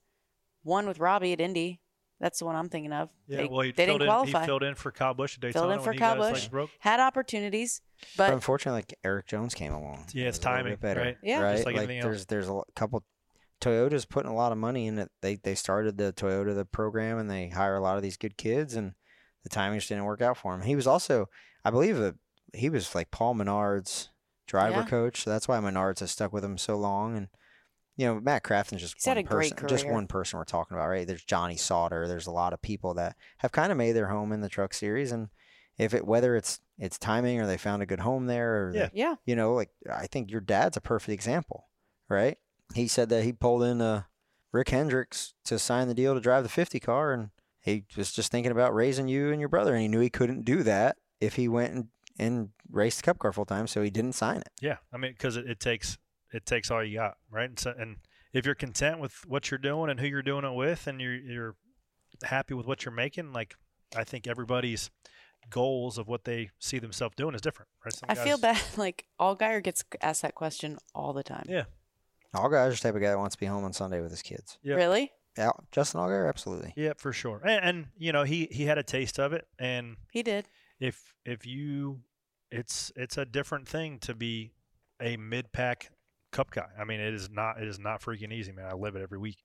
One 0.63 0.88
with 0.88 0.99
Robbie 0.99 1.34
at 1.34 1.41
Indy. 1.41 1.82
That's 2.20 2.39
the 2.39 2.45
one 2.45 2.55
I'm 2.55 2.67
thinking 2.70 2.91
of. 2.91 3.09
Yeah, 3.28 3.38
they, 3.38 3.47
well, 3.47 3.61
he 3.61 3.72
they 3.72 3.86
filled 3.86 3.99
didn't 4.01 4.01
in. 4.01 4.07
qualify. 4.07 4.39
He 4.41 4.45
filled 4.45 4.63
in 4.63 4.76
for 4.76 4.91
Kyle 4.91 5.13
Busch 5.13 5.36
at 5.36 5.41
Daytona 5.41 5.67
Filled 5.67 5.78
in 5.80 5.84
for 5.86 5.93
he 5.93 5.99
Kyle 5.99 6.15
Busch. 6.15 6.34
legs 6.34 6.47
broke. 6.49 6.70
Had 6.80 6.99
opportunities, 6.99 7.82
But 8.17 8.28
but 8.28 8.34
unfortunately, 8.34 8.80
like 8.80 8.93
Erik 9.03 9.28
Jones 9.28 9.53
came 9.53 9.72
along. 9.74 10.05
Yeah, 10.13 10.28
it's 10.28 10.38
It 10.38 10.39
was 10.41 10.45
a 10.45 10.49
little 10.49 10.57
timing, 10.57 10.74
bit 10.74 10.80
better, 10.82 10.99
right? 11.01 11.17
Yeah. 11.24 11.39
right. 11.41 11.53
Just 11.53 11.65
like 11.65 11.78
anything 11.78 11.99
else. 11.99 12.05
there's 12.05 12.26
there's 12.26 12.49
a 12.49 12.61
couple. 12.76 13.03
Toyota's 13.61 14.05
putting 14.05 14.32
a 14.32 14.36
lot 14.36 14.51
of 14.53 14.57
money 14.57 14.88
in 14.88 14.99
it. 14.99 15.09
They 15.22 15.36
they 15.36 15.55
started 15.55 15.97
the 15.97 16.13
Toyota 16.13 16.55
the 16.55 16.65
program 16.65 17.17
and 17.17 17.30
they 17.30 17.49
hire 17.49 17.76
a 17.76 17.82
lot 17.82 17.97
of 17.97 18.03
these 18.03 18.15
good 18.17 18.38
kids 18.38 18.74
and 18.76 18.93
the 19.43 19.49
timing 19.49 19.80
just 19.80 19.89
didn't 19.89 20.05
work 20.05 20.22
out 20.22 20.38
for 20.38 20.53
him. 20.53 20.61
He 20.61 20.76
was 20.76 20.88
also, 20.88 21.28
I 21.65 21.70
believe, 21.72 21.97
a, 21.99 22.15
he 22.53 22.70
was 22.70 22.93
like 22.95 23.11
Paul 23.11 23.36
Menard's 23.36 24.09
driver 24.47 24.80
Yeah. 24.82 24.86
coach. 24.86 25.24
So 25.24 25.30
that's 25.30 25.47
why 25.47 25.57
Menards 25.59 25.99
has 25.99 26.11
stuck 26.11 26.32
with 26.34 26.43
him 26.43 26.57
so 26.57 26.76
long. 26.78 27.15
And 27.17 27.28
you 28.00 28.06
know, 28.06 28.20
Matt 28.22 28.43
Crafton's 28.43 28.82
just 28.82 28.95
He's 28.95 29.06
one 29.08 29.18
had 29.18 29.26
a 29.26 29.28
great 29.28 29.52
person. 29.58 29.68
Just 29.68 29.86
one 29.89 30.08
person 30.08 30.39
we're 30.39 30.45
talking 30.45 30.78
about, 30.78 30.88
right? 30.88 31.06
There's 31.06 31.24
Johnny 31.24 31.58
Sauter. 31.58 32.08
There's 32.08 32.28
a 32.28 32.32
lot 32.32 32.54
of 32.54 32.62
people 32.62 32.93
that 32.93 33.18
have 33.39 33.52
kind 33.52 33.72
of 33.74 33.78
made 33.78 33.91
their 33.91 34.08
home 34.08 34.32
in 34.32 34.39
the 34.39 34.47
truck 34.47 34.74
series 34.74 35.12
and 35.12 35.28
if 35.78 35.93
it 35.93 36.06
whether 36.08 36.36
it's 36.38 36.62
it's 36.78 36.97
timing 36.97 37.41
or 37.41 37.45
they 37.47 37.58
found 37.58 37.82
a 37.84 37.86
good 37.86 38.00
home 38.00 38.26
there 38.28 38.68
or 38.68 38.72
Yeah. 38.74 38.86
the- 38.88 38.91
Yeah. 38.97 39.16
you 39.26 39.36
know, 39.36 39.54
like 39.54 39.72
I 39.91 40.08
think 40.08 40.32
your 40.32 40.39
dad's 40.39 40.78
a 40.78 40.82
perfect 40.82 41.10
example, 41.14 41.68
right? 42.08 42.38
He 42.74 42.88
said 42.88 43.10
that 43.10 43.24
he 43.26 43.34
pulled 43.34 43.64
in 43.64 43.82
uh, 43.82 44.04
Rick 44.54 44.70
Hendricks 44.70 45.34
to 45.43 45.60
sign 45.60 45.89
the 45.89 45.93
deal 45.93 46.14
to 46.14 46.22
drive 46.22 46.43
the 46.43 46.50
50 46.50 46.80
car, 46.80 47.12
and 47.12 47.32
he 47.60 47.84
was 47.97 48.14
just 48.14 48.32
thinking 48.32 48.52
about 48.54 48.74
raising 48.74 49.10
you 49.10 49.30
and 49.32 49.41
your 49.41 49.50
brother, 49.50 49.74
and 49.74 49.82
he 49.82 49.88
knew 49.89 50.00
he 50.00 50.10
couldn't 50.10 50.45
do 50.45 50.64
that 50.64 50.95
if 51.20 51.36
he 51.36 51.47
went 51.50 51.74
and, 51.74 51.88
and 52.18 52.50
raced 52.72 53.00
the 53.00 53.04
Cup 53.04 53.20
car 53.20 53.34
full 53.34 53.45
time, 53.45 53.68
so 53.68 53.82
he 53.82 53.89
didn't 53.89 54.14
sign 54.14 54.38
it. 54.38 54.50
Yeah, 54.62 54.78
I 54.93 54.97
mean, 54.97 55.12
because 55.12 55.36
it, 55.36 55.50
it 55.50 55.60
takes 55.60 55.97
it 56.34 56.45
takes 56.45 56.69
all 56.71 56.84
you 56.84 56.97
got, 56.97 57.17
right? 57.32 57.49
And, 57.49 57.59
so, 57.59 57.73
and 57.77 57.97
if 58.34 58.45
you're 58.45 58.55
content 58.55 58.99
with 58.99 59.13
what 59.27 59.49
you're 59.51 59.57
doing 59.57 59.89
and 59.89 59.99
who 59.99 60.07
you're 60.07 60.21
doing 60.21 60.45
it 60.45 60.53
with, 60.53 60.88
and 60.88 60.99
you're 61.01 61.15
you're 61.15 61.55
happy 62.23 62.53
with 62.53 62.65
what 62.67 62.86
you're 62.86 62.93
making, 62.93 63.34
like 63.34 63.55
I 63.95 64.03
think 64.03 64.27
everybody's 64.27 64.89
goals 65.49 65.97
of 65.97 66.07
what 66.07 66.25
they 66.25 66.49
see 66.59 66.80
themselves 66.80 67.15
doing 67.15 67.34
is 67.34 67.41
different, 67.41 67.69
right? 67.84 67.93
Some 67.93 68.09
I 68.09 68.15
feel 68.15 68.38
bad. 68.38 68.61
Like 68.77 69.05
Allgaier 69.19 69.63
gets 69.63 69.84
asked 70.01 70.21
that 70.21 70.36
question 70.36 70.77
all 70.93 71.13
the 71.13 71.23
time. 71.23 71.45
Yeah, 71.49 71.63
All 72.34 72.49
guys 72.49 72.73
are 72.73 72.75
the 72.75 72.82
type 72.82 72.95
of 72.95 73.01
guy 73.01 73.09
that 73.09 73.17
wants 73.17 73.36
to 73.36 73.39
be 73.39 73.45
home 73.45 73.63
on 73.63 73.73
Sunday 73.73 74.01
with 74.01 74.11
his 74.11 74.21
kids. 74.21 74.57
Yeah. 74.61 74.75
Really? 74.75 75.11
Yeah, 75.38 75.51
Justin 75.71 76.01
Allgaier, 76.01 76.27
absolutely. 76.27 76.73
yeah, 76.75 76.93
for 76.97 77.13
sure. 77.13 77.41
And, 77.45 77.63
and 77.63 77.86
you 77.97 78.11
know, 78.11 78.23
he 78.23 78.47
he 78.51 78.65
had 78.65 78.77
a 78.77 78.84
taste 78.84 79.19
of 79.19 79.32
it, 79.32 79.47
and 79.57 79.95
He 80.11 80.21
did. 80.21 80.45
if 80.80 81.13
if 81.25 81.45
you, 81.45 82.01
it's 82.51 82.91
it's 82.95 83.17
a 83.17 83.25
different 83.25 83.67
thing 83.67 83.99
to 83.99 84.13
be 84.13 84.51
a 85.01 85.15
mid 85.17 85.51
pack 85.53 85.91
cup 86.32 86.51
guy. 86.51 86.67
I 86.80 86.84
mean, 86.84 86.99
it 86.99 87.13
is 87.13 87.30
not 87.30 87.61
it 87.61 87.67
is 87.67 87.80
not 87.80 88.01
freaking 88.01 88.32
easy, 88.34 88.51
man. 88.51 88.65
I 88.65 88.73
live 88.73 88.95
it 88.95 89.01
every 89.01 89.17
week, 89.19 89.38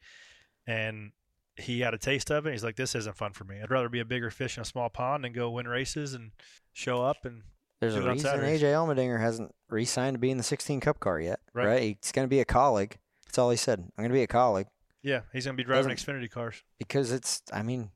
and 0.66 1.12
he 1.56 1.80
had 1.80 1.94
a 1.94 1.98
taste 1.98 2.30
of 2.30 2.46
it. 2.46 2.52
He's 2.52 2.64
like, 2.64 2.76
this 2.76 2.94
isn't 2.94 3.16
fun 3.16 3.32
for 3.32 3.44
me. 3.44 3.60
I'd 3.62 3.70
rather 3.70 3.88
be 3.88 4.00
a 4.00 4.04
bigger 4.04 4.30
fish 4.30 4.56
in 4.56 4.62
a 4.62 4.64
small 4.64 4.88
pond 4.88 5.24
and 5.24 5.34
go 5.34 5.50
win 5.50 5.68
races 5.68 6.12
and 6.14 6.32
show 6.72 7.02
up 7.02 7.18
and 7.24 7.42
There's 7.80 7.94
a 7.94 8.02
reason 8.02 8.40
AJ 8.40 8.62
Allmendinger 8.72 9.20
hasn't 9.20 9.54
re-signed 9.68 10.14
to 10.14 10.18
be 10.18 10.30
in 10.32 10.36
the 10.36 10.42
16 10.42 10.80
Cup 10.80 10.98
car 10.98 11.20
yet, 11.20 11.38
Right. 11.52 11.66
right? 11.66 11.98
He's 12.02 12.10
going 12.12 12.24
to 12.26 12.30
be 12.30 12.40
a 12.40 12.44
colleague. 12.44 12.96
That's 13.26 13.38
all 13.38 13.50
he 13.50 13.56
said. 13.56 13.78
I'm 13.78 13.90
going 13.96 14.08
to 14.10 14.14
be 14.14 14.22
a 14.22 14.26
colleague 14.26 14.66
Yeah, 15.02 15.20
he's 15.32 15.44
gonna 15.44 15.56
be 15.56 15.62
driving 15.64 15.94
Doesn't- 15.94 16.14
Xfinity 16.14 16.28
cars. 16.30 16.62
because 16.78 17.12
it's. 17.12 17.40
I 17.52 17.62
mean, 17.62 17.90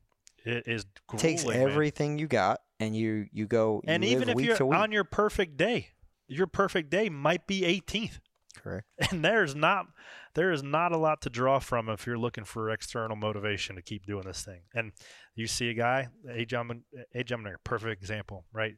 It 0.45 0.63
is 0.67 0.83
it 1.13 1.17
takes 1.17 1.43
grueling, 1.43 1.59
man. 1.63 1.69
everything 1.71 2.17
you 2.17 2.27
got, 2.27 2.61
and 2.79 2.95
you 2.95 3.27
you 3.33 3.45
go. 3.45 3.81
You 3.83 3.89
And 3.93 4.05
even 4.05 4.29
if 4.29 4.39
you're 4.39 4.73
on 4.73 4.93
your 4.93 5.03
perfect 5.03 5.57
day, 5.57 5.89
your 6.29 6.47
perfect 6.47 6.89
day 6.89 7.09
might 7.09 7.45
be 7.45 7.63
18th. 7.63 8.19
Correct. 8.57 8.85
and 9.11 9.23
there's 9.23 9.55
not 9.55 9.87
there 10.35 10.51
is 10.51 10.63
not 10.63 10.91
a 10.91 10.97
lot 10.97 11.21
to 11.21 11.29
draw 11.29 11.59
from 11.59 11.89
if 11.89 12.05
you're 12.05 12.17
looking 12.17 12.43
for 12.43 12.69
external 12.69 13.15
motivation 13.15 13.75
to 13.75 13.81
keep 13.81 14.05
doing 14.05 14.23
this 14.23 14.43
thing. 14.43 14.61
And 14.73 14.91
you 15.35 15.47
see 15.47 15.69
a 15.69 15.73
guy, 15.73 16.09
A. 16.29 16.45
John, 16.45 16.83
A. 17.13 17.23
John, 17.23 17.47
perfect 17.63 18.01
example, 18.01 18.45
right? 18.53 18.75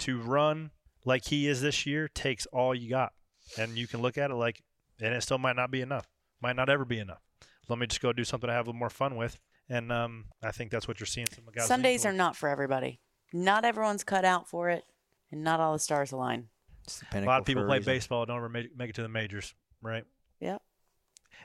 To 0.00 0.20
run 0.20 0.70
like 1.04 1.26
he 1.26 1.48
is 1.48 1.62
this 1.62 1.86
year 1.86 2.08
takes 2.08 2.46
all 2.46 2.74
you 2.74 2.90
got, 2.90 3.12
and 3.58 3.78
you 3.78 3.86
can 3.86 4.02
look 4.02 4.18
at 4.18 4.30
it 4.30 4.34
like, 4.34 4.62
and 5.00 5.14
it 5.14 5.22
still 5.22 5.38
might 5.38 5.56
not 5.56 5.70
be 5.70 5.80
enough, 5.80 6.06
might 6.42 6.56
not 6.56 6.68
ever 6.68 6.84
be 6.84 6.98
enough. 6.98 7.22
Let 7.68 7.78
me 7.78 7.86
just 7.86 8.00
go 8.00 8.12
do 8.12 8.24
something 8.24 8.50
I 8.50 8.54
have 8.54 8.66
a 8.66 8.70
little 8.70 8.78
more 8.78 8.90
fun 8.90 9.16
with, 9.16 9.40
and 9.68 9.90
um, 9.92 10.26
I 10.42 10.50
think 10.50 10.70
that's 10.70 10.88
what 10.88 11.00
you're 11.00 11.06
seeing 11.06 11.28
some 11.32 11.44
guys. 11.46 11.62
lean 11.62 11.68
Sundays 11.68 12.04
are 12.04 12.12
not 12.12 12.36
for 12.36 12.48
everybody. 12.48 13.00
Not 13.32 13.64
everyone's 13.64 14.04
cut 14.04 14.24
out 14.24 14.48
for 14.48 14.68
it, 14.70 14.84
and 15.30 15.44
not 15.44 15.60
all 15.60 15.72
the 15.72 15.78
stars 15.78 16.12
align. 16.12 16.48
It's 16.90 17.10
the 17.10 17.24
A 17.24 17.26
lot 17.26 17.40
of 17.40 17.46
people 17.46 17.64
play 17.64 17.78
reason. 17.78 17.92
baseball 17.92 18.26
don't 18.26 18.36
ever 18.36 18.48
make, 18.48 18.76
make 18.76 18.90
it 18.90 18.96
to 18.96 19.02
the 19.02 19.08
majors, 19.08 19.54
right? 19.82 20.04
Yeah. 20.40 20.58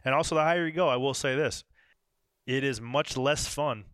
And 0.04 0.14
also, 0.14 0.36
the 0.36 0.42
higher 0.42 0.66
you 0.66 0.72
go, 0.72 0.88
I 0.88 0.98
will 0.98 1.14
say 1.14 1.36
this: 1.36 1.64
it 2.46 2.64
is 2.64 2.82
much 2.82 3.18
less 3.18 3.48
fun 3.48 3.86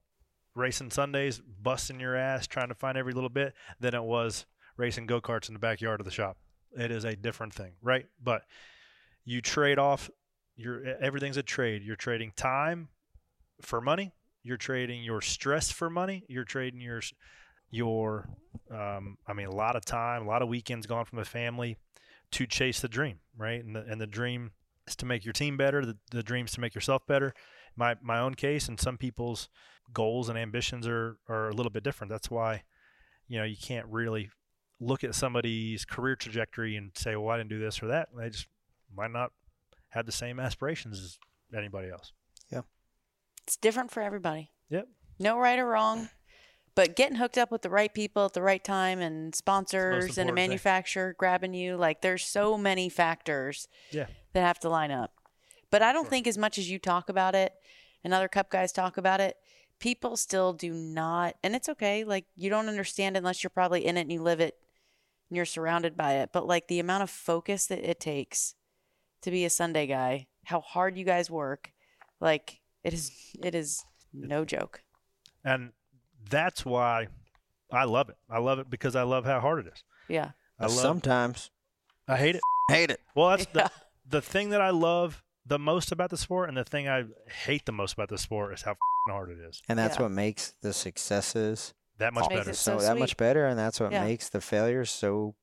racing 0.55 0.91
Sundays, 0.91 1.39
busting 1.39 1.99
your 1.99 2.15
ass, 2.15 2.47
trying 2.47 2.67
to 2.67 2.75
find 2.75 2.97
every 2.97 3.13
little 3.13 3.29
bit, 3.29 3.53
than 3.79 3.95
it 3.95 4.03
was 4.03 4.45
racing 4.77 5.05
go 5.05 5.21
karts 5.21 5.47
in 5.47 5.53
the 5.53 5.59
backyard 5.59 5.99
of 5.99 6.05
the 6.05 6.11
shop. 6.11 6.37
It 6.77 6.91
is 6.91 7.03
a 7.05 7.15
different 7.15 7.53
thing, 7.53 7.73
right? 7.81 8.05
But 8.21 8.43
you 9.25 9.41
trade 9.41 9.79
off 9.79 10.09
your 10.55 10.83
everything's 10.99 11.37
a 11.37 11.43
trade. 11.43 11.83
You're 11.83 11.95
trading 11.95 12.33
time 12.35 12.89
for 13.61 13.79
money. 13.81 14.13
You're 14.43 14.57
trading 14.57 15.03
your 15.03 15.21
stress 15.21 15.71
for 15.71 15.89
money. 15.89 16.23
You're 16.27 16.43
trading 16.43 16.81
your 16.81 17.01
your 17.71 18.29
um, 18.69 19.17
I 19.27 19.33
mean 19.33 19.47
a 19.47 19.55
lot 19.55 19.75
of 19.75 19.83
time, 19.85 20.23
a 20.23 20.27
lot 20.27 20.41
of 20.41 20.47
weekends 20.47 20.85
gone 20.85 21.05
from 21.05 21.17
the 21.19 21.25
family 21.25 21.77
to 22.31 22.45
chase 22.45 22.79
the 22.79 22.87
dream, 22.87 23.19
right? 23.37 23.63
And 23.63 23.75
the, 23.75 23.81
and 23.81 23.99
the 23.99 24.07
dream 24.07 24.51
is 24.87 24.95
to 24.97 25.05
make 25.05 25.25
your 25.25 25.33
team 25.33 25.57
better. 25.57 25.85
The, 25.85 25.97
the 26.11 26.23
dream 26.23 26.45
is 26.45 26.51
to 26.53 26.61
make 26.61 26.75
yourself 26.75 27.05
better. 27.07 27.33
My 27.75 27.95
my 28.01 28.19
own 28.19 28.35
case 28.35 28.67
and 28.67 28.79
some 28.79 28.97
people's 28.97 29.49
goals 29.93 30.29
and 30.29 30.37
ambitions 30.37 30.87
are 30.87 31.17
are 31.27 31.49
a 31.49 31.53
little 31.53 31.71
bit 31.71 31.83
different. 31.83 32.11
That's 32.11 32.29
why 32.29 32.63
you 33.27 33.39
know 33.39 33.45
you 33.45 33.57
can't 33.59 33.87
really 33.87 34.29
look 34.81 35.03
at 35.03 35.15
somebody's 35.15 35.85
career 35.85 36.15
trajectory 36.15 36.75
and 36.75 36.91
say, 36.95 37.15
well, 37.15 37.29
I 37.29 37.37
didn't 37.37 37.51
do 37.51 37.59
this 37.59 37.81
or 37.83 37.87
that. 37.87 38.09
They 38.17 38.29
just 38.29 38.47
might 38.95 39.11
not 39.11 39.31
have 39.89 40.05
the 40.05 40.11
same 40.11 40.39
aspirations 40.39 40.99
as 40.99 41.19
anybody 41.55 41.89
else. 41.89 42.11
Yeah. 42.51 42.61
It's 43.43 43.55
different 43.57 43.91
for 43.91 44.01
everybody. 44.01 44.49
Yep. 44.69 44.87
No 45.19 45.37
right 45.37 45.59
or 45.59 45.67
wrong, 45.67 46.09
but 46.81 46.95
getting 46.95 47.17
hooked 47.17 47.37
up 47.37 47.51
with 47.51 47.61
the 47.61 47.69
right 47.69 47.93
people 47.93 48.25
at 48.25 48.33
the 48.33 48.41
right 48.41 48.63
time 48.63 48.99
and 48.99 49.35
sponsors 49.35 49.83
and 49.83 49.93
a 49.93 50.05
important 50.05 50.15
thing. 50.29 50.35
manufacturer 50.35 51.13
grabbing 51.15 51.53
you, 51.53 51.75
like 51.77 52.01
there's 52.01 52.25
so 52.25 52.57
many 52.57 52.89
factors 52.89 53.67
Yeah. 53.91 54.07
that 54.33 54.41
have 54.41 54.59
to 54.61 54.69
line 54.69 54.89
up. 54.89 55.13
But 55.69 55.83
I 55.83 55.93
don't 55.93 56.07
think 56.09 56.25
as 56.25 56.39
much 56.39 56.57
as 56.57 56.71
you 56.71 56.79
talk 56.79 57.07
about 57.07 57.35
it 57.35 57.53
and 58.03 58.15
other 58.15 58.27
cup 58.27 58.49
guys 58.49 58.71
talk 58.71 58.97
about 58.97 59.21
it, 59.21 59.37
people 59.77 60.17
still 60.17 60.53
do 60.53 60.73
not 60.73 61.35
and 61.43 61.55
it's 61.55 61.69
okay. 61.69 62.03
Like 62.03 62.25
you 62.35 62.49
don't 62.49 62.67
understand 62.67 63.15
unless 63.15 63.43
you're 63.43 63.51
probably 63.51 63.85
in 63.85 63.95
it 63.95 64.01
and 64.01 64.11
you 64.11 64.21
live 64.23 64.39
it 64.39 64.57
and 65.29 65.37
you're 65.37 65.45
surrounded 65.45 65.95
by 65.95 66.13
it. 66.13 66.31
But 66.33 66.47
like 66.47 66.67
the 66.67 66.79
amount 66.79 67.03
of 67.03 67.11
focus 67.11 67.67
that 67.67 67.87
it 67.87 67.99
takes 67.99 68.55
to 69.21 69.29
be 69.29 69.45
a 69.45 69.51
Sunday 69.51 69.85
guy, 69.85 70.25
how 70.45 70.61
hard 70.61 70.97
you 70.97 71.05
guys 71.05 71.29
work, 71.29 71.73
like 72.19 72.59
it 72.83 72.91
is 72.91 73.11
it 73.43 73.53
is 73.53 73.85
no 74.11 74.45
joke. 74.45 74.81
And 75.45 75.73
that's 76.29 76.65
why 76.65 77.07
I 77.71 77.85
love 77.85 78.09
it. 78.09 78.17
I 78.29 78.39
love 78.39 78.59
it 78.59 78.69
because 78.69 78.95
I 78.95 79.03
love 79.03 79.25
how 79.25 79.39
hard 79.39 79.65
it 79.65 79.71
is. 79.73 79.83
Yeah. 80.07 80.31
I 80.59 80.65
love 80.65 80.73
Sometimes 80.75 81.49
I 82.07 82.17
hate 82.17 82.35
it. 82.35 82.41
hate 82.69 82.91
it. 82.91 82.99
Well, 83.15 83.29
that's 83.29 83.47
Yeah. 83.55 83.67
the 84.07 84.17
the 84.17 84.21
thing 84.21 84.49
that 84.49 84.61
I 84.61 84.71
love 84.71 85.23
the 85.45 85.57
most 85.57 85.91
about 85.91 86.09
the 86.09 86.17
sport, 86.17 86.49
and 86.49 86.57
the 86.57 86.63
thing 86.63 86.87
I 86.87 87.05
hate 87.45 87.65
the 87.65 87.71
most 87.71 87.93
about 87.93 88.09
the 88.09 88.17
sport 88.17 88.53
is 88.53 88.61
how 88.63 88.75
hard 89.09 89.29
it 89.31 89.39
is. 89.39 89.61
And 89.69 89.79
that's 89.79 89.95
Yeah. 89.97 90.03
what 90.03 90.11
makes 90.11 90.51
the 90.61 90.73
successes 90.73 91.73
That 91.97 92.13
much 92.13 92.29
better. 92.29 92.49
it 92.51 92.55
so 92.55 92.77
that 92.79 92.97
much 92.99 93.15
better, 93.17 93.45
and 93.47 93.57
that's 93.57 93.79
what 93.79 93.91
Yeah. 93.91 94.03
makes 94.03 94.29
the 94.29 94.41
failures 94.41 94.91
so 94.91 95.35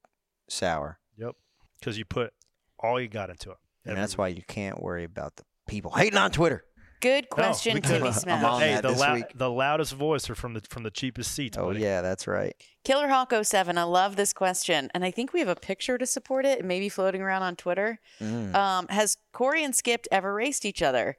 sour. 0.48 1.00
Yep. 1.16 1.34
Because 1.80 1.98
you 1.98 2.04
put 2.04 2.32
all 2.78 3.00
you 3.00 3.08
got 3.08 3.30
into 3.30 3.50
it. 3.50 3.56
And 3.84 3.96
that's 3.96 4.12
week. 4.14 4.18
why 4.18 4.28
you 4.28 4.42
can't 4.46 4.80
worry 4.82 5.04
about 5.04 5.36
the 5.36 5.44
people 5.66 5.92
hating 5.92 6.18
on 6.18 6.30
Twitter. 6.30 6.64
Good 7.00 7.28
question, 7.30 7.74
because- 7.74 8.22
Timmy 8.24 8.32
I'm 8.32 8.44
on 8.44 8.60
hey, 8.60 8.74
that 8.74 8.82
the, 8.82 8.88
this 8.90 9.00
lou- 9.00 9.14
week. 9.14 9.24
the 9.34 9.50
loudest 9.50 9.92
voice 9.94 10.28
are 10.30 10.34
from 10.34 10.54
the 10.54 10.60
from 10.68 10.82
the 10.82 10.90
cheapest 10.90 11.32
seats. 11.32 11.56
Oh 11.56 11.66
buddy. 11.68 11.80
yeah, 11.80 12.00
that's 12.00 12.26
right. 12.26 12.54
Killer 12.84 13.08
Hawk 13.08 13.32
07, 13.42 13.76
I 13.78 13.82
love 13.84 14.16
this 14.16 14.32
question. 14.32 14.90
And 14.94 15.04
I 15.04 15.10
think 15.10 15.32
we 15.32 15.40
have 15.40 15.48
a 15.48 15.54
picture 15.56 15.98
to 15.98 16.06
support 16.06 16.44
it, 16.46 16.64
maybe 16.64 16.88
floating 16.88 17.20
around 17.20 17.42
on 17.42 17.56
Twitter. 17.56 17.98
Mm. 18.20 18.54
Um, 18.54 18.86
has 18.88 19.16
Corey 19.32 19.62
and 19.62 19.74
Skip 19.76 20.06
ever 20.10 20.32
raced 20.34 20.64
each 20.64 20.82
other? 20.82 21.16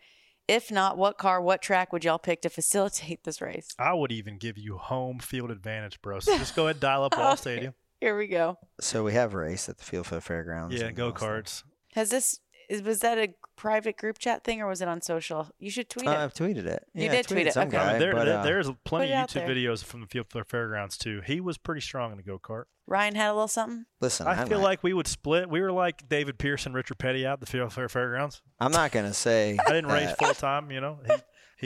If 0.47 0.71
not, 0.71 0.97
what 0.97 1.19
car, 1.19 1.39
what 1.41 1.61
track 1.61 1.93
would 1.93 2.03
y'all 2.03 2.17
pick 2.17 2.41
to 2.41 2.49
facilitate 2.49 3.23
this 3.23 3.39
race? 3.39 3.67
I 3.77 3.93
would 3.93 4.11
even 4.11 4.37
give 4.39 4.57
you 4.57 4.77
home 4.77 5.19
field 5.19 5.51
advantage, 5.51 6.01
bro. 6.01 6.19
So 6.21 6.35
just 6.39 6.55
go 6.55 6.63
ahead 6.63 6.77
and 6.77 6.81
dial 6.81 7.03
up 7.03 7.15
Wall 7.17 7.33
Okay. 7.33 7.35
Stadium. 7.41 7.73
Here 8.01 8.17
we 8.17 8.25
go. 8.27 8.57
So 8.81 9.03
we 9.03 9.13
have 9.13 9.35
raced 9.35 9.69
at 9.69 9.77
the 9.77 9.83
Field 9.83 10.07
for 10.07 10.15
the 10.15 10.21
Fairgrounds. 10.21 10.73
Yeah, 10.73 10.89
go 10.91 11.07
all 11.07 11.11
karts. 11.11 11.63
Has 11.93 12.09
this, 12.09 12.39
is, 12.69 12.81
was 12.83 12.99
that 12.99 13.17
a 13.17 13.33
private 13.55 13.97
group 13.97 14.17
chat 14.19 14.43
thing 14.43 14.61
or 14.61 14.67
was 14.67 14.81
it 14.81 14.87
on 14.87 15.01
social? 15.01 15.49
You 15.59 15.69
should 15.71 15.89
tweet 15.89 16.07
Uh, 16.07 16.11
it. 16.11 16.17
I've 16.17 16.33
tweeted 16.33 16.65
it. 16.65 16.85
You 16.93 17.05
Yeah, 17.05 17.11
did 17.11 17.27
tweet 17.27 17.47
it, 17.47 17.57
okay. 17.57 17.69
Guy, 17.69 17.97
there, 17.99 18.13
but, 18.13 18.25
there- 18.25 18.37
uh, 18.39 18.43
there's 18.43 18.69
plenty 18.85 19.11
of 19.13 19.27
YouTube 19.27 19.33
there. 19.33 19.49
videos 19.49 19.83
from 19.83 20.01
the 20.01 20.07
Field 20.07 20.27
for 20.29 20.37
the 20.39 20.45
Fairgrounds 20.45 20.97
too. 20.97 21.21
He 21.25 21.41
was 21.41 21.57
pretty 21.57 21.81
strong 21.81 22.11
in 22.11 22.17
the 22.17 22.23
go 22.23 22.39
kart. 22.39 22.63
Ryan 22.87 23.15
had 23.15 23.29
a 23.29 23.33
little 23.33 23.47
something. 23.47 23.85
listen, 24.01 24.27
I 24.27 24.31
I'm 24.41 24.47
feel 24.47 24.59
not, 24.59 24.63
like 24.63 24.83
we 24.83 24.93
would 24.93 25.07
split. 25.07 25.49
We 25.49 25.61
were 25.61 25.71
like 25.71 26.07
David 26.07 26.37
Pearson, 26.39 26.73
Richard 26.73 26.97
Petty 26.97 27.25
out 27.25 27.33
at 27.33 27.39
the 27.41 27.45
Field 27.45 27.73
for 27.73 27.81
the 27.83 27.89
Fairgrounds. 27.89 28.41
I'm 28.59 28.71
not 28.71 28.91
gonna 28.91 29.13
say 29.13 29.57
I 29.67 29.71
didn't 29.71 29.91
race 29.91 30.11
full 30.17 30.33
time, 30.33 30.71
you 30.71 30.81
know. 30.81 30.99
He, 31.05 31.13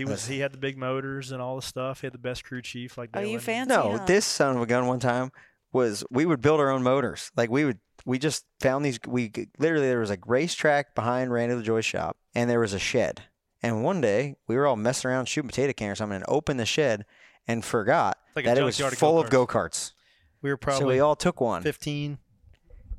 he 0.01 0.05
was 0.05 0.27
he 0.27 0.39
had 0.39 0.51
the 0.51 0.57
big 0.57 0.77
motors 0.77 1.31
and 1.31 1.41
all 1.41 1.55
the 1.55 1.61
stuff. 1.61 2.01
He 2.01 2.07
had 2.07 2.13
the 2.13 2.17
best 2.17 2.43
crew 2.43 2.61
chief 2.61 2.97
like 2.97 3.11
Oh, 3.13 3.19
Dale 3.19 3.27
you 3.27 3.29
Inman. 3.33 3.41
fancy? 3.45 3.69
No, 3.69 3.97
huh? 3.97 4.05
this 4.05 4.25
son 4.25 4.55
of 4.57 4.61
a 4.61 4.65
gun 4.65 4.87
one 4.87 4.99
time 4.99 5.31
was 5.71 6.03
we 6.11 6.25
would 6.25 6.41
build 6.41 6.59
our 6.59 6.69
own 6.71 6.83
motors. 6.83 7.31
Like 7.37 7.49
we 7.49 7.63
would, 7.65 7.79
we 8.05 8.19
just 8.19 8.45
found 8.59 8.85
these. 8.85 8.99
We 9.07 9.31
literally 9.57 9.87
there 9.87 9.99
was 9.99 10.11
a 10.11 10.17
racetrack 10.25 10.95
behind 10.95 11.31
Randy 11.31 11.55
LaJoie's 11.55 11.85
shop, 11.85 12.17
and 12.35 12.49
there 12.49 12.59
was 12.59 12.73
a 12.73 12.79
shed. 12.79 13.23
And 13.61 13.83
one 13.83 14.01
day 14.01 14.35
we 14.47 14.55
were 14.57 14.67
all 14.67 14.75
messing 14.75 15.09
around 15.09 15.27
shooting 15.27 15.47
potato 15.47 15.73
can 15.73 15.89
or 15.89 15.95
something, 15.95 16.17
and 16.17 16.25
opened 16.27 16.59
the 16.59 16.65
shed 16.65 17.05
and 17.47 17.63
forgot 17.63 18.17
Like 18.35 18.45
that 18.45 18.57
it 18.57 18.63
was 18.63 18.79
full 18.79 19.19
of 19.19 19.29
go 19.29 19.45
go-karts. 19.45 19.93
We 20.41 20.49
were 20.49 20.57
probably 20.57 20.81
So 20.81 20.87
we 20.87 20.99
all 20.99 21.15
took 21.15 21.39
one. 21.39 21.63
15, 21.63 22.17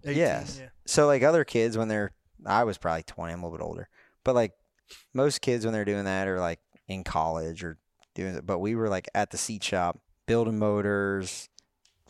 18. 0.05 0.17
Yes. 0.17 0.59
Yeah. 0.61 0.69
So 0.87 1.07
like 1.07 1.23
other 1.23 1.45
kids 1.45 1.77
when 1.77 1.89
they're, 1.89 2.13
I 2.47 2.65
was 2.65 2.79
probably 2.79 3.03
20, 3.03 3.33
I'm 3.33 3.43
a 3.43 3.47
little 3.47 3.59
bit 3.59 3.65
older, 3.65 3.89
but 4.25 4.35
like 4.35 4.53
most 5.13 5.41
kids 5.43 5.65
when 5.65 5.75
they're 5.75 5.85
doing 5.85 6.05
that 6.05 6.29
are 6.29 6.41
like 6.41 6.61
in 6.89 7.05
college 7.05 7.63
or 7.63 7.79
doing 8.15 8.35
it. 8.35 8.47
But 8.47 8.59
we 8.61 8.75
were 8.75 8.89
like 8.89 9.09
at 9.15 9.31
the 9.31 9.39
seat 9.39 9.63
shop 9.63 10.01
building 10.27 10.59
motors, 10.59 11.51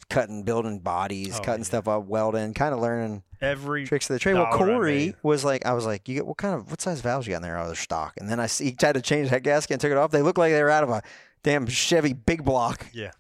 cutting, 0.08 0.42
building 0.42 0.78
bodies, 0.80 1.36
Oh, 1.38 1.42
cutting 1.42 1.60
yeah. 1.62 1.66
stuff 1.66 1.88
up, 1.88 2.04
welding, 2.06 2.54
kind 2.54 2.74
of 2.74 2.80
learning 2.80 3.22
Every 3.40 3.86
tricks 3.86 4.08
of 4.08 4.14
the 4.14 4.18
trade. 4.20 4.34
Well, 4.34 4.46
Corey 4.52 5.14
was 5.22 5.44
like, 5.44 5.66
I 5.66 5.72
was 5.74 5.84
like, 5.84 6.08
you 6.08 6.14
get 6.14 6.26
what 6.26 6.38
kind 6.38 6.54
of 6.54 6.70
what 6.70 6.80
size 6.80 7.00
valves 7.00 7.26
you 7.26 7.32
got 7.32 7.36
in 7.38 7.42
there? 7.42 7.58
Oh, 7.58 7.66
they're 7.66 7.74
stock. 7.74 8.14
And 8.16 8.28
then 8.30 8.40
I 8.40 8.46
see, 8.46 8.66
he 8.66 8.72
tried 8.72 8.92
to 8.94 9.02
change 9.02 9.30
that 9.30 9.42
gasket 9.42 9.72
and 9.74 9.80
took 9.80 9.90
it 9.90 9.96
off. 9.98 10.10
They 10.10 10.22
looked 10.22 10.38
like 10.38 10.52
they 10.52 10.62
were 10.62 10.70
out 10.70 10.82
of 10.84 10.90
a 10.90 11.02
damn 11.42 11.66
Chevy 11.66 12.12
big 12.14 12.44
block. 12.44 12.86
Yeah. 12.94 13.10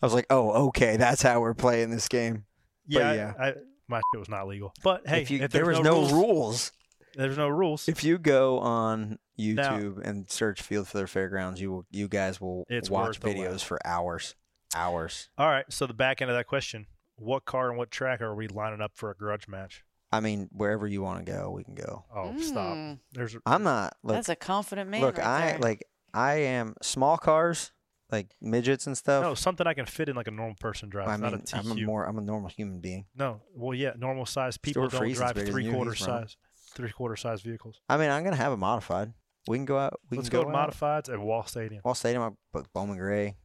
I 0.00 0.06
was 0.06 0.14
like, 0.14 0.26
oh, 0.30 0.68
okay, 0.68 0.96
that's 0.96 1.22
how 1.22 1.40
we're 1.40 1.54
playing 1.54 1.90
this 1.90 2.08
game. 2.08 2.44
Yeah, 2.86 3.10
I- 3.10 3.14
yeah. 3.14 3.32
I, 3.38 3.52
my 3.88 4.00
shit 4.12 4.18
was 4.20 4.28
not 4.28 4.46
legal. 4.46 4.72
But 4.84 5.06
hey, 5.06 5.22
if 5.22 5.30
you, 5.30 5.40
if 5.42 5.50
there 5.50 5.66
was 5.66 5.80
no 5.80 5.96
rules, 6.00 6.12
rules. 6.12 6.72
there's 7.16 7.36
no 7.36 7.48
rules. 7.48 7.88
If 7.88 8.04
you 8.04 8.18
go 8.18 8.58
on 8.60 9.18
Now- 9.36 9.76
YouTube 9.78 10.00
and 10.04 10.30
search 10.30 10.62
Field 10.62 10.86
for 10.88 10.98
the 10.98 11.06
Fairgrounds, 11.06 11.60
you 11.60 11.70
will, 11.72 11.86
you 11.90 12.06
guys 12.08 12.40
will 12.40 12.64
It's 12.68 12.88
watch 12.88 13.20
videos 13.20 13.62
for 13.64 13.78
hours, 13.84 14.34
hours. 14.74 15.28
All 15.38 15.48
right, 15.48 15.64
so 15.68 15.86
the 15.86 15.94
back 15.94 16.20
end 16.22 16.30
of 16.30 16.36
that 16.36 16.46
question: 16.46 16.86
What 17.16 17.44
car 17.44 17.68
and 17.68 17.78
what 17.78 17.90
track 17.90 18.20
are 18.20 18.34
we 18.34 18.48
lining 18.48 18.80
up 18.80 18.92
for 18.94 19.10
a 19.10 19.14
grudge 19.16 19.48
match? 19.48 19.84
I 20.10 20.20
mean, 20.20 20.48
wherever 20.52 20.86
you 20.86 21.00
want 21.02 21.24
to 21.24 21.32
go, 21.32 21.50
we 21.50 21.64
can 21.64 21.74
go. 21.74 22.04
Oh, 22.14 22.38
stop! 22.40 22.76
Mm. 22.76 22.98
There's 23.12 23.36
I'm 23.46 23.62
not. 23.62 23.94
Look, 24.02 24.16
That's 24.16 24.28
a 24.28 24.36
confident 24.36 24.90
man. 24.90 25.00
look, 25.00 25.18
right 25.18 25.26
I 25.26 25.46
there. 25.52 25.58
like. 25.58 25.84
I 26.14 26.34
am 26.34 26.74
small 26.82 27.16
cars, 27.16 27.72
like 28.10 28.34
midgets 28.38 28.86
and 28.86 28.98
stuff. 28.98 29.22
no 29.22 29.34
something 29.34 29.66
I 29.66 29.72
can 29.72 29.86
fit 29.86 30.10
in 30.10 30.14
like 30.16 30.28
a 30.28 30.30
normal 30.30 30.56
person 30.60 30.90
drives, 30.90 31.08
I 31.10 31.16
not 31.16 31.32
mean, 31.32 31.42
a 31.50 31.56
I'm 31.56 31.70
a 31.70 31.74
more. 31.86 32.04
I'm 32.04 32.18
a 32.18 32.20
normal 32.20 32.50
human 32.50 32.80
being. 32.80 33.06
no, 33.16 33.40
well, 33.54 33.74
yeah, 33.74 33.92
normal 33.96 34.26
size 34.26 34.58
people 34.58 34.90
Stewart 34.90 35.02
don't 35.04 35.14
drive 35.14 35.48
three 35.48 35.70
quarter 35.70 35.92
he's 35.92 36.06
wrong. 36.06 36.20
size, 36.26 36.36
three 36.74 36.90
quarter 36.90 37.16
size 37.16 37.40
vehicles. 37.40 37.80
I 37.88 37.96
mean, 37.96 38.10
I'm 38.10 38.24
gonna 38.24 38.36
have 38.36 38.52
a 38.52 38.58
modified. 38.58 39.14
We 39.48 39.56
can 39.56 39.64
go 39.64 39.78
out. 39.78 39.98
We 40.10 40.18
Let's 40.18 40.28
can 40.28 40.40
go, 40.40 40.50
to 40.50 40.54
out. 40.54 40.70
modifieds 40.70 41.10
at 41.10 41.18
Wall 41.18 41.44
Stadium. 41.46 41.80
Wall 41.82 41.94
Stadium, 41.94 42.22
I 42.22 42.28
booked 42.52 42.70
Bowman 42.74 42.98
Gray. 42.98 43.36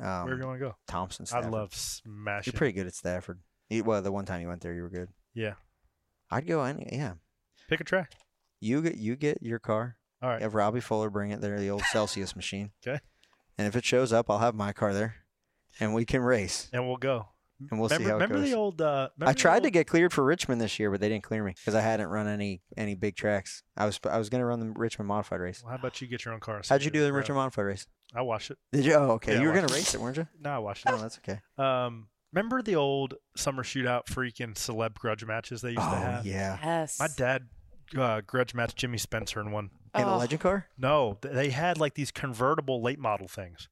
Um, 0.00 0.06
Where 0.24 0.34
are 0.34 0.36
you 0.36 0.42
going 0.42 0.58
to 0.60 0.64
go? 0.66 0.74
Thompson. 0.86 1.26
Stafford. 1.26 1.50
love 1.50 1.74
smashing. 1.74 2.52
You're 2.52 2.58
pretty 2.58 2.72
good 2.72 2.86
at 2.86 2.94
Stafford. 2.94 3.40
You, 3.68 3.84
well, 3.84 4.00
the 4.00 4.12
one 4.12 4.24
time 4.24 4.40
you 4.40 4.48
went 4.48 4.60
there, 4.62 4.72
you 4.74 4.82
were 4.82 4.88
good. 4.90 5.08
Yeah, 5.34 5.54
I'd 6.30 6.46
go 6.46 6.62
any. 6.62 6.88
Yeah. 6.92 7.14
pick 7.68 7.80
a 7.80 7.84
track. 7.84 8.12
You 8.60 8.82
get 8.82 8.96
you 8.96 9.16
get 9.16 9.38
your 9.42 9.58
car. 9.58 9.96
All 10.22 10.28
right. 10.30 10.42
Have 10.42 10.54
Robbie 10.54 10.80
Fuller 10.80 11.10
bring 11.10 11.30
it 11.30 11.40
there, 11.40 11.58
the 11.60 11.70
old 11.70 11.82
Celsius 11.92 12.34
machine. 12.34 12.70
Okay. 12.86 12.98
And 13.56 13.66
if 13.66 13.74
it 13.74 13.84
shows 13.84 14.12
up, 14.12 14.30
I'll 14.30 14.38
have 14.38 14.54
my 14.54 14.72
car 14.72 14.94
there, 14.94 15.16
and 15.80 15.92
we 15.92 16.04
can 16.04 16.20
race, 16.22 16.68
and 16.72 16.86
we'll 16.86 16.96
go. 16.96 17.26
and 17.70 17.80
we'll 17.80 17.88
remember, 17.88 18.04
see 18.04 18.08
how 18.08 18.16
it 18.18 18.20
remember 18.22 18.40
the 18.40 18.54
old? 18.54 18.80
Uh, 18.80 19.08
remember 19.18 19.30
I 19.30 19.32
tried 19.32 19.64
to 19.64 19.70
get 19.70 19.88
cleared 19.88 20.12
for 20.12 20.22
Richmond 20.24 20.60
this 20.60 20.78
year, 20.78 20.92
but 20.92 21.00
they 21.00 21.08
didn't 21.08 21.24
clear 21.24 21.42
me 21.42 21.54
because 21.56 21.74
I 21.74 21.80
hadn't 21.80 22.06
run 22.06 22.28
any 22.28 22.62
any 22.76 22.94
big 22.94 23.16
tracks. 23.16 23.64
I 23.76 23.84
was 23.84 23.98
I 24.08 24.16
was 24.16 24.28
gonna 24.28 24.46
run 24.46 24.60
the 24.60 24.70
Richmond 24.76 25.08
modified 25.08 25.40
race. 25.40 25.60
Well, 25.64 25.70
how 25.72 25.76
about 25.78 26.00
you 26.00 26.06
get 26.06 26.24
your 26.24 26.34
own 26.34 26.40
car? 26.40 26.60
How'd 26.68 26.84
you 26.84 26.90
do 26.92 27.00
to 27.00 27.04
the? 27.06 27.12
Richmond 27.12 27.36
modified 27.36 27.64
race? 27.64 27.86
I 28.14 28.22
watched 28.22 28.50
it. 28.50 28.58
Did 28.72 28.84
you? 28.84 28.94
Oh, 28.94 29.10
okay. 29.12 29.32
Yeah, 29.34 29.38
I 29.38 29.42
you 29.42 29.48
were 29.48 29.54
gonna 29.54 29.66
it. 29.66 29.72
race 29.74 29.94
it, 29.94 30.00
weren't 30.00 30.16
you? 30.16 30.26
No, 30.40 30.50
I 30.50 30.58
watched 30.58 30.86
No, 30.86 30.94
it. 30.96 31.00
that's 31.00 31.18
okay. 31.18 31.40
Um, 31.58 32.08
remember 32.32 32.62
the 32.62 32.76
old 32.76 33.14
summer 33.36 33.62
shootout 33.62 34.06
freaking 34.06 34.54
celeb 34.54 34.94
grudge 34.94 35.24
matches 35.24 35.60
they 35.60 35.70
used 35.70 35.80
to 35.82 35.86
Oh 35.86 36.00
have? 36.00 36.26
yeah. 36.26 36.58
yes. 36.62 36.98
My 36.98 37.08
dad 37.16 37.48
uh, 37.96 38.20
grudge 38.26 38.54
matched 38.54 38.76
Jimmy 38.76 38.98
Spencer 38.98 39.40
in 39.40 39.50
one. 39.50 39.70
In 39.94 40.02
a 40.02 40.14
Oh. 40.14 40.18
legend 40.18 40.40
car? 40.40 40.66
No, 40.78 41.18
they 41.22 41.50
had 41.50 41.78
like 41.78 41.94
these 41.94 42.10
convertible 42.10 42.82
late 42.82 42.98
model 42.98 43.28
things. 43.28 43.68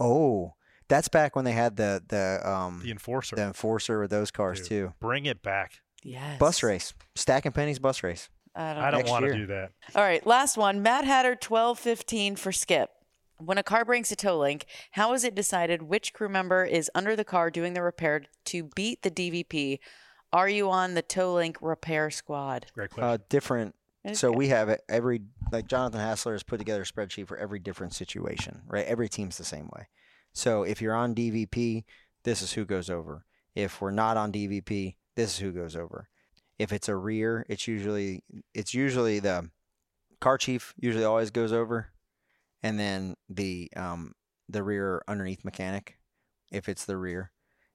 Oh, 0.00 0.54
that's 0.88 1.08
back 1.08 1.36
when 1.36 1.44
they 1.44 1.52
had 1.52 1.76
the 1.76 2.02
the 2.08 2.40
um 2.48 2.80
The 2.82 2.90
Enforcer. 2.90 3.36
the 3.36 3.42
enforcer 3.42 4.00
with 4.00 4.10
those 4.10 4.30
cars 4.30 4.60
Dude, 4.60 4.68
too. 4.68 4.94
Bring 5.00 5.26
it 5.26 5.42
back. 5.42 5.80
Yes. 6.02 6.38
Bus 6.38 6.62
race, 6.62 6.94
stacking 7.16 7.52
pennies 7.52 7.78
bus 7.78 8.02
race. 8.02 8.28
I 8.54 8.74
don't 8.74 8.82
I 8.84 8.90
don't 8.90 9.08
want 9.08 9.24
to 9.26 9.34
do 9.34 9.46
that. 9.46 9.72
All 9.94 10.02
right, 10.02 10.24
last 10.26 10.56
one. 10.56 10.82
Matt 10.82 11.04
Hatter, 11.04 11.34
twelve 11.36 11.78
fifteen 11.78 12.34
for 12.36 12.52
Skip. 12.52 12.90
When 13.38 13.58
a 13.58 13.62
car 13.62 13.84
breaks 13.84 14.10
a 14.10 14.16
tow 14.16 14.38
link, 14.38 14.66
how 14.92 15.12
is 15.14 15.24
it 15.24 15.34
decided 15.34 15.82
which 15.82 16.12
crew 16.12 16.28
member 16.28 16.64
is 16.64 16.90
under 16.94 17.14
the 17.14 17.24
car 17.24 17.50
doing 17.50 17.74
the 17.74 17.82
repair 17.82 18.22
to 18.46 18.64
beat 18.74 19.02
the 19.02 19.10
DVP? 19.10 19.78
Are 20.32 20.48
you 20.48 20.70
on 20.70 20.94
the 20.94 21.02
tow 21.02 21.34
link 21.34 21.56
repair 21.60 22.10
squad? 22.10 22.66
Great 22.74 22.90
question. 22.90 23.08
Uh, 23.08 23.18
different. 23.28 23.74
So 24.12 24.32
we 24.32 24.48
have 24.48 24.70
it 24.70 24.82
every 24.88 25.22
like 25.52 25.66
Jonathan 25.66 26.00
Hassler 26.00 26.32
has 26.32 26.42
put 26.42 26.58
together 26.58 26.82
a 26.82 26.84
spreadsheet 26.84 27.26
for 27.26 27.36
every 27.36 27.58
different 27.58 27.92
situation, 27.92 28.62
right? 28.66 28.86
Every 28.86 29.08
team's 29.08 29.36
the 29.36 29.44
same 29.44 29.68
way. 29.76 29.88
So 30.32 30.62
if 30.62 30.80
you're 30.80 30.94
on 30.94 31.14
DVP, 31.14 31.84
this 32.22 32.40
is 32.40 32.52
who 32.52 32.64
goes 32.64 32.88
over. 32.88 33.24
If 33.54 33.80
we're 33.80 33.90
not 33.90 34.16
on 34.16 34.32
DVP, 34.32 34.96
this 35.14 35.34
is 35.34 35.38
who 35.38 35.52
goes 35.52 35.76
over. 35.76 36.08
If 36.58 36.72
it's 36.72 36.88
a 36.88 36.96
rear, 36.96 37.44
it's 37.48 37.68
usually 37.68 38.22
it's 38.54 38.72
usually 38.72 39.18
the 39.20 39.50
car 40.20 40.38
chief 40.38 40.74
usually 40.78 41.04
always 41.04 41.30
goes 41.30 41.52
over, 41.52 41.88
and 42.62 42.78
then 42.78 43.14
the 43.28 43.70
um 43.76 44.12
the 44.48 44.62
rear 44.62 45.02
underneath 45.06 45.44
mechanic, 45.44 45.98
if 46.50 46.68
it's 46.68 46.84
the 46.84 46.96
rear, 46.96 47.32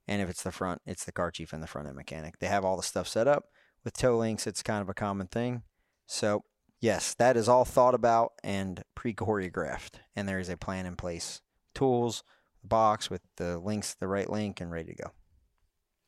and 0.07 0.21
if 0.21 0.29
it's 0.29 0.43
the 0.43 0.51
front, 0.51 0.81
it's 0.85 1.05
the 1.05 1.11
car 1.11 1.31
chief 1.31 1.53
and 1.53 1.61
the 1.61 1.67
front 1.67 1.87
end 1.87 1.95
mechanic. 1.95 2.39
They 2.39 2.47
have 2.47 2.65
all 2.65 2.77
the 2.77 2.83
stuff 2.83 3.07
set 3.07 3.27
up 3.27 3.45
with 3.83 3.97
tow 3.97 4.17
links. 4.17 4.47
It's 4.47 4.63
kind 4.63 4.81
of 4.81 4.89
a 4.89 4.93
common 4.93 5.27
thing. 5.27 5.63
So 6.07 6.43
yes, 6.81 7.13
that 7.15 7.37
is 7.37 7.47
all 7.47 7.65
thought 7.65 7.95
about 7.95 8.33
and 8.43 8.83
pre-choreographed, 8.95 9.95
and 10.15 10.27
there 10.27 10.39
is 10.39 10.49
a 10.49 10.57
plan 10.57 10.85
in 10.85 10.95
place. 10.95 11.41
Tools, 11.75 12.23
box 12.63 13.09
with 13.09 13.21
the 13.37 13.57
links, 13.57 13.95
the 13.99 14.07
right 14.07 14.29
link, 14.29 14.61
and 14.61 14.71
ready 14.71 14.93
to 14.93 15.03
go. 15.03 15.11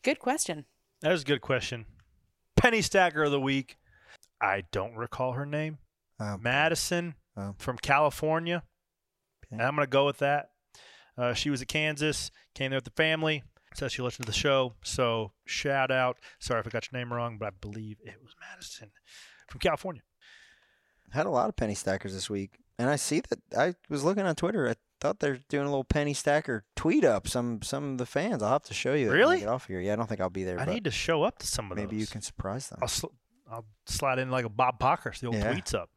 Good 0.03 0.19
question. 0.19 0.65
That 1.01 1.11
is 1.11 1.21
a 1.21 1.25
good 1.25 1.41
question. 1.41 1.85
Penny 2.55 2.81
Stacker 2.81 3.23
of 3.23 3.31
the 3.31 3.39
Week. 3.39 3.77
I 4.41 4.63
don't 4.71 4.95
recall 4.95 5.33
her 5.33 5.45
name. 5.45 5.79
Um, 6.19 6.41
Madison 6.43 7.15
Oh. 7.37 7.53
from 7.57 7.77
California. 7.77 8.63
Okay. 9.45 9.53
And 9.57 9.61
I'm 9.61 9.75
going 9.75 9.85
to 9.85 9.89
go 9.89 10.05
with 10.05 10.19
that. 10.19 10.49
Uh, 11.17 11.33
she 11.33 11.49
was 11.49 11.61
at 11.61 11.67
Kansas, 11.67 12.31
came 12.53 12.71
there 12.71 12.77
with 12.77 12.83
the 12.85 12.91
family, 12.91 13.43
says 13.73 13.91
she 13.93 14.01
listened 14.01 14.25
to 14.25 14.31
the 14.31 14.37
show. 14.37 14.73
So 14.83 15.31
shout 15.45 15.91
out. 15.91 16.17
Sorry 16.39 16.59
if 16.59 16.67
I 16.67 16.69
got 16.69 16.89
your 16.91 16.99
name 16.99 17.11
wrong, 17.13 17.37
but 17.37 17.47
I 17.47 17.51
believe 17.61 17.97
it 18.03 18.15
was 18.23 18.33
Madison 18.39 18.91
from 19.47 19.59
California. 19.59 20.01
Had 21.11 21.25
a 21.25 21.29
lot 21.29 21.47
of 21.49 21.55
penny 21.55 21.75
stackers 21.75 22.13
this 22.13 22.29
week, 22.29 22.59
and 22.79 22.89
I 22.89 22.95
see 22.97 23.21
that 23.29 23.39
I 23.57 23.75
was 23.89 24.03
looking 24.03 24.25
on 24.25 24.35
Twitter. 24.35 24.67
I 24.67 24.73
thought 24.99 25.19
they're 25.19 25.39
doing 25.49 25.65
a 25.65 25.69
little 25.69 25.83
penny 25.85 26.13
stacker 26.13 26.65
tweet 26.75 27.05
up. 27.05 27.27
Some 27.27 27.61
some 27.61 27.93
of 27.93 27.97
the 27.99 28.05
fans. 28.05 28.41
I'll 28.43 28.51
have 28.53 28.63
to 28.63 28.73
show 28.73 28.93
you. 28.95 29.11
Really? 29.11 29.39
Get 29.39 29.47
off 29.47 29.67
here. 29.67 29.79
Yeah, 29.79 29.93
I 29.93 29.95
don't 29.95 30.07
think 30.09 30.19
I'll 30.19 30.29
be 30.29 30.43
there. 30.43 30.59
I 30.59 30.65
need 30.65 30.83
to 30.85 30.91
show 30.91 31.23
up 31.23 31.37
to 31.39 31.47
some 31.47 31.71
of 31.71 31.77
those. 31.77 31.85
maybe 31.85 31.95
you 31.97 32.07
can 32.07 32.21
surprise 32.21 32.67
them. 32.69 32.79
I'll, 32.81 32.87
sl- 32.89 33.13
I'll 33.49 33.65
slide 33.85 34.19
in 34.19 34.31
like 34.31 34.43
a 34.45 34.49
Bob 34.49 34.79
Pockrass, 34.79 35.19
the 35.19 35.27
old 35.27 35.35
Yeah. 35.37 35.53
tweets 35.53 35.73
up. 35.73 35.89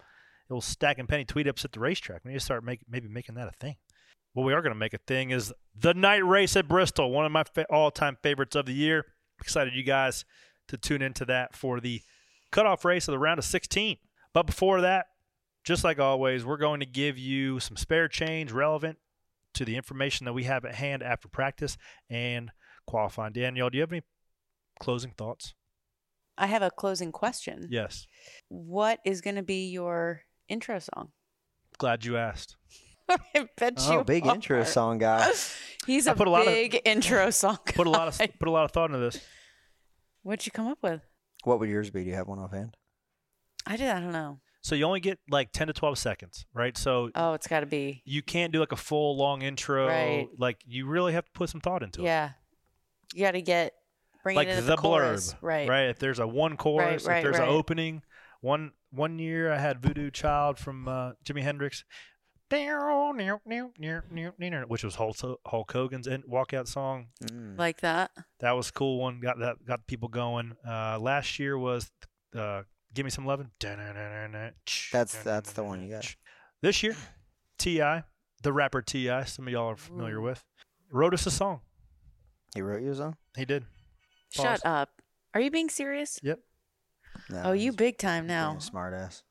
Old 0.51 0.65
stack 0.65 0.99
and 0.99 1.09
penny 1.09 1.25
tweet 1.25 1.47
ups 1.47 1.65
at 1.65 1.73
the 1.73 1.81
racetrack. 1.81 2.25
We 2.25 2.31
need 2.31 2.39
to 2.39 2.45
start 2.45 2.65
make, 2.65 2.81
maybe 2.89 3.09
making 3.09 3.35
that 3.35 3.49
a 3.49 3.53
thing. 3.53 3.77
What 4.33 4.45
we 4.45 4.55
are 4.55 4.63
going 4.63 4.73
to 4.73 4.79
make 4.79 4.95
a 4.95 4.99
thing 4.99 5.31
is 5.31 5.53
the 5.79 5.95
night 5.95 6.25
race 6.25 6.57
at 6.57 6.69
Bristol, 6.69 7.11
one 7.11 7.27
of 7.27 7.33
my 7.33 7.45
fa- 7.45 7.67
all 7.71 7.91
time 7.91 8.17
favorites 8.23 8.57
of 8.57 8.67
the 8.67 8.73
year. 8.73 9.05
Excited 9.41 9.75
you 9.75 9.83
guys 9.83 10.25
to 10.69 10.77
tune 10.77 11.03
into 11.03 11.25
that 11.27 11.55
for 11.55 11.81
the 11.81 12.03
cutoff 12.51 12.85
race 12.85 13.09
of 13.09 13.13
the 13.13 13.19
round 13.19 13.39
of 13.39 13.45
16. 13.45 13.99
But 14.33 14.47
before 14.47 14.81
that, 14.81 15.07
just 15.65 15.85
like 15.85 15.99
always, 15.99 16.45
we're 16.45 16.57
going 16.57 16.81
to 16.81 16.87
give 16.87 17.19
you 17.19 17.61
some 17.61 17.77
spare 17.77 18.09
change 18.09 18.53
relevant 18.53 18.99
to 19.55 19.65
the 19.65 19.77
information 19.77 20.25
that 20.25 20.33
we 20.33 20.45
have 20.45 20.65
at 20.65 20.75
hand 20.75 21.03
after 21.03 21.29
practice 21.29 21.77
and 22.09 22.51
qualifying. 22.87 23.33
Danielle, 23.33 23.71
do 23.71 23.77
you 23.77 23.83
have 23.83 23.93
any 23.93 24.03
closing 24.81 25.11
thoughts? 25.11 25.55
I 26.37 26.47
have 26.47 26.63
a 26.63 26.71
closing 26.71 27.11
question. 27.11 27.67
Yes. 27.71 28.07
What 28.49 29.01
is 29.05 29.21
going 29.21 29.37
to 29.37 29.43
be 29.43 29.69
your 29.69 30.23
intro 30.49 30.79
song? 30.79 31.11
Glad 31.79 32.05
you 32.05 32.17
asked. 32.17 32.57
I 33.09 33.49
bet 33.57 33.75
oh, 33.79 33.93
you. 33.93 33.99
Oh, 34.01 34.05
big 34.05 34.27
intro 34.27 34.65
song 34.65 34.99
guy. 34.99 35.33
He's 35.87 36.07
I 36.07 36.13
a, 36.13 36.15
put 36.15 36.27
a 36.27 36.31
lot 36.31 36.43
of- 36.47 36.53
big 36.53 36.81
intro 36.85 37.31
song. 37.31 37.59
Put 37.67 37.87
a 37.87 37.91
lot 37.91 38.09
of 38.09 38.19
put 38.39 38.49
a 38.49 38.51
lot 38.51 38.65
of 38.65 38.73
thought 38.73 38.91
into 38.91 38.99
this. 38.99 39.21
What'd 40.23 40.45
you 40.47 40.53
come 40.53 40.67
up 40.67 40.79
with? 40.83 41.01
What 41.45 41.61
would 41.61 41.69
yours 41.69 41.91
be? 41.91 42.03
Do 42.05 42.11
you 42.11 42.17
have 42.17 42.29
one 42.29 42.39
offhand? 42.39 42.77
I 43.67 43.77
did. 43.77 43.89
I 43.89 44.01
don't 44.01 44.13
know. 44.13 44.41
So 44.61 44.75
you 44.75 44.85
only 44.85 45.01
get 45.01 45.19
like 45.31 45.53
10 45.53 45.69
to 45.69 45.73
12 45.73 45.97
seconds, 45.99 46.45
right? 46.53 46.77
So 46.77 47.11
Oh, 47.15 47.33
it's 47.35 47.47
got 47.47 47.61
to 47.61 47.67
be. 47.67 48.03
you 48.05 48.23
can't 48.23 48.53
do 48.53 48.59
like 48.61 48.73
a 48.73 48.77
full 48.77 49.17
long 49.17 49.43
intro. 49.43 49.87
Right. 49.87 50.29
Like 50.37 50.59
you 50.67 50.87
really 50.87 51.13
have 51.13 51.25
to 51.25 51.31
put 51.33 51.49
some 51.49 51.61
thought 51.61 51.83
into 51.83 52.01
it. 52.03 52.05
Yeah. 52.05 52.31
You 53.15 53.25
got 53.25 53.31
to 53.31 53.41
get 53.43 53.73
bring 54.23 54.37
Like 54.37 54.49
it 54.49 54.59
in 54.59 54.67
the, 54.67 54.73
the 54.73 54.77
chorus. 54.77 55.33
blurb, 55.35 55.39
Right. 55.43 55.69
Right. 55.69 55.89
If 55.89 55.99
there's 55.99 56.19
a 56.19 56.27
one 56.27 56.57
chorus, 56.57 57.07
right, 57.07 57.19
if 57.19 57.23
there's 57.23 57.39
right. 57.39 57.49
an 57.49 57.55
opening, 57.55 58.03
one 58.41 58.73
one 58.91 59.19
year 59.19 59.53
I 59.53 59.59
had 59.59 59.81
Voodoo 59.81 60.11
Child 60.11 60.59
from 60.59 60.89
uh, 60.89 61.13
Jimi 61.25 61.43
Hendrix, 61.43 61.85
which 64.69 64.85
was 64.85 64.95
Hulk, 64.95 65.17
Hulk 65.47 65.73
Hogan's 65.73 66.09
walkout 66.09 66.67
song. 66.67 67.09
Mm. 67.25 67.59
Like 67.59 67.81
that. 67.81 68.11
That 68.41 68.53
was 68.53 68.71
a 68.71 68.73
cool 68.73 68.99
one. 68.99 69.21
Got 69.21 69.39
that 69.41 69.65
got 69.67 69.87
people 69.87 70.09
going. 70.09 70.57
Uh, 70.67 70.99
last 70.99 71.39
year 71.39 71.59
was 71.59 71.91
uh, 72.35 72.63
"Give 72.95 73.05
Me 73.05 73.11
Some 73.11 73.27
Lovin'." 73.27 73.51
That's 74.93 75.23
that's 75.23 75.53
the 75.53 75.65
one 75.65 75.83
you 75.83 75.91
got. 75.91 76.15
This 76.63 76.83
year, 76.83 76.97
T.I., 77.59 78.03
the 78.43 78.53
rapper 78.53 78.83
T.I., 78.83 79.25
some 79.25 79.47
of 79.47 79.53
y'all 79.53 79.71
are 79.71 79.77
familiar 79.77 80.19
Ooh. 80.19 80.25
with, 80.25 80.43
wrote 80.91 81.15
us 81.15 81.25
a 81.27 81.31
song. 81.31 81.61
He 82.55 82.63
wrote 82.63 82.83
you 82.83 82.91
a 82.91 82.95
song? 82.97 83.17
He 83.37 83.45
did. 83.45 83.65
Shut 84.31 84.65
up. 84.65 84.91
Are 85.35 85.41
you 85.41 85.51
being 85.51 85.69
serious? 85.69 86.19
Yep. 86.23 86.41
No, 87.31 87.43
oh, 87.45 87.53
you 87.53 87.73
big 87.73 87.99
time 87.99 88.27
now. 88.27 88.57
Smartass. 88.59 89.23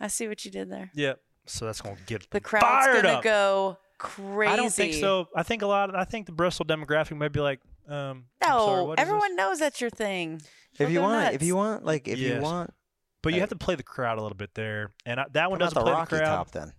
I 0.00 0.08
see 0.08 0.28
what 0.28 0.44
you 0.44 0.50
did 0.50 0.70
there. 0.70 0.90
Yep. 0.94 1.20
So 1.46 1.64
that's 1.66 1.80
gonna 1.80 1.96
get 2.06 2.28
The 2.30 2.40
crowd's 2.40 2.64
fired 2.64 3.02
gonna 3.04 3.14
up. 3.18 3.22
go 3.22 3.78
crazy. 3.98 4.52
I 4.52 4.56
don't 4.56 4.72
think 4.72 4.94
so. 4.94 5.28
I 5.34 5.42
think 5.42 5.62
a 5.62 5.66
lot. 5.66 5.90
Of, 5.90 5.94
I 5.94 6.04
think 6.04 6.26
the 6.26 6.32
Bristol 6.32 6.66
demographic 6.66 7.16
might 7.16 7.32
be 7.32 7.40
like, 7.40 7.60
Um, 7.88 8.24
I'm 8.42 8.50
sorry, 8.50 8.76
No, 8.76 8.84
what 8.84 8.98
is 8.98 9.04
this? 9.04 9.08
everyone 9.08 9.36
knows 9.36 9.58
that's 9.60 9.80
your 9.80 9.90
thing. 9.90 10.42
If 10.78 10.90
you 10.90 10.96
Go 10.96 11.02
want, 11.02 11.34
if 11.34 11.42
you 11.42 11.54
want, 11.56 11.84
like, 11.84 12.08
if 12.08 12.18
you 12.18 12.40
want, 12.40 12.74
But 13.22 13.30
you 13.32 13.36
Hey. 13.36 13.40
have 13.40 13.48
to 13.50 13.56
play 13.56 13.76
the 13.76 13.82
crowd 13.84 14.18
a 14.18 14.22
little 14.22 14.36
bit 14.36 14.50
there, 14.54 14.92
and 15.06 15.20
I, 15.20 15.24
that 15.32 15.50
one 15.50 15.58
doesn't 15.60 15.74
the 15.74 15.82
play 15.82 15.92
Rocky 15.92 16.16
the 16.16 16.22
crowd. 16.22 16.34
Top 16.36 16.50
then. 16.50 16.72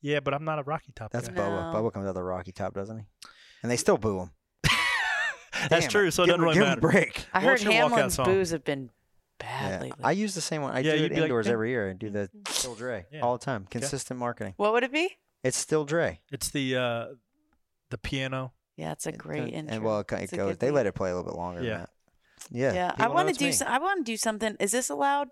Yeah, 0.00 0.20
but 0.20 0.34
I'm 0.34 0.44
not 0.44 0.58
a 0.58 0.62
Rocky 0.62 0.92
Top 0.94 1.12
That's 1.12 1.28
guy. 1.28 1.34
Bubba. 1.34 1.72
No. 1.72 1.78
Bubba 1.82 1.92
comes 1.92 2.06
out 2.06 2.14
the 2.14 2.22
Rocky 2.22 2.52
Top, 2.52 2.74
doesn't 2.74 2.98
he? 2.98 3.04
And 3.62 3.70
they 3.70 3.76
still 3.76 3.96
boo 3.98 4.20
him. 4.20 4.30
That's 5.70 5.84
Damn 5.86 5.90
true. 5.90 6.10
So 6.10 6.24
it 6.24 6.26
give, 6.26 6.32
doesn't 6.34 6.42
really 6.44 6.54
give 6.54 6.62
him 6.64 6.68
matter. 6.70 6.78
a 6.88 6.90
break. 6.92 7.26
I 7.32 7.44
What's 7.44 7.62
heard 7.62 7.72
your 7.72 7.82
walkout 7.88 7.90
Hamlin's 7.90 8.14
song? 8.14 8.24
boos 8.26 8.50
have 8.50 8.64
been 8.64 8.90
bad 9.38 9.70
Yeah. 9.72 9.80
lately. 9.80 10.04
I 10.04 10.12
use 10.12 10.34
the 10.34 10.40
same 10.40 10.62
one. 10.62 10.72
I 10.74 10.80
Yeah, 10.80 10.96
do 10.96 11.04
it 11.04 11.08
be 11.10 11.14
like, 11.16 11.22
indoors 11.24 11.46
"Yeah." 11.46 11.52
every 11.52 11.70
year. 11.70 11.90
I 11.90 11.92
do 11.94 12.10
the 12.10 12.30
Still 12.48 12.74
Dre 12.74 13.06
Yeah. 13.10 13.20
all 13.20 13.36
the 13.38 13.44
time. 13.44 13.66
Consistent 13.70 14.18
marketing. 14.18 14.54
what 14.56 14.72
would 14.72 14.82
it 14.84 14.92
be? 14.92 15.10
It's 15.42 15.56
Still 15.58 15.84
Dre. 15.84 16.20
It's 16.32 16.50
the 16.50 16.76
uh, 16.76 17.06
the 17.90 17.98
piano. 17.98 18.52
Yeah, 18.76 18.92
it's 18.92 19.06
a 19.06 19.12
great 19.12 19.42
and, 19.42 19.52
intro. 19.52 19.74
and 19.76 19.84
well, 19.84 20.00
it, 20.00 20.12
It's 20.12 20.32
it 20.32 20.36
goes. 20.36 20.56
They 20.58 20.68
beat. 20.68 20.72
let 20.74 20.86
it 20.86 20.92
play 20.94 21.10
a 21.10 21.14
little 21.14 21.30
bit 21.30 21.36
longer. 21.38 21.62
Yeah. 21.62 21.70
Than 21.70 21.80
that. 21.80 21.90
Yeah. 22.50 22.72
Yeah, 22.74 22.94
I 22.98 23.08
want 23.08 23.28
to 23.28 23.34
do. 23.34 23.52
So, 23.52 23.64
I 23.66 23.78
want 23.78 24.04
to 24.04 24.12
do 24.12 24.16
something. 24.16 24.56
Is 24.60 24.72
this 24.72 24.90
allowed? 24.90 25.28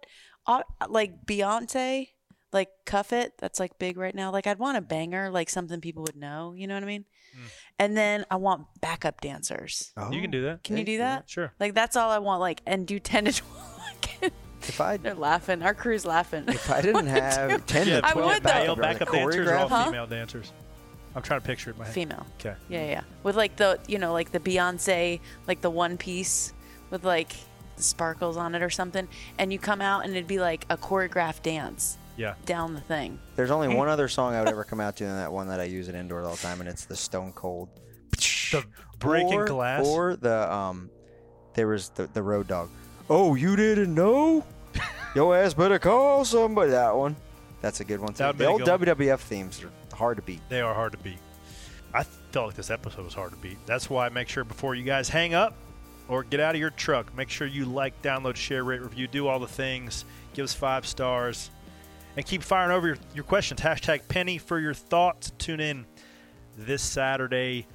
Uh, 0.46 0.62
like 0.88 1.24
Beyonce, 1.26 2.08
like 2.52 2.68
Cuff 2.84 3.12
It. 3.12 3.34
That's 3.38 3.58
like 3.60 3.78
big 3.78 3.96
right 3.96 4.14
now. 4.14 4.30
Like 4.30 4.46
I'd 4.46 4.58
want 4.58 4.76
a 4.78 4.80
banger, 4.82 5.30
like 5.30 5.48
something 5.50 5.80
people 5.80 6.02
would 6.04 6.16
know. 6.16 6.52
You 6.56 6.66
know 6.66 6.74
what 6.74 6.82
I 6.82 6.86
mean? 6.86 7.04
Mm. 7.34 7.48
And 7.78 7.96
then 7.96 8.24
I 8.30 8.36
want 8.36 8.66
backup 8.80 9.20
dancers. 9.20 9.92
Oh, 9.96 10.10
You 10.12 10.20
can 10.20 10.30
do 10.30 10.42
that. 10.42 10.62
Can 10.64 10.76
you 10.76 10.84
do 10.84 10.98
that? 10.98 11.28
Sure. 11.30 11.52
Like 11.58 11.74
that's 11.74 11.96
all 11.96 12.10
I 12.10 12.18
want. 12.18 12.40
Like 12.40 12.60
and 12.66 12.86
do 12.86 12.98
ten 12.98 13.24
to 13.24 13.32
twelve. 13.42 14.32
If 14.64 14.80
I 14.80 14.96
They're 14.96 15.14
laughing. 15.14 15.60
Our 15.62 15.74
crew's 15.74 16.04
laughing. 16.06 16.44
if 16.46 16.70
I 16.70 16.80
didn't 16.82 17.06
have 17.08 17.66
ten 17.66 17.88
Yeah, 17.88 18.00
to 18.00 18.06
I 18.06 18.12
twelve 18.12 18.34
would, 18.34 18.42
though. 18.44 18.52
male 18.52 18.76
backup, 18.76 19.08
backup 19.08 19.12
dancers 19.12 19.48
or 19.48 19.54
all 19.56 19.68
Huh? 19.68 19.84
female 19.86 20.06
dancers. 20.06 20.52
I'm 21.16 21.22
trying 21.22 21.40
to 21.40 21.46
picture 21.46 21.70
it 21.70 21.72
in 21.74 21.78
my 21.80 21.84
head. 21.86 21.94
Female. 21.94 22.26
Okay. 22.38 22.54
Yeah, 22.68 22.86
yeah. 22.86 23.00
With 23.24 23.34
like 23.36 23.56
the 23.56 23.80
you 23.88 23.98
know 23.98 24.12
like 24.12 24.30
the 24.30 24.38
Beyonce 24.40 25.18
like 25.48 25.60
the 25.62 25.70
one 25.70 25.96
piece 25.98 26.52
with 26.90 27.04
like 27.04 27.32
the 27.76 27.82
sparkles 27.82 28.36
on 28.36 28.54
it 28.54 28.62
or 28.62 28.70
something, 28.70 29.08
and 29.38 29.52
you 29.52 29.58
come 29.58 29.80
out 29.80 30.04
and 30.04 30.12
it'd 30.14 30.28
be 30.28 30.38
like 30.38 30.64
a 30.70 30.76
choreographed 30.76 31.42
dance 31.42 31.98
Yeah. 32.16 32.34
down 32.44 32.74
the 32.74 32.80
thing. 32.80 33.18
There's 33.36 33.50
only 33.50 33.68
one 33.74 33.88
other 33.88 34.08
song 34.08 34.34
I 34.34 34.40
would 34.40 34.48
ever 34.48 34.64
come 34.64 34.80
out 34.80 34.96
to, 34.96 35.04
and 35.04 35.18
that 35.18 35.32
one 35.32 35.48
that 35.48 35.60
I 35.60 35.64
use 35.64 35.88
it 35.88 35.94
indoors 35.94 36.26
all 36.26 36.34
the 36.34 36.42
time, 36.42 36.60
and 36.60 36.68
it's 36.68 36.84
the 36.84 36.96
Stone 36.96 37.32
Cold. 37.32 37.68
The 38.12 38.64
breaking 38.98 39.34
or, 39.34 39.46
glass. 39.46 39.86
Or 39.86 40.16
the 40.16 40.52
um, 40.52 40.90
there 41.54 41.66
was 41.66 41.88
the 41.90 42.06
the 42.06 42.22
Road 42.22 42.46
Dog. 42.46 42.70
Oh, 43.08 43.34
you 43.34 43.56
didn't 43.56 43.94
know? 43.94 44.44
Your 45.14 45.36
ass 45.36 45.54
better 45.54 45.78
call 45.78 46.24
somebody. 46.24 46.70
That 46.70 46.94
one. 46.94 47.16
That's 47.60 47.80
a 47.80 47.84
good 47.84 48.00
one 48.00 48.12
too. 48.12 48.18
That 48.18 48.28
would 48.28 48.38
be 48.38 48.44
The 48.44 48.50
old 48.50 48.64
good 48.64 48.98
WWF 48.98 49.20
themes 49.20 49.62
are 49.62 49.96
hard 49.96 50.16
to 50.16 50.22
beat. 50.22 50.40
They 50.48 50.60
are 50.60 50.74
hard 50.74 50.92
to 50.92 50.98
beat. 50.98 51.18
I 51.94 52.02
felt 52.02 52.46
like 52.46 52.56
this 52.56 52.70
episode 52.70 53.04
was 53.04 53.14
hard 53.14 53.30
to 53.32 53.36
beat. 53.38 53.58
That's 53.66 53.88
why 53.90 54.06
I 54.06 54.08
make 54.08 54.28
sure 54.28 54.44
before 54.44 54.74
you 54.74 54.82
guys 54.82 55.08
hang 55.08 55.34
up 55.34 55.54
or 56.08 56.24
get 56.24 56.40
out 56.40 56.54
of 56.54 56.60
your 56.60 56.70
truck, 56.70 57.14
make 57.14 57.28
sure 57.28 57.46
you 57.46 57.64
like, 57.64 58.00
download, 58.02 58.36
share, 58.36 58.64
rate, 58.64 58.80
review, 58.80 59.06
do 59.06 59.28
all 59.28 59.38
the 59.38 59.46
things. 59.46 60.04
Give 60.34 60.44
us 60.44 60.54
five 60.54 60.86
stars. 60.86 61.50
And 62.16 62.26
keep 62.26 62.42
firing 62.42 62.72
over 62.72 62.88
your, 62.88 62.96
your 63.14 63.24
questions. 63.24 63.60
Hashtag 63.60 64.06
penny 64.08 64.38
for 64.38 64.58
your 64.58 64.74
thoughts. 64.74 65.32
Tune 65.38 65.60
in 65.60 65.86
this 66.58 66.82
Saturday, 66.82 67.66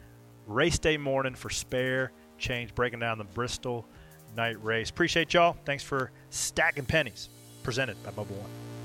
race 0.46 0.78
day 0.78 0.98
morning 0.98 1.34
for 1.36 1.50
spare 1.50 2.12
change, 2.38 2.76
breaking 2.76 3.00
down 3.00 3.18
the 3.18 3.24
Bristol 3.24 3.88
night 4.36 4.64
race. 4.64 4.90
Appreciate 4.90 5.34
y'all. 5.34 5.58
Thanks 5.66 5.84
for 5.84 6.12
stacking 6.30 6.86
pennies. 6.86 7.30
Presented 7.64 8.02
by 8.04 8.12
Mobil 8.12 8.32
1. 8.32 8.77